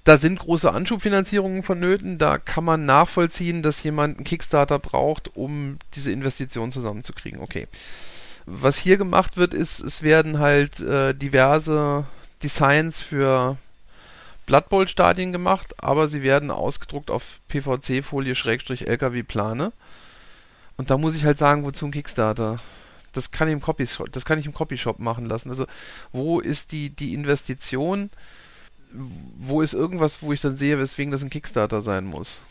da 0.08 0.18
sind 0.18 0.40
große 0.40 0.72
Anschubfinanzierungen 0.72 1.64
vonnöten. 1.64 2.18
Da 2.18 2.38
kann 2.38 2.64
man 2.64 2.86
nachvollziehen, 2.86 3.62
dass 3.62 3.84
jemand 3.84 4.18
einen 4.18 4.24
Kickstarter 4.24 4.80
braucht, 4.80 5.36
um 5.36 5.80
diese 5.96 6.12
Investition 6.12 6.72
zusammenzukriegen. 6.72 7.42
Okay. 7.42 7.68
Was 8.46 8.78
hier 8.78 8.98
gemacht 8.98 9.36
wird, 9.36 9.54
ist, 9.54 9.82
es 9.82 10.04
werden 10.04 10.40
halt 10.40 10.80
äh, 10.80 11.14
diverse 11.14 12.06
Designs 12.42 13.02
für 13.02 13.58
Blood 14.46 14.70
Bowl 14.70 14.88
Stadien 14.88 15.34
gemacht, 15.34 15.76
aber 15.84 16.08
sie 16.08 16.24
werden 16.24 16.52
ausgedruckt 16.52 17.12
auf 17.12 17.40
PVC-Folie 17.50 18.36
Schrägstrich 18.36 18.88
LKW-Plane. 18.88 19.74
Und 20.78 20.90
da 20.90 20.98
muss 20.98 21.16
ich 21.16 21.26
halt 21.26 21.38
sagen, 21.38 21.66
wozu 21.66 21.86
ein 21.86 21.92
Kickstarter? 21.92 22.60
Das 23.12 23.32
kann 23.32 23.50
ich 23.50 23.54
im 23.54 23.62
Copyshop, 23.62 24.14
das 24.14 24.24
kann 24.24 24.40
ich 24.40 24.46
im 24.46 24.54
Copyshop 24.54 25.00
machen 25.00 25.26
lassen. 25.26 25.50
Also, 25.50 25.66
wo 26.14 26.40
ist 26.40 26.72
die, 26.72 26.92
die 26.92 27.14
Investition? 27.14 28.10
Wo 28.92 29.62
ist 29.62 29.74
irgendwas, 29.74 30.22
wo 30.22 30.34
ich 30.34 30.42
dann 30.42 30.56
sehe, 30.56 30.80
weswegen 30.80 31.12
das 31.12 31.22
ein 31.22 31.30
Kickstarter 31.30 31.82
sein 31.82 32.06
muss? 32.06 32.42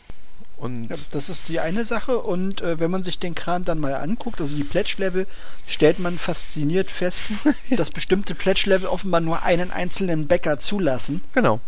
Und 0.57 0.89
ja, 0.89 0.95
das 1.11 1.29
ist 1.29 1.49
die 1.49 1.59
eine 1.59 1.85
Sache. 1.85 2.17
Und 2.17 2.61
äh, 2.61 2.79
wenn 2.79 2.89
man 2.89 3.03
sich 3.03 3.19
den 3.19 3.35
Kram 3.35 3.63
dann 3.63 3.79
mal 3.79 3.93
anguckt, 3.93 4.41
also 4.41 4.55
die 4.55 4.63
Pledge-Level, 4.63 5.27
stellt 5.67 5.99
man 5.99 6.17
fasziniert 6.17 6.89
fest, 6.89 7.25
dass 7.69 7.91
bestimmte 7.91 8.33
Pledge-Level 8.33 8.87
offenbar 8.87 9.21
nur 9.21 9.43
einen 9.43 9.71
einzelnen 9.71 10.27
Bäcker 10.27 10.59
zulassen. 10.59 11.21
Genau. 11.33 11.59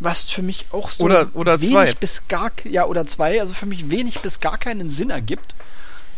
Was 0.00 0.24
für 0.24 0.42
mich 0.42 0.66
auch 0.72 0.90
so 0.90 1.04
oder, 1.04 1.30
oder 1.34 1.60
wenig 1.60 1.74
zwei. 1.74 1.94
bis 1.94 2.26
gar, 2.26 2.50
ja, 2.64 2.86
oder 2.86 3.06
zwei, 3.06 3.40
also 3.40 3.54
für 3.54 3.66
mich 3.66 3.90
wenig 3.90 4.20
bis 4.20 4.40
gar 4.40 4.58
keinen 4.58 4.90
Sinn 4.90 5.10
ergibt. 5.10 5.54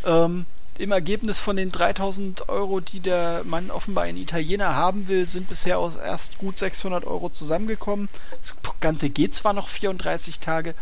Ähm, 0.04 0.46
im 0.78 0.92
Ergebnis 0.92 1.38
von 1.38 1.56
den 1.56 1.72
3000 1.72 2.48
Euro, 2.48 2.80
die 2.80 3.00
der 3.00 3.42
Mann 3.44 3.70
offenbar 3.70 4.04
ein 4.04 4.16
Italiener 4.16 4.74
haben 4.74 5.08
will, 5.08 5.26
sind 5.26 5.48
bisher 5.48 5.78
aus 5.78 5.96
erst 5.96 6.38
gut 6.38 6.58
600 6.58 7.04
Euro 7.04 7.30
zusammengekommen. 7.30 8.08
Das 8.40 8.56
Ganze 8.80 9.10
geht 9.10 9.34
zwar 9.34 9.52
noch 9.52 9.68
34 9.68 10.40
Tage, 10.40 10.74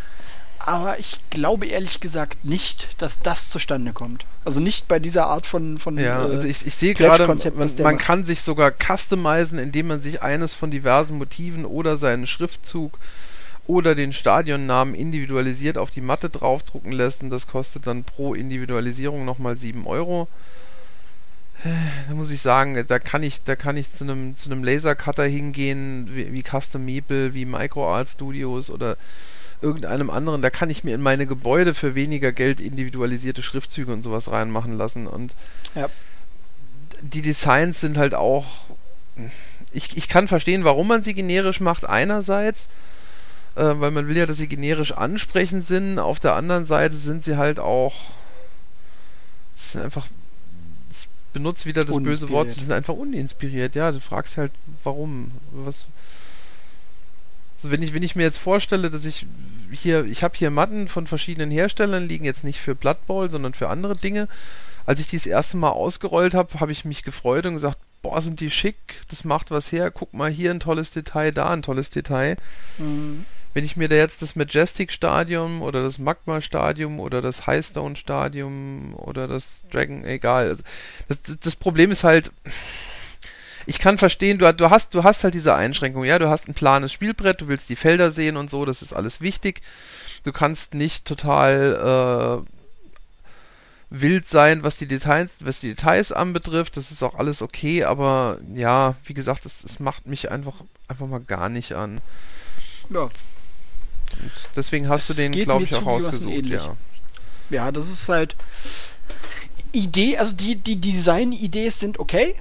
aber 0.58 0.98
ich 0.98 1.18
glaube 1.30 1.66
ehrlich 1.66 2.00
gesagt 2.00 2.44
nicht, 2.44 3.00
dass 3.02 3.20
das 3.20 3.50
zustande 3.50 3.92
kommt. 3.92 4.24
Also 4.44 4.60
nicht 4.60 4.88
bei 4.88 4.98
dieser 4.98 5.26
Art 5.26 5.46
von 5.46 5.78
von 5.78 5.98
Ja, 5.98 6.26
äh, 6.26 6.32
also 6.32 6.48
ich, 6.48 6.66
ich 6.66 6.74
sehe 6.74 6.94
gerade, 6.94 7.26
man, 7.26 7.70
man 7.82 7.98
kann 7.98 8.24
sich 8.24 8.42
sogar 8.42 8.72
customizen, 8.72 9.58
indem 9.58 9.88
man 9.88 10.00
sich 10.00 10.22
eines 10.22 10.54
von 10.54 10.70
diversen 10.70 11.18
Motiven 11.18 11.64
oder 11.64 11.96
seinen 11.96 12.26
Schriftzug 12.26 12.98
oder 13.66 13.94
den 13.94 14.12
Stadionnamen 14.12 14.94
individualisiert 14.94 15.78
auf 15.78 15.90
die 15.90 16.00
Matte 16.00 16.28
draufdrucken 16.28 16.92
lässt 16.92 17.22
und 17.22 17.30
das 17.30 17.46
kostet 17.46 17.86
dann 17.86 18.04
pro 18.04 18.34
Individualisierung 18.34 19.24
nochmal 19.24 19.56
7 19.56 19.86
Euro. 19.86 20.28
Da 22.08 22.14
muss 22.14 22.30
ich 22.30 22.42
sagen, 22.42 22.84
da 22.86 22.98
kann 22.98 23.22
ich, 23.22 23.42
da 23.42 23.56
kann 23.56 23.78
ich 23.78 23.90
zu 23.90 24.04
einem 24.04 24.36
zu 24.36 24.50
einem 24.50 24.64
Lasercutter 24.64 25.24
hingehen, 25.24 26.10
wie, 26.12 26.32
wie 26.32 26.42
Custom 26.42 26.84
Meeple, 26.84 27.32
wie 27.32 27.46
MicroArt 27.46 28.08
Studios 28.08 28.68
oder 28.70 28.98
irgendeinem 29.62 30.10
anderen, 30.10 30.42
da 30.42 30.50
kann 30.50 30.68
ich 30.68 30.84
mir 30.84 30.94
in 30.94 31.00
meine 31.00 31.26
Gebäude 31.26 31.72
für 31.72 31.94
weniger 31.94 32.32
Geld 32.32 32.60
individualisierte 32.60 33.42
Schriftzüge 33.42 33.92
und 33.92 34.02
sowas 34.02 34.30
reinmachen 34.30 34.76
lassen 34.76 35.06
und 35.06 35.34
ja. 35.74 35.88
die 37.00 37.22
Designs 37.22 37.80
sind 37.80 37.96
halt 37.96 38.14
auch 38.14 38.44
ich, 39.72 39.96
ich 39.96 40.08
kann 40.08 40.28
verstehen, 40.28 40.64
warum 40.64 40.88
man 40.88 41.02
sie 41.02 41.14
generisch 41.14 41.60
macht 41.60 41.84
einerseits, 41.84 42.68
äh, 43.56 43.74
weil 43.80 43.90
man 43.90 44.08
will 44.08 44.16
ja, 44.16 44.26
dass 44.26 44.38
sie 44.38 44.48
generisch 44.48 44.92
ansprechend 44.92 45.64
sind. 45.64 45.98
Auf 45.98 46.18
der 46.18 46.34
anderen 46.34 46.64
Seite 46.64 46.96
sind 46.96 47.24
sie 47.24 47.36
halt 47.36 47.58
auch 47.58 47.94
sind 49.54 49.82
einfach 49.82 50.06
ich 50.90 51.08
benutze 51.32 51.66
wieder 51.66 51.84
das 51.84 51.96
böse 52.02 52.28
Wort, 52.28 52.48
sie 52.48 52.60
sind 52.60 52.72
einfach 52.72 52.94
uninspiriert. 52.94 53.74
Ja, 53.74 53.92
du 53.92 54.00
fragst 54.00 54.36
halt, 54.36 54.52
warum? 54.82 55.32
Was 55.52 55.86
so, 57.56 57.70
wenn 57.70 57.82
ich 57.82 57.94
wenn 57.94 58.02
ich 58.02 58.16
mir 58.16 58.24
jetzt 58.24 58.38
vorstelle, 58.38 58.90
dass 58.90 59.04
ich 59.04 59.26
hier 59.72 60.04
ich 60.04 60.22
habe 60.22 60.36
hier 60.36 60.50
Matten 60.50 60.88
von 60.88 61.06
verschiedenen 61.06 61.50
Herstellern 61.50 62.08
liegen 62.08 62.24
jetzt 62.24 62.44
nicht 62.44 62.60
für 62.60 62.74
Blood 62.74 63.06
Bowl, 63.06 63.30
sondern 63.30 63.54
für 63.54 63.68
andere 63.68 63.96
Dinge. 63.96 64.28
Als 64.86 65.00
ich 65.00 65.06
die 65.06 65.16
das 65.16 65.26
erste 65.26 65.56
Mal 65.56 65.70
ausgerollt 65.70 66.34
habe, 66.34 66.60
habe 66.60 66.72
ich 66.72 66.84
mich 66.84 67.04
gefreut 67.04 67.46
und 67.46 67.54
gesagt, 67.54 67.78
boah, 68.02 68.20
sind 68.20 68.40
die 68.40 68.50
schick, 68.50 68.76
das 69.08 69.24
macht 69.24 69.50
was 69.50 69.72
her, 69.72 69.90
guck 69.90 70.12
mal 70.12 70.30
hier 70.30 70.50
ein 70.50 70.60
tolles 70.60 70.90
Detail, 70.90 71.32
da 71.32 71.50
ein 71.50 71.62
tolles 71.62 71.88
Detail. 71.88 72.36
Mhm 72.76 73.24
wenn 73.54 73.64
ich 73.64 73.76
mir 73.76 73.88
da 73.88 73.94
jetzt 73.94 74.20
das 74.20 74.36
Majestic 74.36 74.92
Stadium 74.92 75.62
oder 75.62 75.82
das 75.82 75.98
Magma 75.98 76.40
Stadium 76.40 76.98
oder 76.98 77.22
das 77.22 77.46
Highstone 77.46 77.96
Stadium 77.96 78.94
oder 78.96 79.28
das 79.28 79.62
Dragon, 79.70 80.04
egal. 80.04 80.48
Also 80.48 80.62
das, 81.08 81.22
das 81.38 81.56
Problem 81.56 81.92
ist 81.92 82.02
halt, 82.02 82.32
ich 83.66 83.78
kann 83.78 83.96
verstehen, 83.96 84.38
du, 84.38 84.52
du, 84.52 84.70
hast, 84.70 84.92
du 84.94 85.04
hast 85.04 85.22
halt 85.24 85.34
diese 85.34 85.54
Einschränkung, 85.54 86.04
ja, 86.04 86.18
du 86.18 86.28
hast 86.28 86.48
ein 86.48 86.54
planes 86.54 86.92
Spielbrett, 86.92 87.40
du 87.40 87.48
willst 87.48 87.68
die 87.68 87.76
Felder 87.76 88.10
sehen 88.10 88.36
und 88.36 88.50
so, 88.50 88.64
das 88.64 88.82
ist 88.82 88.92
alles 88.92 89.20
wichtig. 89.20 89.62
Du 90.24 90.32
kannst 90.32 90.74
nicht 90.74 91.04
total 91.04 92.44
äh, 92.44 92.54
wild 93.90 94.28
sein, 94.28 94.64
was 94.64 94.76
die 94.78 94.86
Details, 94.86 95.38
was 95.40 95.60
die 95.60 95.68
Details 95.68 96.10
anbetrifft, 96.10 96.76
das 96.76 96.90
ist 96.90 97.02
auch 97.02 97.14
alles 97.14 97.40
okay, 97.40 97.84
aber 97.84 98.38
ja, 98.54 98.96
wie 99.04 99.14
gesagt, 99.14 99.46
es, 99.46 99.78
macht 99.78 100.06
mich 100.06 100.30
einfach, 100.30 100.54
einfach 100.88 101.06
mal 101.06 101.20
gar 101.20 101.48
nicht 101.48 101.74
an. 101.74 102.00
Ja, 102.90 103.08
und 104.24 104.32
deswegen 104.56 104.88
hast 104.88 105.10
es 105.10 105.16
du 105.16 105.22
den, 105.22 105.32
glaube 105.32 105.64
ich, 105.64 105.74
auch 105.74 105.86
ausgesucht. 105.86 106.46
Ja. 106.46 106.76
ja, 107.50 107.72
das 107.72 107.90
ist 107.90 108.08
halt 108.08 108.36
Idee, 109.72 110.18
also 110.18 110.36
die, 110.36 110.56
die 110.56 110.76
Design-Ideen 110.76 111.70
sind 111.70 111.98
okay, 111.98 112.34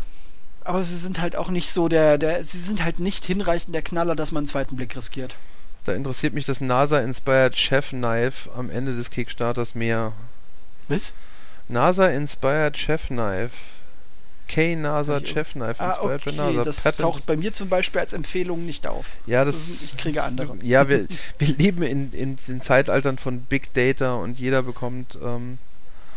aber 0.63 0.83
sie 0.83 0.97
sind 0.97 1.19
halt 1.19 1.35
auch 1.35 1.49
nicht 1.49 1.69
so 1.69 1.87
der, 1.87 2.17
der, 2.17 2.43
sie 2.43 2.59
sind 2.59 2.83
halt 2.83 2.99
nicht 2.99 3.25
hinreichend 3.25 3.75
der 3.75 3.81
Knaller, 3.81 4.15
dass 4.15 4.31
man 4.31 4.41
einen 4.41 4.47
zweiten 4.47 4.75
Blick 4.75 4.95
riskiert. 4.95 5.35
Da 5.83 5.93
interessiert 5.93 6.33
mich 6.33 6.45
das 6.45 6.61
NASA-inspired 6.61 7.57
Chef 7.57 7.89
Knife 7.89 8.49
am 8.55 8.69
Ende 8.69 8.95
des 8.95 9.09
Kickstarters 9.09 9.75
mehr. 9.75 10.13
Was? 10.87 11.13
NASA-inspired 11.67 12.77
Chef 12.77 13.07
Knife. 13.07 13.55
K-NASA 14.53 15.25
Chefknife 15.25 15.79
ah, 15.79 15.97
okay. 15.99 16.31
NASA. 16.31 16.63
Das 16.63 16.83
Patent. 16.83 17.01
taucht 17.01 17.25
bei 17.25 17.35
mir 17.35 17.51
zum 17.53 17.69
Beispiel 17.69 18.01
als 18.01 18.13
Empfehlung 18.13 18.67
nicht 18.67 18.85
auf. 18.85 19.13
Ja, 19.25 19.45
das, 19.45 19.67
das 19.67 19.81
ich 19.81 19.97
kriege 19.97 20.23
andere. 20.23 20.55
Ja, 20.61 20.87
wir, 20.87 21.07
wir 21.39 21.47
leben 21.47 21.81
in, 21.81 22.13
in 22.13 22.35
den 22.35 22.61
Zeitaltern 22.61 23.17
von 23.17 23.41
Big 23.41 23.73
Data 23.73 24.13
und 24.13 24.37
jeder 24.39 24.61
bekommt. 24.61 25.17
Ähm, 25.23 25.57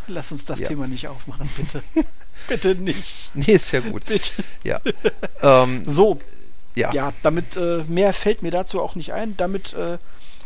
Lass 0.06 0.32
uns 0.32 0.44
das 0.44 0.60
ja. 0.60 0.68
Thema 0.68 0.86
nicht 0.86 1.08
aufmachen, 1.08 1.48
bitte. 1.56 1.82
bitte 2.48 2.74
nicht. 2.74 3.30
Nee, 3.32 3.52
ist 3.52 3.72
ja 3.72 3.80
gut. 3.80 4.04
Bitte. 4.04 4.30
Ja. 4.64 4.80
ähm, 5.42 5.84
so. 5.86 6.20
Ja. 6.74 6.92
Ja, 6.92 7.14
damit 7.22 7.56
äh, 7.56 7.84
mehr 7.88 8.12
fällt 8.12 8.42
mir 8.42 8.50
dazu 8.50 8.82
auch 8.82 8.96
nicht 8.96 9.14
ein. 9.14 9.34
Damit 9.38 9.72
äh, 9.72 9.96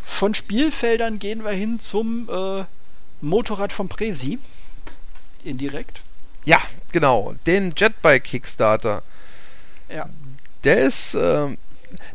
von 0.04 0.34
Spielfeldern 0.34 1.18
gehen 1.18 1.42
wir 1.42 1.50
hin 1.50 1.80
zum 1.80 2.28
äh, 2.30 2.64
Motorrad 3.20 3.72
vom 3.72 3.88
Presi. 3.88 4.38
Indirekt. 5.42 6.02
Ja, 6.44 6.58
genau. 6.92 7.34
Den 7.46 7.72
Jetbike 7.76 8.24
Kickstarter. 8.24 9.02
Ja. 9.88 10.08
Der 10.64 10.78
ist, 10.80 11.14
äh, 11.14 11.56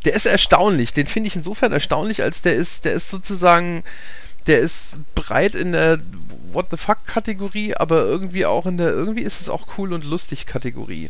der 0.05 0.13
ist 0.13 0.25
erstaunlich. 0.25 0.93
Den 0.93 1.07
finde 1.07 1.27
ich 1.27 1.35
insofern 1.35 1.71
erstaunlich, 1.71 2.23
als 2.23 2.41
der 2.41 2.55
ist, 2.55 2.85
der 2.85 2.93
ist 2.93 3.09
sozusagen, 3.09 3.83
der 4.47 4.59
ist 4.59 4.97
breit 5.15 5.55
in 5.55 5.71
der 5.71 5.99
What 6.51 6.67
the 6.71 6.77
fuck 6.77 7.05
Kategorie, 7.05 7.75
aber 7.75 8.05
irgendwie 8.05 8.45
auch 8.45 8.65
in 8.65 8.77
der, 8.77 8.89
irgendwie 8.89 9.23
ist 9.23 9.41
es 9.41 9.49
auch 9.49 9.77
cool 9.77 9.93
und 9.93 10.05
lustig 10.05 10.45
Kategorie. 10.45 11.09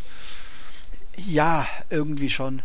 Ja, 1.17 1.67
irgendwie 1.89 2.29
schon. 2.29 2.61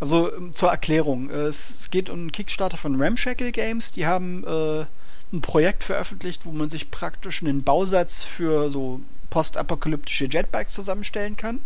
Also 0.00 0.34
ähm, 0.34 0.54
zur 0.54 0.70
Erklärung, 0.70 1.30
äh, 1.30 1.44
es 1.44 1.90
geht 1.90 2.10
um 2.10 2.18
einen 2.18 2.32
Kickstarter 2.32 2.76
von 2.76 3.00
Ramshackle 3.00 3.52
Games. 3.52 3.92
Die 3.92 4.06
haben 4.06 4.44
äh, 4.44 4.86
ein 5.32 5.42
Projekt 5.42 5.84
veröffentlicht, 5.84 6.46
wo 6.46 6.52
man 6.52 6.70
sich 6.70 6.90
praktisch 6.90 7.42
einen 7.42 7.62
Bausatz 7.62 8.22
für 8.22 8.70
so 8.70 9.00
postapokalyptische 9.30 10.26
Jetbikes 10.26 10.74
zusammenstellen 10.74 11.36
kann. 11.36 11.60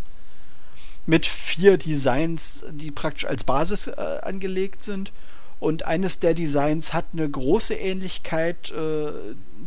Mit 1.07 1.27
vier 1.27 1.77
Designs, 1.77 2.65
die 2.71 2.91
praktisch 2.91 3.27
als 3.27 3.45
Basis 3.45 3.89
äh, 3.89 4.21
angelegt 4.23 4.83
sind. 4.83 5.13
Und 5.61 5.85
eines 5.85 6.19
der 6.19 6.35
Designs 6.35 6.93
hat 6.93 7.07
eine 7.13 7.29
große 7.29 7.75
Ähnlichkeit 7.75 8.71
äh, 8.71 9.13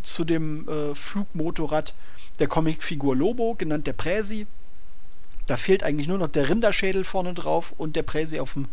zu 0.03 0.25
dem 0.25 0.67
äh, 0.67 0.95
Flugmotorrad 0.95 1.93
der 2.39 2.47
Comicfigur 2.47 3.15
Lobo, 3.15 3.55
genannt 3.55 3.87
der 3.87 3.93
Präsi. 3.93 4.47
Da 5.47 5.57
fehlt 5.57 5.81
eigentlich 5.81 6.07
nur 6.07 6.17
noch 6.17 6.27
der 6.27 6.49
Rinderschädel 6.49 7.03
vorne 7.03 7.33
drauf 7.33 7.73
und 7.77 7.95
der 7.95 8.03
Präsi 8.03 8.39
auf 8.39 8.53
dem. 8.53 8.67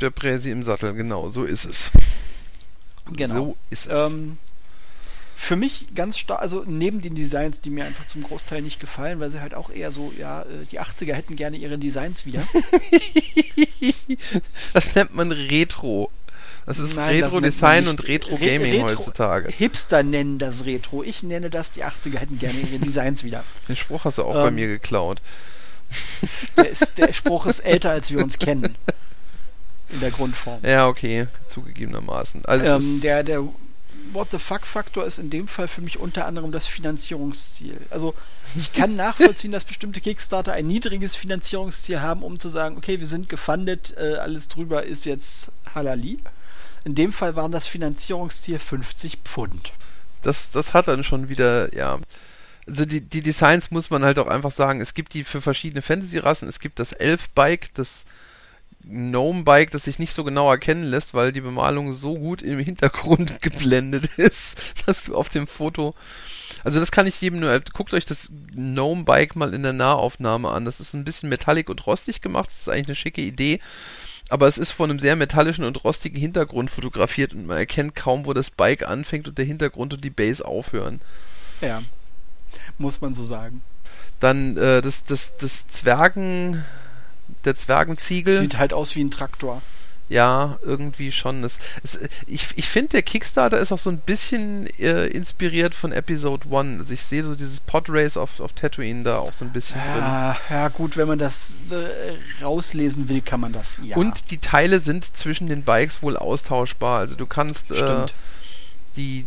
Der 0.00 0.10
Präsi 0.10 0.50
im 0.50 0.62
Sattel, 0.62 0.92
genau, 0.94 1.28
so 1.28 1.44
ist 1.44 1.64
es. 1.64 1.90
Genau. 3.12 3.34
So 3.34 3.56
ist 3.70 3.86
es. 3.86 4.12
Ähm, 4.12 4.38
für 5.40 5.56
mich 5.56 5.86
ganz 5.94 6.18
stark, 6.18 6.42
also 6.42 6.64
neben 6.66 7.00
den 7.00 7.14
Designs, 7.14 7.62
die 7.62 7.70
mir 7.70 7.86
einfach 7.86 8.04
zum 8.04 8.22
Großteil 8.22 8.60
nicht 8.60 8.78
gefallen, 8.78 9.20
weil 9.20 9.30
sie 9.30 9.40
halt 9.40 9.54
auch 9.54 9.70
eher 9.70 9.90
so, 9.90 10.12
ja, 10.16 10.42
äh, 10.42 10.66
die 10.70 10.78
80er 10.78 11.14
hätten 11.14 11.34
gerne 11.34 11.56
ihre 11.56 11.78
Designs 11.78 12.26
wieder. 12.26 12.42
das 14.74 14.94
nennt 14.94 15.14
man 15.14 15.32
Retro. 15.32 16.10
Das 16.66 16.78
ist 16.78 16.98
Retro-Design 16.98 17.88
und 17.88 18.06
Retro-Gaming 18.06 18.82
Retro 18.82 18.98
heutzutage. 18.98 19.50
Hipster 19.50 20.02
nennen 20.02 20.38
das 20.38 20.66
Retro. 20.66 21.02
Ich 21.02 21.22
nenne 21.22 21.48
das, 21.48 21.72
die 21.72 21.84
80er 21.86 22.18
hätten 22.18 22.38
gerne 22.38 22.58
ihre 22.60 22.78
Designs 22.78 23.24
wieder. 23.24 23.42
Den 23.66 23.76
Spruch 23.76 24.04
hast 24.04 24.18
du 24.18 24.24
auch 24.24 24.36
ähm, 24.36 24.42
bei 24.42 24.50
mir 24.50 24.66
geklaut. 24.66 25.22
Der, 26.58 26.68
ist, 26.68 26.98
der 26.98 27.14
Spruch 27.14 27.46
ist 27.46 27.60
älter, 27.60 27.90
als 27.90 28.10
wir 28.10 28.22
uns 28.22 28.38
kennen. 28.38 28.76
In 29.88 30.00
der 30.00 30.10
Grundform. 30.10 30.60
Ja, 30.62 30.86
okay, 30.86 31.26
zugegebenermaßen. 31.48 32.44
Also 32.44 32.66
ähm, 32.66 33.00
der, 33.00 33.22
der 33.24 33.42
What 34.12 34.28
the 34.30 34.38
fuck-Faktor 34.38 35.04
ist 35.04 35.18
in 35.18 35.30
dem 35.30 35.48
Fall 35.48 35.68
für 35.68 35.80
mich 35.80 35.98
unter 35.98 36.26
anderem 36.26 36.52
das 36.52 36.66
Finanzierungsziel. 36.66 37.76
Also 37.90 38.14
ich 38.56 38.72
kann 38.72 38.96
nachvollziehen, 38.96 39.52
dass 39.52 39.64
bestimmte 39.64 40.00
Kickstarter 40.00 40.52
ein 40.52 40.66
niedriges 40.66 41.14
Finanzierungsziel 41.16 42.00
haben, 42.00 42.22
um 42.22 42.38
zu 42.38 42.48
sagen, 42.48 42.76
okay, 42.76 42.98
wir 42.98 43.06
sind 43.06 43.28
gefundet, 43.28 43.94
äh, 43.96 44.16
alles 44.16 44.48
drüber 44.48 44.84
ist 44.84 45.04
jetzt 45.04 45.52
Halali. 45.74 46.18
In 46.84 46.94
dem 46.94 47.12
Fall 47.12 47.36
waren 47.36 47.52
das 47.52 47.66
Finanzierungsziel 47.66 48.58
50 48.58 49.18
Pfund. 49.24 49.72
Das, 50.22 50.50
das 50.50 50.74
hat 50.74 50.88
dann 50.88 51.04
schon 51.04 51.28
wieder, 51.28 51.74
ja. 51.74 51.98
Also 52.66 52.84
die, 52.84 53.00
die 53.00 53.22
Designs 53.22 53.70
muss 53.70 53.90
man 53.90 54.04
halt 54.04 54.18
auch 54.18 54.26
einfach 54.26 54.52
sagen, 54.52 54.80
es 54.80 54.94
gibt 54.94 55.14
die 55.14 55.24
für 55.24 55.40
verschiedene 55.40 55.82
Fantasy-Rassen, 55.82 56.48
es 56.48 56.60
gibt 56.60 56.78
das 56.78 56.92
Elf-Bike, 56.92 57.74
das 57.74 58.04
Gnome-Bike, 58.84 59.70
das 59.70 59.84
sich 59.84 59.98
nicht 59.98 60.12
so 60.12 60.24
genau 60.24 60.50
erkennen 60.50 60.84
lässt, 60.84 61.14
weil 61.14 61.32
die 61.32 61.40
Bemalung 61.40 61.92
so 61.92 62.14
gut 62.14 62.42
im 62.42 62.58
Hintergrund 62.58 63.40
geblendet 63.42 64.18
ist, 64.18 64.74
dass 64.86 65.04
du 65.04 65.16
auf 65.16 65.28
dem 65.28 65.46
Foto. 65.46 65.94
Also 66.64 66.80
das 66.80 66.90
kann 66.90 67.06
ich 67.06 67.20
jedem 67.20 67.40
nur. 67.40 67.60
Guckt 67.72 67.94
euch 67.94 68.04
das 68.04 68.30
Gnome-Bike 68.54 69.36
mal 69.36 69.54
in 69.54 69.62
der 69.62 69.72
Nahaufnahme 69.72 70.50
an. 70.50 70.64
Das 70.64 70.80
ist 70.80 70.94
ein 70.94 71.04
bisschen 71.04 71.28
metallic 71.28 71.68
und 71.68 71.86
rostig 71.86 72.20
gemacht. 72.20 72.48
Das 72.48 72.60
ist 72.60 72.68
eigentlich 72.68 72.88
eine 72.88 72.96
schicke 72.96 73.22
Idee. 73.22 73.60
Aber 74.28 74.46
es 74.46 74.58
ist 74.58 74.70
von 74.70 74.90
einem 74.90 75.00
sehr 75.00 75.16
metallischen 75.16 75.64
und 75.64 75.82
rostigen 75.82 76.18
Hintergrund 76.18 76.70
fotografiert 76.70 77.34
und 77.34 77.46
man 77.46 77.56
erkennt 77.56 77.96
kaum, 77.96 78.26
wo 78.26 78.32
das 78.32 78.50
Bike 78.50 78.88
anfängt 78.88 79.26
und 79.26 79.36
der 79.38 79.44
Hintergrund 79.44 79.92
und 79.92 80.04
die 80.04 80.10
Base 80.10 80.44
aufhören. 80.44 81.00
Ja, 81.60 81.82
muss 82.78 83.00
man 83.00 83.12
so 83.12 83.24
sagen. 83.24 83.60
Dann 84.20 84.56
äh, 84.56 84.82
das, 84.82 85.02
das, 85.02 85.36
das 85.36 85.66
Zwergen 85.66 86.64
der 87.44 87.56
Zwergenziegel. 87.56 88.34
Sieht 88.34 88.58
halt 88.58 88.72
aus 88.72 88.96
wie 88.96 89.04
ein 89.04 89.10
Traktor. 89.10 89.62
Ja, 90.10 90.58
irgendwie 90.62 91.12
schon. 91.12 91.44
Es, 91.44 91.60
es, 91.84 92.00
ich 92.26 92.48
ich 92.56 92.68
finde, 92.68 92.88
der 92.88 93.02
Kickstarter 93.02 93.58
ist 93.58 93.70
auch 93.70 93.78
so 93.78 93.90
ein 93.90 93.98
bisschen 93.98 94.66
äh, 94.80 95.06
inspiriert 95.06 95.72
von 95.72 95.92
Episode 95.92 96.46
1. 96.52 96.80
Also 96.80 96.94
ich 96.94 97.04
sehe 97.04 97.22
so 97.22 97.36
dieses 97.36 97.60
Podrace 97.60 98.16
auf, 98.16 98.40
auf 98.40 98.52
Tatooine 98.52 99.04
da 99.04 99.18
auch 99.18 99.32
so 99.32 99.44
ein 99.44 99.52
bisschen 99.52 99.80
ja, 99.80 100.32
drin. 100.32 100.36
Ja, 100.50 100.68
gut, 100.68 100.96
wenn 100.96 101.06
man 101.06 101.20
das 101.20 101.62
äh, 101.70 102.42
rauslesen 102.44 103.08
will, 103.08 103.20
kann 103.20 103.38
man 103.38 103.52
das. 103.52 103.76
Ja. 103.84 103.96
Und 103.96 104.32
die 104.32 104.38
Teile 104.38 104.80
sind 104.80 105.16
zwischen 105.16 105.46
den 105.46 105.62
Bikes 105.62 106.02
wohl 106.02 106.16
austauschbar. 106.16 106.98
Also 106.98 107.14
du 107.14 107.26
kannst 107.26 107.70
äh, 107.70 108.06
die 108.96 109.26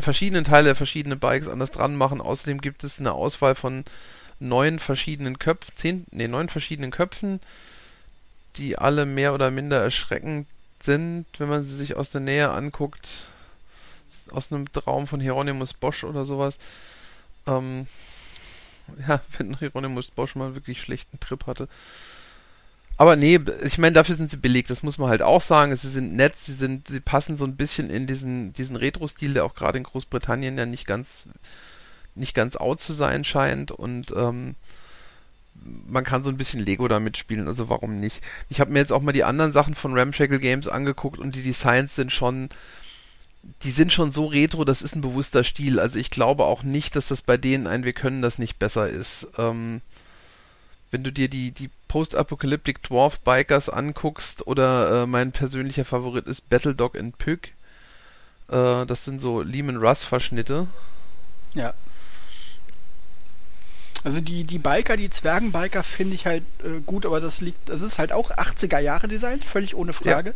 verschiedenen 0.00 0.42
Teile 0.42 0.74
verschiedene 0.74 1.14
Bikes 1.14 1.46
anders 1.46 1.70
dran 1.70 1.94
machen. 1.94 2.20
Außerdem 2.20 2.60
gibt 2.60 2.82
es 2.82 2.98
eine 2.98 3.12
Auswahl 3.12 3.54
von 3.54 3.84
neun 4.40 4.78
verschiedenen 4.78 5.38
Köpfen, 5.38 5.72
zehn, 5.76 6.06
nee, 6.10 6.28
neun 6.28 6.48
verschiedenen 6.48 6.90
Köpfen, 6.90 7.40
die 8.56 8.78
alle 8.78 9.06
mehr 9.06 9.34
oder 9.34 9.50
minder 9.50 9.82
erschreckend 9.82 10.46
sind, 10.80 11.26
wenn 11.38 11.48
man 11.48 11.62
sie 11.62 11.76
sich 11.76 11.96
aus 11.96 12.10
der 12.10 12.20
Nähe 12.20 12.50
anguckt. 12.50 13.26
Aus 14.30 14.52
einem 14.52 14.70
Traum 14.72 15.06
von 15.06 15.20
Hieronymus 15.20 15.72
Bosch 15.72 16.04
oder 16.04 16.24
sowas. 16.24 16.58
Ähm, 17.46 17.86
ja, 19.08 19.20
wenn 19.36 19.58
Hieronymus 19.58 20.10
Bosch 20.10 20.34
mal 20.34 20.54
wirklich 20.54 20.80
schlechten 20.80 21.18
Trip 21.20 21.46
hatte. 21.46 21.68
Aber 22.96 23.14
nee, 23.14 23.38
ich 23.62 23.78
meine, 23.78 23.92
dafür 23.92 24.16
sind 24.16 24.28
sie 24.28 24.36
billig, 24.36 24.66
das 24.66 24.82
muss 24.82 24.98
man 24.98 25.08
halt 25.08 25.22
auch 25.22 25.40
sagen. 25.40 25.74
Sie 25.76 25.88
sind 25.88 26.16
nett, 26.16 26.36
sie 26.36 26.52
sind, 26.52 26.88
sie 26.88 26.98
passen 26.98 27.36
so 27.36 27.44
ein 27.44 27.54
bisschen 27.54 27.90
in 27.90 28.08
diesen, 28.08 28.52
diesen 28.54 28.74
Retro-Stil, 28.74 29.34
der 29.34 29.44
auch 29.44 29.54
gerade 29.54 29.78
in 29.78 29.84
Großbritannien 29.84 30.58
ja 30.58 30.66
nicht 30.66 30.84
ganz 30.84 31.28
nicht 32.18 32.34
ganz 32.34 32.56
out 32.56 32.80
zu 32.80 32.92
sein 32.92 33.24
scheint 33.24 33.70
und 33.70 34.12
ähm, 34.16 34.54
man 35.86 36.04
kann 36.04 36.22
so 36.22 36.30
ein 36.30 36.36
bisschen 36.36 36.64
Lego 36.64 36.88
damit 36.88 37.16
spielen, 37.16 37.48
also 37.48 37.68
warum 37.68 38.00
nicht? 38.00 38.22
Ich 38.48 38.60
habe 38.60 38.70
mir 38.70 38.78
jetzt 38.78 38.92
auch 38.92 39.02
mal 39.02 39.12
die 39.12 39.24
anderen 39.24 39.52
Sachen 39.52 39.74
von 39.74 39.98
Ramshackle 39.98 40.38
Games 40.38 40.68
angeguckt 40.68 41.18
und 41.18 41.34
die 41.34 41.42
Designs 41.42 41.94
sind 41.94 42.12
schon, 42.12 42.48
die 43.62 43.70
sind 43.70 43.92
schon 43.92 44.10
so 44.10 44.26
retro, 44.26 44.64
das 44.64 44.82
ist 44.82 44.94
ein 44.94 45.00
bewusster 45.00 45.44
Stil. 45.44 45.80
Also 45.80 45.98
ich 45.98 46.10
glaube 46.10 46.44
auch 46.44 46.62
nicht, 46.62 46.96
dass 46.96 47.08
das 47.08 47.22
bei 47.22 47.36
denen 47.36 47.66
ein 47.66 47.84
Wir 47.84 47.92
können 47.92 48.22
das 48.22 48.38
nicht 48.38 48.58
besser 48.58 48.88
ist. 48.88 49.26
Ähm, 49.36 49.80
wenn 50.90 51.04
du 51.04 51.12
dir 51.12 51.28
die, 51.28 51.50
die 51.50 51.70
Post-Apocalyptic 51.88 52.82
Dwarf 52.82 53.20
Bikers 53.20 53.68
anguckst 53.68 54.46
oder 54.46 55.02
äh, 55.02 55.06
mein 55.06 55.32
persönlicher 55.32 55.84
Favorit 55.84 56.26
ist 56.26 56.48
Battle 56.48 56.74
Dog 56.74 56.96
and 56.96 57.18
Pig, 57.18 57.52
äh, 58.48 58.86
das 58.86 59.04
sind 59.04 59.20
so 59.20 59.42
Lehman 59.42 59.76
Russ 59.76 60.04
Verschnitte. 60.04 60.66
Ja. 61.54 61.74
Also 64.04 64.20
die, 64.20 64.44
die 64.44 64.58
Biker, 64.58 64.96
die 64.96 65.10
Zwergenbiker 65.10 65.82
finde 65.82 66.14
ich 66.14 66.26
halt 66.26 66.44
äh, 66.62 66.80
gut, 66.86 67.04
aber 67.04 67.20
das 67.20 67.40
liegt, 67.40 67.68
das 67.68 67.82
ist 67.82 67.98
halt 67.98 68.12
auch 68.12 68.30
80er 68.30 68.78
Jahre 68.78 69.08
Design, 69.08 69.40
völlig 69.40 69.74
ohne 69.74 69.92
Frage. 69.92 70.30
Ja. 70.30 70.34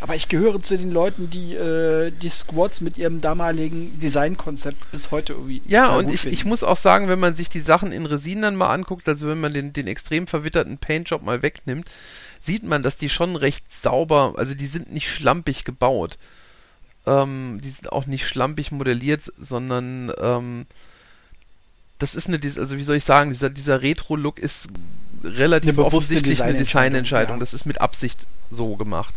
Aber 0.00 0.16
ich 0.16 0.28
gehöre 0.28 0.60
zu 0.60 0.76
den 0.76 0.90
Leuten, 0.90 1.30
die 1.30 1.54
äh, 1.54 2.10
die 2.10 2.28
Squads 2.28 2.80
mit 2.80 2.98
ihrem 2.98 3.20
damaligen 3.20 3.98
Designkonzept 4.00 4.90
bis 4.90 5.12
heute 5.12 5.34
irgendwie. 5.34 5.62
Ja, 5.66 5.94
und 5.94 6.12
ich, 6.12 6.26
ich 6.26 6.44
muss 6.44 6.64
auch 6.64 6.76
sagen, 6.76 7.06
wenn 7.06 7.20
man 7.20 7.36
sich 7.36 7.48
die 7.48 7.60
Sachen 7.60 7.92
in 7.92 8.04
Resin 8.04 8.42
dann 8.42 8.56
mal 8.56 8.70
anguckt, 8.70 9.08
also 9.08 9.28
wenn 9.28 9.40
man 9.40 9.54
den, 9.54 9.72
den 9.72 9.86
extrem 9.86 10.26
verwitterten 10.26 10.78
Paintjob 10.78 11.22
mal 11.22 11.42
wegnimmt, 11.42 11.88
sieht 12.40 12.64
man, 12.64 12.82
dass 12.82 12.96
die 12.96 13.10
schon 13.10 13.36
recht 13.36 13.64
sauber, 13.72 14.34
also 14.36 14.54
die 14.54 14.66
sind 14.66 14.92
nicht 14.92 15.08
schlampig 15.08 15.64
gebaut. 15.64 16.18
Ähm, 17.06 17.60
die 17.62 17.70
sind 17.70 17.92
auch 17.92 18.06
nicht 18.06 18.26
schlampig 18.26 18.72
modelliert, 18.72 19.32
sondern 19.38 20.12
ähm, 20.20 20.66
das 22.02 22.16
ist 22.16 22.26
eine, 22.26 22.40
also 22.42 22.76
wie 22.76 22.82
soll 22.82 22.96
ich 22.96 23.04
sagen, 23.04 23.30
dieser, 23.30 23.48
dieser 23.48 23.80
Retro-Look 23.80 24.38
ist 24.40 24.68
relativ 25.22 25.78
eine 25.78 25.86
offensichtlich 25.86 26.38
Design 26.38 26.48
eine 26.48 26.58
Designentscheidung. 26.58 27.36
Ja. 27.36 27.40
Das 27.40 27.54
ist 27.54 27.64
mit 27.64 27.80
Absicht 27.80 28.26
so 28.50 28.76
gemacht. 28.76 29.14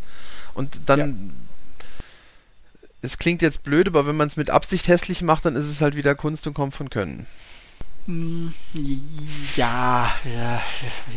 Und 0.53 0.77
dann, 0.85 0.99
ja. 0.99 1.15
es 3.01 3.17
klingt 3.17 3.41
jetzt 3.41 3.63
blöd, 3.63 3.87
aber 3.87 4.05
wenn 4.05 4.15
man 4.15 4.27
es 4.27 4.37
mit 4.37 4.51
Absicht 4.51 4.87
hässlich 4.87 5.23
macht, 5.23 5.45
dann 5.45 5.55
ist 5.55 5.65
es 5.65 5.81
halt 5.81 5.95
wieder 5.95 6.13
Kunst 6.13 6.45
und 6.45 6.53
kommt 6.53 6.75
von 6.75 6.91
Können. 6.91 7.25
Hm, 8.05 8.53
ja, 9.55 10.15
ja, 10.23 10.61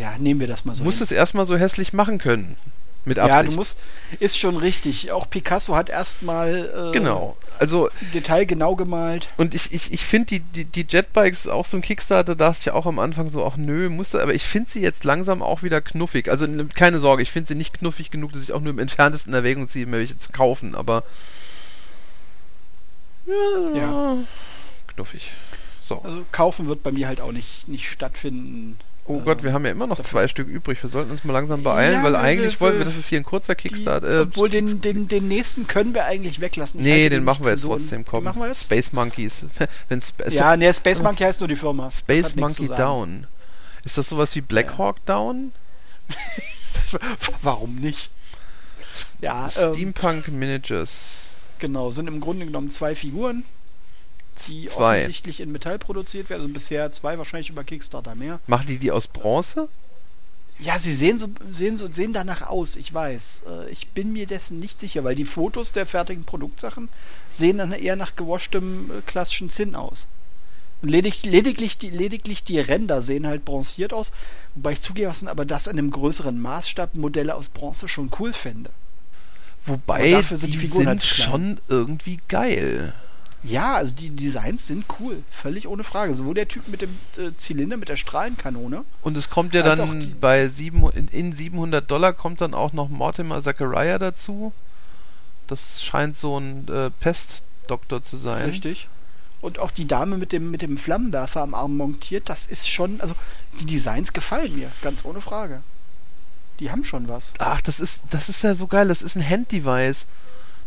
ja, 0.01 0.19
nehmen 0.19 0.41
wir 0.41 0.47
das 0.47 0.65
mal 0.65 0.75
so. 0.75 0.79
Du 0.79 0.85
musst 0.85 0.99
hin. 0.99 1.05
es 1.05 1.13
erstmal 1.13 1.45
so 1.45 1.59
hässlich 1.59 1.93
machen 1.93 2.17
können. 2.17 2.57
Mit 3.05 3.19
Absicht. 3.19 3.37
Ja, 3.37 3.43
du 3.43 3.53
musst, 3.53 3.79
ist 4.21 4.39
schon 4.39 4.57
richtig. 4.57 5.13
Auch 5.13 5.31
Picasso 5.31 5.75
hat 5.75 5.89
erstmal 5.89 6.91
äh, 6.91 6.93
genau. 6.93 7.37
Also 7.59 7.89
Detail 8.15 8.45
genau 8.45 8.77
gemalt. 8.77 9.29
Und 9.37 9.55
ich, 9.55 9.73
ich, 9.73 9.93
ich 9.93 10.05
finde 10.05 10.27
die, 10.27 10.41
die, 10.41 10.65
die 10.65 10.87
Jetbikes 10.89 11.49
auch 11.49 11.65
so 11.65 11.77
ein 11.77 11.81
Kickstarter, 11.83 12.37
da 12.37 12.49
hast 12.49 12.65
du 12.65 12.71
ja 12.71 12.77
auch 12.77 12.87
am 12.87 12.99
Anfang 12.99 13.31
so, 13.31 13.45
ach 13.47 13.57
nö, 13.57 13.89
musste, 13.89 14.23
aber 14.23 14.35
ich 14.35 14.45
finde 14.45 14.71
sie 14.71 14.81
jetzt 14.81 15.05
langsam 15.05 15.43
auch 15.43 15.63
wieder 15.63 15.81
knuffig. 15.81 16.29
Also 16.31 16.47
keine 16.75 17.01
Sorge, 17.01 17.23
ich 17.23 17.33
finde 17.33 17.49
sie 17.49 17.55
nicht 17.55 17.75
knuffig 17.79 18.11
genug, 18.11 18.33
dass 18.33 18.43
ich 18.43 18.53
auch 18.53 18.61
nur 18.61 18.71
im 18.71 18.79
entferntesten 18.79 19.33
Erwägung 19.35 19.69
ziehe, 19.69 19.87
mir 19.87 19.99
welche 19.99 20.19
zu 20.19 20.31
kaufen, 20.31 20.75
aber 20.75 21.03
Ja, 23.27 23.75
Ja. 23.75 24.17
knuffig. 24.87 25.33
So. 25.83 26.01
Also 26.03 26.25
kaufen 26.33 26.69
wird 26.69 26.83
bei 26.83 26.93
mir 26.93 27.09
halt 27.09 27.21
auch 27.21 27.33
nicht, 27.33 27.67
nicht 27.69 27.91
stattfinden. 27.91 28.79
Oh 29.09 29.21
Gott, 29.21 29.43
wir 29.43 29.55
haben 29.55 29.65
ja 29.65 29.71
immer 29.73 29.87
noch 29.87 30.01
zwei 30.03 30.29
Stück 30.29 30.49
übrig. 30.49 30.83
Wir 30.83 30.91
sollten 30.91 31.11
uns 31.11 31.25
mal 31.25 31.33
langsam 31.33 31.63
beeilen, 31.63 31.95
Ja, 31.95 32.03
weil 32.03 32.15
eigentlich 32.15 32.57
wir- 32.57 32.61
wollten 32.61 32.75
wir, 32.77 32.81
wir- 32.81 32.85
das 32.85 32.97
ist 32.99 33.09
hier 33.09 33.19
ein 33.19 33.25
kurzer 33.25 33.55
Kickstart. 33.55 34.05
Äh, 34.05 34.19
obwohl 34.21 34.51
den, 34.51 34.83
den, 34.83 35.09
den 35.09 35.29
nächsten 35.29 35.67
können 35.67 35.95
wir 35.95 36.05
eigentlich 36.05 36.41
weglassen. 36.41 36.81
Ich 36.81 36.87
nee, 36.87 36.93
halte 37.05 37.11
den 37.17 37.25
machen 37.25 37.43
wir 37.45 37.53
jetzt 37.53 37.63
so 37.63 37.69
trotzdem. 37.69 38.05
Komm, 38.05 38.25
Machen 38.25 38.41
wir 38.43 38.49
jetzt? 38.49 38.65
Space 38.65 38.93
Monkeys. 38.93 39.45
Wenn 39.89 39.99
Sp 40.05 40.29
Ja, 40.29 40.57
nee, 40.57 40.71
Space 40.73 41.01
Monkey 41.01 41.25
heißt 41.25 41.41
nur 41.41 41.49
die 41.49 41.57
Firma. 41.57 41.91
Space 41.91 42.37
Monkey. 42.37 42.69
Down. 42.69 43.27
Ist 43.85 43.97
das 43.97 44.11
sowas 44.11 44.35
wie 44.35 44.43
Black 44.43 44.67
Ja. 44.73 44.79
Hawk 44.79 45.05
Down? 45.07 45.53
Warum 47.43 47.77
nicht? 47.77 48.11
Ja, 49.21 49.45
ähm, 49.59 49.73
Steampunk 49.75 50.29
Miniatures. 50.29 51.29
genau, 51.59 51.91
sind 51.91 52.09
im 52.09 52.21
Grunde 52.21 52.47
genommen 52.47 52.71
zwei 52.71 52.95
Figuren, 52.95 53.45
die 54.47 54.67
Zwei. 54.67 54.99
offensichtlich 54.99 55.41
in 55.41 55.51
Metall 55.53 55.79
produziert 55.79 56.31
werden. 56.31 56.43
Also 56.43 56.53
bisher 56.53 56.91
zwei, 56.91 57.19
wahrscheinlich 57.19 57.51
über 57.51 57.65
Kickstarter 57.65 58.15
mehr. 58.15 58.41
Machen 58.47 58.67
die 58.67 58.79
die 58.79 58.91
aus 58.93 59.07
Bronze? 59.07 59.69
Ja, 60.61 60.79
sie 60.79 60.95
sehen 60.95 61.19
so, 61.21 61.29
sehen 61.53 61.77
so, 61.77 61.91
sehen 61.91 62.13
danach 62.13 62.43
aus, 62.43 62.75
ich 62.77 62.93
weiß. 62.93 63.43
Äh, 63.49 63.71
Ich 63.71 63.89
bin 63.89 64.13
mir 64.13 64.27
dessen 64.27 64.59
nicht 64.59 64.81
sicher, 64.81 65.05
weil 65.05 65.15
die 65.15 65.25
Fotos 65.25 65.71
der 65.73 65.87
fertigen 65.87 66.25
Produktsachen 66.25 66.89
sehen 67.29 67.59
dann 67.59 67.73
eher 67.73 67.95
nach 67.95 68.17
gewaschtem 68.17 68.91
äh, 68.91 69.01
klassischen 69.07 69.51
Zinn 69.51 69.77
aus. 69.77 70.09
Und 70.83 70.89
ledig, 70.91 71.25
lediglich, 71.25 71.79
die, 71.79 71.91
lediglich 71.91 72.45
die 72.45 72.59
Ränder 72.61 73.03
sehen 73.03 73.27
halt 73.27 73.45
bronziert 73.45 73.93
aus, 73.93 74.13
wobei 74.55 74.73
ich 74.73 74.81
zugelassen 74.81 75.27
aber 75.29 75.45
das 75.45 75.67
in 75.67 75.79
einem 75.79 75.91
größeren 75.91 76.41
Maßstab 76.41 76.95
Modelle 76.95 77.35
aus 77.35 77.49
Bronze 77.49 77.89
schon 77.89 78.11
cool 78.19 78.33
fände. 78.33 78.71
Wobei, 79.67 79.99
Aber 80.01 80.11
dafür 80.11 80.37
sind 80.37 80.55
die 80.55 80.59
die 80.59 80.67
Figuren 80.67 80.81
sind 80.83 80.89
halt 80.89 81.05
schon 81.05 81.61
irgendwie 81.69 82.19
geil. 82.29 82.95
Ja, 83.43 83.75
also 83.75 83.95
die 83.95 84.11
Designs 84.11 84.67
sind 84.67 84.87
cool, 84.99 85.23
völlig 85.31 85.69
ohne 85.69 85.85
Frage. 85.85 86.15
Sowohl 86.15 86.35
der 86.35 86.49
Typ 86.49 86.69
mit 86.69 86.83
dem 86.83 86.99
äh, 87.17 87.31
Zylinder, 87.37 87.77
mit 87.77 87.89
der 87.89 87.97
Strahlenkanone. 87.97 88.85
Und 89.03 89.17
es 89.17 89.31
kommt 89.31 89.55
ja 89.55 89.63
dann 89.63 90.17
bei 90.21 90.49
sieben, 90.49 90.89
in, 90.91 91.09
in 91.09 91.33
700 91.33 91.89
Dollar 91.89 92.13
kommt 92.13 92.41
dann 92.41 92.55
auch 92.55 92.73
noch 92.73 92.89
Mortimer 92.89 93.41
Zachariah 93.41 93.99
dazu. 93.99 94.53
Das 95.47 95.83
scheint 95.83 96.17
so 96.17 96.39
ein 96.39 96.69
äh, 96.69 96.91
Pestdoktor 96.91 98.03
zu 98.03 98.17
sein. 98.17 98.47
Richtig. 98.47 98.89
Und 99.41 99.61
auch 99.61 99.71
die 99.71 99.87
Dame 99.87 100.19
mit 100.19 100.33
dem, 100.33 100.51
mit 100.51 100.63
dem 100.63 100.77
Flammenwerfer 100.77 101.41
am 101.43 101.55
Arm 101.55 101.77
montiert, 101.77 102.29
das 102.29 102.47
ist 102.47 102.69
schon, 102.69 103.01
also 103.01 103.15
die 103.61 103.67
Designs 103.67 104.13
gefallen 104.13 104.57
mir, 104.57 104.73
ganz 104.83 105.05
ohne 105.05 105.21
Frage. 105.21 105.63
Die 106.59 106.73
haben 106.73 106.83
schon 106.83 107.09
was. 107.09 107.35
Ach, 107.39 107.61
das 107.61 107.79
ist, 107.79 108.03
das 108.11 108.29
ist 108.29 108.43
ja 108.43 108.57
so 108.57 108.67
geil. 108.67 108.89
Das 108.89 109.01
ist 109.01 109.15
ein 109.15 109.27
Hand-Device. 109.27 110.07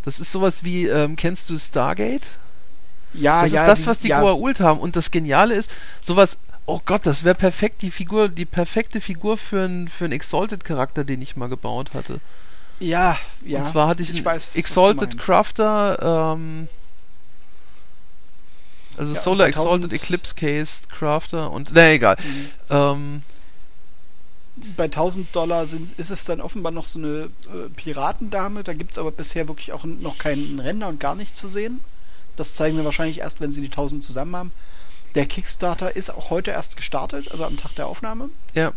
Das 0.03 0.21
ist 0.21 0.31
sowas 0.31 0.63
wie, 0.63 0.87
ähm, 0.87 1.17
kennst 1.17 1.49
du 1.49 1.57
Stargate? 1.59 2.29
Ja, 3.13 3.43
Das 3.43 3.51
ja. 3.51 3.61
ist 3.61 3.67
das, 3.67 3.79
die- 3.81 3.85
was 3.87 3.99
die 3.99 4.07
ja, 4.09 4.21
Goa'uld 4.21 4.59
haben. 4.59 4.79
Und 4.79 4.95
das 4.95 5.11
Geniale 5.11 5.55
ist, 5.55 5.71
sowas, 6.01 6.37
oh 6.65 6.79
Gott, 6.85 7.05
das 7.05 7.23
wäre 7.23 7.35
perfekt, 7.35 7.81
die 7.81 7.91
Figur, 7.91 8.29
die 8.29 8.45
perfekte 8.45 9.01
Figur 9.01 9.37
für 9.37 9.65
einen 9.65 9.87
für 9.87 10.05
einen 10.05 10.13
Exalted-Charakter, 10.13 11.03
den 11.03 11.21
ich 11.21 11.35
mal 11.35 11.49
gebaut 11.49 11.93
hatte. 11.93 12.19
Ja, 12.79 13.17
ja. 13.45 13.59
Und 13.59 13.65
zwar 13.65 13.87
hatte 13.87 14.01
ich, 14.03 14.09
ich 14.09 14.17
einen 14.17 14.25
weiß, 14.25 14.55
Exalted. 14.55 15.17
Crafter, 15.17 16.33
ähm, 16.35 16.67
also 18.97 19.13
Ja, 19.13 19.21
Solar 19.21 19.47
Exalted 19.47 19.83
1000 19.91 19.93
Eclipse 19.93 20.35
Cased 20.35 20.89
Crafter 20.89 21.51
und, 21.51 21.73
ne, 21.73 21.91
egal. 21.91 22.17
Mhm. 22.23 22.49
Ähm, 22.69 23.21
Bei 24.77 24.85
1000 24.85 25.33
Dollar 25.35 25.65
sind, 25.65 25.91
ist 25.97 26.09
es 26.11 26.25
dann 26.25 26.41
offenbar 26.41 26.71
noch 26.71 26.85
so 26.85 26.99
eine 26.99 27.29
äh, 27.47 27.69
Piratendame. 27.75 28.63
Da 28.63 28.73
gibt 28.73 28.91
es 28.91 28.97
aber 28.97 29.11
bisher 29.11 29.47
wirklich 29.47 29.71
auch 29.73 29.85
noch 29.85 30.17
keinen 30.17 30.59
Render 30.59 30.87
und 30.89 30.99
gar 30.99 31.15
nicht 31.15 31.35
zu 31.37 31.47
sehen. 31.47 31.79
Das 32.37 32.55
zeigen 32.55 32.77
wir 32.77 32.85
wahrscheinlich 32.85 33.19
erst, 33.19 33.41
wenn 33.41 33.51
sie 33.53 33.61
die 33.61 33.67
1000 33.67 34.03
zusammen 34.03 34.35
haben. 34.35 34.51
Der 35.15 35.25
Kickstarter 35.25 35.95
ist 35.95 36.09
auch 36.09 36.29
heute 36.29 36.51
erst 36.51 36.77
gestartet, 36.77 37.29
also 37.31 37.43
am 37.45 37.57
Tag 37.57 37.75
der 37.75 37.87
Aufnahme. 37.87 38.29
ja, 38.53 38.71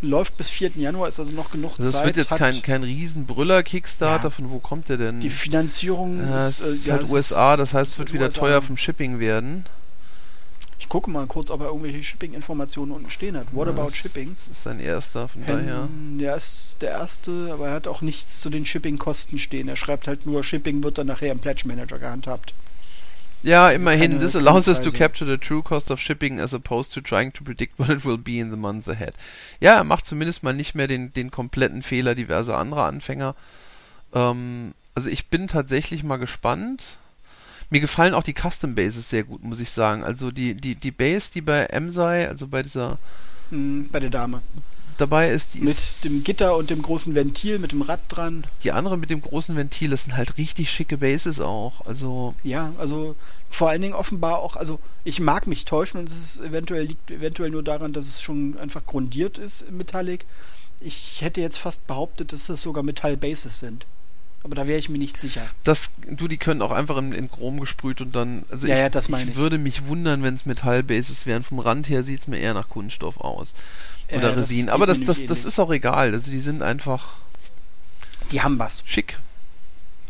Läuft 0.00 0.36
bis 0.36 0.48
4. 0.48 0.70
Januar, 0.76 1.08
ist 1.08 1.18
also 1.18 1.32
noch 1.32 1.50
genug 1.50 1.72
also 1.72 1.82
das 1.82 1.92
Zeit. 1.92 2.06
wird 2.06 2.16
jetzt 2.18 2.30
hat 2.30 2.38
kein, 2.38 2.62
kein 2.62 2.84
Riesenbrüller-Kickstarter, 2.84 4.24
Ja. 4.24 4.30
von 4.30 4.50
wo 4.50 4.60
kommt 4.60 4.88
der 4.88 4.96
denn? 4.96 5.18
Die 5.20 5.28
Finanzierung 5.30 6.20
ja, 6.20 6.36
es 6.46 6.60
ist, 6.60 6.66
äh, 6.66 6.70
ist 6.74 6.86
ja, 6.86 6.94
halt 6.98 7.08
USA, 7.10 7.56
das 7.56 7.74
heißt, 7.74 7.92
es 7.92 7.98
wird 7.98 8.12
wieder 8.12 8.26
USA. 8.26 8.40
teuer 8.40 8.62
vom 8.62 8.76
Shipping 8.76 9.18
werden. 9.18 9.66
Ich 10.78 10.88
gucke 10.88 11.10
mal 11.10 11.26
kurz, 11.26 11.50
ob 11.50 11.60
er 11.62 11.66
irgendwelche 11.66 12.04
Shipping-Informationen 12.04 12.92
unten 12.92 13.10
stehen 13.10 13.36
hat. 13.36 13.48
What 13.52 13.66
Ja, 13.66 13.72
about 13.72 13.86
das- 13.88 13.96
Shipping? 13.96 14.36
Das 14.46 14.56
ist 14.56 14.62
sein 14.62 14.78
erster, 14.78 15.28
von 15.28 15.42
daher. 15.44 15.56
Hen, 15.82 16.18
der 16.20 16.36
ist 16.36 16.76
der 16.80 16.90
erste, 16.90 17.50
aber 17.52 17.68
er 17.68 17.74
hat 17.74 17.88
auch 17.88 18.00
nichts 18.00 18.40
zu 18.40 18.50
den 18.50 18.64
Shipping-Kosten 18.66 19.40
stehen. 19.40 19.68
Er 19.68 19.74
schreibt 19.76 20.06
halt 20.06 20.26
nur, 20.26 20.44
Shipping 20.44 20.82
wird 20.84 20.98
dann 20.98 21.08
nachher 21.08 21.32
im 21.32 21.40
Pledge 21.40 21.66
Manager 21.66 21.98
gehandhabt. 21.98 22.54
Ja, 23.42 23.66
Also 23.66 23.76
immerhin. 23.76 24.20
This 24.20 24.34
allows 24.34 24.68
us 24.68 24.80
to 24.80 24.90
capture 24.90 25.24
the 25.24 25.38
true 25.38 25.62
cost 25.62 25.90
of 25.90 26.00
shipping 26.00 26.40
as 26.40 26.52
opposed 26.52 26.92
to 26.94 27.00
trying 27.00 27.32
to 27.32 27.44
predict 27.44 27.74
what 27.78 27.88
it 27.88 28.04
will 28.04 28.18
be 28.18 28.38
in 28.38 28.50
the 28.50 28.56
months 28.56 28.88
ahead. 28.88 29.14
Ja, 29.60 29.74
er 29.74 29.84
macht 29.84 30.06
zumindest 30.06 30.42
mal 30.42 30.54
nicht 30.54 30.74
mehr 30.74 30.86
den, 30.86 31.12
den 31.12 31.30
kompletten 31.30 31.82
Fehler 31.82 32.14
diverser 32.14 32.58
anderer 32.58 32.86
Anfänger. 32.86 33.34
Ähm, 34.14 34.74
also 34.94 35.08
ich 35.08 35.28
bin 35.28 35.48
tatsächlich 35.48 36.02
mal 36.02 36.16
gespannt. 36.16 36.96
Mir 37.70 37.80
gefallen 37.80 38.14
auch 38.14 38.22
die 38.22 38.34
Custom 38.34 38.74
Bases 38.74 39.10
sehr 39.10 39.24
gut, 39.24 39.44
muss 39.44 39.60
ich 39.60 39.70
sagen. 39.70 40.02
Also 40.02 40.30
die, 40.30 40.54
die, 40.54 40.74
die 40.74 40.90
Base, 40.90 41.30
die 41.32 41.42
bei 41.42 41.64
Emsai, 41.66 42.26
also 42.26 42.46
bei 42.46 42.62
dieser 42.62 42.98
Hm, 43.50 43.88
bei 43.90 44.00
der 44.00 44.10
Dame. 44.10 44.42
Dabei 45.00 45.30
ist, 45.30 45.54
die 45.54 45.60
Mit 45.60 45.70
ist 45.70 46.04
dem 46.04 46.24
Gitter 46.24 46.56
und 46.56 46.70
dem 46.70 46.82
großen 46.82 47.14
Ventil, 47.14 47.58
mit 47.58 47.72
dem 47.72 47.82
Rad 47.82 48.00
dran. 48.08 48.44
die 48.62 48.72
andere 48.72 48.96
mit 48.96 49.10
dem 49.10 49.22
großen 49.22 49.56
Ventil, 49.56 49.90
das 49.90 50.04
sind 50.04 50.16
halt 50.16 50.36
richtig 50.38 50.70
schicke 50.70 50.98
Bases 50.98 51.40
auch. 51.40 51.86
Also 51.86 52.34
Ja, 52.44 52.72
also 52.78 53.16
vor 53.48 53.70
allen 53.70 53.80
Dingen 53.80 53.94
offenbar 53.94 54.40
auch, 54.40 54.56
also 54.56 54.78
ich 55.04 55.20
mag 55.20 55.46
mich 55.46 55.64
täuschen 55.64 56.00
und 56.00 56.08
es 56.08 56.16
ist 56.16 56.40
eventuell 56.40 56.84
liegt 56.84 57.10
eventuell 57.10 57.50
nur 57.50 57.62
daran, 57.62 57.92
dass 57.92 58.06
es 58.06 58.20
schon 58.20 58.58
einfach 58.58 58.84
grundiert 58.84 59.38
ist 59.38 59.70
Metallic. 59.70 60.26
Ich 60.80 61.22
hätte 61.22 61.40
jetzt 61.40 61.58
fast 61.58 61.86
behauptet, 61.86 62.32
dass 62.32 62.48
es 62.48 62.62
sogar 62.62 62.82
Metall-Bases 62.82 63.58
sind. 63.58 63.86
Aber 64.44 64.54
da 64.54 64.66
wäre 64.66 64.78
ich 64.78 64.88
mir 64.88 64.98
nicht 64.98 65.20
sicher. 65.20 65.42
Das, 65.64 65.90
du, 66.08 66.28
die 66.28 66.36
können 66.38 66.62
auch 66.62 66.70
einfach 66.70 66.96
in, 66.96 67.12
in 67.12 67.30
Chrom 67.30 67.58
gesprüht 67.60 68.00
und 68.00 68.14
dann, 68.14 68.44
also 68.50 68.66
Ja, 68.66 68.74
ich, 68.74 68.80
ja, 68.80 68.88
das 68.88 69.08
meine 69.08 69.24
ich 69.24 69.30
ich. 69.30 69.36
würde 69.36 69.58
mich 69.58 69.86
wundern, 69.86 70.22
wenn 70.22 70.34
es 70.34 70.46
Metallbases 70.46 71.26
wären. 71.26 71.42
Vom 71.42 71.58
Rand 71.58 71.88
her 71.88 72.02
sieht 72.04 72.20
es 72.20 72.28
mir 72.28 72.38
eher 72.38 72.54
nach 72.54 72.68
Kunststoff 72.68 73.18
aus. 73.18 73.52
Äh, 74.06 74.18
Oder 74.18 74.36
Resin. 74.36 74.68
Aber 74.70 74.86
das, 74.86 75.00
das, 75.00 75.26
das 75.26 75.44
ist 75.44 75.58
auch 75.58 75.70
egal. 75.72 76.12
Also 76.12 76.30
die 76.30 76.38
sind 76.40 76.62
einfach 76.62 77.16
Die 78.30 78.40
haben 78.42 78.58
was. 78.58 78.84
schick. 78.86 79.18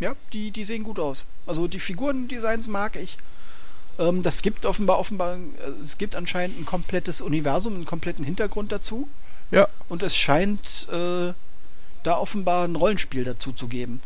Ja, 0.01 0.15
die, 0.33 0.51
die 0.53 0.63
sehen 0.65 0.85
gut 0.85 1.01
aus. 1.01 1.25
Also 1.47 1.67
die 1.67 1.81
Figurendesigns 1.81 2.69
mag 2.69 2.97
ich. 2.97 3.17
Ähm, 3.99 4.23
das 4.23 4.43
gibt 4.43 4.67
offenbar, 4.67 4.99
offenbar, 4.99 5.37
äh, 5.37 5.83
es 5.83 5.99
gibt 5.99 6.15
anscheinend 6.15 6.61
ein 6.61 6.67
komplettes 6.67 7.21
Universum, 7.21 7.75
einen 7.75 7.87
kompletten 7.87 8.25
Hintergrund 8.25 8.71
dazu. 8.71 9.09
Ja. 9.51 9.67
Und 9.89 10.03
es 10.05 10.17
scheint 10.17 10.87
äh, 10.93 11.33
da 12.05 12.19
offenbar 12.19 12.69
ein 12.69 12.77
Rollenspiel 12.77 13.25
dazu 13.25 13.51
zu 13.53 13.67
geben. 13.67 14.01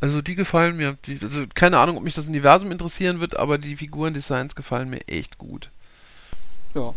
Also 0.00 0.20
die 0.20 0.34
gefallen 0.34 0.76
mir. 0.76 0.96
Die, 1.06 1.18
also 1.22 1.44
keine 1.54 1.78
Ahnung, 1.78 1.96
ob 1.96 2.02
mich 2.02 2.14
das 2.14 2.28
Universum 2.28 2.70
interessieren 2.70 3.20
wird, 3.20 3.36
aber 3.36 3.58
die 3.58 3.76
Figurendesigns 3.76 4.54
gefallen 4.54 4.90
mir 4.90 5.06
echt 5.08 5.38
gut. 5.38 5.70
Ja. 6.74 6.94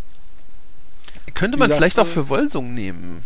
Könnte 1.34 1.58
man 1.58 1.68
gesagt, 1.68 1.80
vielleicht 1.80 2.00
auch 2.00 2.08
äh, 2.08 2.14
für 2.14 2.30
Wolsung 2.30 2.74
nehmen. 2.74 3.24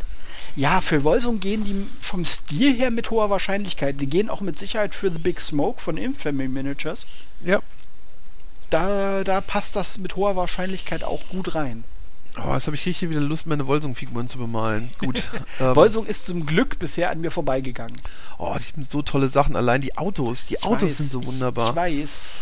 Ja, 0.55 0.81
für 0.81 1.03
Wolsung 1.03 1.39
gehen 1.39 1.63
die 1.63 1.87
vom 1.99 2.25
Stil 2.25 2.75
her 2.75 2.91
mit 2.91 3.09
hoher 3.09 3.29
Wahrscheinlichkeit. 3.29 3.99
Die 3.99 4.07
gehen 4.07 4.29
auch 4.29 4.41
mit 4.41 4.59
Sicherheit 4.59 4.93
für 4.93 5.11
The 5.11 5.17
Big 5.17 5.39
Smoke 5.39 5.81
von 5.81 5.97
Infamy 5.97 6.47
Miniatures. 6.47 7.07
Ja. 7.43 7.59
Da, 8.69 9.23
da 9.23 9.41
passt 9.41 9.75
das 9.75 9.97
mit 9.97 10.15
hoher 10.15 10.35
Wahrscheinlichkeit 10.35 11.03
auch 11.03 11.27
gut 11.29 11.55
rein. 11.55 11.83
Oh, 12.37 12.53
jetzt 12.53 12.65
habe 12.67 12.75
ich 12.75 12.85
richtig 12.85 13.09
wieder 13.09 13.19
Lust, 13.19 13.45
meine 13.45 13.67
Wolsung-Figuren 13.67 14.27
zu 14.27 14.37
bemalen. 14.39 14.89
Gut. 14.99 15.21
ähm, 15.59 15.75
Wolsung 15.75 16.05
ist 16.07 16.25
zum 16.25 16.45
Glück 16.45 16.79
bisher 16.79 17.09
an 17.11 17.21
mir 17.21 17.29
vorbeigegangen. 17.31 17.95
oh, 18.39 18.55
die 18.57 18.73
haben 18.73 18.87
so 18.89 19.01
tolle 19.03 19.27
Sachen. 19.27 19.55
Allein 19.55 19.81
die 19.81 19.97
Autos. 19.97 20.47
Die 20.47 20.55
Ich 20.55 20.63
Autos 20.63 20.89
weiß, 20.89 20.97
sind 20.97 21.11
so 21.11 21.21
ich- 21.21 21.27
wunderbar. 21.27 21.69
Ich 21.69 21.75
weiß. 21.75 22.35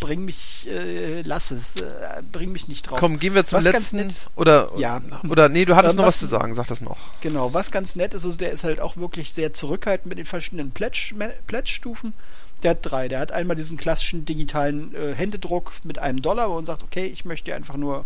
Bring 0.00 0.24
mich, 0.24 0.68
äh, 0.70 1.22
lass 1.22 1.50
es. 1.50 1.80
Äh, 1.80 2.22
bring 2.30 2.52
mich 2.52 2.68
nicht 2.68 2.82
drauf. 2.88 3.00
Komm, 3.00 3.18
gehen 3.18 3.34
wir 3.34 3.44
zum 3.46 3.56
Was 3.58 3.64
ganz 3.64 3.90
letzten. 3.92 3.96
nett- 3.96 4.28
Oder, 4.36 4.70
Ja. 4.78 5.00
oder, 5.28 5.48
nee, 5.48 5.64
du 5.64 5.74
hattest 5.74 5.94
Ähm, 5.94 5.96
noch 5.98 6.04
was, 6.06 6.14
was- 6.14 6.20
zu 6.20 6.26
sagen, 6.26 6.54
sag 6.54 6.68
das 6.68 6.80
noch. 6.80 6.98
Genau, 7.20 7.52
was 7.52 7.72
ganz 7.72 7.96
nett 7.96 8.14
ist, 8.14 8.24
also 8.24 8.36
der 8.36 8.52
ist 8.52 8.62
halt 8.62 8.78
auch 8.78 8.96
wirklich 8.96 9.32
sehr 9.34 9.52
zurückhaltend 9.54 10.06
mit 10.06 10.18
den 10.18 10.24
verschiedenen 10.26 10.70
Pledge-Stufen. 10.70 12.14
Der 12.62 12.72
hat 12.72 12.78
drei. 12.82 13.08
Der 13.08 13.20
hat 13.20 13.32
einmal 13.32 13.56
diesen 13.56 13.76
klassischen 13.76 14.24
digitalen 14.24 14.94
äh, 14.94 15.14
Händedruck 15.14 15.72
mit 15.84 15.98
einem 15.98 16.22
Dollar, 16.22 16.48
man 16.48 16.64
sagt, 16.66 16.82
okay, 16.84 17.06
ich 17.06 17.24
möchte 17.24 17.54
einfach 17.54 17.76
nur, 17.76 18.04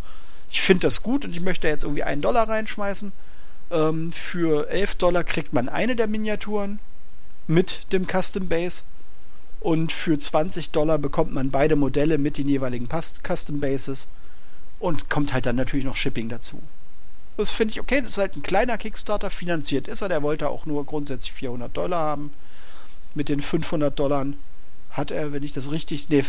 ich 0.52 0.60
finde 0.60 0.86
das 0.86 1.02
gut 1.02 1.24
und 1.24 1.32
ich 1.32 1.40
möchte 1.40 1.66
jetzt 1.66 1.82
irgendwie 1.82 2.02
einen 2.02 2.20
Dollar 2.20 2.46
reinschmeißen. 2.46 3.12
Ähm, 3.70 4.12
für 4.12 4.68
11 4.68 4.96
Dollar 4.96 5.24
kriegt 5.24 5.54
man 5.54 5.70
eine 5.70 5.96
der 5.96 6.06
Miniaturen 6.06 6.78
mit 7.46 7.90
dem 7.92 8.06
Custom 8.06 8.48
Base 8.48 8.82
und 9.60 9.92
für 9.92 10.18
20 10.18 10.70
Dollar 10.70 10.98
bekommt 10.98 11.32
man 11.32 11.50
beide 11.50 11.74
Modelle 11.74 12.18
mit 12.18 12.36
den 12.36 12.48
jeweiligen 12.48 12.86
Custom 12.88 13.60
Bases 13.60 14.08
und 14.78 15.08
kommt 15.08 15.32
halt 15.32 15.46
dann 15.46 15.56
natürlich 15.56 15.86
noch 15.86 15.96
Shipping 15.96 16.28
dazu. 16.28 16.60
Das 17.38 17.50
finde 17.50 17.72
ich 17.72 17.80
okay. 17.80 18.02
Das 18.02 18.12
ist 18.12 18.18
halt 18.18 18.36
ein 18.36 18.42
kleiner 18.42 18.76
Kickstarter. 18.76 19.30
Finanziert 19.30 19.88
ist 19.88 20.02
er. 20.02 20.10
Der 20.10 20.22
wollte 20.22 20.50
auch 20.50 20.66
nur 20.66 20.84
grundsätzlich 20.84 21.32
400 21.32 21.74
Dollar 21.74 22.00
haben. 22.00 22.30
Mit 23.14 23.30
den 23.30 23.40
500 23.40 23.98
Dollar 23.98 24.26
hat 24.90 25.10
er, 25.10 25.32
wenn 25.32 25.42
ich 25.42 25.54
das 25.54 25.70
richtig. 25.70 26.10
Nee, 26.10 26.24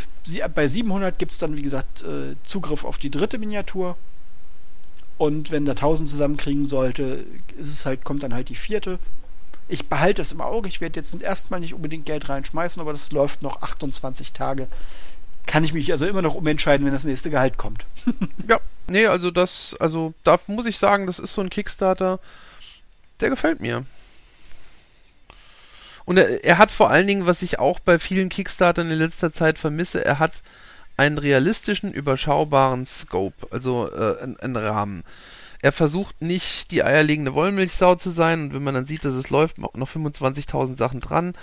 bei 0.56 0.66
700 0.66 1.20
gibt 1.20 1.34
es 1.34 1.40
dann, 1.40 1.58
wie 1.58 1.62
gesagt, 1.62 2.04
äh, 2.04 2.36
Zugriff 2.44 2.86
auf 2.86 2.98
die 2.98 3.12
dritte 3.12 3.38
Miniatur. 3.38 3.98
Und 5.24 5.52
wenn 5.52 5.64
der 5.64 5.76
1000 5.76 6.10
zusammenkriegen 6.10 6.66
sollte, 6.66 7.24
ist 7.58 7.70
es 7.70 7.86
halt, 7.86 8.04
kommt 8.04 8.24
dann 8.24 8.34
halt 8.34 8.50
die 8.50 8.56
vierte. 8.56 9.00
Ich 9.70 9.88
behalte 9.88 10.22
das 10.22 10.34
im 10.34 10.42
Auge. 10.42 10.68
Ich 10.68 10.82
werde 10.82 11.00
jetzt 11.00 11.16
erstmal 11.22 11.62
nicht 11.62 11.74
unbedingt 11.74 12.06
Geld 12.06 12.28
reinschmeißen, 12.28 12.82
aber 12.82 12.92
das 12.92 13.14
läuft 13.14 13.42
noch 13.42 13.62
28 13.62 14.34
Tage. 14.34 14.68
Kann 15.46 15.64
ich 15.64 15.72
mich 15.72 15.90
also 15.94 16.06
immer 16.06 16.22
noch 16.22 16.36
umentscheiden, 16.36 16.86
wenn 16.86 16.92
das 16.92 17.06
nächste 17.06 17.30
Gehalt 17.30 17.58
kommt. 17.58 17.86
ja, 18.50 18.60
nee, 18.88 19.06
also 19.06 19.32
das, 19.32 19.78
also 19.80 20.14
da 20.26 20.38
muss 20.48 20.66
ich 20.66 20.78
sagen, 20.78 21.08
das 21.08 21.20
ist 21.20 21.34
so 21.34 21.40
ein 21.40 21.50
Kickstarter, 21.50 22.20
der 23.22 23.30
gefällt 23.30 23.62
mir. 23.62 23.86
Und 26.04 26.18
er, 26.18 26.44
er, 26.44 26.58
hat 26.58 26.70
vor 26.70 26.90
allen 26.90 27.08
Dingen, 27.08 27.28
was 27.28 27.44
ich 27.44 27.60
auch 27.60 27.80
bei 27.80 27.98
vielen 27.98 28.28
Kickstartern 28.28 28.92
in 28.92 28.98
letzter 28.98 29.32
Zeit 29.32 29.58
vermisse, 29.58 30.04
er 30.04 30.20
hat 30.20 30.44
einen 30.98 31.18
realistischen, 31.18 31.92
überschaubaren 31.92 32.86
Scope, 32.86 33.48
also 33.52 33.90
äh, 33.92 34.36
einen 34.40 34.56
Rahmen. 34.56 35.04
Er 35.62 35.72
versucht 35.72 36.22
nicht 36.22 36.72
die 36.72 36.84
eierlegende 36.84 37.34
Wollmilchsau 37.34 37.96
zu 37.96 38.12
sein 38.12 38.44
und 38.44 38.54
wenn 38.54 38.64
man 38.64 38.74
dann 38.74 38.86
sieht, 38.86 39.06
dass 39.06 39.14
es 39.14 39.30
läuft, 39.30 39.58
noch 39.58 39.90
25.000 39.90 40.78
Sachen 40.78 41.00
dran. 41.00 41.36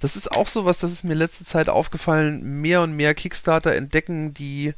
Das 0.00 0.14
ist 0.14 0.30
auch 0.30 0.46
so 0.46 0.64
was, 0.64 0.78
das 0.78 0.92
ist 0.92 1.04
mir 1.04 1.14
letzte 1.14 1.44
Zeit 1.44 1.68
aufgefallen, 1.68 2.60
mehr 2.60 2.82
und 2.82 2.94
mehr 2.94 3.14
Kickstarter 3.14 3.74
entdecken, 3.74 4.34
die 4.34 4.74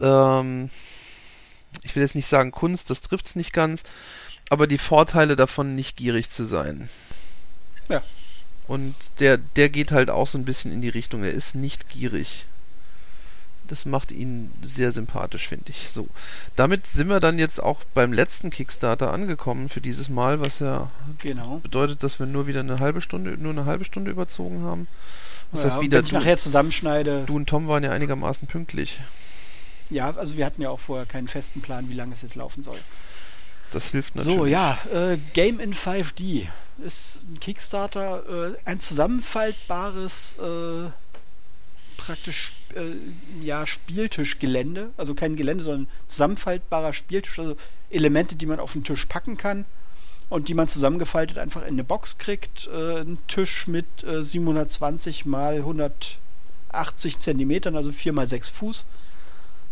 ähm, 0.00 0.70
ich 1.82 1.94
will 1.94 2.02
jetzt 2.02 2.14
nicht 2.14 2.26
sagen 2.26 2.50
Kunst, 2.50 2.90
das 2.90 3.00
trifft 3.00 3.26
es 3.26 3.36
nicht 3.36 3.52
ganz, 3.52 3.82
aber 4.50 4.66
die 4.66 4.78
Vorteile 4.78 5.36
davon, 5.36 5.74
nicht 5.74 5.96
gierig 5.96 6.30
zu 6.30 6.44
sein. 6.44 6.88
Ja. 7.88 8.02
Und 8.66 8.94
der, 9.18 9.38
der 9.38 9.68
geht 9.68 9.92
halt 9.92 10.10
auch 10.10 10.26
so 10.26 10.38
ein 10.38 10.44
bisschen 10.44 10.72
in 10.72 10.82
die 10.82 10.88
Richtung, 10.88 11.24
er 11.24 11.32
ist 11.32 11.54
nicht 11.54 11.88
gierig. 11.88 12.44
Das 13.68 13.84
macht 13.84 14.10
ihn 14.10 14.50
sehr 14.62 14.92
sympathisch, 14.92 15.48
finde 15.48 15.70
ich. 15.70 15.90
So. 15.90 16.08
Damit 16.56 16.86
sind 16.86 17.08
wir 17.08 17.20
dann 17.20 17.38
jetzt 17.38 17.62
auch 17.62 17.84
beim 17.94 18.12
letzten 18.12 18.50
Kickstarter 18.50 19.12
angekommen 19.12 19.68
für 19.68 19.80
dieses 19.80 20.08
Mal, 20.08 20.40
was 20.40 20.58
ja 20.58 20.90
genau. 21.18 21.58
bedeutet, 21.58 22.02
dass 22.02 22.18
wir 22.18 22.26
nur 22.26 22.46
wieder 22.46 22.60
eine 22.60 22.78
halbe 22.78 23.00
Stunde, 23.00 23.36
nur 23.38 23.52
eine 23.52 23.66
halbe 23.66 23.84
Stunde 23.84 24.10
überzogen 24.10 24.62
haben. 24.64 24.88
Das 25.52 25.62
ja, 25.62 25.70
heißt, 25.70 25.82
wieder 25.82 25.98
wenn 25.98 26.04
ich 26.04 26.12
nachher 26.12 26.36
zusammenschneide. 26.36 27.24
Du 27.26 27.36
und 27.36 27.48
Tom 27.48 27.68
waren 27.68 27.84
ja 27.84 27.90
einigermaßen 27.90 28.48
pünktlich. 28.48 29.00
Ja, 29.90 30.10
also 30.10 30.36
wir 30.36 30.44
hatten 30.44 30.60
ja 30.60 30.70
auch 30.70 30.80
vorher 30.80 31.06
keinen 31.06 31.28
festen 31.28 31.62
Plan, 31.62 31.88
wie 31.88 31.94
lange 31.94 32.14
es 32.14 32.22
jetzt 32.22 32.34
laufen 32.34 32.62
soll. 32.62 32.78
Das 33.70 33.88
hilft 33.90 34.16
natürlich. 34.16 34.38
So, 34.38 34.46
ja, 34.46 34.78
äh, 34.92 35.18
Game 35.34 35.60
in 35.60 35.74
5D 35.74 36.48
ist 36.84 37.28
ein 37.28 37.40
Kickstarter, 37.40 38.52
äh, 38.52 38.56
ein 38.64 38.80
zusammenfaltbares, 38.80 40.36
äh, 40.38 40.90
praktisch 41.96 42.54
äh, 42.76 43.44
ja, 43.44 43.66
Spieltischgelände. 43.66 44.90
Also 44.96 45.14
kein 45.14 45.36
Gelände, 45.36 45.64
sondern 45.64 45.88
zusammenfaltbarer 46.06 46.92
Spieltisch. 46.92 47.38
Also 47.38 47.56
Elemente, 47.90 48.36
die 48.36 48.46
man 48.46 48.60
auf 48.60 48.72
den 48.72 48.84
Tisch 48.84 49.06
packen 49.06 49.36
kann 49.36 49.64
und 50.28 50.48
die 50.48 50.54
man 50.54 50.68
zusammengefaltet 50.68 51.38
einfach 51.38 51.62
in 51.62 51.68
eine 51.68 51.84
Box 51.84 52.18
kriegt. 52.18 52.68
Äh, 52.72 53.00
ein 53.00 53.18
Tisch 53.28 53.66
mit 53.66 53.86
720 54.04 55.24
äh, 55.24 55.28
mal 55.28 55.56
180 55.56 57.18
Zentimetern, 57.18 57.76
also 57.76 57.92
4 57.92 58.12
mal 58.12 58.26
6 58.26 58.48
Fuß 58.48 58.86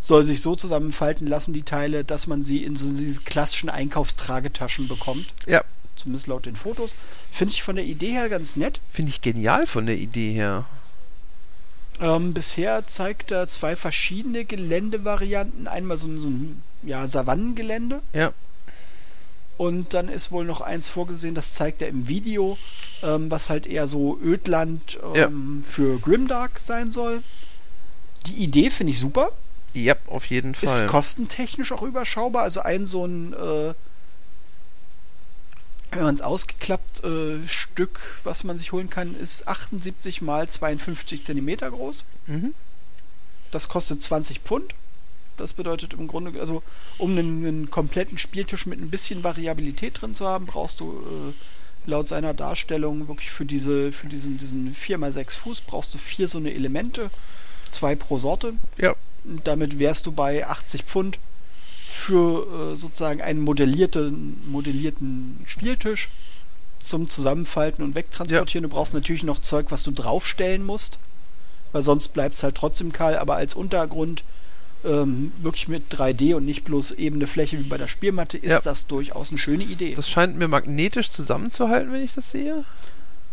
soll 0.01 0.25
sich 0.25 0.41
so 0.41 0.55
zusammenfalten 0.55 1.27
lassen, 1.27 1.53
die 1.53 1.63
Teile, 1.63 2.05
dass 2.05 2.27
man 2.27 2.43
sie 2.43 2.63
in 2.63 2.77
so 2.77 2.93
diese 2.93 3.23
klassischen 3.23 3.69
Einkaufstragetaschen 3.69 4.89
bekommt. 4.89 5.27
Ja. 5.47 5.63
Zumindest 5.97 6.27
laut 6.27 6.47
den 6.47 6.57
Fotos. 6.57 6.95
Finde 7.33 7.55
ich 7.55 7.63
von 7.63 7.77
der 7.77 7.85
Idee 7.85 8.11
her 8.11 8.29
ganz 8.29 8.57
nett. 8.57 8.81
Finde 8.91 9.11
ich 9.11 9.23
genial 9.23 9.67
von 9.67 9.87
der 9.87 9.97
Idee 9.97 10.33
her. 10.33 10.67
Ähm, 12.01 12.35
bisher 12.35 12.87
zeigt 12.87 13.31
er 13.31 13.47
zwei 13.47 13.77
verschiedene 13.77 14.45
Geländevarianten. 14.45 15.67
Einmal 15.67 15.97
so, 15.97 16.19
so 16.19 16.29
ein 16.29 16.63
ja, 16.83 17.07
Savannengelände. 17.07 18.03
Ja. 18.13 18.33
Und 19.57 19.95
dann 19.95 20.09
ist 20.09 20.33
wohl 20.33 20.45
noch 20.45 20.61
eins 20.61 20.89
vorgesehen, 20.89 21.35
das 21.35 21.55
zeigt 21.55 21.81
er 21.81 21.89
im 21.89 22.09
Video, 22.09 22.59
ähm, 23.03 23.31
was 23.31 23.49
halt 23.49 23.67
eher 23.67 23.87
so 23.87 24.19
Ödland 24.23 24.99
ähm, 25.15 25.63
ja. 25.63 25.69
für 25.69 25.99
Grimdark 25.99 26.59
sein 26.59 26.91
soll. 26.91 27.23
Die 28.27 28.35
Idee 28.35 28.71
finde 28.71 28.91
ich 28.91 28.99
super. 28.99 29.33
Ja, 29.73 29.95
auf 30.07 30.27
jeden 30.27 30.55
Fall. 30.55 30.69
Ist 30.69 30.87
kostentechnisch 30.87 31.73
auch 31.73 31.83
überschaubar. 31.83 32.43
Also 32.43 32.61
ein 32.61 32.87
so 32.87 33.07
ein, 33.07 33.33
äh, 33.33 33.75
wenn 35.97 36.05
man 36.05 36.15
es 36.15 36.21
ausgeklappt 36.21 37.05
äh, 37.05 37.47
Stück, 37.49 38.21
was 38.25 38.45
man 38.45 38.59
sich 38.59 38.73
holen 38.73 38.91
kann, 38.91 39.15
ist 39.15 39.49
78 39.49 40.23
mal 40.23 40.49
52 40.49 41.25
Zentimeter 41.25 41.71
groß. 41.71 42.05
Mhm. 42.27 42.55
Das 43.51 43.69
kostet 43.69 44.03
20 44.03 44.41
Pfund. 44.41 44.75
Das 45.37 45.53
bedeutet 45.53 45.95
im 45.95 46.07
Grunde, 46.07 46.39
also 46.41 46.63
um 46.99 47.13
einen, 47.13 47.47
einen, 47.47 47.71
kompletten 47.71 48.17
Spieltisch 48.17 48.67
mit 48.67 48.81
ein 48.81 48.91
bisschen 48.91 49.23
Variabilität 49.23 50.01
drin 50.01 50.15
zu 50.15 50.27
haben, 50.27 50.47
brauchst 50.47 50.81
du 50.81 50.93
äh, 50.93 51.91
laut 51.91 52.09
seiner 52.09 52.35
Darstellung 52.35 53.09
wirklich 53.09 53.31
für 53.31 53.45
diese, 53.45 53.93
für 53.93 54.09
diesen, 54.09 54.39
diesen 54.39 54.75
4x6 54.75 55.37
Fuß 55.37 55.61
brauchst 55.63 55.95
du 55.95 55.99
vier 55.99 56.27
so 56.27 56.39
eine 56.39 56.55
Elemente, 56.55 57.11
zwei 57.71 57.95
pro 57.95 58.19
Sorte. 58.19 58.55
Ja. 58.79 58.95
Damit 59.25 59.79
wärst 59.79 60.07
du 60.07 60.13
bei 60.13 60.47
80 60.47 60.85
Pfund 60.85 61.19
für 61.89 62.73
äh, 62.73 62.77
sozusagen 62.77 63.21
einen 63.21 63.41
modellierten, 63.41 64.39
modellierten 64.47 65.41
Spieltisch 65.47 66.09
zum 66.79 67.09
Zusammenfalten 67.09 67.85
und 67.85 67.95
Wegtransportieren. 67.95 68.65
Ja. 68.65 68.69
Du 68.69 68.75
brauchst 68.75 68.95
natürlich 68.95 69.23
noch 69.23 69.41
Zeug, 69.41 69.67
was 69.71 69.83
du 69.83 69.91
draufstellen 69.91 70.65
musst, 70.65 70.99
weil 71.73 71.83
sonst 71.83 72.09
bleibt 72.09 72.37
es 72.37 72.43
halt 72.43 72.55
trotzdem 72.55 72.93
kahl. 72.93 73.19
Aber 73.19 73.37
als 73.37 73.55
Untergrund 73.55 74.25
ähm, 74.85 75.33
wirklich 75.41 75.69
mit 75.69 75.93
3D 75.93 76.35
und 76.35 76.45
nicht 76.45 76.65
bloß 76.65 76.93
ebene 76.93 77.27
Fläche 77.27 77.59
wie 77.59 77.65
bei 77.65 77.79
der 77.79 77.89
Spielmatte 77.89 78.39
ist 78.39 78.51
ja. 78.51 78.61
das 78.61 78.87
durchaus 78.87 79.31
eine 79.31 79.39
schöne 79.39 79.65
Idee. 79.65 79.95
Das 79.95 80.09
scheint 80.09 80.37
mir 80.37 80.49
magnetisch 80.49 81.11
zusammenzuhalten, 81.11 81.93
wenn 81.93 82.03
ich 82.03 82.15
das 82.15 82.31
sehe. 82.31 82.65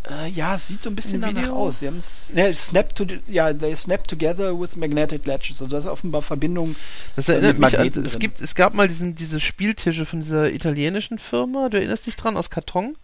Äh, 0.09 0.30
ja, 0.30 0.55
es 0.55 0.67
sieht 0.67 0.84
so 0.84 0.89
ein 0.89 0.95
bisschen 0.95 1.21
danach 1.21 1.49
aus. 1.49 1.80
Sie 1.80 1.88
haben 1.88 1.99
ne, 2.34 2.53
snap 2.53 2.93
to, 2.93 3.05
ja, 3.27 3.53
they 3.53 3.75
snap 3.75 4.05
together 4.07 4.59
with 4.59 4.75
magnetic 4.75 5.25
latches. 5.25 5.61
Also 5.61 5.67
das 5.67 5.85
ist 5.85 5.89
offenbar 5.89 6.21
Verbindung. 6.21 6.75
Das 7.15 7.30
erinnert 7.30 7.57
mich 7.57 7.80
an, 7.80 7.88
es 8.03 8.19
gibt, 8.19 8.41
es 8.41 8.53
gab 8.53 8.73
mal 8.73 8.88
diesen, 8.88 9.15
diese 9.15 9.39
Spieltische 9.39 10.05
von 10.05 10.19
dieser 10.19 10.51
italienischen 10.51 11.19
Firma. 11.19 11.69
Du 11.69 11.77
erinnerst 11.77 12.05
dich 12.05 12.17
dran 12.17 12.35
aus 12.35 12.49
Karton? 12.49 12.97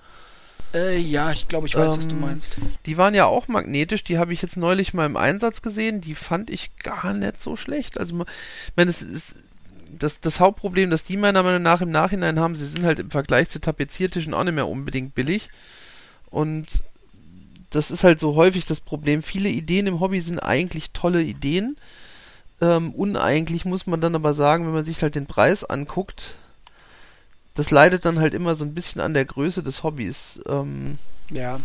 Äh, 0.74 0.98
ja, 0.98 1.32
ich 1.32 1.48
glaube, 1.48 1.68
ich 1.68 1.76
weiß, 1.76 1.92
ähm, 1.92 1.98
was 1.98 2.08
du 2.08 2.16
ähm, 2.16 2.22
meinst. 2.22 2.58
Die 2.86 2.98
waren 2.98 3.16
ja 3.16 3.26
auch 3.26 3.48
magnetisch. 3.48 4.04
Die 4.04 4.18
habe 4.18 4.34
ich 4.34 4.42
jetzt 4.42 4.58
neulich 4.58 4.94
mal 4.94 5.06
im 5.06 5.16
Einsatz 5.18 5.62
gesehen. 5.62 6.02
Die 6.02 6.16
fand 6.16 6.50
ich 6.50 6.76
gar 6.78 7.14
nicht 7.14 7.42
so 7.42 7.56
schlecht. 7.56 7.98
Also, 7.98 8.20
ich 8.22 8.74
meine, 8.76 8.90
es 8.90 9.02
ist 9.02 9.36
das, 9.98 10.20
das 10.20 10.40
Hauptproblem, 10.40 10.90
das 10.90 11.06
die 11.06 11.18
meiner 11.18 11.44
Meinung 11.44 11.62
nach 11.62 11.82
im 11.82 11.92
Nachhinein 11.92 12.40
haben, 12.40 12.56
sie 12.56 12.68
sind 12.68 12.84
halt 12.84 13.00
im 13.00 13.10
Vergleich 13.10 13.50
zu 13.50 13.60
Tapeziertischen 13.60 14.34
auch 14.34 14.44
nicht 14.44 14.54
mehr 14.54 14.68
unbedingt 14.68 15.16
billig. 15.16 15.50
Und 16.30 16.82
das 17.70 17.92
ist 17.92 18.04
halt 18.04 18.20
so 18.20 18.36
häufig 18.36 18.66
das 18.66 18.82
Problem. 18.82 19.22
Viele 19.22 19.50
Ideen 19.50 19.88
im 19.88 20.00
Hobby 20.00 20.22
sind 20.22 20.40
eigentlich 20.40 20.92
tolle 20.92 21.22
Ideen. 21.22 21.78
Ähm, 22.62 22.94
uneigentlich 22.94 23.66
muss 23.66 23.88
man 23.88 24.02
dann 24.02 24.16
aber 24.16 24.34
sagen, 24.34 24.66
wenn 24.66 24.74
man 24.74 24.86
sich 24.86 25.02
halt 25.02 25.16
den 25.16 25.28
Preis 25.28 25.64
anguckt, 25.64 26.36
das 27.54 27.72
leidet 27.72 28.06
dann 28.06 28.20
halt 28.20 28.34
immer 28.34 28.56
so 28.56 28.66
ein 28.66 28.74
bisschen 28.74 29.02
an 29.02 29.14
der 29.14 29.26
Größe 29.26 29.64
des 29.64 29.84
Hobbys. 29.84 30.42
Ähm, 30.48 30.98
ja. 31.32 31.60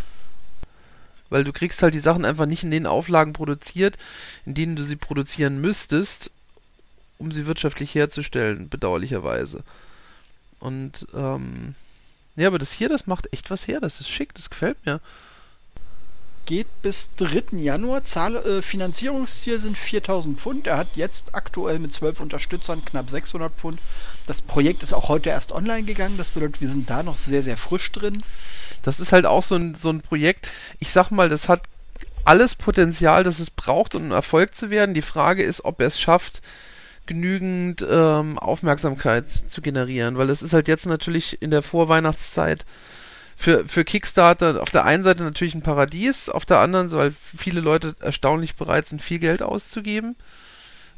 Weil 1.31 1.45
du 1.45 1.53
kriegst 1.53 1.83
halt 1.83 1.95
die 1.95 2.01
Sachen 2.01 2.25
einfach 2.25 2.47
nicht 2.47 2.63
in 2.65 2.71
den 2.71 2.87
Auflagen 2.87 3.33
produziert, 3.33 3.97
in 4.45 4.55
denen 4.55 4.77
du 4.77 4.85
sie 4.85 4.97
produzieren 4.97 5.61
müsstest, 5.61 6.31
um 7.19 7.33
sie 7.33 7.47
wirtschaftlich 7.47 7.95
herzustellen, 7.95 8.69
bedauerlicherweise. 8.69 9.65
Und 10.61 11.07
ähm, 11.15 11.75
ja, 12.37 12.49
aber 12.49 12.59
das 12.59 12.73
hier, 12.73 12.89
das 12.89 13.07
macht 13.07 13.33
echt 13.33 13.51
was 13.51 13.67
her. 13.67 13.81
Das 13.81 14.01
ist 14.01 14.09
schick, 14.09 14.35
das 14.35 14.51
gefällt 14.51 14.85
mir 14.85 15.01
geht 16.45 16.67
bis 16.83 17.15
3. 17.17 17.59
Januar. 17.59 18.05
Zahl, 18.05 18.37
äh, 18.37 18.63
Finanzierungsziel 18.63 19.59
sind 19.59 19.79
4000 19.79 20.41
Pfund. 20.41 20.67
Er 20.67 20.77
hat 20.77 20.97
jetzt 20.97 21.35
aktuell 21.35 21.79
mit 21.79 21.93
12 21.93 22.21
Unterstützern 22.21 22.85
knapp 22.85 23.11
600 23.11 23.53
Pfund. 23.53 23.81
Das 24.27 24.43
Projekt 24.43 24.83
ist 24.83 24.93
auch 24.93 25.09
heute 25.09 25.31
erst 25.31 25.53
online 25.53 25.85
gegangen. 25.85 26.17
Das 26.17 26.31
bedeutet, 26.31 26.61
wir 26.61 26.71
sind 26.71 26.91
da 26.91 27.03
noch 27.03 27.17
sehr, 27.17 27.43
sehr 27.43 27.57
frisch 27.57 27.91
drin. 27.93 28.23
Das 28.83 29.01
ist 29.01 29.13
halt 29.13 29.27
auch 29.27 29.43
so 29.43 29.57
ein, 29.57 29.75
so 29.75 29.91
ein 29.91 30.01
Projekt. 30.01 30.49
Ich 30.79 30.91
sag 30.91 31.11
mal, 31.11 31.29
das 31.29 31.49
hat 31.49 31.63
alles 32.25 32.55
Potenzial, 32.55 33.23
das 33.23 33.39
es 33.39 33.51
braucht, 33.51 33.95
um 33.95 34.11
Erfolg 34.11 34.55
zu 34.55 34.71
werden. 34.71 34.95
Die 34.95 35.03
Frage 35.03 35.43
ist, 35.43 35.65
ob 35.65 35.81
er 35.81 35.89
es 35.89 36.01
schafft, 36.01 36.43
genügend 37.07 37.85
ähm, 37.89 38.39
Aufmerksamkeit 38.39 39.29
zu 39.29 39.61
generieren, 39.61 40.17
weil 40.17 40.31
es 40.31 40.43
ist 40.43 40.55
halt 40.55 40.69
jetzt 40.69 40.87
natürlich 40.87 41.43
in 41.43 41.51
der 41.51 41.63
Vorweihnachtszeit 41.63 42.65
für, 43.37 43.67
für 43.67 43.85
Kickstarter 43.85 44.63
auf 44.63 44.71
der 44.71 44.85
einen 44.85 45.05
Seite 45.05 45.23
natürlich 45.23 45.55
ein 45.55 45.63
Paradies, 45.63 46.29
auf 46.29 46.45
der 46.45 46.59
anderen, 46.59 46.91
weil 46.93 47.13
viele 47.37 47.61
Leute 47.61 47.97
erstaunlich 48.01 48.57
bereit 48.57 48.87
sind, 48.87 49.03
viel 49.03 49.19
Geld 49.19 49.43
auszugeben. 49.43 50.17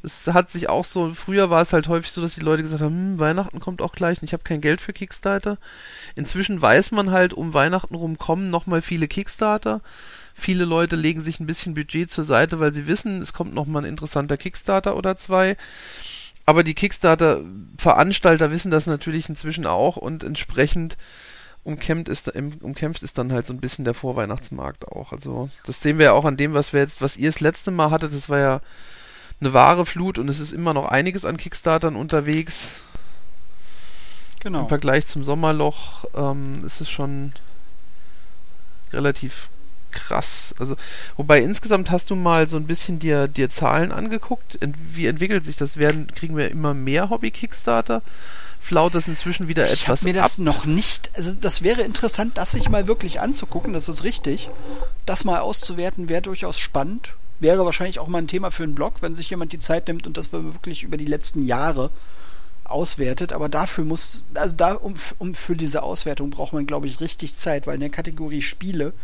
Es 0.03 0.29
hat 0.29 0.51
sich 0.51 0.69
auch 0.69 0.85
so, 0.85 1.15
früher 1.15 1.51
war 1.51 1.63
es 1.63 1.73
halt 1.73 1.89
häufig 1.89 2.13
so, 2.13 2.21
dass 2.21 2.35
die 2.35 2.41
Leute 2.41 2.63
gesagt 2.63 2.83
haben, 2.83 2.95
hm, 2.95 3.19
Weihnachten 3.19 3.59
kommt 3.59 3.83
auch 3.83 3.93
gleich 3.93 4.21
und 4.21 4.25
ich 4.25 4.33
habe 4.33 4.45
kein 4.45 4.61
Geld 4.61 4.81
für 4.81 4.93
Kickstarter. 4.93 5.59
Inzwischen 6.15 6.61
weiß 6.63 6.93
man 6.93 7.11
halt, 7.11 7.33
um 7.33 7.55
Weihnachten 7.55 7.95
rum 7.95 8.19
kommen 8.19 8.51
nochmal 8.51 8.83
viele 8.83 9.09
Kickstarter. 9.09 9.81
Viele 10.35 10.67
Leute 10.67 10.97
legen 10.97 11.23
sich 11.23 11.41
ein 11.41 11.47
bisschen 11.47 11.75
Budget 11.75 12.11
zur 12.11 12.25
Seite, 12.25 12.61
weil 12.61 12.73
sie 12.73 12.87
wissen, 12.87 13.23
es 13.23 13.33
kommt 13.33 13.55
noch 13.55 13.65
mal 13.65 13.81
ein 13.81 13.89
interessanter 13.89 14.37
Kickstarter 14.37 14.95
oder 14.95 15.17
zwei. 15.17 15.57
Aber 16.45 16.63
die 16.63 16.75
Kickstarter-Veranstalter 16.75 18.53
wissen 18.53 18.71
das 18.71 18.87
natürlich 18.87 19.29
inzwischen 19.29 19.67
auch 19.67 19.97
und 19.97 20.23
entsprechend 20.23 20.97
umkämpft 21.67 22.09
ist, 22.09 22.33
umkämpft 22.63 23.03
ist 23.03 23.19
dann 23.19 23.33
halt 23.33 23.47
so 23.47 23.53
ein 23.53 23.61
bisschen 23.61 23.85
der 23.85 23.95
Vorweihnachtsmarkt 23.95 24.87
auch. 24.89 25.13
Also 25.13 25.51
das 25.67 25.81
sehen 25.81 25.99
wir 25.99 26.07
ja 26.07 26.13
auch 26.13 26.25
an 26.25 26.37
dem, 26.37 26.55
was 26.55 26.73
wir 26.73 26.81
jetzt, 26.81 27.03
was 27.03 27.17
ihr 27.17 27.29
das 27.29 27.41
letzte 27.41 27.73
Mal 27.73 27.91
hattet, 27.91 28.15
das 28.15 28.29
war 28.29 28.39
ja 28.39 28.61
eine 29.41 29.53
wahre 29.53 29.85
Flut 29.85 30.19
und 30.19 30.29
es 30.29 30.41
ist 30.41 30.53
immer 30.53 30.73
noch 30.73 30.87
einiges 30.87 31.25
an 31.25 31.37
Kickstartern 31.37 31.97
unterwegs. 31.97 32.69
Genau. 34.41 34.63
Im 34.63 34.69
Vergleich 34.69 35.09
zum 35.09 35.25
Sommerloch 35.25 36.05
ähm, 36.15 36.65
ist 36.65 36.81
es 36.81 36.89
schon 36.89 37.33
relativ 38.93 39.49
krass. 39.91 40.55
Also, 40.61 40.77
wobei 41.17 41.41
insgesamt 41.41 41.91
hast 41.91 42.11
du 42.11 42.17
mal 42.17 42.49
so 42.49 42.57
ein 42.57 42.67
bisschen 42.67 43.01
dir, 43.01 43.27
dir 43.27 43.49
Zahlen 43.51 43.91
angeguckt. 43.91 44.57
Ent 44.63 44.77
wie 44.93 45.07
entwickelt 45.07 45.45
sich 45.45 45.57
das? 45.57 45.77
Werden, 45.77 46.07
kriegen 46.15 46.37
wir 46.37 46.51
immer 46.51 46.75
mehr 46.75 47.11
Hobby-Kickstarter? 47.11 48.03
Flaut 48.67 48.97
das 48.97 49.07
inzwischen 49.07 49.47
wieder 49.47 49.67
ich 49.67 49.85
etwas 49.85 50.03
mir 50.03 50.13
das 50.13 50.39
noch 50.39 50.65
nicht, 50.65 51.11
also 51.15 51.33
das 51.41 51.63
wäre 51.63 51.83
interessant, 51.83 52.37
das 52.37 52.51
sich 52.51 52.69
mal 52.69 52.89
wirklich 52.89 53.21
anzugucken, 53.21 53.73
das 53.73 53.89
ist 53.89 54.03
richtig. 54.03 54.51
Das 55.05 55.25
mal 55.25 55.39
auszuwerten 55.39 56.09
wäre 56.09 56.23
durchaus 56.23 56.59
spannend. 56.59 57.13
Wäre 57.39 57.65
wahrscheinlich 57.65 58.01
auch 58.01 58.09
mal 58.09 58.19
ein 58.19 58.27
Thema 58.27 58.51
für 58.51 58.65
einen 58.65 58.75
Blog, 58.75 59.03
wenn 59.03 59.15
sich 59.15 59.31
jemand 59.31 59.53
die 59.53 59.61
Zeit 59.61 59.87
nimmt 59.87 60.09
und 60.09 60.17
das 60.17 60.33
wirklich 60.33 60.83
über 60.83 60.97
die 60.97 61.05
letzten 61.05 61.47
Jahre 61.47 61.93
auswertet, 62.65 63.33
aber 63.33 63.49
dafür 63.49 63.85
muss, 63.85 64.25
also 64.35 64.57
da, 64.57 64.73
um, 64.75 64.95
um 65.19 65.37
für 65.37 65.55
diese 65.55 65.85
Auswertung 65.85 66.31
braucht 66.31 66.53
man, 66.53 66.67
glaube 66.67 66.89
ich, 66.89 67.01
richtig 67.01 67.37
Zeit, 67.37 67.69
weil 67.69 67.75
in 67.75 67.81
der 67.83 67.91
Kategorie 67.91 68.43
Spiele 68.43 68.95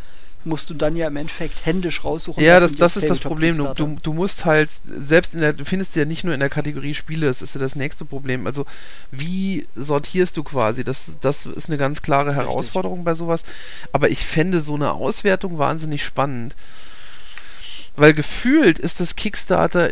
musst 0.44 0.70
du 0.70 0.74
dann 0.74 0.96
ja 0.96 1.08
im 1.08 1.16
Endeffekt 1.16 1.64
händisch 1.66 2.04
raussuchen. 2.04 2.42
Ja, 2.42 2.60
das, 2.60 2.74
das 2.74 2.96
ist 2.96 3.08
das 3.08 3.18
Problem. 3.18 3.56
Du, 3.74 3.96
du, 4.02 4.12
musst 4.12 4.44
halt, 4.44 4.70
selbst 4.86 5.34
in 5.34 5.40
der, 5.40 5.52
du 5.52 5.64
findest 5.64 5.94
ja 5.96 6.04
nicht 6.04 6.24
nur 6.24 6.34
in 6.34 6.40
der 6.40 6.48
Kategorie 6.48 6.94
Spiele, 6.94 7.26
das 7.26 7.42
ist 7.42 7.54
ja 7.54 7.60
das 7.60 7.76
nächste 7.76 8.04
Problem. 8.04 8.46
Also, 8.46 8.66
wie 9.10 9.66
sortierst 9.76 10.36
du 10.36 10.42
quasi? 10.42 10.84
Das, 10.84 11.12
das 11.20 11.46
ist 11.46 11.68
eine 11.68 11.78
ganz 11.78 12.02
klare 12.02 12.30
Richtig. 12.30 12.46
Herausforderung 12.46 13.04
bei 13.04 13.14
sowas. 13.14 13.42
Aber 13.92 14.10
ich 14.10 14.24
fände 14.26 14.60
so 14.60 14.74
eine 14.74 14.92
Auswertung 14.92 15.58
wahnsinnig 15.58 16.04
spannend. 16.04 16.54
Weil 17.96 18.14
gefühlt 18.14 18.78
ist 18.78 19.00
das 19.00 19.16
Kickstarter, 19.16 19.90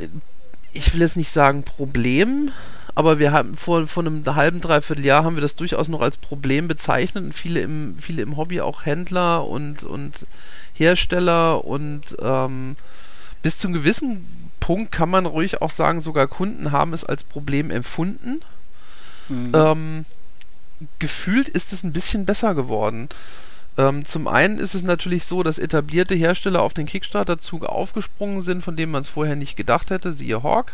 ich 0.73 0.95
will 0.95 1.01
jetzt 1.01 1.17
nicht 1.17 1.33
sagen 1.33 1.63
Problem, 1.63 2.51
aber 2.95 3.19
wir 3.19 3.33
haben 3.33 3.57
vor, 3.57 3.87
vor 3.87 4.05
einem 4.05 4.25
halben, 4.27 4.61
dreiviertel 4.61 5.05
Jahr 5.05 5.25
haben 5.25 5.37
wir 5.37 5.43
das 5.43 5.57
durchaus 5.57 5.89
noch 5.89 6.01
als 6.01 6.17
Problem 6.17 6.69
bezeichnet 6.69 7.25
und 7.25 7.33
viele 7.33 7.61
im, 7.61 7.97
viele 8.01 8.23
im 8.23 8.37
Hobby, 8.37 8.61
auch 8.61 8.85
Händler 8.85 9.47
und, 9.47 9.83
und 9.83 10.27
Hersteller 10.75 11.65
und 11.65 12.17
ähm, 12.23 12.77
bis 13.43 13.59
zu 13.59 13.69
einem 13.69 13.75
gewissen 13.75 14.27
Punkt 14.61 14.93
kann 14.93 15.11
man 15.11 15.27
ruhig 15.27 15.63
auch 15.63 15.71
sagen, 15.71 16.01
sogar 16.01 16.27
Kunden 16.27 16.73
haben 16.73 16.93
es 16.93 17.05
als 17.05 17.23
Problem 17.23 17.71
empfunden. 17.71 18.41
Mhm. 19.29 19.53
Ähm, 19.55 20.05
gefühlt 20.99 21.49
ist 21.49 21.73
es 21.73 21.83
ein 21.83 21.93
bisschen 21.93 22.25
besser 22.25 22.55
geworden. 22.55 23.09
Ähm, 23.79 24.05
zum 24.05 24.29
einen 24.29 24.59
ist 24.59 24.75
es 24.75 24.83
natürlich 24.83 25.25
so, 25.25 25.43
dass 25.43 25.59
etablierte 25.59 26.15
Hersteller 26.15 26.63
auf 26.63 26.75
den 26.75 26.87
Kickstarter-Zug 26.87 27.65
aufgesprungen 27.65 28.43
sind, 28.43 28.63
von 28.63 28.77
dem 28.77 28.91
man 28.91 29.03
es 29.03 29.09
vorher 29.09 29.37
nicht 29.37 29.57
gedacht 29.57 29.91
hätte, 29.91 30.13
siehe 30.13 30.43
Hawk 30.43 30.73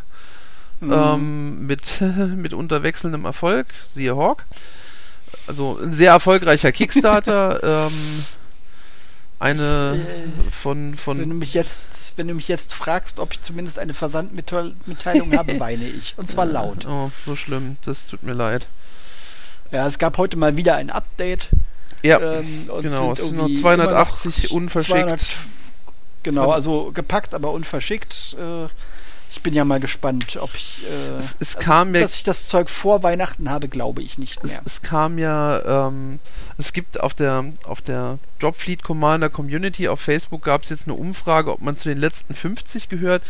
mhm. 0.81 0.93
ähm, 0.93 1.67
mit 1.67 2.01
mitunter 2.01 2.83
wechselndem 2.83 3.25
Erfolg, 3.25 3.67
siehe 3.95 4.17
Hawk. 4.17 4.45
Also 5.47 5.79
ein 5.83 5.93
sehr 5.93 6.13
erfolgreicher 6.13 6.73
Kickstarter. 6.73 7.63
ähm, 7.87 8.25
eine 9.39 10.03
äh, 10.03 10.51
von, 10.51 10.95
von. 10.95 11.19
Wenn 11.19 11.29
du 11.29 11.35
mich 11.35 11.53
jetzt, 11.53 12.15
wenn 12.17 12.29
du 12.29 12.35
mich 12.35 12.49
jetzt 12.49 12.73
fragst, 12.73 13.21
ob 13.21 13.33
ich 13.35 13.43
zumindest 13.43 13.79
eine 13.79 13.93
Versandmitteilung 13.93 15.37
habe, 15.37 15.61
weine 15.61 15.87
ich. 15.87 16.15
Und 16.17 16.31
zwar 16.31 16.47
laut. 16.47 16.87
Oh, 16.87 17.11
so 17.27 17.37
schlimm. 17.37 17.77
Das 17.85 18.07
tut 18.07 18.23
mir 18.23 18.33
leid. 18.33 18.67
Ja, 19.73 19.87
es 19.87 19.99
gab 19.99 20.17
heute 20.17 20.39
mal 20.39 20.57
wieder 20.57 20.77
ein 20.77 20.91
Update. 20.91 21.51
Ja, 22.03 22.21
ähm, 22.21 22.67
genau. 22.67 23.13
Es 23.13 23.21
sind 23.21 23.37
noch 23.37 23.49
280 23.49 24.53
unverschickt. 24.53 24.99
200, 24.99 25.21
genau, 26.23 26.51
also 26.51 26.93
gepackt, 26.93 27.35
aber 27.35 27.51
unverschickt. 27.51 28.37
Äh, 28.39 28.69
ich 29.37 29.43
bin 29.43 29.53
ja 29.53 29.67
mal 29.67 29.81
gespannt, 29.81 30.39
ob 30.41 30.55
ich. 30.55 30.83
Äh, 30.89 31.19
es, 31.19 31.37
es 31.39 31.57
also, 31.57 31.69
kam 31.69 31.95
ja, 31.95 32.01
dass 32.01 32.17
ich 32.17 32.25
das 32.25 32.49
Zeug 32.49 32.71
vor 32.71 33.03
Weihnachten 33.03 33.51
habe, 33.51 33.69
glaube 33.69 34.03
ich 34.03 34.17
nicht 34.17 34.43
mehr. 34.43 34.63
Es, 34.65 34.75
es 34.75 34.83
kam 34.83 35.19
ja, 35.19 35.89
ähm, 35.89 36.21
es 36.57 36.73
gibt 36.73 36.99
auf 37.01 37.13
der 37.13 37.45
auf 37.65 37.83
der 37.83 38.19
Dropfleet 38.39 38.83
Commander 38.83 39.29
Community 39.29 39.89
auf 39.89 40.01
Facebook 40.01 40.43
gab 40.43 40.63
es 40.63 40.71
jetzt 40.71 40.87
eine 40.87 40.95
Umfrage, 40.95 41.53
ob 41.53 41.61
man 41.61 41.77
zu 41.77 41.91
den 41.91 41.99
letzten 41.99 42.35
50 42.35 42.89
gehört. 42.89 43.23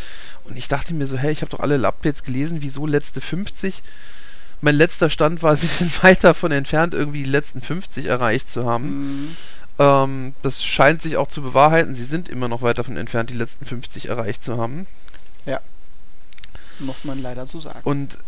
Und 0.44 0.56
ich 0.56 0.68
dachte 0.68 0.94
mir 0.94 1.08
so, 1.08 1.18
hey, 1.18 1.32
ich 1.32 1.42
habe 1.42 1.50
doch 1.50 1.60
alle 1.60 1.84
Updates 1.86 2.22
gelesen, 2.22 2.58
wieso 2.60 2.86
letzte 2.86 3.20
50? 3.20 3.82
Mein 4.60 4.76
letzter 4.76 5.10
Stand 5.10 5.42
war, 5.42 5.56
sie 5.56 5.66
sind 5.66 6.02
weit 6.04 6.22
davon 6.22 6.52
entfernt, 6.52 6.94
irgendwie 6.94 7.24
die 7.24 7.30
letzten 7.30 7.62
50 7.62 8.06
erreicht 8.06 8.52
zu 8.52 8.64
haben. 8.64 8.88
Mhm. 8.88 9.36
Ähm, 9.80 10.34
das 10.42 10.62
scheint 10.62 11.02
sich 11.02 11.16
auch 11.16 11.26
zu 11.26 11.42
bewahrheiten. 11.42 11.94
Sie 11.94 12.04
sind 12.04 12.28
immer 12.28 12.46
noch 12.46 12.62
weit 12.62 12.78
davon 12.78 12.96
entfernt, 12.96 13.30
die 13.30 13.34
letzten 13.34 13.66
50 13.66 14.08
erreicht 14.08 14.44
zu 14.44 14.56
haben. 14.56 14.86
Ja. 15.46 15.60
Muss 16.80 17.04
man 17.04 17.22
leider 17.22 17.46
so 17.46 17.60
sagen. 17.60 17.80
Und 17.84 18.18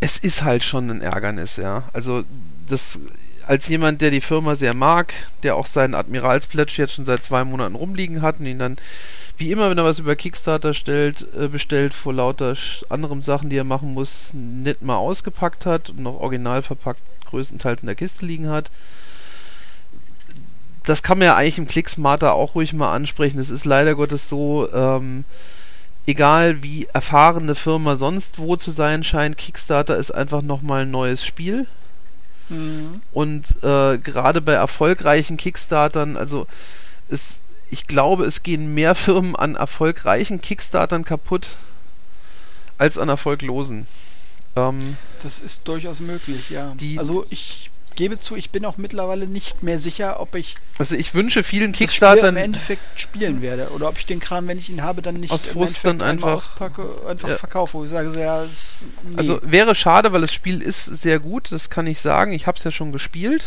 es 0.00 0.18
ist 0.18 0.44
halt 0.44 0.64
schon 0.64 0.90
ein 0.90 1.00
Ärgernis, 1.00 1.56
ja. 1.56 1.84
Also 1.92 2.24
das 2.68 2.98
als 3.46 3.68
jemand, 3.68 4.00
der 4.00 4.10
die 4.10 4.20
Firma 4.20 4.56
sehr 4.56 4.74
mag, 4.74 5.14
der 5.42 5.54
auch 5.54 5.66
seinen 5.66 5.94
Admiralspledge 5.94 6.74
jetzt 6.76 6.94
schon 6.94 7.04
seit 7.04 7.22
zwei 7.22 7.44
Monaten 7.44 7.76
rumliegen 7.76 8.20
hat 8.20 8.40
und 8.40 8.46
ihn 8.46 8.58
dann 8.58 8.76
wie 9.38 9.52
immer, 9.52 9.70
wenn 9.70 9.78
er 9.78 9.84
was 9.84 9.98
über 9.98 10.16
Kickstarter 10.16 10.72
stellt, 10.72 11.26
äh, 11.38 11.48
bestellt, 11.48 11.92
vor 11.92 12.14
lauter 12.14 12.56
anderen 12.88 13.22
Sachen, 13.22 13.50
die 13.50 13.56
er 13.56 13.64
machen 13.64 13.92
muss, 13.92 14.30
nicht 14.32 14.82
mal 14.82 14.96
ausgepackt 14.96 15.66
hat 15.66 15.90
und 15.90 16.00
noch 16.00 16.20
original 16.20 16.62
verpackt 16.62 17.00
größtenteils 17.26 17.82
in 17.82 17.86
der 17.86 17.96
Kiste 17.96 18.24
liegen 18.24 18.48
hat. 18.48 18.70
Das 20.84 21.02
kann 21.02 21.18
man 21.18 21.26
ja 21.26 21.36
eigentlich 21.36 21.58
im 21.58 21.66
Clicksmarter 21.66 22.32
auch 22.32 22.54
ruhig 22.54 22.72
mal 22.72 22.94
ansprechen. 22.94 23.38
Es 23.38 23.50
ist 23.50 23.64
leider 23.64 23.94
Gottes 23.94 24.28
so, 24.28 24.72
ähm, 24.72 25.24
egal 26.06 26.62
wie 26.62 26.86
erfahrene 26.92 27.54
Firma 27.54 27.96
sonst 27.96 28.38
wo 28.38 28.56
zu 28.56 28.70
sein 28.70 29.04
scheint, 29.04 29.36
Kickstarter 29.36 29.96
ist 29.96 30.12
einfach 30.12 30.42
nochmal 30.42 30.82
ein 30.82 30.90
neues 30.90 31.24
Spiel. 31.24 31.66
Mhm. 32.48 33.02
Und 33.12 33.62
äh, 33.62 33.98
gerade 33.98 34.40
bei 34.40 34.52
erfolgreichen 34.52 35.36
Kickstartern, 35.36 36.16
also 36.16 36.46
es, 37.08 37.40
ich 37.70 37.86
glaube, 37.86 38.24
es 38.24 38.42
gehen 38.42 38.72
mehr 38.74 38.94
Firmen 38.94 39.34
an 39.36 39.56
erfolgreichen 39.56 40.40
Kickstartern 40.40 41.04
kaputt 41.04 41.48
als 42.78 42.98
an 42.98 43.08
erfolglosen. 43.08 43.86
Ähm, 44.54 44.96
das 45.22 45.40
ist 45.40 45.66
durchaus 45.66 46.00
möglich, 46.00 46.50
ja. 46.50 46.74
also 46.96 47.26
ich 47.30 47.70
gebe 47.96 48.18
zu, 48.18 48.36
ich 48.36 48.50
bin 48.50 48.64
auch 48.64 48.76
mittlerweile 48.76 49.26
nicht 49.26 49.62
mehr 49.62 49.78
sicher, 49.78 50.20
ob 50.20 50.34
ich. 50.34 50.56
Also 50.78 50.94
ich 50.94 51.14
wünsche 51.14 51.42
vielen 51.42 51.72
Kickstartern 51.72 52.36
im 52.36 52.42
Endeffekt 52.42 52.82
spielen 53.00 53.42
werde 53.42 53.70
oder 53.70 53.88
ob 53.88 53.98
ich 53.98 54.06
den 54.06 54.20
Kram, 54.20 54.46
wenn 54.46 54.58
ich 54.58 54.68
ihn 54.68 54.82
habe, 54.82 55.02
dann 55.02 55.16
nicht 55.16 55.32
aus 55.32 55.46
Frust 55.46 55.84
dann 55.84 56.00
einfach 56.00 56.32
auspacke, 56.32 56.86
einfach 57.08 57.30
ja. 57.30 57.36
verkaufe, 57.36 57.78
wo 57.78 57.84
ich 57.84 57.90
sage, 57.90 58.10
so, 58.10 58.18
ja, 58.18 58.42
ist, 58.44 58.84
nee. 59.02 59.16
also 59.16 59.40
wäre 59.42 59.74
schade, 59.74 60.12
weil 60.12 60.20
das 60.20 60.32
Spiel 60.32 60.62
ist 60.62 60.84
sehr 60.84 61.18
gut, 61.18 61.50
das 61.50 61.70
kann 61.70 61.86
ich 61.86 62.00
sagen. 62.00 62.32
Ich 62.32 62.46
habe 62.46 62.56
es 62.58 62.64
ja 62.64 62.70
schon 62.70 62.92
gespielt. 62.92 63.44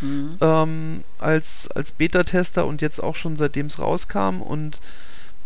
Mhm. 0.00 0.38
Ähm, 0.40 1.04
als, 1.18 1.68
als 1.74 1.92
Beta-Tester 1.92 2.64
und 2.64 2.80
jetzt 2.80 3.02
auch 3.02 3.16
schon 3.16 3.36
seitdem 3.36 3.66
es 3.66 3.78
rauskam 3.78 4.40
und 4.40 4.80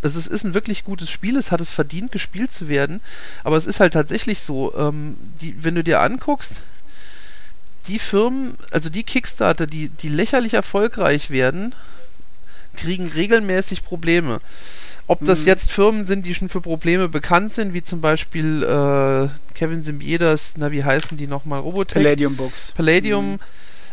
also 0.04 0.20
es 0.20 0.26
ist 0.26 0.44
ein 0.44 0.54
wirklich 0.54 0.84
gutes 0.84 1.10
Spiel, 1.10 1.36
es 1.36 1.50
hat 1.50 1.60
es 1.60 1.70
verdient, 1.70 2.12
gespielt 2.12 2.52
zu 2.52 2.68
werden, 2.68 3.00
aber 3.42 3.56
es 3.56 3.66
ist 3.66 3.80
halt 3.80 3.94
tatsächlich 3.94 4.42
so, 4.42 4.72
ähm, 4.76 5.16
die, 5.40 5.64
wenn 5.64 5.74
du 5.74 5.82
dir 5.82 6.00
anguckst, 6.02 6.60
die 7.88 7.98
Firmen, 7.98 8.56
also 8.70 8.88
die 8.90 9.02
Kickstarter, 9.02 9.66
die, 9.66 9.88
die 9.88 10.08
lächerlich 10.08 10.54
erfolgreich 10.54 11.30
werden, 11.30 11.74
kriegen 12.76 13.08
regelmäßig 13.08 13.84
Probleme. 13.84 14.40
Ob 15.06 15.22
das 15.24 15.42
mhm. 15.42 15.46
jetzt 15.48 15.70
Firmen 15.70 16.04
sind, 16.04 16.24
die 16.24 16.34
schon 16.34 16.48
für 16.48 16.62
Probleme 16.62 17.08
bekannt 17.08 17.52
sind, 17.52 17.74
wie 17.74 17.82
zum 17.82 18.00
Beispiel 18.00 18.62
äh, 18.62 19.28
Kevin 19.54 19.82
Simbiedas, 19.82 20.54
na 20.56 20.72
wie 20.72 20.82
heißen 20.82 21.18
die 21.18 21.26
nochmal, 21.26 21.60
Robotech? 21.60 22.02
Palladium 22.02 22.36
Books. 22.36 22.72
Palladium. 22.72 23.32
Mhm. 23.32 23.38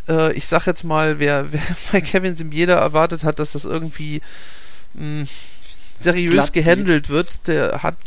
Äh, 0.08 0.34
ich 0.34 0.48
sag 0.48 0.68
jetzt 0.68 0.84
mal, 0.86 1.20
wer, 1.20 1.48
wer 1.52 1.62
bei 1.92 2.02
Kevin 2.02 2.36
Simbieda 2.36 2.76
erwartet 2.76 3.26
hat, 3.26 3.40
dass 3.40 3.52
das 3.52 3.66
irgendwie 3.66 4.22
mh, 4.94 5.02
hm, 5.02 5.28
seriös 5.98 6.34
Glatt 6.34 6.54
gehandelt 6.54 7.04
geht. 7.04 7.10
wird, 7.10 7.48
der 7.48 7.84
hat 7.84 7.98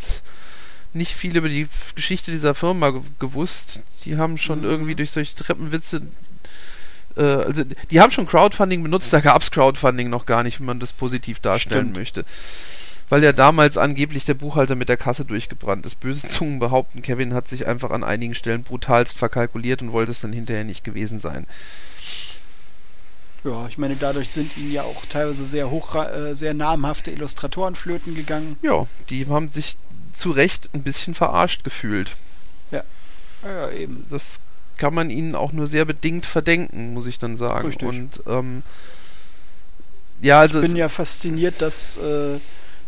nicht 0.95 1.15
viel 1.15 1.37
über 1.37 1.49
die 1.49 1.67
Geschichte 1.95 2.31
dieser 2.31 2.55
Firma 2.55 2.93
gewusst. 3.19 3.81
Die 4.05 4.17
haben 4.17 4.39
schon 4.39 4.61
mhm. 4.61 4.65
irgendwie 4.65 4.95
durch 4.95 5.11
solche 5.11 5.35
Treppenwitze 5.35 6.03
äh, 7.17 7.23
also 7.23 7.65
die 7.91 8.01
haben 8.01 8.11
schon 8.11 8.27
Crowdfunding 8.27 8.83
benutzt, 8.83 9.13
da 9.13 9.21
gab 9.21 9.43
es 9.43 9.51
Crowdfunding 9.51 10.11
noch 10.11 10.27
gar 10.27 10.43
nicht, 10.43 10.61
wenn 10.61 10.67
man 10.67 10.81
das 10.81 10.93
positiv 10.93 11.41
darstellen 11.41 11.87
Stimmt. 11.87 11.97
möchte. 11.97 12.25
Weil 13.09 13.23
ja 13.23 13.33
damals 13.33 13.77
angeblich 13.77 14.25
der 14.25 14.35
Buchhalter 14.35 14.77
mit 14.77 14.89
der 14.89 14.97
Kasse 14.97 15.25
durchgebrannt 15.25 15.85
ist. 15.85 16.01
Böse 16.01 16.27
Zungen 16.27 16.59
behaupten, 16.59 17.03
Kevin 17.03 17.35
hat 17.35 17.49
sich 17.49 17.67
einfach 17.67 17.91
an 17.91 18.03
einigen 18.03 18.35
Stellen 18.35 18.63
brutalst 18.63 19.19
verkalkuliert 19.19 19.83
und 19.83 19.93
wollte 19.93 20.11
es 20.11 20.21
dann 20.21 20.33
hinterher 20.33 20.65
nicht 20.65 20.85
gewesen 20.85 21.21
sein. 21.21 21.47
Ja, 23.45 23.67
ich 23.69 23.77
meine, 23.77 23.97
dadurch 23.97 24.31
sind 24.31 24.57
ihnen 24.57 24.73
ja 24.73 24.85
auch 24.85 25.05
teilweise 25.05 25.45
sehr 25.45 25.71
hoch, 25.71 25.95
äh, 25.95 26.35
sehr 26.35 26.55
namhafte 26.55 27.11
Illustratoren 27.11 27.75
flöten 27.75 28.15
gegangen. 28.15 28.57
Ja, 28.63 28.87
die 29.11 29.27
haben 29.27 29.49
sich 29.49 29.77
zu 30.15 30.31
Recht 30.31 30.71
ein 30.73 30.83
bisschen 30.83 31.15
verarscht 31.15 31.65
gefühlt. 31.65 32.17
Ja. 32.71 32.83
Ja, 33.43 33.71
eben. 33.71 34.07
Das 34.11 34.41
kann 34.77 34.95
man 34.95 35.11
ihnen 35.11 35.35
auch 35.35 35.53
nur 35.53 35.67
sehr 35.67 35.85
bedingt 35.85 36.27
verdenken, 36.27 36.95
muss 36.95 37.07
ich 37.07 37.19
dann 37.19 37.37
sagen. 37.37 37.69
Richtig. 37.69 37.89
Und 37.89 38.23
ähm, 38.27 38.63
ja, 40.21 40.41
also 40.41 40.61
Ich 40.61 40.69
bin 40.69 40.77
ja 40.77 40.89
fasziniert, 40.89 41.61
dass, 41.61 41.97
äh, 41.99 42.39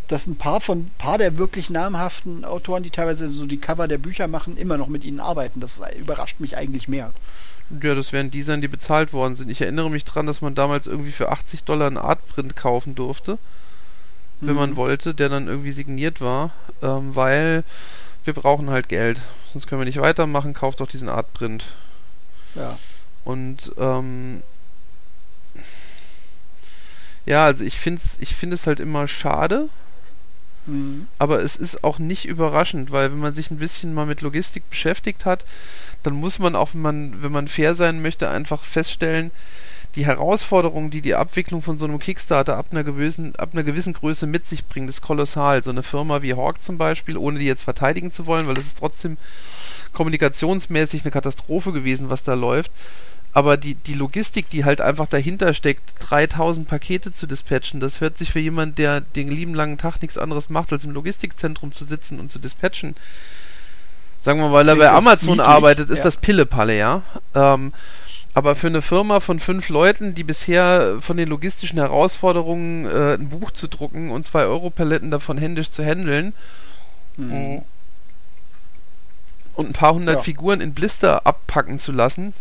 dass 0.08 0.26
ein 0.26 0.36
paar 0.36 0.60
von 0.60 0.90
paar 0.98 1.18
der 1.18 1.36
wirklich 1.38 1.70
namhaften 1.70 2.44
Autoren, 2.44 2.82
die 2.82 2.90
teilweise 2.90 3.28
so 3.28 3.46
die 3.46 3.58
Cover 3.58 3.88
der 3.88 3.98
Bücher 3.98 4.26
machen, 4.26 4.56
immer 4.56 4.78
noch 4.78 4.88
mit 4.88 5.04
ihnen 5.04 5.20
arbeiten. 5.20 5.60
Das 5.60 5.82
überrascht 5.98 6.40
mich 6.40 6.56
eigentlich 6.56 6.88
mehr. 6.88 7.12
Ja, 7.82 7.94
das 7.94 8.12
werden 8.12 8.30
die 8.30 8.42
sein, 8.42 8.60
die 8.60 8.68
bezahlt 8.68 9.12
worden 9.12 9.34
sind. 9.34 9.50
Ich 9.50 9.60
erinnere 9.60 9.90
mich 9.90 10.04
dran, 10.04 10.26
dass 10.26 10.40
man 10.40 10.54
damals 10.54 10.86
irgendwie 10.86 11.12
für 11.12 11.30
80 11.30 11.64
Dollar 11.64 11.88
einen 11.88 11.98
Artprint 11.98 12.54
kaufen 12.54 12.94
durfte, 12.94 13.38
wenn 14.40 14.54
man 14.54 14.70
Mhm. 14.70 14.76
wollte, 14.76 15.14
der 15.14 15.28
dann 15.28 15.48
irgendwie 15.48 15.72
signiert 15.72 16.20
war, 16.20 16.50
ähm, 16.82 17.14
weil 17.16 17.64
wir 18.24 18.34
brauchen 18.34 18.70
halt 18.70 18.88
Geld. 18.88 19.18
Sonst 19.52 19.66
können 19.66 19.80
wir 19.80 19.86
nicht 19.86 20.00
weitermachen, 20.00 20.52
kauft 20.54 20.80
doch 20.80 20.88
diesen 20.88 21.08
Artprint. 21.08 21.64
Ja. 22.54 22.78
Und 23.24 23.72
ähm, 23.78 24.42
ja, 27.24 27.44
also 27.44 27.64
ich 27.64 27.78
finde 27.78 28.00
es 28.04 28.16
ich 28.20 28.34
find 28.34 28.52
es 28.52 28.66
halt 28.66 28.80
immer 28.80 29.08
schade, 29.08 29.68
Mhm. 30.66 31.06
aber 31.18 31.40
es 31.42 31.54
ist 31.56 31.84
auch 31.84 31.98
nicht 32.00 32.24
überraschend, 32.26 32.90
weil 32.90 33.12
wenn 33.12 33.20
man 33.20 33.34
sich 33.34 33.50
ein 33.52 33.58
bisschen 33.58 33.94
mal 33.94 34.04
mit 34.06 34.20
Logistik 34.20 34.68
beschäftigt 34.68 35.24
hat, 35.24 35.44
dann 36.02 36.14
muss 36.14 36.38
man 36.40 36.56
auch, 36.56 36.74
wenn 36.74 36.82
man, 36.82 37.22
wenn 37.22 37.30
man 37.32 37.46
fair 37.48 37.74
sein 37.76 38.02
möchte, 38.02 38.28
einfach 38.28 38.64
feststellen, 38.64 39.30
die 39.96 40.06
Herausforderungen, 40.06 40.90
die 40.90 41.00
die 41.00 41.14
Abwicklung 41.14 41.62
von 41.62 41.78
so 41.78 41.86
einem 41.86 41.98
Kickstarter 41.98 42.56
ab 42.56 42.66
einer 42.70 42.84
gewissen, 42.84 43.34
ab 43.36 43.50
einer 43.52 43.62
gewissen 43.62 43.94
Größe 43.94 44.26
mit 44.26 44.46
sich 44.46 44.66
bringt, 44.66 44.90
ist 44.90 45.00
kolossal. 45.00 45.62
So 45.62 45.70
eine 45.70 45.82
Firma 45.82 46.22
wie 46.22 46.34
Hawk 46.34 46.60
zum 46.60 46.76
Beispiel, 46.76 47.16
ohne 47.16 47.38
die 47.38 47.46
jetzt 47.46 47.62
verteidigen 47.62 48.12
zu 48.12 48.26
wollen, 48.26 48.46
weil 48.46 48.54
das 48.54 48.66
ist 48.66 48.78
trotzdem 48.78 49.16
kommunikationsmäßig 49.94 51.02
eine 51.02 51.10
Katastrophe 51.10 51.72
gewesen, 51.72 52.10
was 52.10 52.22
da 52.22 52.34
läuft. 52.34 52.70
Aber 53.32 53.56
die, 53.56 53.74
die 53.74 53.94
Logistik, 53.94 54.48
die 54.50 54.64
halt 54.64 54.80
einfach 54.80 55.08
dahinter 55.08 55.52
steckt, 55.54 55.94
3000 56.00 56.68
Pakete 56.68 57.12
zu 57.12 57.26
dispatchen, 57.26 57.80
das 57.80 58.00
hört 58.00 58.16
sich 58.16 58.32
für 58.32 58.38
jemanden, 58.40 58.76
der 58.76 59.00
den 59.00 59.28
lieben 59.28 59.54
langen 59.54 59.78
Tag 59.78 60.00
nichts 60.00 60.16
anderes 60.16 60.48
macht, 60.50 60.72
als 60.72 60.84
im 60.84 60.92
Logistikzentrum 60.92 61.72
zu 61.72 61.84
sitzen 61.84 62.20
und 62.20 62.30
zu 62.30 62.38
dispatchen. 62.38 62.96
Sagen 64.20 64.40
wir 64.40 64.48
mal, 64.48 64.54
weil 64.54 64.68
er 64.68 64.76
bei 64.76 64.90
Amazon 64.90 65.36
niedlich, 65.36 65.46
arbeitet, 65.46 65.90
ist 65.90 65.98
ja. 65.98 66.04
das 66.04 66.16
Pillepalle, 66.16 66.76
ja. 66.76 67.02
Ähm, 67.34 67.72
aber 68.36 68.54
für 68.54 68.66
eine 68.66 68.82
Firma 68.82 69.20
von 69.20 69.40
fünf 69.40 69.70
Leuten, 69.70 70.14
die 70.14 70.22
bisher 70.22 70.98
von 71.00 71.16
den 71.16 71.26
logistischen 71.26 71.78
Herausforderungen 71.78 72.84
äh, 72.84 73.14
ein 73.14 73.30
Buch 73.30 73.50
zu 73.50 73.66
drucken 73.66 74.10
und 74.10 74.26
zwei 74.26 74.44
Euro-Paletten 74.44 75.10
davon 75.10 75.38
händisch 75.38 75.70
zu 75.70 75.82
handeln 75.82 76.34
Mhm. 77.16 77.62
und 79.54 79.68
ein 79.68 79.72
paar 79.72 79.94
hundert 79.94 80.16
Ja. 80.16 80.22
Figuren 80.22 80.60
in 80.60 80.74
Blister 80.74 81.26
abpacken 81.26 81.78
zu 81.78 81.92
lassen, 81.92 82.34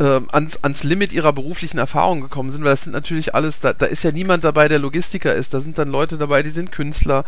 ähm, 0.00 0.28
ans, 0.32 0.58
ans 0.64 0.82
Limit 0.82 1.12
ihrer 1.12 1.32
beruflichen 1.32 1.78
Erfahrung 1.78 2.20
gekommen 2.20 2.50
sind, 2.50 2.64
weil 2.64 2.72
das 2.72 2.82
sind 2.82 2.94
natürlich 2.94 3.36
alles, 3.36 3.60
da, 3.60 3.72
da 3.72 3.86
ist 3.86 4.02
ja 4.02 4.10
niemand 4.10 4.42
dabei, 4.42 4.66
der 4.66 4.80
Logistiker 4.80 5.32
ist. 5.36 5.54
Da 5.54 5.60
sind 5.60 5.78
dann 5.78 5.86
Leute 5.86 6.18
dabei, 6.18 6.42
die 6.42 6.50
sind 6.50 6.72
Künstler. 6.72 7.24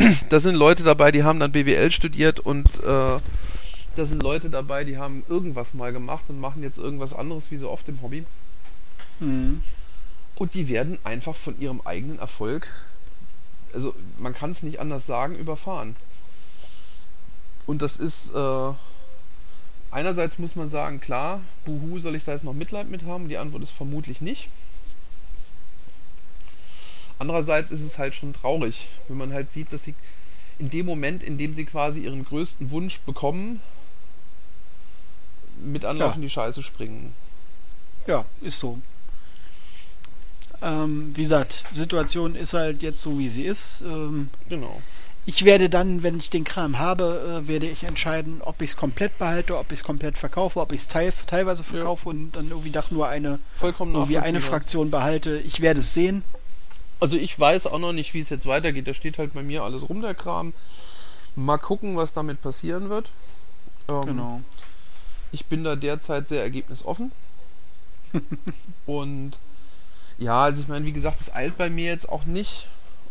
da 0.28 0.40
sind 0.40 0.56
Leute 0.56 0.82
dabei, 0.82 1.12
die 1.12 1.22
haben 1.22 1.38
dann 1.38 1.52
BWL 1.52 1.92
studiert 1.92 2.40
und 2.40 2.66
äh, 2.82 3.16
da 3.96 4.06
sind 4.06 4.22
Leute 4.22 4.50
dabei, 4.50 4.84
die 4.84 4.98
haben 4.98 5.24
irgendwas 5.28 5.74
mal 5.74 5.92
gemacht 5.92 6.24
und 6.28 6.40
machen 6.40 6.62
jetzt 6.62 6.78
irgendwas 6.78 7.12
anderes, 7.12 7.50
wie 7.50 7.56
so 7.56 7.70
oft 7.70 7.88
im 7.88 8.00
Hobby. 8.02 8.24
Mhm. 9.20 9.60
Und 10.36 10.54
die 10.54 10.68
werden 10.68 10.98
einfach 11.04 11.36
von 11.36 11.58
ihrem 11.60 11.80
eigenen 11.82 12.18
Erfolg, 12.18 12.68
also 13.74 13.94
man 14.18 14.34
kann 14.34 14.50
es 14.50 14.62
nicht 14.62 14.80
anders 14.80 15.06
sagen, 15.06 15.36
überfahren. 15.36 15.96
Und 17.66 17.82
das 17.82 17.96
ist, 17.96 18.34
äh, 18.34 18.72
einerseits 19.90 20.38
muss 20.38 20.56
man 20.56 20.68
sagen, 20.68 21.00
klar, 21.00 21.40
buhu, 21.64 21.98
soll 22.00 22.16
ich 22.16 22.24
da 22.24 22.32
jetzt 22.32 22.44
noch 22.44 22.54
Mitleid 22.54 22.88
mit 22.88 23.04
haben? 23.04 23.28
Die 23.28 23.38
Antwort 23.38 23.62
ist 23.62 23.70
vermutlich 23.70 24.20
nicht. 24.20 24.48
Andererseits 27.18 27.70
ist 27.70 27.82
es 27.82 27.98
halt 27.98 28.14
schon 28.14 28.32
traurig, 28.32 28.88
wenn 29.06 29.16
man 29.16 29.32
halt 29.32 29.52
sieht, 29.52 29.72
dass 29.72 29.84
sie 29.84 29.94
in 30.58 30.70
dem 30.70 30.86
Moment, 30.86 31.22
in 31.22 31.38
dem 31.38 31.54
sie 31.54 31.64
quasi 31.64 32.00
ihren 32.00 32.24
größten 32.24 32.70
Wunsch 32.70 33.00
bekommen, 33.00 33.60
mit 35.64 35.84
Anlauf 35.84 36.10
Ja. 36.10 36.14
in 36.16 36.22
die 36.22 36.30
Scheiße 36.30 36.62
springen. 36.62 37.14
Ja, 38.06 38.24
ist 38.40 38.58
so. 38.58 38.78
Ähm, 40.60 41.10
wie 41.16 41.22
gesagt, 41.22 41.64
Situation 41.72 42.34
ist 42.34 42.54
halt 42.54 42.82
jetzt 42.82 43.00
so, 43.00 43.18
wie 43.18 43.28
sie 43.28 43.42
ist. 43.44 43.82
Ähm, 43.82 44.28
Genau. 44.48 44.80
ich 45.26 45.44
werde 45.44 45.68
dann, 45.68 46.02
wenn 46.04 46.16
ich 46.18 46.30
den 46.30 46.44
Kram 46.44 46.78
habe, 46.78 47.42
äh, 47.44 47.48
werde 47.48 47.66
ich 47.68 47.82
entscheiden, 47.84 48.40
ob 48.42 48.62
ich 48.62 48.70
es 48.70 48.76
komplett 48.76 49.18
behalte, 49.18 49.56
ob 49.58 49.72
ich 49.72 49.80
es 49.80 49.84
komplett 49.84 50.18
verkaufe, 50.18 50.60
ob 50.60 50.72
ich 50.72 50.82
es 50.82 50.88
teil, 50.88 51.12
teilweise 51.26 51.64
verkaufe 51.64 52.08
und 52.08 52.32
dann 52.32 52.48
irgendwie 52.50 52.70
doch 52.70 52.90
nur 52.92 53.08
eine, 53.08 53.38
Vollkommen 53.56 53.94
irgendwie 53.94 54.18
eine. 54.18 54.40
Fraktion 54.40 54.90
behalte. 54.90 55.38
Ich 55.38 55.60
werde 55.60 55.80
es 55.80 55.94
sehen. 55.94 56.22
Also 57.00 57.16
ich 57.16 57.38
weiß 57.38 57.66
auch 57.66 57.80
noch 57.80 57.92
nicht, 57.92 58.14
wie 58.14 58.20
es 58.20 58.28
jetzt 58.28 58.46
weitergeht. 58.46 58.86
Da 58.86 58.94
steht 58.94 59.18
halt 59.18 59.34
bei 59.34 59.42
mir 59.42 59.64
alles 59.64 59.88
rum, 59.88 60.00
der 60.02 60.14
Kram. 60.14 60.52
Mal 61.34 61.58
gucken, 61.58 61.96
was 61.96 62.12
damit 62.12 62.40
passieren 62.40 62.88
wird. 62.88 63.10
Ähm, 63.90 64.06
Genau. 64.06 64.40
Ich 65.32 65.46
bin 65.46 65.64
da 65.64 65.76
derzeit 65.76 66.28
sehr 66.28 66.42
ergebnisoffen. 66.42 67.10
Und 68.86 69.38
ja, 70.18 70.44
also 70.44 70.62
ich 70.62 70.68
meine, 70.68 70.84
wie 70.84 70.92
gesagt, 70.92 71.20
es 71.20 71.34
eilt 71.34 71.56
bei 71.58 71.70
mir 71.70 71.90
jetzt 71.90 72.08
auch 72.08 72.24
nicht. 72.24 72.68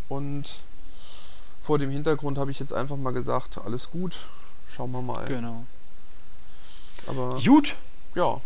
Und 0.08 0.60
vor 1.62 1.80
dem 1.80 1.90
Hintergrund 1.90 2.38
habe 2.38 2.52
ich 2.52 2.60
jetzt 2.60 2.74
einfach 2.74 2.98
mal 2.98 3.12
gesagt, 3.14 3.58
alles 3.58 3.92
gut, 3.92 4.28
schauen 4.68 4.92
wir 4.92 5.02
mal. 5.02 5.26
Genau. 5.26 5.66
Aber 7.08 7.40
Gut. 7.44 7.76
ja. 8.16 8.42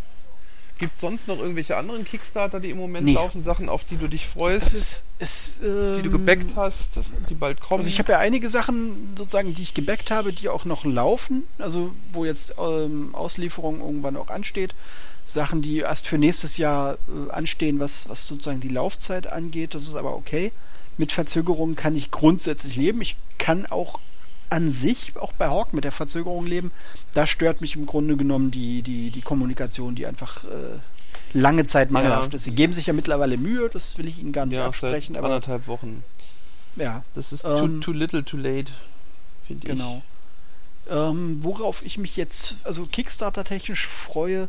Gibt 0.78 0.94
es 0.94 1.00
sonst 1.00 1.26
noch 1.26 1.38
irgendwelche 1.38 1.76
anderen 1.76 2.04
Kickstarter, 2.04 2.60
die 2.60 2.70
im 2.70 2.76
Moment 2.76 3.06
Nee. 3.06 3.14
laufen, 3.14 3.42
Sachen, 3.42 3.68
auf 3.68 3.84
die 3.84 3.96
du 3.96 4.08
dich 4.08 4.26
freust, 4.26 4.74
ist, 4.74 5.04
es, 5.18 5.58
ähm, 5.64 5.96
die 5.96 6.02
du 6.02 6.10
gebackt 6.10 6.54
hast, 6.54 6.98
die 7.30 7.34
bald 7.34 7.60
kommen? 7.60 7.80
Also 7.80 7.88
ich 7.88 7.98
habe 7.98 8.12
ja 8.12 8.18
einige 8.18 8.48
Sachen 8.50 9.14
sozusagen, 9.16 9.54
die 9.54 9.62
ich 9.62 9.72
gebackt 9.72 10.10
habe, 10.10 10.32
die 10.34 10.48
auch 10.50 10.66
noch 10.66 10.84
laufen, 10.84 11.44
also 11.58 11.92
wo 12.12 12.24
jetzt 12.26 12.54
ähm, 12.58 13.14
Auslieferung 13.14 13.80
irgendwann 13.80 14.16
auch 14.16 14.28
ansteht. 14.28 14.74
Sachen, 15.24 15.62
die 15.62 15.78
erst 15.78 16.06
für 16.06 16.18
nächstes 16.18 16.56
Jahr 16.58 16.98
äh, 17.08 17.30
anstehen, 17.32 17.80
was, 17.80 18.08
was 18.08 18.26
sozusagen 18.26 18.60
die 18.60 18.68
Laufzeit 18.68 19.26
angeht, 19.26 19.74
das 19.74 19.84
ist 19.84 19.94
aber 19.94 20.14
okay. 20.14 20.52
Mit 20.98 21.10
Verzögerungen 21.12 21.74
kann 21.74 21.96
ich 21.96 22.10
grundsätzlich 22.10 22.76
leben. 22.76 23.00
Ich 23.02 23.16
kann 23.38 23.66
auch 23.66 23.98
an 24.50 24.70
sich, 24.70 25.16
auch 25.16 25.32
bei 25.32 25.48
Hawk, 25.48 25.72
mit 25.72 25.84
der 25.84 25.92
Verzögerung 25.92 26.46
leben. 26.46 26.70
Da 27.12 27.26
stört 27.26 27.60
mich 27.60 27.76
im 27.76 27.86
Grunde 27.86 28.16
genommen 28.16 28.50
die, 28.50 28.82
die, 28.82 29.10
die 29.10 29.20
Kommunikation, 29.22 29.94
die 29.94 30.06
einfach 30.06 30.44
äh, 30.44 30.78
lange 31.32 31.64
Zeit 31.64 31.90
mangelhaft 31.90 32.34
ist. 32.34 32.44
Sie 32.44 32.52
geben 32.52 32.72
sich 32.72 32.86
ja 32.86 32.92
mittlerweile 32.92 33.36
Mühe, 33.36 33.68
das 33.68 33.98
will 33.98 34.08
ich 34.08 34.18
Ihnen 34.18 34.32
gar 34.32 34.46
nicht 34.46 34.56
ja, 34.56 34.66
absprechen, 34.66 35.14
seit 35.14 35.18
aber 35.24 35.34
anderthalb 35.34 35.66
Wochen. 35.66 36.02
ja. 36.76 37.02
Das 37.14 37.32
ist 37.32 37.44
Ähm, 37.44 37.80
too, 37.80 37.92
too 37.92 37.92
little, 37.92 38.24
too 38.24 38.36
late, 38.36 38.72
finde 39.46 39.66
ich. 39.66 39.72
Genau. 39.72 40.02
Ähm, 40.88 41.38
worauf 41.42 41.84
ich 41.84 41.98
mich 41.98 42.16
jetzt, 42.16 42.56
also 42.62 42.86
Kickstarter-technisch 42.86 43.86
freue, 43.86 44.48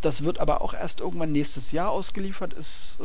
das 0.00 0.24
wird 0.24 0.40
aber 0.40 0.60
auch 0.62 0.74
erst 0.74 1.00
irgendwann 1.00 1.32
nächstes 1.32 1.72
Jahr 1.72 1.90
ausgeliefert, 1.90 2.52
ist 2.52 2.98
äh, 3.00 3.04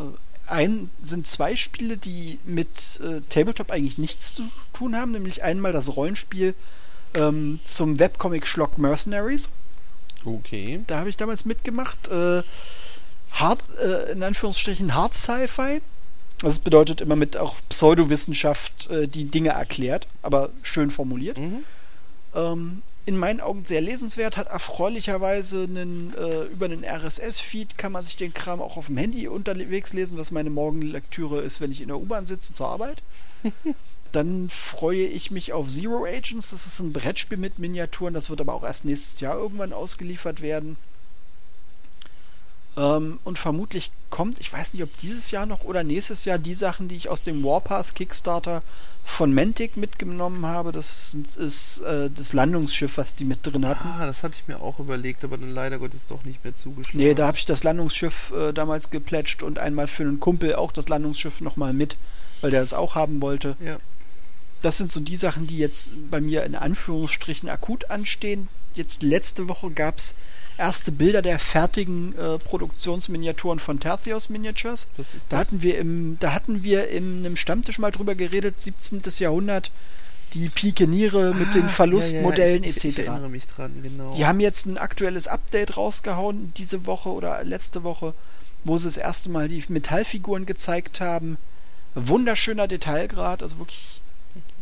ein, 0.51 0.89
sind 1.01 1.27
zwei 1.27 1.55
Spiele, 1.55 1.97
die 1.97 2.39
mit 2.43 2.99
äh, 3.01 3.21
Tabletop 3.29 3.71
eigentlich 3.71 3.97
nichts 3.97 4.33
zu 4.33 4.43
tun 4.73 4.95
haben, 4.95 5.11
nämlich 5.11 5.43
einmal 5.43 5.71
das 5.71 5.95
Rollenspiel 5.95 6.55
ähm, 7.15 7.59
zum 7.65 7.99
Webcomic 7.99 8.47
Schlock 8.47 8.77
Mercenaries. 8.77 9.49
Okay. 10.25 10.81
Da 10.87 10.99
habe 10.99 11.09
ich 11.09 11.17
damals 11.17 11.45
mitgemacht. 11.45 12.07
Äh, 12.09 12.43
hard, 13.31 13.67
äh, 13.81 14.11
in 14.11 14.23
Anführungsstrichen 14.23 14.93
Hard 14.95 15.13
Sci-Fi. 15.13 15.81
Das 16.39 16.59
bedeutet 16.59 17.01
immer 17.01 17.15
mit 17.15 17.37
auch 17.37 17.55
Pseudowissenschaft 17.69 18.89
äh, 18.89 19.07
die 19.07 19.25
Dinge 19.25 19.49
erklärt, 19.49 20.07
aber 20.21 20.49
schön 20.63 20.89
formuliert. 20.89 21.37
Mhm. 21.37 21.63
Ähm, 22.33 22.81
in 23.09 23.17
meinen 23.17 23.41
Augen 23.41 23.65
sehr 23.65 23.81
lesenswert, 23.81 24.37
hat 24.37 24.49
erfreulicherweise 24.49 25.63
einen, 25.63 26.13
äh, 26.15 26.43
über 26.43 26.65
einen 26.65 26.85
RSS-Feed 26.85 27.75
kann 27.75 27.91
man 27.91 28.03
sich 28.03 28.17
den 28.17 28.35
Kram 28.35 28.61
auch 28.61 28.77
auf 28.77 28.85
dem 28.85 28.97
Handy 28.97 29.27
unterwegs 29.27 29.93
lesen, 29.93 30.19
was 30.19 30.29
meine 30.29 30.51
Morgenlektüre 30.51 31.41
ist, 31.41 31.59
wenn 31.59 31.71
ich 31.71 31.81
in 31.81 31.87
der 31.87 31.97
U-Bahn 31.97 32.27
sitze 32.27 32.53
zur 32.53 32.67
Arbeit. 32.67 33.01
Dann 34.11 34.47
freue 34.49 35.07
ich 35.07 35.31
mich 35.31 35.53
auf 35.53 35.67
Zero 35.67 36.05
Agents. 36.05 36.51
Das 36.51 36.67
ist 36.67 36.79
ein 36.81 36.93
Brettspiel 36.93 37.39
mit 37.39 37.57
Miniaturen. 37.57 38.13
Das 38.13 38.29
wird 38.29 38.41
aber 38.41 38.53
auch 38.53 38.63
erst 38.63 38.85
nächstes 38.85 39.19
Jahr 39.21 39.39
irgendwann 39.39 39.73
ausgeliefert 39.73 40.41
werden. 40.41 40.77
Ähm, 42.77 43.19
und 43.23 43.39
vermutlich 43.39 43.91
kommt, 44.09 44.39
ich 44.39 44.51
weiß 44.51 44.73
nicht, 44.73 44.83
ob 44.83 44.95
dieses 44.97 45.31
Jahr 45.31 45.45
noch 45.45 45.63
oder 45.63 45.83
nächstes 45.83 46.25
Jahr 46.25 46.37
die 46.37 46.53
Sachen, 46.53 46.87
die 46.87 46.95
ich 46.95 47.09
aus 47.09 47.21
dem 47.21 47.43
Warpath 47.43 47.95
Kickstarter 47.95 48.61
von 49.03 49.33
Mantic 49.33 49.75
mitgenommen 49.75 50.45
habe. 50.45 50.71
Das 50.71 51.13
ist 51.13 51.81
äh, 51.81 52.09
das 52.15 52.33
Landungsschiff, 52.33 52.97
was 52.97 53.15
die 53.15 53.25
mit 53.25 53.39
drin 53.43 53.67
hatten. 53.67 53.87
Ah, 53.87 54.05
das 54.05 54.23
hatte 54.23 54.35
ich 54.39 54.47
mir 54.47 54.61
auch 54.61 54.79
überlegt, 54.79 55.23
aber 55.23 55.37
dann 55.37 55.53
leider 55.53 55.79
Gottes 55.79 56.05
doch 56.05 56.23
nicht 56.23 56.43
mehr 56.43 56.55
zugeschlagen. 56.55 56.99
Nee, 56.99 57.15
da 57.15 57.27
habe 57.27 57.37
ich 57.37 57.45
das 57.45 57.63
Landungsschiff 57.63 58.31
äh, 58.31 58.53
damals 58.53 58.91
geplätscht 58.91 59.43
und 59.43 59.59
einmal 59.59 59.87
für 59.87 60.03
einen 60.03 60.19
Kumpel 60.19 60.55
auch 60.55 60.71
das 60.71 60.89
Landungsschiff 60.89 61.41
nochmal 61.41 61.73
mit, 61.73 61.97
weil 62.41 62.51
der 62.51 62.61
das 62.61 62.73
auch 62.73 62.95
haben 62.95 63.21
wollte. 63.21 63.55
Ja. 63.59 63.77
Das 64.61 64.77
sind 64.77 64.91
so 64.91 64.99
die 64.99 65.15
Sachen, 65.15 65.47
die 65.47 65.57
jetzt 65.57 65.93
bei 66.11 66.21
mir 66.21 66.43
in 66.43 66.55
Anführungsstrichen 66.55 67.49
akut 67.49 67.89
anstehen. 67.89 68.47
Jetzt 68.75 69.03
letzte 69.03 69.47
Woche 69.47 69.71
gab 69.71 69.97
es 69.97 70.15
erste 70.59 70.91
Bilder 70.91 71.21
der 71.21 71.39
fertigen 71.39 72.15
äh, 72.17 72.37
Produktionsminiaturen 72.37 73.59
von 73.59 73.79
Tertheos 73.79 74.29
Miniatures. 74.29 74.87
Da 75.29 75.37
hatten 75.37 75.63
wir 75.63 75.77
im, 75.79 76.17
da 76.19 76.33
hatten 76.33 76.63
wir 76.63 76.89
in 76.89 77.19
einem 77.19 77.35
Stammtisch 77.35 77.79
mal 77.79 77.91
drüber 77.91 78.13
geredet, 78.15 78.61
17. 78.61 79.01
Jahrhundert, 79.17 79.71
die 80.33 80.49
Pikeniere 80.49 81.33
mit 81.33 81.55
den 81.55 81.65
Ah, 81.65 81.69
Verlustmodellen 81.69 82.63
ja, 82.63 82.69
ja, 82.69 82.75
ich, 82.75 82.83
Ich 82.83 82.97
etc. 82.97 83.07
erinnere 83.07 83.29
mich 83.29 83.47
dran, 83.47 83.71
genau. 83.81 84.11
Die 84.11 84.25
haben 84.25 84.39
jetzt 84.39 84.67
ein 84.67 84.77
aktuelles 84.77 85.27
Update 85.27 85.77
rausgehauen 85.77 86.53
diese 86.55 86.85
Woche 86.85 87.09
oder 87.09 87.43
letzte 87.43 87.83
Woche, 87.83 88.13
wo 88.63 88.77
sie 88.77 88.85
das 88.85 88.97
erste 88.97 89.29
Mal 89.29 89.47
die 89.47 89.63
Metallfiguren 89.69 90.45
gezeigt 90.45 91.01
haben. 91.01 91.37
Wunderschöner 91.95 92.67
Detailgrad, 92.67 93.41
also 93.41 93.57
wirklich 93.57 94.01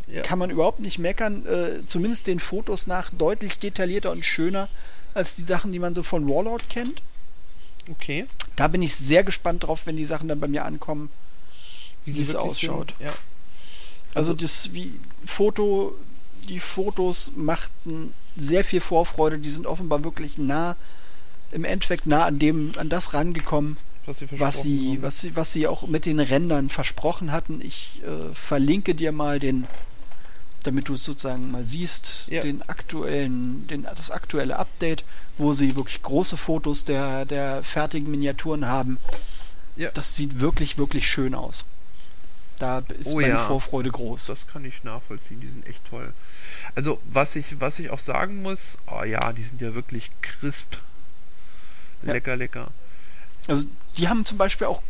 ja. 0.08 0.22
kann 0.22 0.40
man 0.40 0.50
überhaupt 0.50 0.80
nicht 0.80 1.00
meckern. 1.00 1.46
Äh, 1.46 1.86
zumindest 1.86 2.28
den 2.28 2.40
Fotos 2.40 2.88
nach 2.88 3.10
deutlich 3.10 3.60
detaillierter 3.60 4.12
und 4.12 4.24
schöner 4.24 4.70
als 5.18 5.36
die 5.36 5.44
Sachen, 5.46 5.72
die 5.72 5.80
man 5.80 5.94
so 5.94 6.04
von 6.04 6.28
Warlord 6.28 6.70
kennt. 6.70 7.02
Okay. 7.90 8.28
Da 8.56 8.68
bin 8.68 8.82
ich 8.82 8.96
sehr 8.96 9.24
gespannt 9.24 9.64
drauf, 9.64 9.86
wenn 9.86 9.98
die 9.98 10.06
Sachen 10.06 10.28
dann 10.28 10.40
bei 10.40 10.48
mir 10.48 10.66
ankommen, 10.66 11.10
wie 12.06 12.12
sie 12.12 12.22
es 12.22 12.36
ausschaut. 12.36 12.96
Sind. 12.98 13.08
Ja. 13.10 13.14
Also 14.14 14.32
Also- 14.32 14.34
das 14.34 14.74
wie 14.74 14.94
Foto, 15.26 15.96
die 16.48 16.60
Fotos 16.60 17.32
machten 17.36 18.14
sehr 18.36 18.64
viel 18.64 18.82
Vorfreude. 18.82 19.40
Die 19.40 19.50
sind 19.50 19.68
offenbar 19.68 20.04
wirklich 20.04 20.38
nah, 20.38 20.76
im 21.52 21.64
Endeffekt 21.66 22.06
nah 22.08 22.26
an 22.26 22.40
dem, 22.40 22.74
an 22.78 22.90
das 22.90 23.14
rangekommen, 23.14 23.78
Was 24.06 24.20
sie 24.20 24.40
was 24.40 24.62
sie, 24.62 24.98
was 25.02 25.22
sie, 25.22 25.36
was 25.36 25.54
sie 25.54 25.68
auch 25.68 25.88
mit 25.88 26.06
den 26.06 26.20
Rändern 26.20 26.70
versprochen 26.70 27.32
hatten. 27.32 27.62
Ich 27.62 28.02
äh, 28.06 28.34
verlinke 28.34 28.96
dir 28.96 29.12
mal 29.12 29.40
den, 29.40 29.66
damit 30.64 30.88
du 30.90 30.94
es 30.96 31.04
sozusagen 31.04 31.52
mal 31.52 31.64
siehst, 31.64 32.28
Ja. 32.30 32.42
den 32.42 32.62
aktuellen, 32.68 33.68
den, 33.68 33.84
das 33.84 34.12
aktuelle 34.12 34.58
Update, 34.58 35.04
wo 35.38 35.54
sie 35.54 35.76
wirklich 35.76 36.02
große 36.02 36.38
Fotos 36.38 36.84
der, 36.86 37.26
der 37.26 37.64
fertigen 37.64 38.10
Miniaturen 38.12 38.66
haben. 38.66 38.98
Ja. 39.76 39.90
Das 39.92 40.16
sieht 40.16 40.40
wirklich, 40.40 40.78
wirklich 40.78 41.08
schön 41.08 41.36
aus. 41.36 41.64
Da 42.60 42.80
ist 43.00 43.12
Oh 43.14 43.16
meine 43.18 43.34
ja. 43.34 43.38
Vorfreude 43.38 43.92
groß. 43.92 44.26
Das 44.26 44.48
kann 44.48 44.66
ich 44.66 44.84
nachvollziehen, 44.84 45.40
die 45.40 45.48
sind 45.48 45.68
echt 45.68 45.86
toll. 45.86 46.12
Also, 46.74 47.00
was 47.06 47.36
ich, 47.36 47.60
was 47.62 47.78
ich 47.78 47.92
auch 47.92 48.00
sagen 48.00 48.42
muss, 48.42 48.80
oh 48.88 49.04
ja, 49.04 49.32
die 49.32 49.44
sind 49.44 49.62
ja 49.62 49.76
wirklich 49.76 50.10
crisp. 50.24 50.76
Lecker, 52.02 52.36
lecker. 52.36 52.72
Also 53.48 53.68
die 53.98 54.08
haben 54.08 54.26
zum 54.26 54.38
Beispiel 54.38 54.68
auch, 54.68 54.82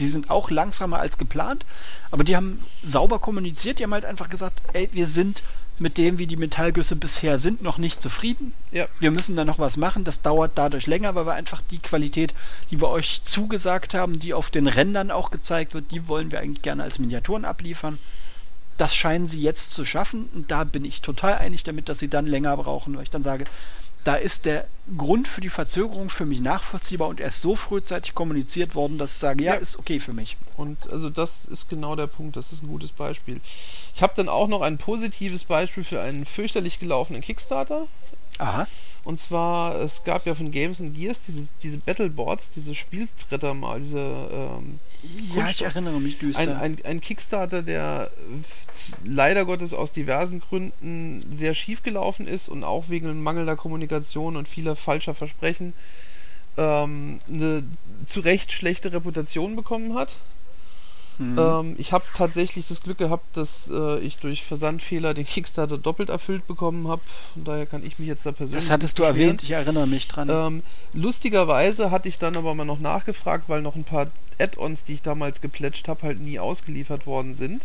die 0.00 0.08
sind 0.08 0.30
auch 0.30 0.50
langsamer 0.50 0.98
als 0.98 1.18
geplant, 1.18 1.64
aber 2.10 2.24
die 2.24 2.36
haben 2.36 2.64
sauber 2.82 3.18
kommuniziert, 3.18 3.78
die 3.78 3.84
haben 3.84 3.94
halt 3.94 4.04
einfach 4.04 4.28
gesagt, 4.28 4.60
ey, 4.72 4.88
wir 4.92 5.06
sind 5.06 5.42
mit 5.80 5.96
dem, 5.96 6.18
wie 6.18 6.26
die 6.26 6.36
Metallgüsse 6.36 6.94
bisher 6.94 7.38
sind, 7.38 7.62
noch 7.62 7.78
nicht 7.78 8.02
zufrieden. 8.02 8.52
Ja. 8.70 8.86
Wir 8.98 9.10
müssen 9.10 9.34
da 9.34 9.46
noch 9.46 9.58
was 9.58 9.78
machen, 9.78 10.04
das 10.04 10.20
dauert 10.20 10.52
dadurch 10.56 10.86
länger, 10.86 11.14
weil 11.14 11.26
wir 11.26 11.32
einfach 11.32 11.62
die 11.70 11.78
Qualität, 11.78 12.34
die 12.70 12.80
wir 12.80 12.88
euch 12.88 13.22
zugesagt 13.24 13.94
haben, 13.94 14.18
die 14.18 14.34
auf 14.34 14.50
den 14.50 14.66
Rändern 14.66 15.10
auch 15.10 15.30
gezeigt 15.30 15.72
wird, 15.72 15.90
die 15.90 16.06
wollen 16.06 16.32
wir 16.32 16.40
eigentlich 16.40 16.62
gerne 16.62 16.82
als 16.82 16.98
Miniaturen 16.98 17.46
abliefern. 17.46 17.98
Das 18.76 18.94
scheinen 18.94 19.26
sie 19.26 19.40
jetzt 19.40 19.72
zu 19.72 19.84
schaffen 19.86 20.28
und 20.34 20.50
da 20.50 20.64
bin 20.64 20.84
ich 20.84 21.00
total 21.00 21.34
einig 21.34 21.64
damit, 21.64 21.88
dass 21.88 21.98
sie 21.98 22.08
dann 22.08 22.26
länger 22.26 22.56
brauchen, 22.56 22.96
weil 22.96 23.02
ich 23.02 23.10
dann 23.10 23.22
sage, 23.22 23.44
da 24.04 24.14
ist 24.14 24.46
der 24.46 24.66
Grund 24.96 25.28
für 25.28 25.40
die 25.40 25.50
Verzögerung 25.50 26.10
für 26.10 26.26
mich 26.26 26.40
nachvollziehbar 26.40 27.08
und 27.08 27.20
er 27.20 27.28
ist 27.28 27.40
so 27.42 27.54
frühzeitig 27.54 28.14
kommuniziert 28.14 28.74
worden, 28.74 28.98
dass 28.98 29.12
ich 29.12 29.18
sage, 29.18 29.44
ja, 29.44 29.54
Ja. 29.54 29.60
ist 29.60 29.78
okay 29.78 30.00
für 30.00 30.12
mich. 30.12 30.36
Und 30.56 30.90
also 30.90 31.10
das 31.10 31.44
ist 31.44 31.68
genau 31.68 31.96
der 31.96 32.06
Punkt, 32.06 32.36
das 32.36 32.52
ist 32.52 32.62
ein 32.62 32.68
gutes 32.68 32.90
Beispiel. 32.92 33.40
Ich 33.94 34.02
habe 34.02 34.12
dann 34.16 34.28
auch 34.28 34.48
noch 34.48 34.62
ein 34.62 34.78
positives 34.78 35.44
Beispiel 35.44 35.84
für 35.84 36.00
einen 36.00 36.24
fürchterlich 36.26 36.78
gelaufenen 36.78 37.22
Kickstarter. 37.22 37.86
Aha. 38.40 38.66
Und 39.02 39.18
zwar, 39.18 39.76
es 39.80 40.04
gab 40.04 40.26
ja 40.26 40.34
von 40.34 40.50
Games 40.50 40.80
and 40.80 40.94
Gears 40.94 41.20
diese, 41.24 41.48
diese 41.62 41.78
Battleboards, 41.78 42.50
diese 42.50 42.74
Spielbretter 42.74 43.54
mal, 43.54 43.80
diese 43.80 43.98
ähm, 43.98 44.78
Ja, 45.34 45.48
ich 45.48 45.62
erinnere 45.62 46.00
mich 46.00 46.18
düster. 46.18 46.42
ein, 46.42 46.76
ein, 46.76 46.84
ein 46.84 47.00
Kickstarter, 47.00 47.62
der 47.62 48.10
leider 49.04 49.46
Gottes 49.46 49.72
aus 49.72 49.92
diversen 49.92 50.40
Gründen 50.40 51.24
sehr 51.32 51.54
schief 51.54 51.82
gelaufen 51.82 52.28
ist 52.28 52.50
und 52.50 52.62
auch 52.62 52.90
wegen 52.90 53.22
mangelnder 53.22 53.56
Kommunikation 53.56 54.36
und 54.36 54.48
vieler 54.48 54.76
falscher 54.76 55.14
Versprechen 55.14 55.72
ähm, 56.58 57.20
eine 57.28 57.62
zu 58.06 58.20
Recht 58.20 58.52
schlechte 58.52 58.92
Reputation 58.92 59.56
bekommen 59.56 59.94
hat. 59.94 60.16
Mhm. 61.20 61.38
Ähm, 61.38 61.74
ich 61.76 61.92
habe 61.92 62.04
tatsächlich 62.16 62.66
das 62.66 62.82
Glück 62.82 62.96
gehabt, 62.96 63.36
dass 63.36 63.70
äh, 63.70 63.98
ich 63.98 64.16
durch 64.16 64.42
Versandfehler 64.42 65.12
den 65.12 65.26
Kickstarter 65.26 65.76
doppelt 65.76 66.08
erfüllt 66.08 66.46
bekommen 66.46 66.88
habe. 66.88 67.02
Von 67.34 67.44
daher 67.44 67.66
kann 67.66 67.84
ich 67.84 67.98
mich 67.98 68.08
jetzt 68.08 68.24
da 68.24 68.32
persönlich. 68.32 68.64
das 68.64 68.70
hattest 68.70 68.98
du 68.98 69.02
erwähnt, 69.02 69.42
ich 69.42 69.50
erinnere 69.50 69.86
mich 69.86 70.08
dran. 70.08 70.30
Ähm, 70.30 70.62
lustigerweise 70.94 71.90
hatte 71.90 72.08
ich 72.08 72.16
dann 72.16 72.38
aber 72.38 72.54
mal 72.54 72.64
noch 72.64 72.80
nachgefragt, 72.80 73.50
weil 73.50 73.60
noch 73.60 73.76
ein 73.76 73.84
paar 73.84 74.06
Add-ons, 74.38 74.84
die 74.84 74.94
ich 74.94 75.02
damals 75.02 75.42
geplätscht 75.42 75.88
habe, 75.88 76.04
halt 76.04 76.20
nie 76.20 76.38
ausgeliefert 76.38 77.06
worden 77.06 77.34
sind. 77.34 77.62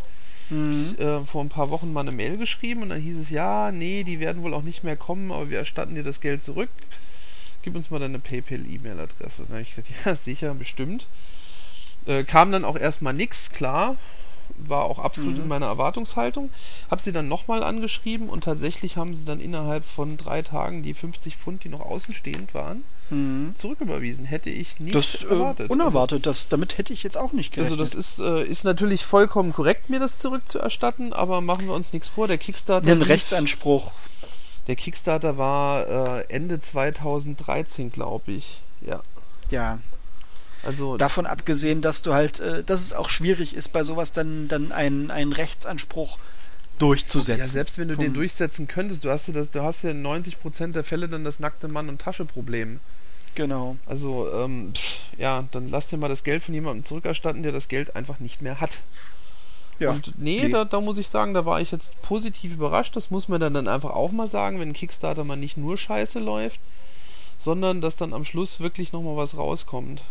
Mhm. 0.49 0.95
Äh, 0.99 1.21
vor 1.21 1.41
ein 1.41 1.49
paar 1.49 1.69
Wochen 1.69 1.93
mal 1.93 2.01
eine 2.01 2.11
Mail 2.11 2.37
geschrieben 2.37 2.83
und 2.83 2.89
dann 2.89 2.99
hieß 3.01 3.17
es, 3.17 3.29
ja, 3.29 3.71
nee, 3.71 4.03
die 4.03 4.19
werden 4.19 4.43
wohl 4.43 4.53
auch 4.53 4.63
nicht 4.63 4.83
mehr 4.83 4.97
kommen, 4.97 5.31
aber 5.31 5.49
wir 5.49 5.59
erstatten 5.59 5.95
dir 5.95 6.03
das 6.03 6.19
Geld 6.19 6.43
zurück. 6.43 6.69
Gib 7.61 7.73
uns 7.73 7.89
mal 7.89 7.99
deine 7.99 8.19
PayPal-E-Mail-Adresse. 8.19 9.43
Dann 9.43 9.53
habe 9.53 9.61
ich 9.61 9.69
gesagt, 9.69 9.87
ja, 10.05 10.13
sicher, 10.13 10.53
bestimmt. 10.53 11.07
Äh, 12.05 12.23
kam 12.23 12.51
dann 12.51 12.65
auch 12.65 12.77
erstmal 12.77 13.13
nix, 13.13 13.49
klar. 13.51 13.95
War 14.57 14.83
auch 14.85 14.99
absolut 14.99 15.35
Mhm. 15.35 15.41
in 15.41 15.47
meiner 15.47 15.65
Erwartungshaltung. 15.65 16.49
Hab 16.89 17.01
sie 17.01 17.11
dann 17.11 17.27
nochmal 17.27 17.63
angeschrieben 17.63 18.29
und 18.29 18.43
tatsächlich 18.45 18.95
haben 18.95 19.13
sie 19.15 19.25
dann 19.25 19.39
innerhalb 19.41 19.83
von 19.85 20.15
drei 20.17 20.43
Tagen 20.43 20.81
die 20.83 20.93
50 20.93 21.35
Pfund, 21.35 21.63
die 21.63 21.69
noch 21.69 21.81
außenstehend 21.81 22.53
waren, 22.53 22.83
Mhm. 23.09 23.53
zurücküberwiesen. 23.55 24.23
Hätte 24.25 24.49
ich 24.51 24.79
nicht 24.79 24.95
Das 24.95 25.23
äh, 25.23 25.27
erwartet. 25.27 25.69
unerwartet, 25.71 26.25
das, 26.25 26.47
damit 26.47 26.77
hätte 26.77 26.93
ich 26.93 27.03
jetzt 27.03 27.17
auch 27.17 27.33
nicht 27.33 27.53
gerechnet. 27.53 27.79
also 27.79 27.95
das 27.95 27.95
ist, 27.95 28.19
äh, 28.19 28.43
ist 28.45 28.63
natürlich 28.63 29.03
vollkommen 29.05 29.51
korrekt, 29.51 29.89
mir 29.89 29.99
das 29.99 30.19
zurückzuerstatten, 30.19 31.11
aber 31.11 31.41
machen 31.41 31.65
wir 31.67 31.73
uns 31.73 31.91
nichts 31.91 32.07
vor. 32.07 32.27
Der 32.27 32.37
Kickstarter, 32.37 32.85
Den 32.85 33.01
Rechtsanspruch. 33.01 33.91
der 34.67 34.75
Kickstarter 34.75 35.37
war 35.37 36.19
äh, 36.19 36.25
Ende 36.29 36.59
2013, 36.61 37.91
glaube 37.91 38.31
ich. 38.31 38.61
Ja. 38.81 39.01
Ja, 39.51 39.79
Also 40.65 40.97
davon 40.97 41.25
abgesehen, 41.25 41.81
dass 41.81 42.01
du 42.01 42.13
halt, 42.13 42.39
äh, 42.39 42.63
dass 42.63 42.81
es 42.81 42.93
auch 42.93 43.09
schwierig 43.09 43.55
ist, 43.55 43.71
bei 43.71 43.83
sowas 43.83 44.11
dann, 44.13 44.47
dann 44.47 44.71
einen, 44.71 45.11
einen 45.11 45.31
Rechtsanspruch 45.31 46.17
durchzusetzen. 46.79 47.39
ja, 47.39 47.45
selbst 47.45 47.77
wenn 47.77 47.87
du 47.87 47.95
den 47.95 48.13
durchsetzen 48.13 48.67
könntest, 48.67 49.05
du 49.05 49.09
hast 49.09 49.27
ja 49.27 49.33
das, 49.33 49.51
du 49.51 49.61
hast 49.61 49.83
ja 49.83 49.91
in 49.91 50.05
90% 50.05 50.73
der 50.73 50.83
Fälle 50.83 51.07
dann 51.07 51.23
das 51.23 51.39
nackte 51.39 51.67
Mann- 51.67 51.89
und 51.89 52.01
Tasche-Problem. 52.01 52.79
Genau. 53.35 53.77
Also, 53.85 54.31
ähm, 54.33 54.73
pff, 54.73 55.01
ja, 55.17 55.45
dann 55.51 55.69
lass 55.69 55.89
dir 55.89 55.97
mal 55.97 56.07
das 56.07 56.23
Geld 56.23 56.41
von 56.41 56.53
jemandem 56.53 56.85
zurückerstatten, 56.85 57.43
der 57.43 57.51
das 57.51 57.67
Geld 57.67 57.95
einfach 57.95 58.19
nicht 58.19 58.41
mehr 58.41 58.59
hat. 58.61 58.81
Ja. 59.77 59.91
Und 59.91 60.17
nee, 60.17 60.41
nee. 60.41 60.49
Da, 60.49 60.63
da 60.63 60.79
muss 60.79 60.97
ich 60.97 61.09
sagen, 61.09 61.33
da 61.33 61.45
war 61.45 61.59
ich 61.59 61.71
jetzt 61.71 62.01
positiv 62.01 62.53
überrascht. 62.53 62.95
Das 62.95 63.11
muss 63.11 63.27
man 63.27 63.41
dann, 63.41 63.53
dann 63.53 63.67
einfach 63.67 63.91
auch 63.91 64.11
mal 64.11 64.27
sagen, 64.27 64.59
wenn 64.59 64.69
ein 64.69 64.73
Kickstarter 64.73 65.25
mal 65.25 65.35
nicht 65.35 65.57
nur 65.57 65.77
scheiße 65.77 66.19
läuft, 66.19 66.59
sondern 67.37 67.81
dass 67.81 67.97
dann 67.97 68.13
am 68.13 68.23
Schluss 68.23 68.61
wirklich 68.61 68.93
nochmal 68.93 69.17
was 69.17 69.35
rauskommt. 69.35 70.01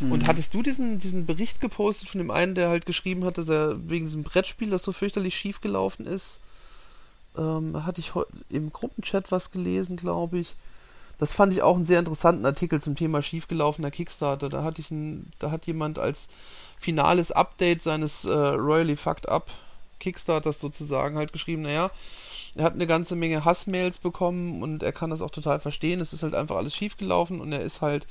Und 0.00 0.22
Mhm. 0.22 0.26
hattest 0.26 0.54
du 0.54 0.62
diesen, 0.62 0.98
diesen 0.98 1.26
Bericht 1.26 1.60
gepostet 1.60 2.08
von 2.08 2.18
dem 2.18 2.30
einen, 2.30 2.54
der 2.54 2.70
halt 2.70 2.86
geschrieben 2.86 3.24
hat, 3.24 3.36
dass 3.36 3.48
er 3.48 3.76
wegen 3.88 4.06
diesem 4.06 4.22
Brettspiel, 4.22 4.70
das 4.70 4.82
so 4.82 4.92
fürchterlich 4.92 5.36
schief 5.36 5.60
gelaufen 5.60 6.06
ist, 6.06 6.40
ähm, 7.36 7.84
hatte 7.84 8.00
ich 8.00 8.12
im 8.48 8.72
Gruppenchat 8.72 9.30
was 9.30 9.50
gelesen, 9.50 9.96
glaube 9.96 10.38
ich. 10.38 10.54
Das 11.18 11.34
fand 11.34 11.52
ich 11.52 11.60
auch 11.60 11.76
einen 11.76 11.84
sehr 11.84 11.98
interessanten 11.98 12.46
Artikel 12.46 12.80
zum 12.80 12.96
Thema 12.96 13.20
schiefgelaufener 13.20 13.90
Kickstarter. 13.90 14.48
Da 14.48 14.62
hatte 14.64 14.80
ich 14.80 14.90
ein, 14.90 15.30
da 15.38 15.50
hat 15.50 15.66
jemand 15.66 15.98
als 15.98 16.28
finales 16.78 17.30
Update 17.30 17.82
seines 17.82 18.24
äh, 18.24 18.32
Royally 18.32 18.96
Fucked 18.96 19.28
Up 19.28 19.50
Kickstarters 19.98 20.60
sozusagen 20.60 21.18
halt 21.18 21.34
geschrieben, 21.34 21.60
naja, 21.60 21.90
er 22.54 22.64
hat 22.64 22.72
eine 22.72 22.86
ganze 22.86 23.16
Menge 23.16 23.44
Hassmails 23.44 23.98
bekommen 23.98 24.62
und 24.62 24.82
er 24.82 24.92
kann 24.92 25.10
das 25.10 25.20
auch 25.20 25.30
total 25.30 25.60
verstehen. 25.60 26.00
Es 26.00 26.14
ist 26.14 26.22
halt 26.22 26.34
einfach 26.34 26.56
alles 26.56 26.74
schiefgelaufen 26.74 27.42
und 27.42 27.52
er 27.52 27.60
ist 27.60 27.82
halt. 27.82 28.06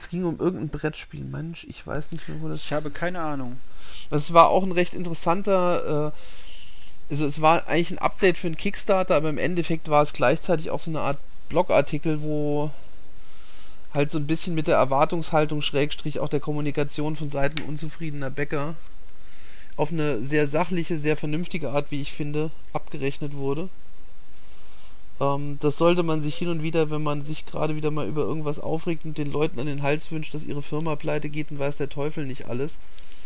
Es 0.00 0.08
ging 0.08 0.24
um 0.24 0.38
irgendein 0.40 0.70
Brettspiel. 0.70 1.24
Mensch, 1.24 1.66
ich 1.68 1.86
weiß 1.86 2.10
nicht 2.10 2.26
mehr, 2.26 2.40
wo 2.40 2.48
das. 2.48 2.64
Ich 2.64 2.72
habe 2.72 2.90
keine 2.90 3.20
Ahnung. 3.20 3.60
Das 4.08 4.32
war 4.32 4.48
auch 4.48 4.62
ein 4.62 4.72
recht 4.72 4.94
interessanter. 4.94 6.12
Äh, 6.14 7.12
also 7.12 7.26
es 7.26 7.42
war 7.42 7.66
eigentlich 7.66 7.90
ein 7.90 7.98
Update 7.98 8.38
für 8.38 8.46
einen 8.46 8.56
Kickstarter, 8.56 9.14
aber 9.14 9.28
im 9.28 9.36
Endeffekt 9.36 9.90
war 9.90 10.02
es 10.02 10.14
gleichzeitig 10.14 10.70
auch 10.70 10.80
so 10.80 10.90
eine 10.90 11.00
Art 11.00 11.18
Blogartikel, 11.50 12.22
wo 12.22 12.70
halt 13.92 14.10
so 14.10 14.18
ein 14.18 14.26
bisschen 14.26 14.54
mit 14.54 14.68
der 14.68 14.76
Erwartungshaltung, 14.76 15.60
Schrägstrich 15.60 16.18
auch 16.18 16.28
der 16.28 16.40
Kommunikation 16.40 17.16
von 17.16 17.28
Seiten 17.28 17.62
unzufriedener 17.62 18.30
Bäcker 18.30 18.76
auf 19.76 19.92
eine 19.92 20.22
sehr 20.22 20.48
sachliche, 20.48 20.98
sehr 20.98 21.16
vernünftige 21.16 21.70
Art, 21.70 21.90
wie 21.90 22.00
ich 22.00 22.12
finde, 22.12 22.50
abgerechnet 22.72 23.34
wurde. 23.34 23.68
Ähm, 25.20 25.58
das 25.60 25.76
sollte 25.76 26.02
man 26.02 26.22
sich 26.22 26.36
hin 26.36 26.48
und 26.48 26.62
wieder, 26.62 26.90
wenn 26.90 27.02
man 27.02 27.22
sich 27.22 27.46
gerade 27.46 27.76
wieder 27.76 27.90
mal 27.90 28.08
über 28.08 28.22
irgendwas 28.22 28.58
aufregt 28.58 29.04
und 29.04 29.18
den 29.18 29.30
Leuten 29.30 29.60
an 29.60 29.66
den 29.66 29.82
Hals 29.82 30.10
wünscht, 30.10 30.34
dass 30.34 30.44
ihre 30.44 30.62
Firma 30.62 30.96
pleite 30.96 31.28
geht 31.28 31.50
und 31.50 31.58
weiß 31.58 31.76
der 31.76 31.90
Teufel 31.90 32.26
nicht 32.26 32.48
alles, 32.48 32.78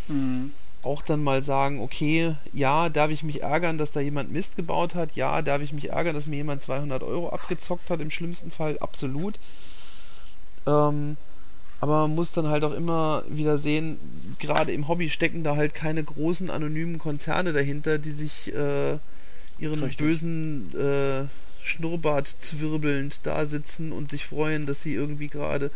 mhm. 0.09 0.51
auch 0.83 1.03
dann 1.03 1.23
mal 1.23 1.43
sagen, 1.43 1.81
okay, 1.81 2.35
ja, 2.53 2.89
darf 2.89 3.11
ich 3.11 3.23
mich 3.23 3.43
ärgern, 3.43 3.79
dass 3.79 3.93
da 3.93 4.01
jemand 4.01 4.33
Mist 4.33 4.57
gebaut 4.57 4.97
hat, 4.97 5.15
ja, 5.15 5.41
darf 5.41 5.63
ich 5.63 5.73
mich 5.73 5.91
ärgern, 5.91 6.15
dass 6.15 6.27
mir 6.27 6.37
jemand 6.37 6.63
200 6.63 7.03
Euro 7.05 7.29
abgezockt 7.29 7.89
hat, 7.91 8.01
im 8.01 8.11
schlimmsten 8.11 8.51
Fall, 8.51 8.77
absolut. 8.81 9.39
Ähm, 10.67 11.17
aber 11.81 12.01
man 12.03 12.15
muss 12.15 12.33
dann 12.33 12.49
halt 12.49 12.65
auch 12.65 12.73
immer 12.73 13.25
wieder 13.29 13.59
sehen, 13.59 13.99
gerade 14.41 14.73
im 14.73 14.89
Hobby 14.89 15.11
stecken 15.11 15.45
da 15.45 15.55
halt 15.55 15.75
keine 15.75 16.03
großen 16.03 16.51
anonymen 16.51 16.99
Konzerne 16.99 17.53
dahinter, 17.53 17.99
die 17.99 18.13
sich 18.13 18.53
äh, 18.55 18.97
ihren 19.59 19.81
Richtig. 19.81 19.99
bösen 19.99 20.73
äh, 20.75 21.27
Schnurrbart 21.65 22.29
zwirbelnd 22.29 23.21
da 23.23 23.47
sitzen 23.47 23.91
und 23.91 24.11
sich 24.11 24.27
freuen, 24.27 24.67
dass 24.67 24.83
sie 24.83 24.95
irgendwie 24.95 25.29
gerade 25.29 25.71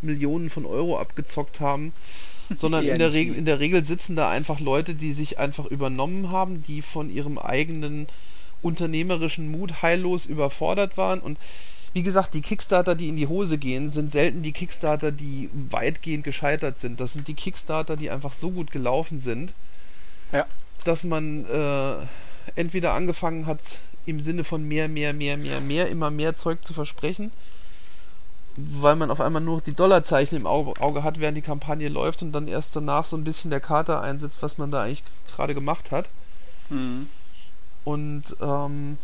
Millionen 0.00 0.50
von 0.50 0.64
Euro 0.64 0.98
abgezockt 0.98 1.60
haben. 1.60 1.92
Sondern 2.56 2.84
in 2.84 2.98
der, 2.98 3.12
Regel, 3.12 3.36
in 3.36 3.44
der 3.44 3.58
Regel 3.58 3.84
sitzen 3.84 4.16
da 4.16 4.28
einfach 4.28 4.60
Leute, 4.60 4.94
die 4.94 5.12
sich 5.12 5.38
einfach 5.38 5.66
übernommen 5.66 6.30
haben, 6.30 6.62
die 6.62 6.82
von 6.82 7.08
ihrem 7.08 7.38
eigenen 7.38 8.06
unternehmerischen 8.60 9.50
Mut 9.50 9.82
heillos 9.82 10.26
überfordert 10.26 10.96
waren. 10.96 11.20
Und 11.20 11.38
wie 11.94 12.02
gesagt, 12.02 12.34
die 12.34 12.42
Kickstarter, 12.42 12.94
die 12.94 13.08
in 13.08 13.16
die 13.16 13.28
Hose 13.28 13.56
gehen, 13.56 13.90
sind 13.90 14.12
selten 14.12 14.42
die 14.42 14.52
Kickstarter, 14.52 15.12
die 15.12 15.48
weitgehend 15.70 16.24
gescheitert 16.24 16.78
sind. 16.80 17.00
Das 17.00 17.12
sind 17.12 17.28
die 17.28 17.34
Kickstarter, 17.34 17.96
die 17.96 18.10
einfach 18.10 18.32
so 18.32 18.50
gut 18.50 18.70
gelaufen 18.70 19.20
sind, 19.20 19.52
ja. 20.32 20.46
dass 20.84 21.04
man 21.04 21.46
äh, 21.46 21.94
entweder 22.56 22.92
angefangen 22.92 23.46
hat, 23.46 23.60
im 24.06 24.20
Sinne 24.20 24.44
von 24.44 24.66
mehr, 24.66 24.88
mehr, 24.88 25.12
mehr, 25.12 25.36
mehr, 25.36 25.60
mehr, 25.60 25.88
immer 25.88 26.10
mehr 26.10 26.36
Zeug 26.36 26.64
zu 26.64 26.72
versprechen, 26.72 27.30
weil 28.56 28.96
man 28.96 29.10
auf 29.10 29.20
einmal 29.20 29.42
nur 29.42 29.60
die 29.60 29.74
Dollarzeichen 29.74 30.38
im 30.38 30.46
Auge, 30.46 31.02
hat, 31.02 31.20
während 31.20 31.36
die 31.36 31.42
Kampagne 31.42 31.88
läuft 31.88 32.22
und 32.22 32.32
dann 32.32 32.46
erst 32.48 32.76
danach 32.76 33.04
so 33.04 33.16
ein 33.16 33.24
bisschen 33.24 33.50
der 33.50 33.60
Kater 33.60 34.00
einsetzt, 34.00 34.42
was 34.42 34.58
man 34.58 34.70
da 34.70 34.82
eigentlich 34.82 35.04
gerade 35.28 35.54
gemacht 35.54 35.90
hat. 35.90 36.08
Mhm. 36.70 37.08
Und 37.84 38.36
ähm, 38.40 38.98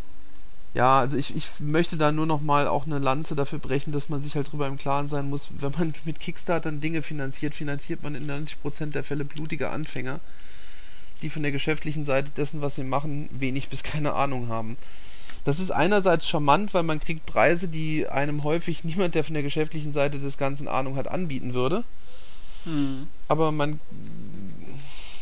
ja, 0.73 1.01
also 1.01 1.17
ich, 1.17 1.35
ich 1.35 1.49
möchte 1.59 1.97
da 1.97 2.13
nur 2.13 2.27
noch 2.27 2.41
mal 2.41 2.69
auch 2.69 2.87
eine 2.87 3.01
Lanze 3.01 3.35
dafür 3.35 3.59
brechen, 3.59 3.93
dass 3.93 4.09
man 4.09 4.23
sich 4.23 4.37
halt 4.37 4.53
drüber 4.53 4.69
im 4.69 4.79
Klaren 4.79 5.09
sein 5.09 5.29
muss, 5.29 5.49
wenn 5.59 5.73
man 5.73 5.95
mit 6.05 6.21
Kickstartern 6.21 6.81
Dinge 6.81 7.03
finanziert, 7.03 7.55
finanziert 7.55 8.03
man 8.03 8.15
in 8.15 8.31
90% 8.31 8.93
der 8.93 9.03
Fälle 9.03 9.25
blutige 9.25 9.71
Anfänger 9.71 10.21
die 11.23 11.31
von 11.31 11.43
der 11.43 11.53
geschäftlichen 11.53 12.05
Seite 12.05 12.31
dessen, 12.31 12.61
was 12.61 12.75
sie 12.77 12.85
machen, 12.85 13.29
wenig 13.33 13.69
bis 13.69 13.83
keine 13.83 14.15
Ahnung 14.15 14.49
haben. 14.49 14.77
Das 15.45 15.59
ist 15.59 15.71
einerseits 15.71 16.29
charmant, 16.29 16.75
weil 16.75 16.83
man 16.83 17.01
kriegt 17.01 17.25
Preise, 17.27 17.69
die 17.69 18.07
einem 18.07 18.45
häufig 18.45 18.85
niemand, 18.85 19.15
der 19.15 19.25
von 19.25 19.35
der 19.35 19.43
geschäftlichen 19.43 19.93
Seite 19.93 20.19
des 20.19 20.37
Ganzen 20.37 20.69
Ahnung 20.69 20.97
hat, 20.97 21.09
anbieten 21.09 21.55
würde. 21.55 21.85
Hm. 22.65 23.07
Aber 23.29 23.53
man, 23.53 23.81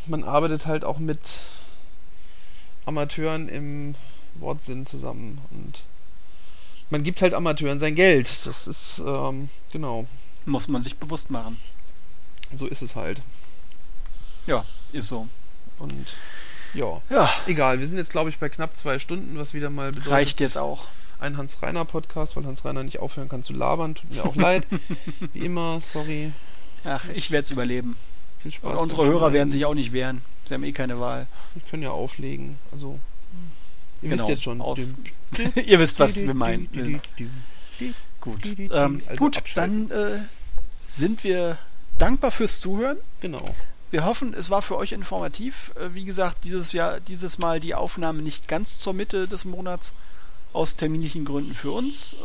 man 0.07 0.25
arbeitet 0.25 0.67
halt 0.67 0.85
auch 0.85 0.99
mit 0.99 1.21
Amateuren 2.85 3.49
im 3.49 3.95
Wortsinn 4.35 4.87
zusammen 4.87 5.39
und 5.51 5.83
man 6.91 7.03
gibt 7.03 7.23
halt 7.23 7.35
Amateuren 7.35 7.79
sein 7.79 7.95
Geld. 7.95 8.29
Das 8.45 8.67
ist, 8.67 9.03
ähm, 9.05 9.51
genau. 9.73 10.07
Muss 10.47 10.69
man 10.69 10.83
sich 10.83 10.97
bewusst 10.97 11.31
machen. 11.31 11.59
So 12.53 12.67
ist 12.67 12.83
es 12.83 12.97
halt. 12.97 13.21
Ja, 14.47 14.65
ist 14.93 15.09
so. 15.09 15.29
Und 15.81 16.15
ja, 16.75 17.01
ja. 17.11 17.31
egal. 17.47 17.81
Wir 17.81 17.87
sind 17.87 17.97
jetzt, 17.97 18.11
glaube 18.11 18.31
ich, 18.31 18.39
bei 18.39 18.49
knapp 18.49 18.77
zwei 18.77 18.99
Stunden, 18.99 19.39
was 19.39 19.55
wieder 19.55 19.71
mal 19.71 19.91
bedeutet. 19.91 20.13
Reicht 20.13 20.41
jetzt 20.41 20.59
auch. 20.59 20.87
Ein 21.21 21.37
Hans-Reiner-Podcast, 21.37 22.37
weil 22.37 22.45
Hans-Reiner 22.45 22.85
nicht 22.85 23.01
aufhören 23.01 23.29
kann 23.29 23.43
zu 23.43 23.53
labern. 23.53 23.95
Tut 23.95 24.15
mir 24.15 24.25
auch 24.25 24.37
leid. 24.37 24.67
Wie 25.33 25.47
immer, 25.47 25.81
sorry. 25.81 26.33
Ach, 26.85 27.09
ich 27.15 27.31
werde 27.31 27.45
es 27.45 27.51
überleben. 27.51 27.97
Viel 28.41 28.53
Spaß. 28.53 28.73
Und 28.73 28.79
unsere 28.79 29.07
Hörer 29.07 29.33
werden 29.33 29.51
sich 29.51 29.65
auch 29.65 29.75
nicht 29.75 29.93
wehren. 29.93 30.23
Sie 30.45 30.55
haben 30.55 30.65
eh 30.65 30.73
keine 30.73 31.01
Wahl. 31.01 31.27
Wir 31.55 31.63
können 31.69 31.83
ja 31.83 31.91
auflegen. 31.91 32.59
Also, 32.73 32.99
ihr 34.01 34.11
genau, 34.11 34.23
wisst 34.23 34.31
jetzt 34.31 34.43
schon. 34.45 34.61
Ihr 35.67 35.79
wisst, 35.79 36.01
was 36.01 36.17
wir 36.21 36.35
meinen. 36.35 36.69
Gut, 38.21 38.41
ähm, 38.47 39.03
also 39.07 39.17
gut 39.17 39.43
dann 39.55 39.91
äh, 39.91 40.21
sind 40.89 41.23
wir 41.23 41.59
dankbar 41.99 42.31
fürs 42.31 42.61
Zuhören. 42.61 42.99
Genau. 43.21 43.45
Wir 43.91 44.05
hoffen, 44.05 44.35
es 44.35 44.51
war 44.51 44.63
für 44.63 44.77
euch 44.77 44.93
informativ. 44.93 45.73
Äh, 45.77 45.95
wie 45.95 46.05
gesagt, 46.05 46.45
dieses 46.45 46.73
Jahr, 46.73 47.01
dieses 47.01 47.39
Mal 47.39 47.61
die 47.61 47.75
Aufnahme 47.75 48.23
nicht 48.23 48.49
ganz 48.49 48.79
zur 48.79 48.93
Mitte 48.93 49.29
des 49.29 49.45
Monats 49.45 49.93
aus 50.53 50.77
terminlichen 50.77 51.25
Gründen 51.25 51.55
für 51.55 51.73
uns, 51.73 52.15
äh, 52.15 52.17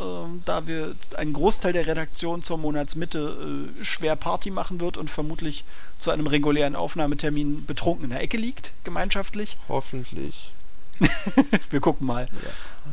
da 0.44 0.66
wir 0.66 0.94
einen 1.16 1.34
Großteil 1.34 1.72
der 1.72 1.86
Redaktion 1.86 2.42
zur 2.42 2.58
Monatsmitte 2.58 3.70
äh, 3.78 3.84
schwer 3.84 4.16
Party 4.16 4.50
machen 4.50 4.80
wird 4.80 4.96
und 4.96 5.10
vermutlich 5.10 5.64
zu 5.98 6.10
einem 6.10 6.26
regulären 6.26 6.74
Aufnahmetermin 6.74 7.66
betrunken 7.66 8.04
in 8.04 8.10
der 8.10 8.20
Ecke 8.20 8.36
liegt, 8.36 8.72
gemeinschaftlich. 8.82 9.56
Hoffentlich. 9.68 10.54
wir 11.70 11.80
gucken 11.80 12.06
mal. 12.06 12.28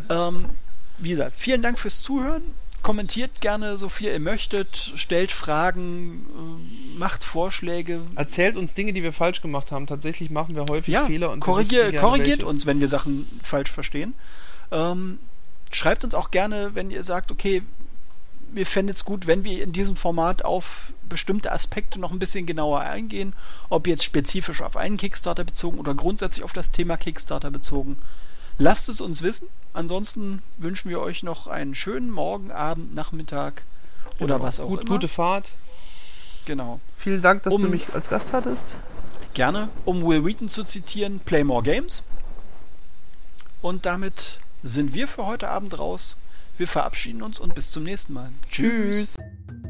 Ja. 0.10 0.28
Ähm, 0.28 0.50
wie 0.98 1.12
gesagt, 1.12 1.36
vielen 1.38 1.62
Dank 1.62 1.80
fürs 1.80 2.02
Zuhören 2.02 2.44
kommentiert 2.82 3.42
gerne 3.42 3.78
so 3.78 3.90
viel 3.90 4.12
ihr 4.12 4.20
möchtet, 4.20 4.92
stellt 4.96 5.32
Fragen, 5.32 6.26
äh, 6.96 6.98
macht 6.98 7.24
Vorschläge. 7.24 8.02
Erzählt 8.16 8.58
uns 8.58 8.74
Dinge, 8.74 8.94
die 8.94 9.04
wir 9.04 9.14
falsch 9.14 9.42
gemacht 9.42 9.72
haben. 9.72 9.88
Tatsächlich 9.88 10.30
machen 10.30 10.56
wir 10.56 10.66
häufig 10.70 10.94
ja, 10.94 11.06
Fehler 11.06 11.32
und 11.32 11.40
korrigier, 11.40 11.96
korrigiert 11.96 12.40
welche. 12.40 12.46
uns, 12.48 12.66
wenn 12.66 12.80
wir 12.80 12.88
Sachen 12.88 13.28
falsch 13.44 13.72
verstehen. 13.72 14.14
Ähm, 14.72 15.20
schreibt 15.72 16.04
uns 16.04 16.16
auch 16.16 16.32
gerne, 16.32 16.72
wenn 16.74 16.92
ihr 16.92 17.04
sagt, 17.04 17.32
okay, 17.32 17.64
wir 18.54 18.66
fänden 18.66 18.94
es 18.94 19.06
gut, 19.06 19.28
wenn 19.28 19.44
wir 19.44 19.64
in 19.64 19.72
diesem 19.72 19.96
Format 19.96 20.44
auf 20.44 20.94
bestimmte 21.08 21.52
Aspekte 21.52 22.00
noch 22.00 22.12
ein 22.12 22.20
bisschen 22.20 22.46
genauer 22.46 22.82
eingehen, 22.82 23.34
ob 23.70 23.88
jetzt 23.88 24.04
spezifisch 24.04 24.62
auf 24.62 24.78
einen 24.78 24.98
Kickstarter 24.98 25.44
bezogen 25.44 25.80
oder 25.80 25.94
grundsätzlich 25.94 26.44
auf 26.44 26.54
das 26.54 26.72
Thema 26.72 26.98
Kickstarter 26.98 27.52
bezogen. 27.52 27.98
Lasst 28.58 28.90
es 28.90 29.02
uns 29.02 29.22
wissen. 29.24 29.48
Ansonsten 29.74 30.42
wünschen 30.58 30.90
wir 30.90 31.00
euch 31.00 31.24
noch 31.24 31.48
einen 31.48 31.76
schönen 31.76 32.12
Morgen, 32.12 32.52
Abend, 32.52 32.94
Nachmittag 32.94 33.64
oder 34.20 34.36
genau. 34.36 34.46
was 34.46 34.60
auch 34.60 34.68
Gut, 34.68 34.82
immer. 34.82 34.90
Gute 34.90 35.08
Fahrt. 35.08 35.50
Genau. 36.46 36.80
Vielen 36.98 37.22
Dank, 37.22 37.44
dass 37.44 37.54
um, 37.54 37.62
du 37.62 37.70
mich 37.70 37.94
als 37.94 38.10
Gast 38.10 38.34
hattest. 38.34 38.76
Gerne. 39.34 39.70
Um 39.86 40.06
Will 40.06 40.26
Wheaton 40.26 40.50
zu 40.50 40.64
zitieren, 40.64 41.20
Play 41.20 41.44
More 41.44 41.64
Games. 41.64 42.04
Und 43.62 43.86
damit 43.86 44.42
sind 44.64 44.94
wir 44.94 45.08
für 45.08 45.26
heute 45.26 45.48
Abend 45.48 45.78
raus. 45.80 46.18
Wir 46.58 46.68
verabschieden 46.68 47.24
uns 47.24 47.40
und 47.40 47.56
bis 47.56 47.72
zum 47.72 47.84
nächsten 47.84 48.14
Mal. 48.14 48.32
Tschüss. 48.50 49.16
Tschüss. 49.16 49.61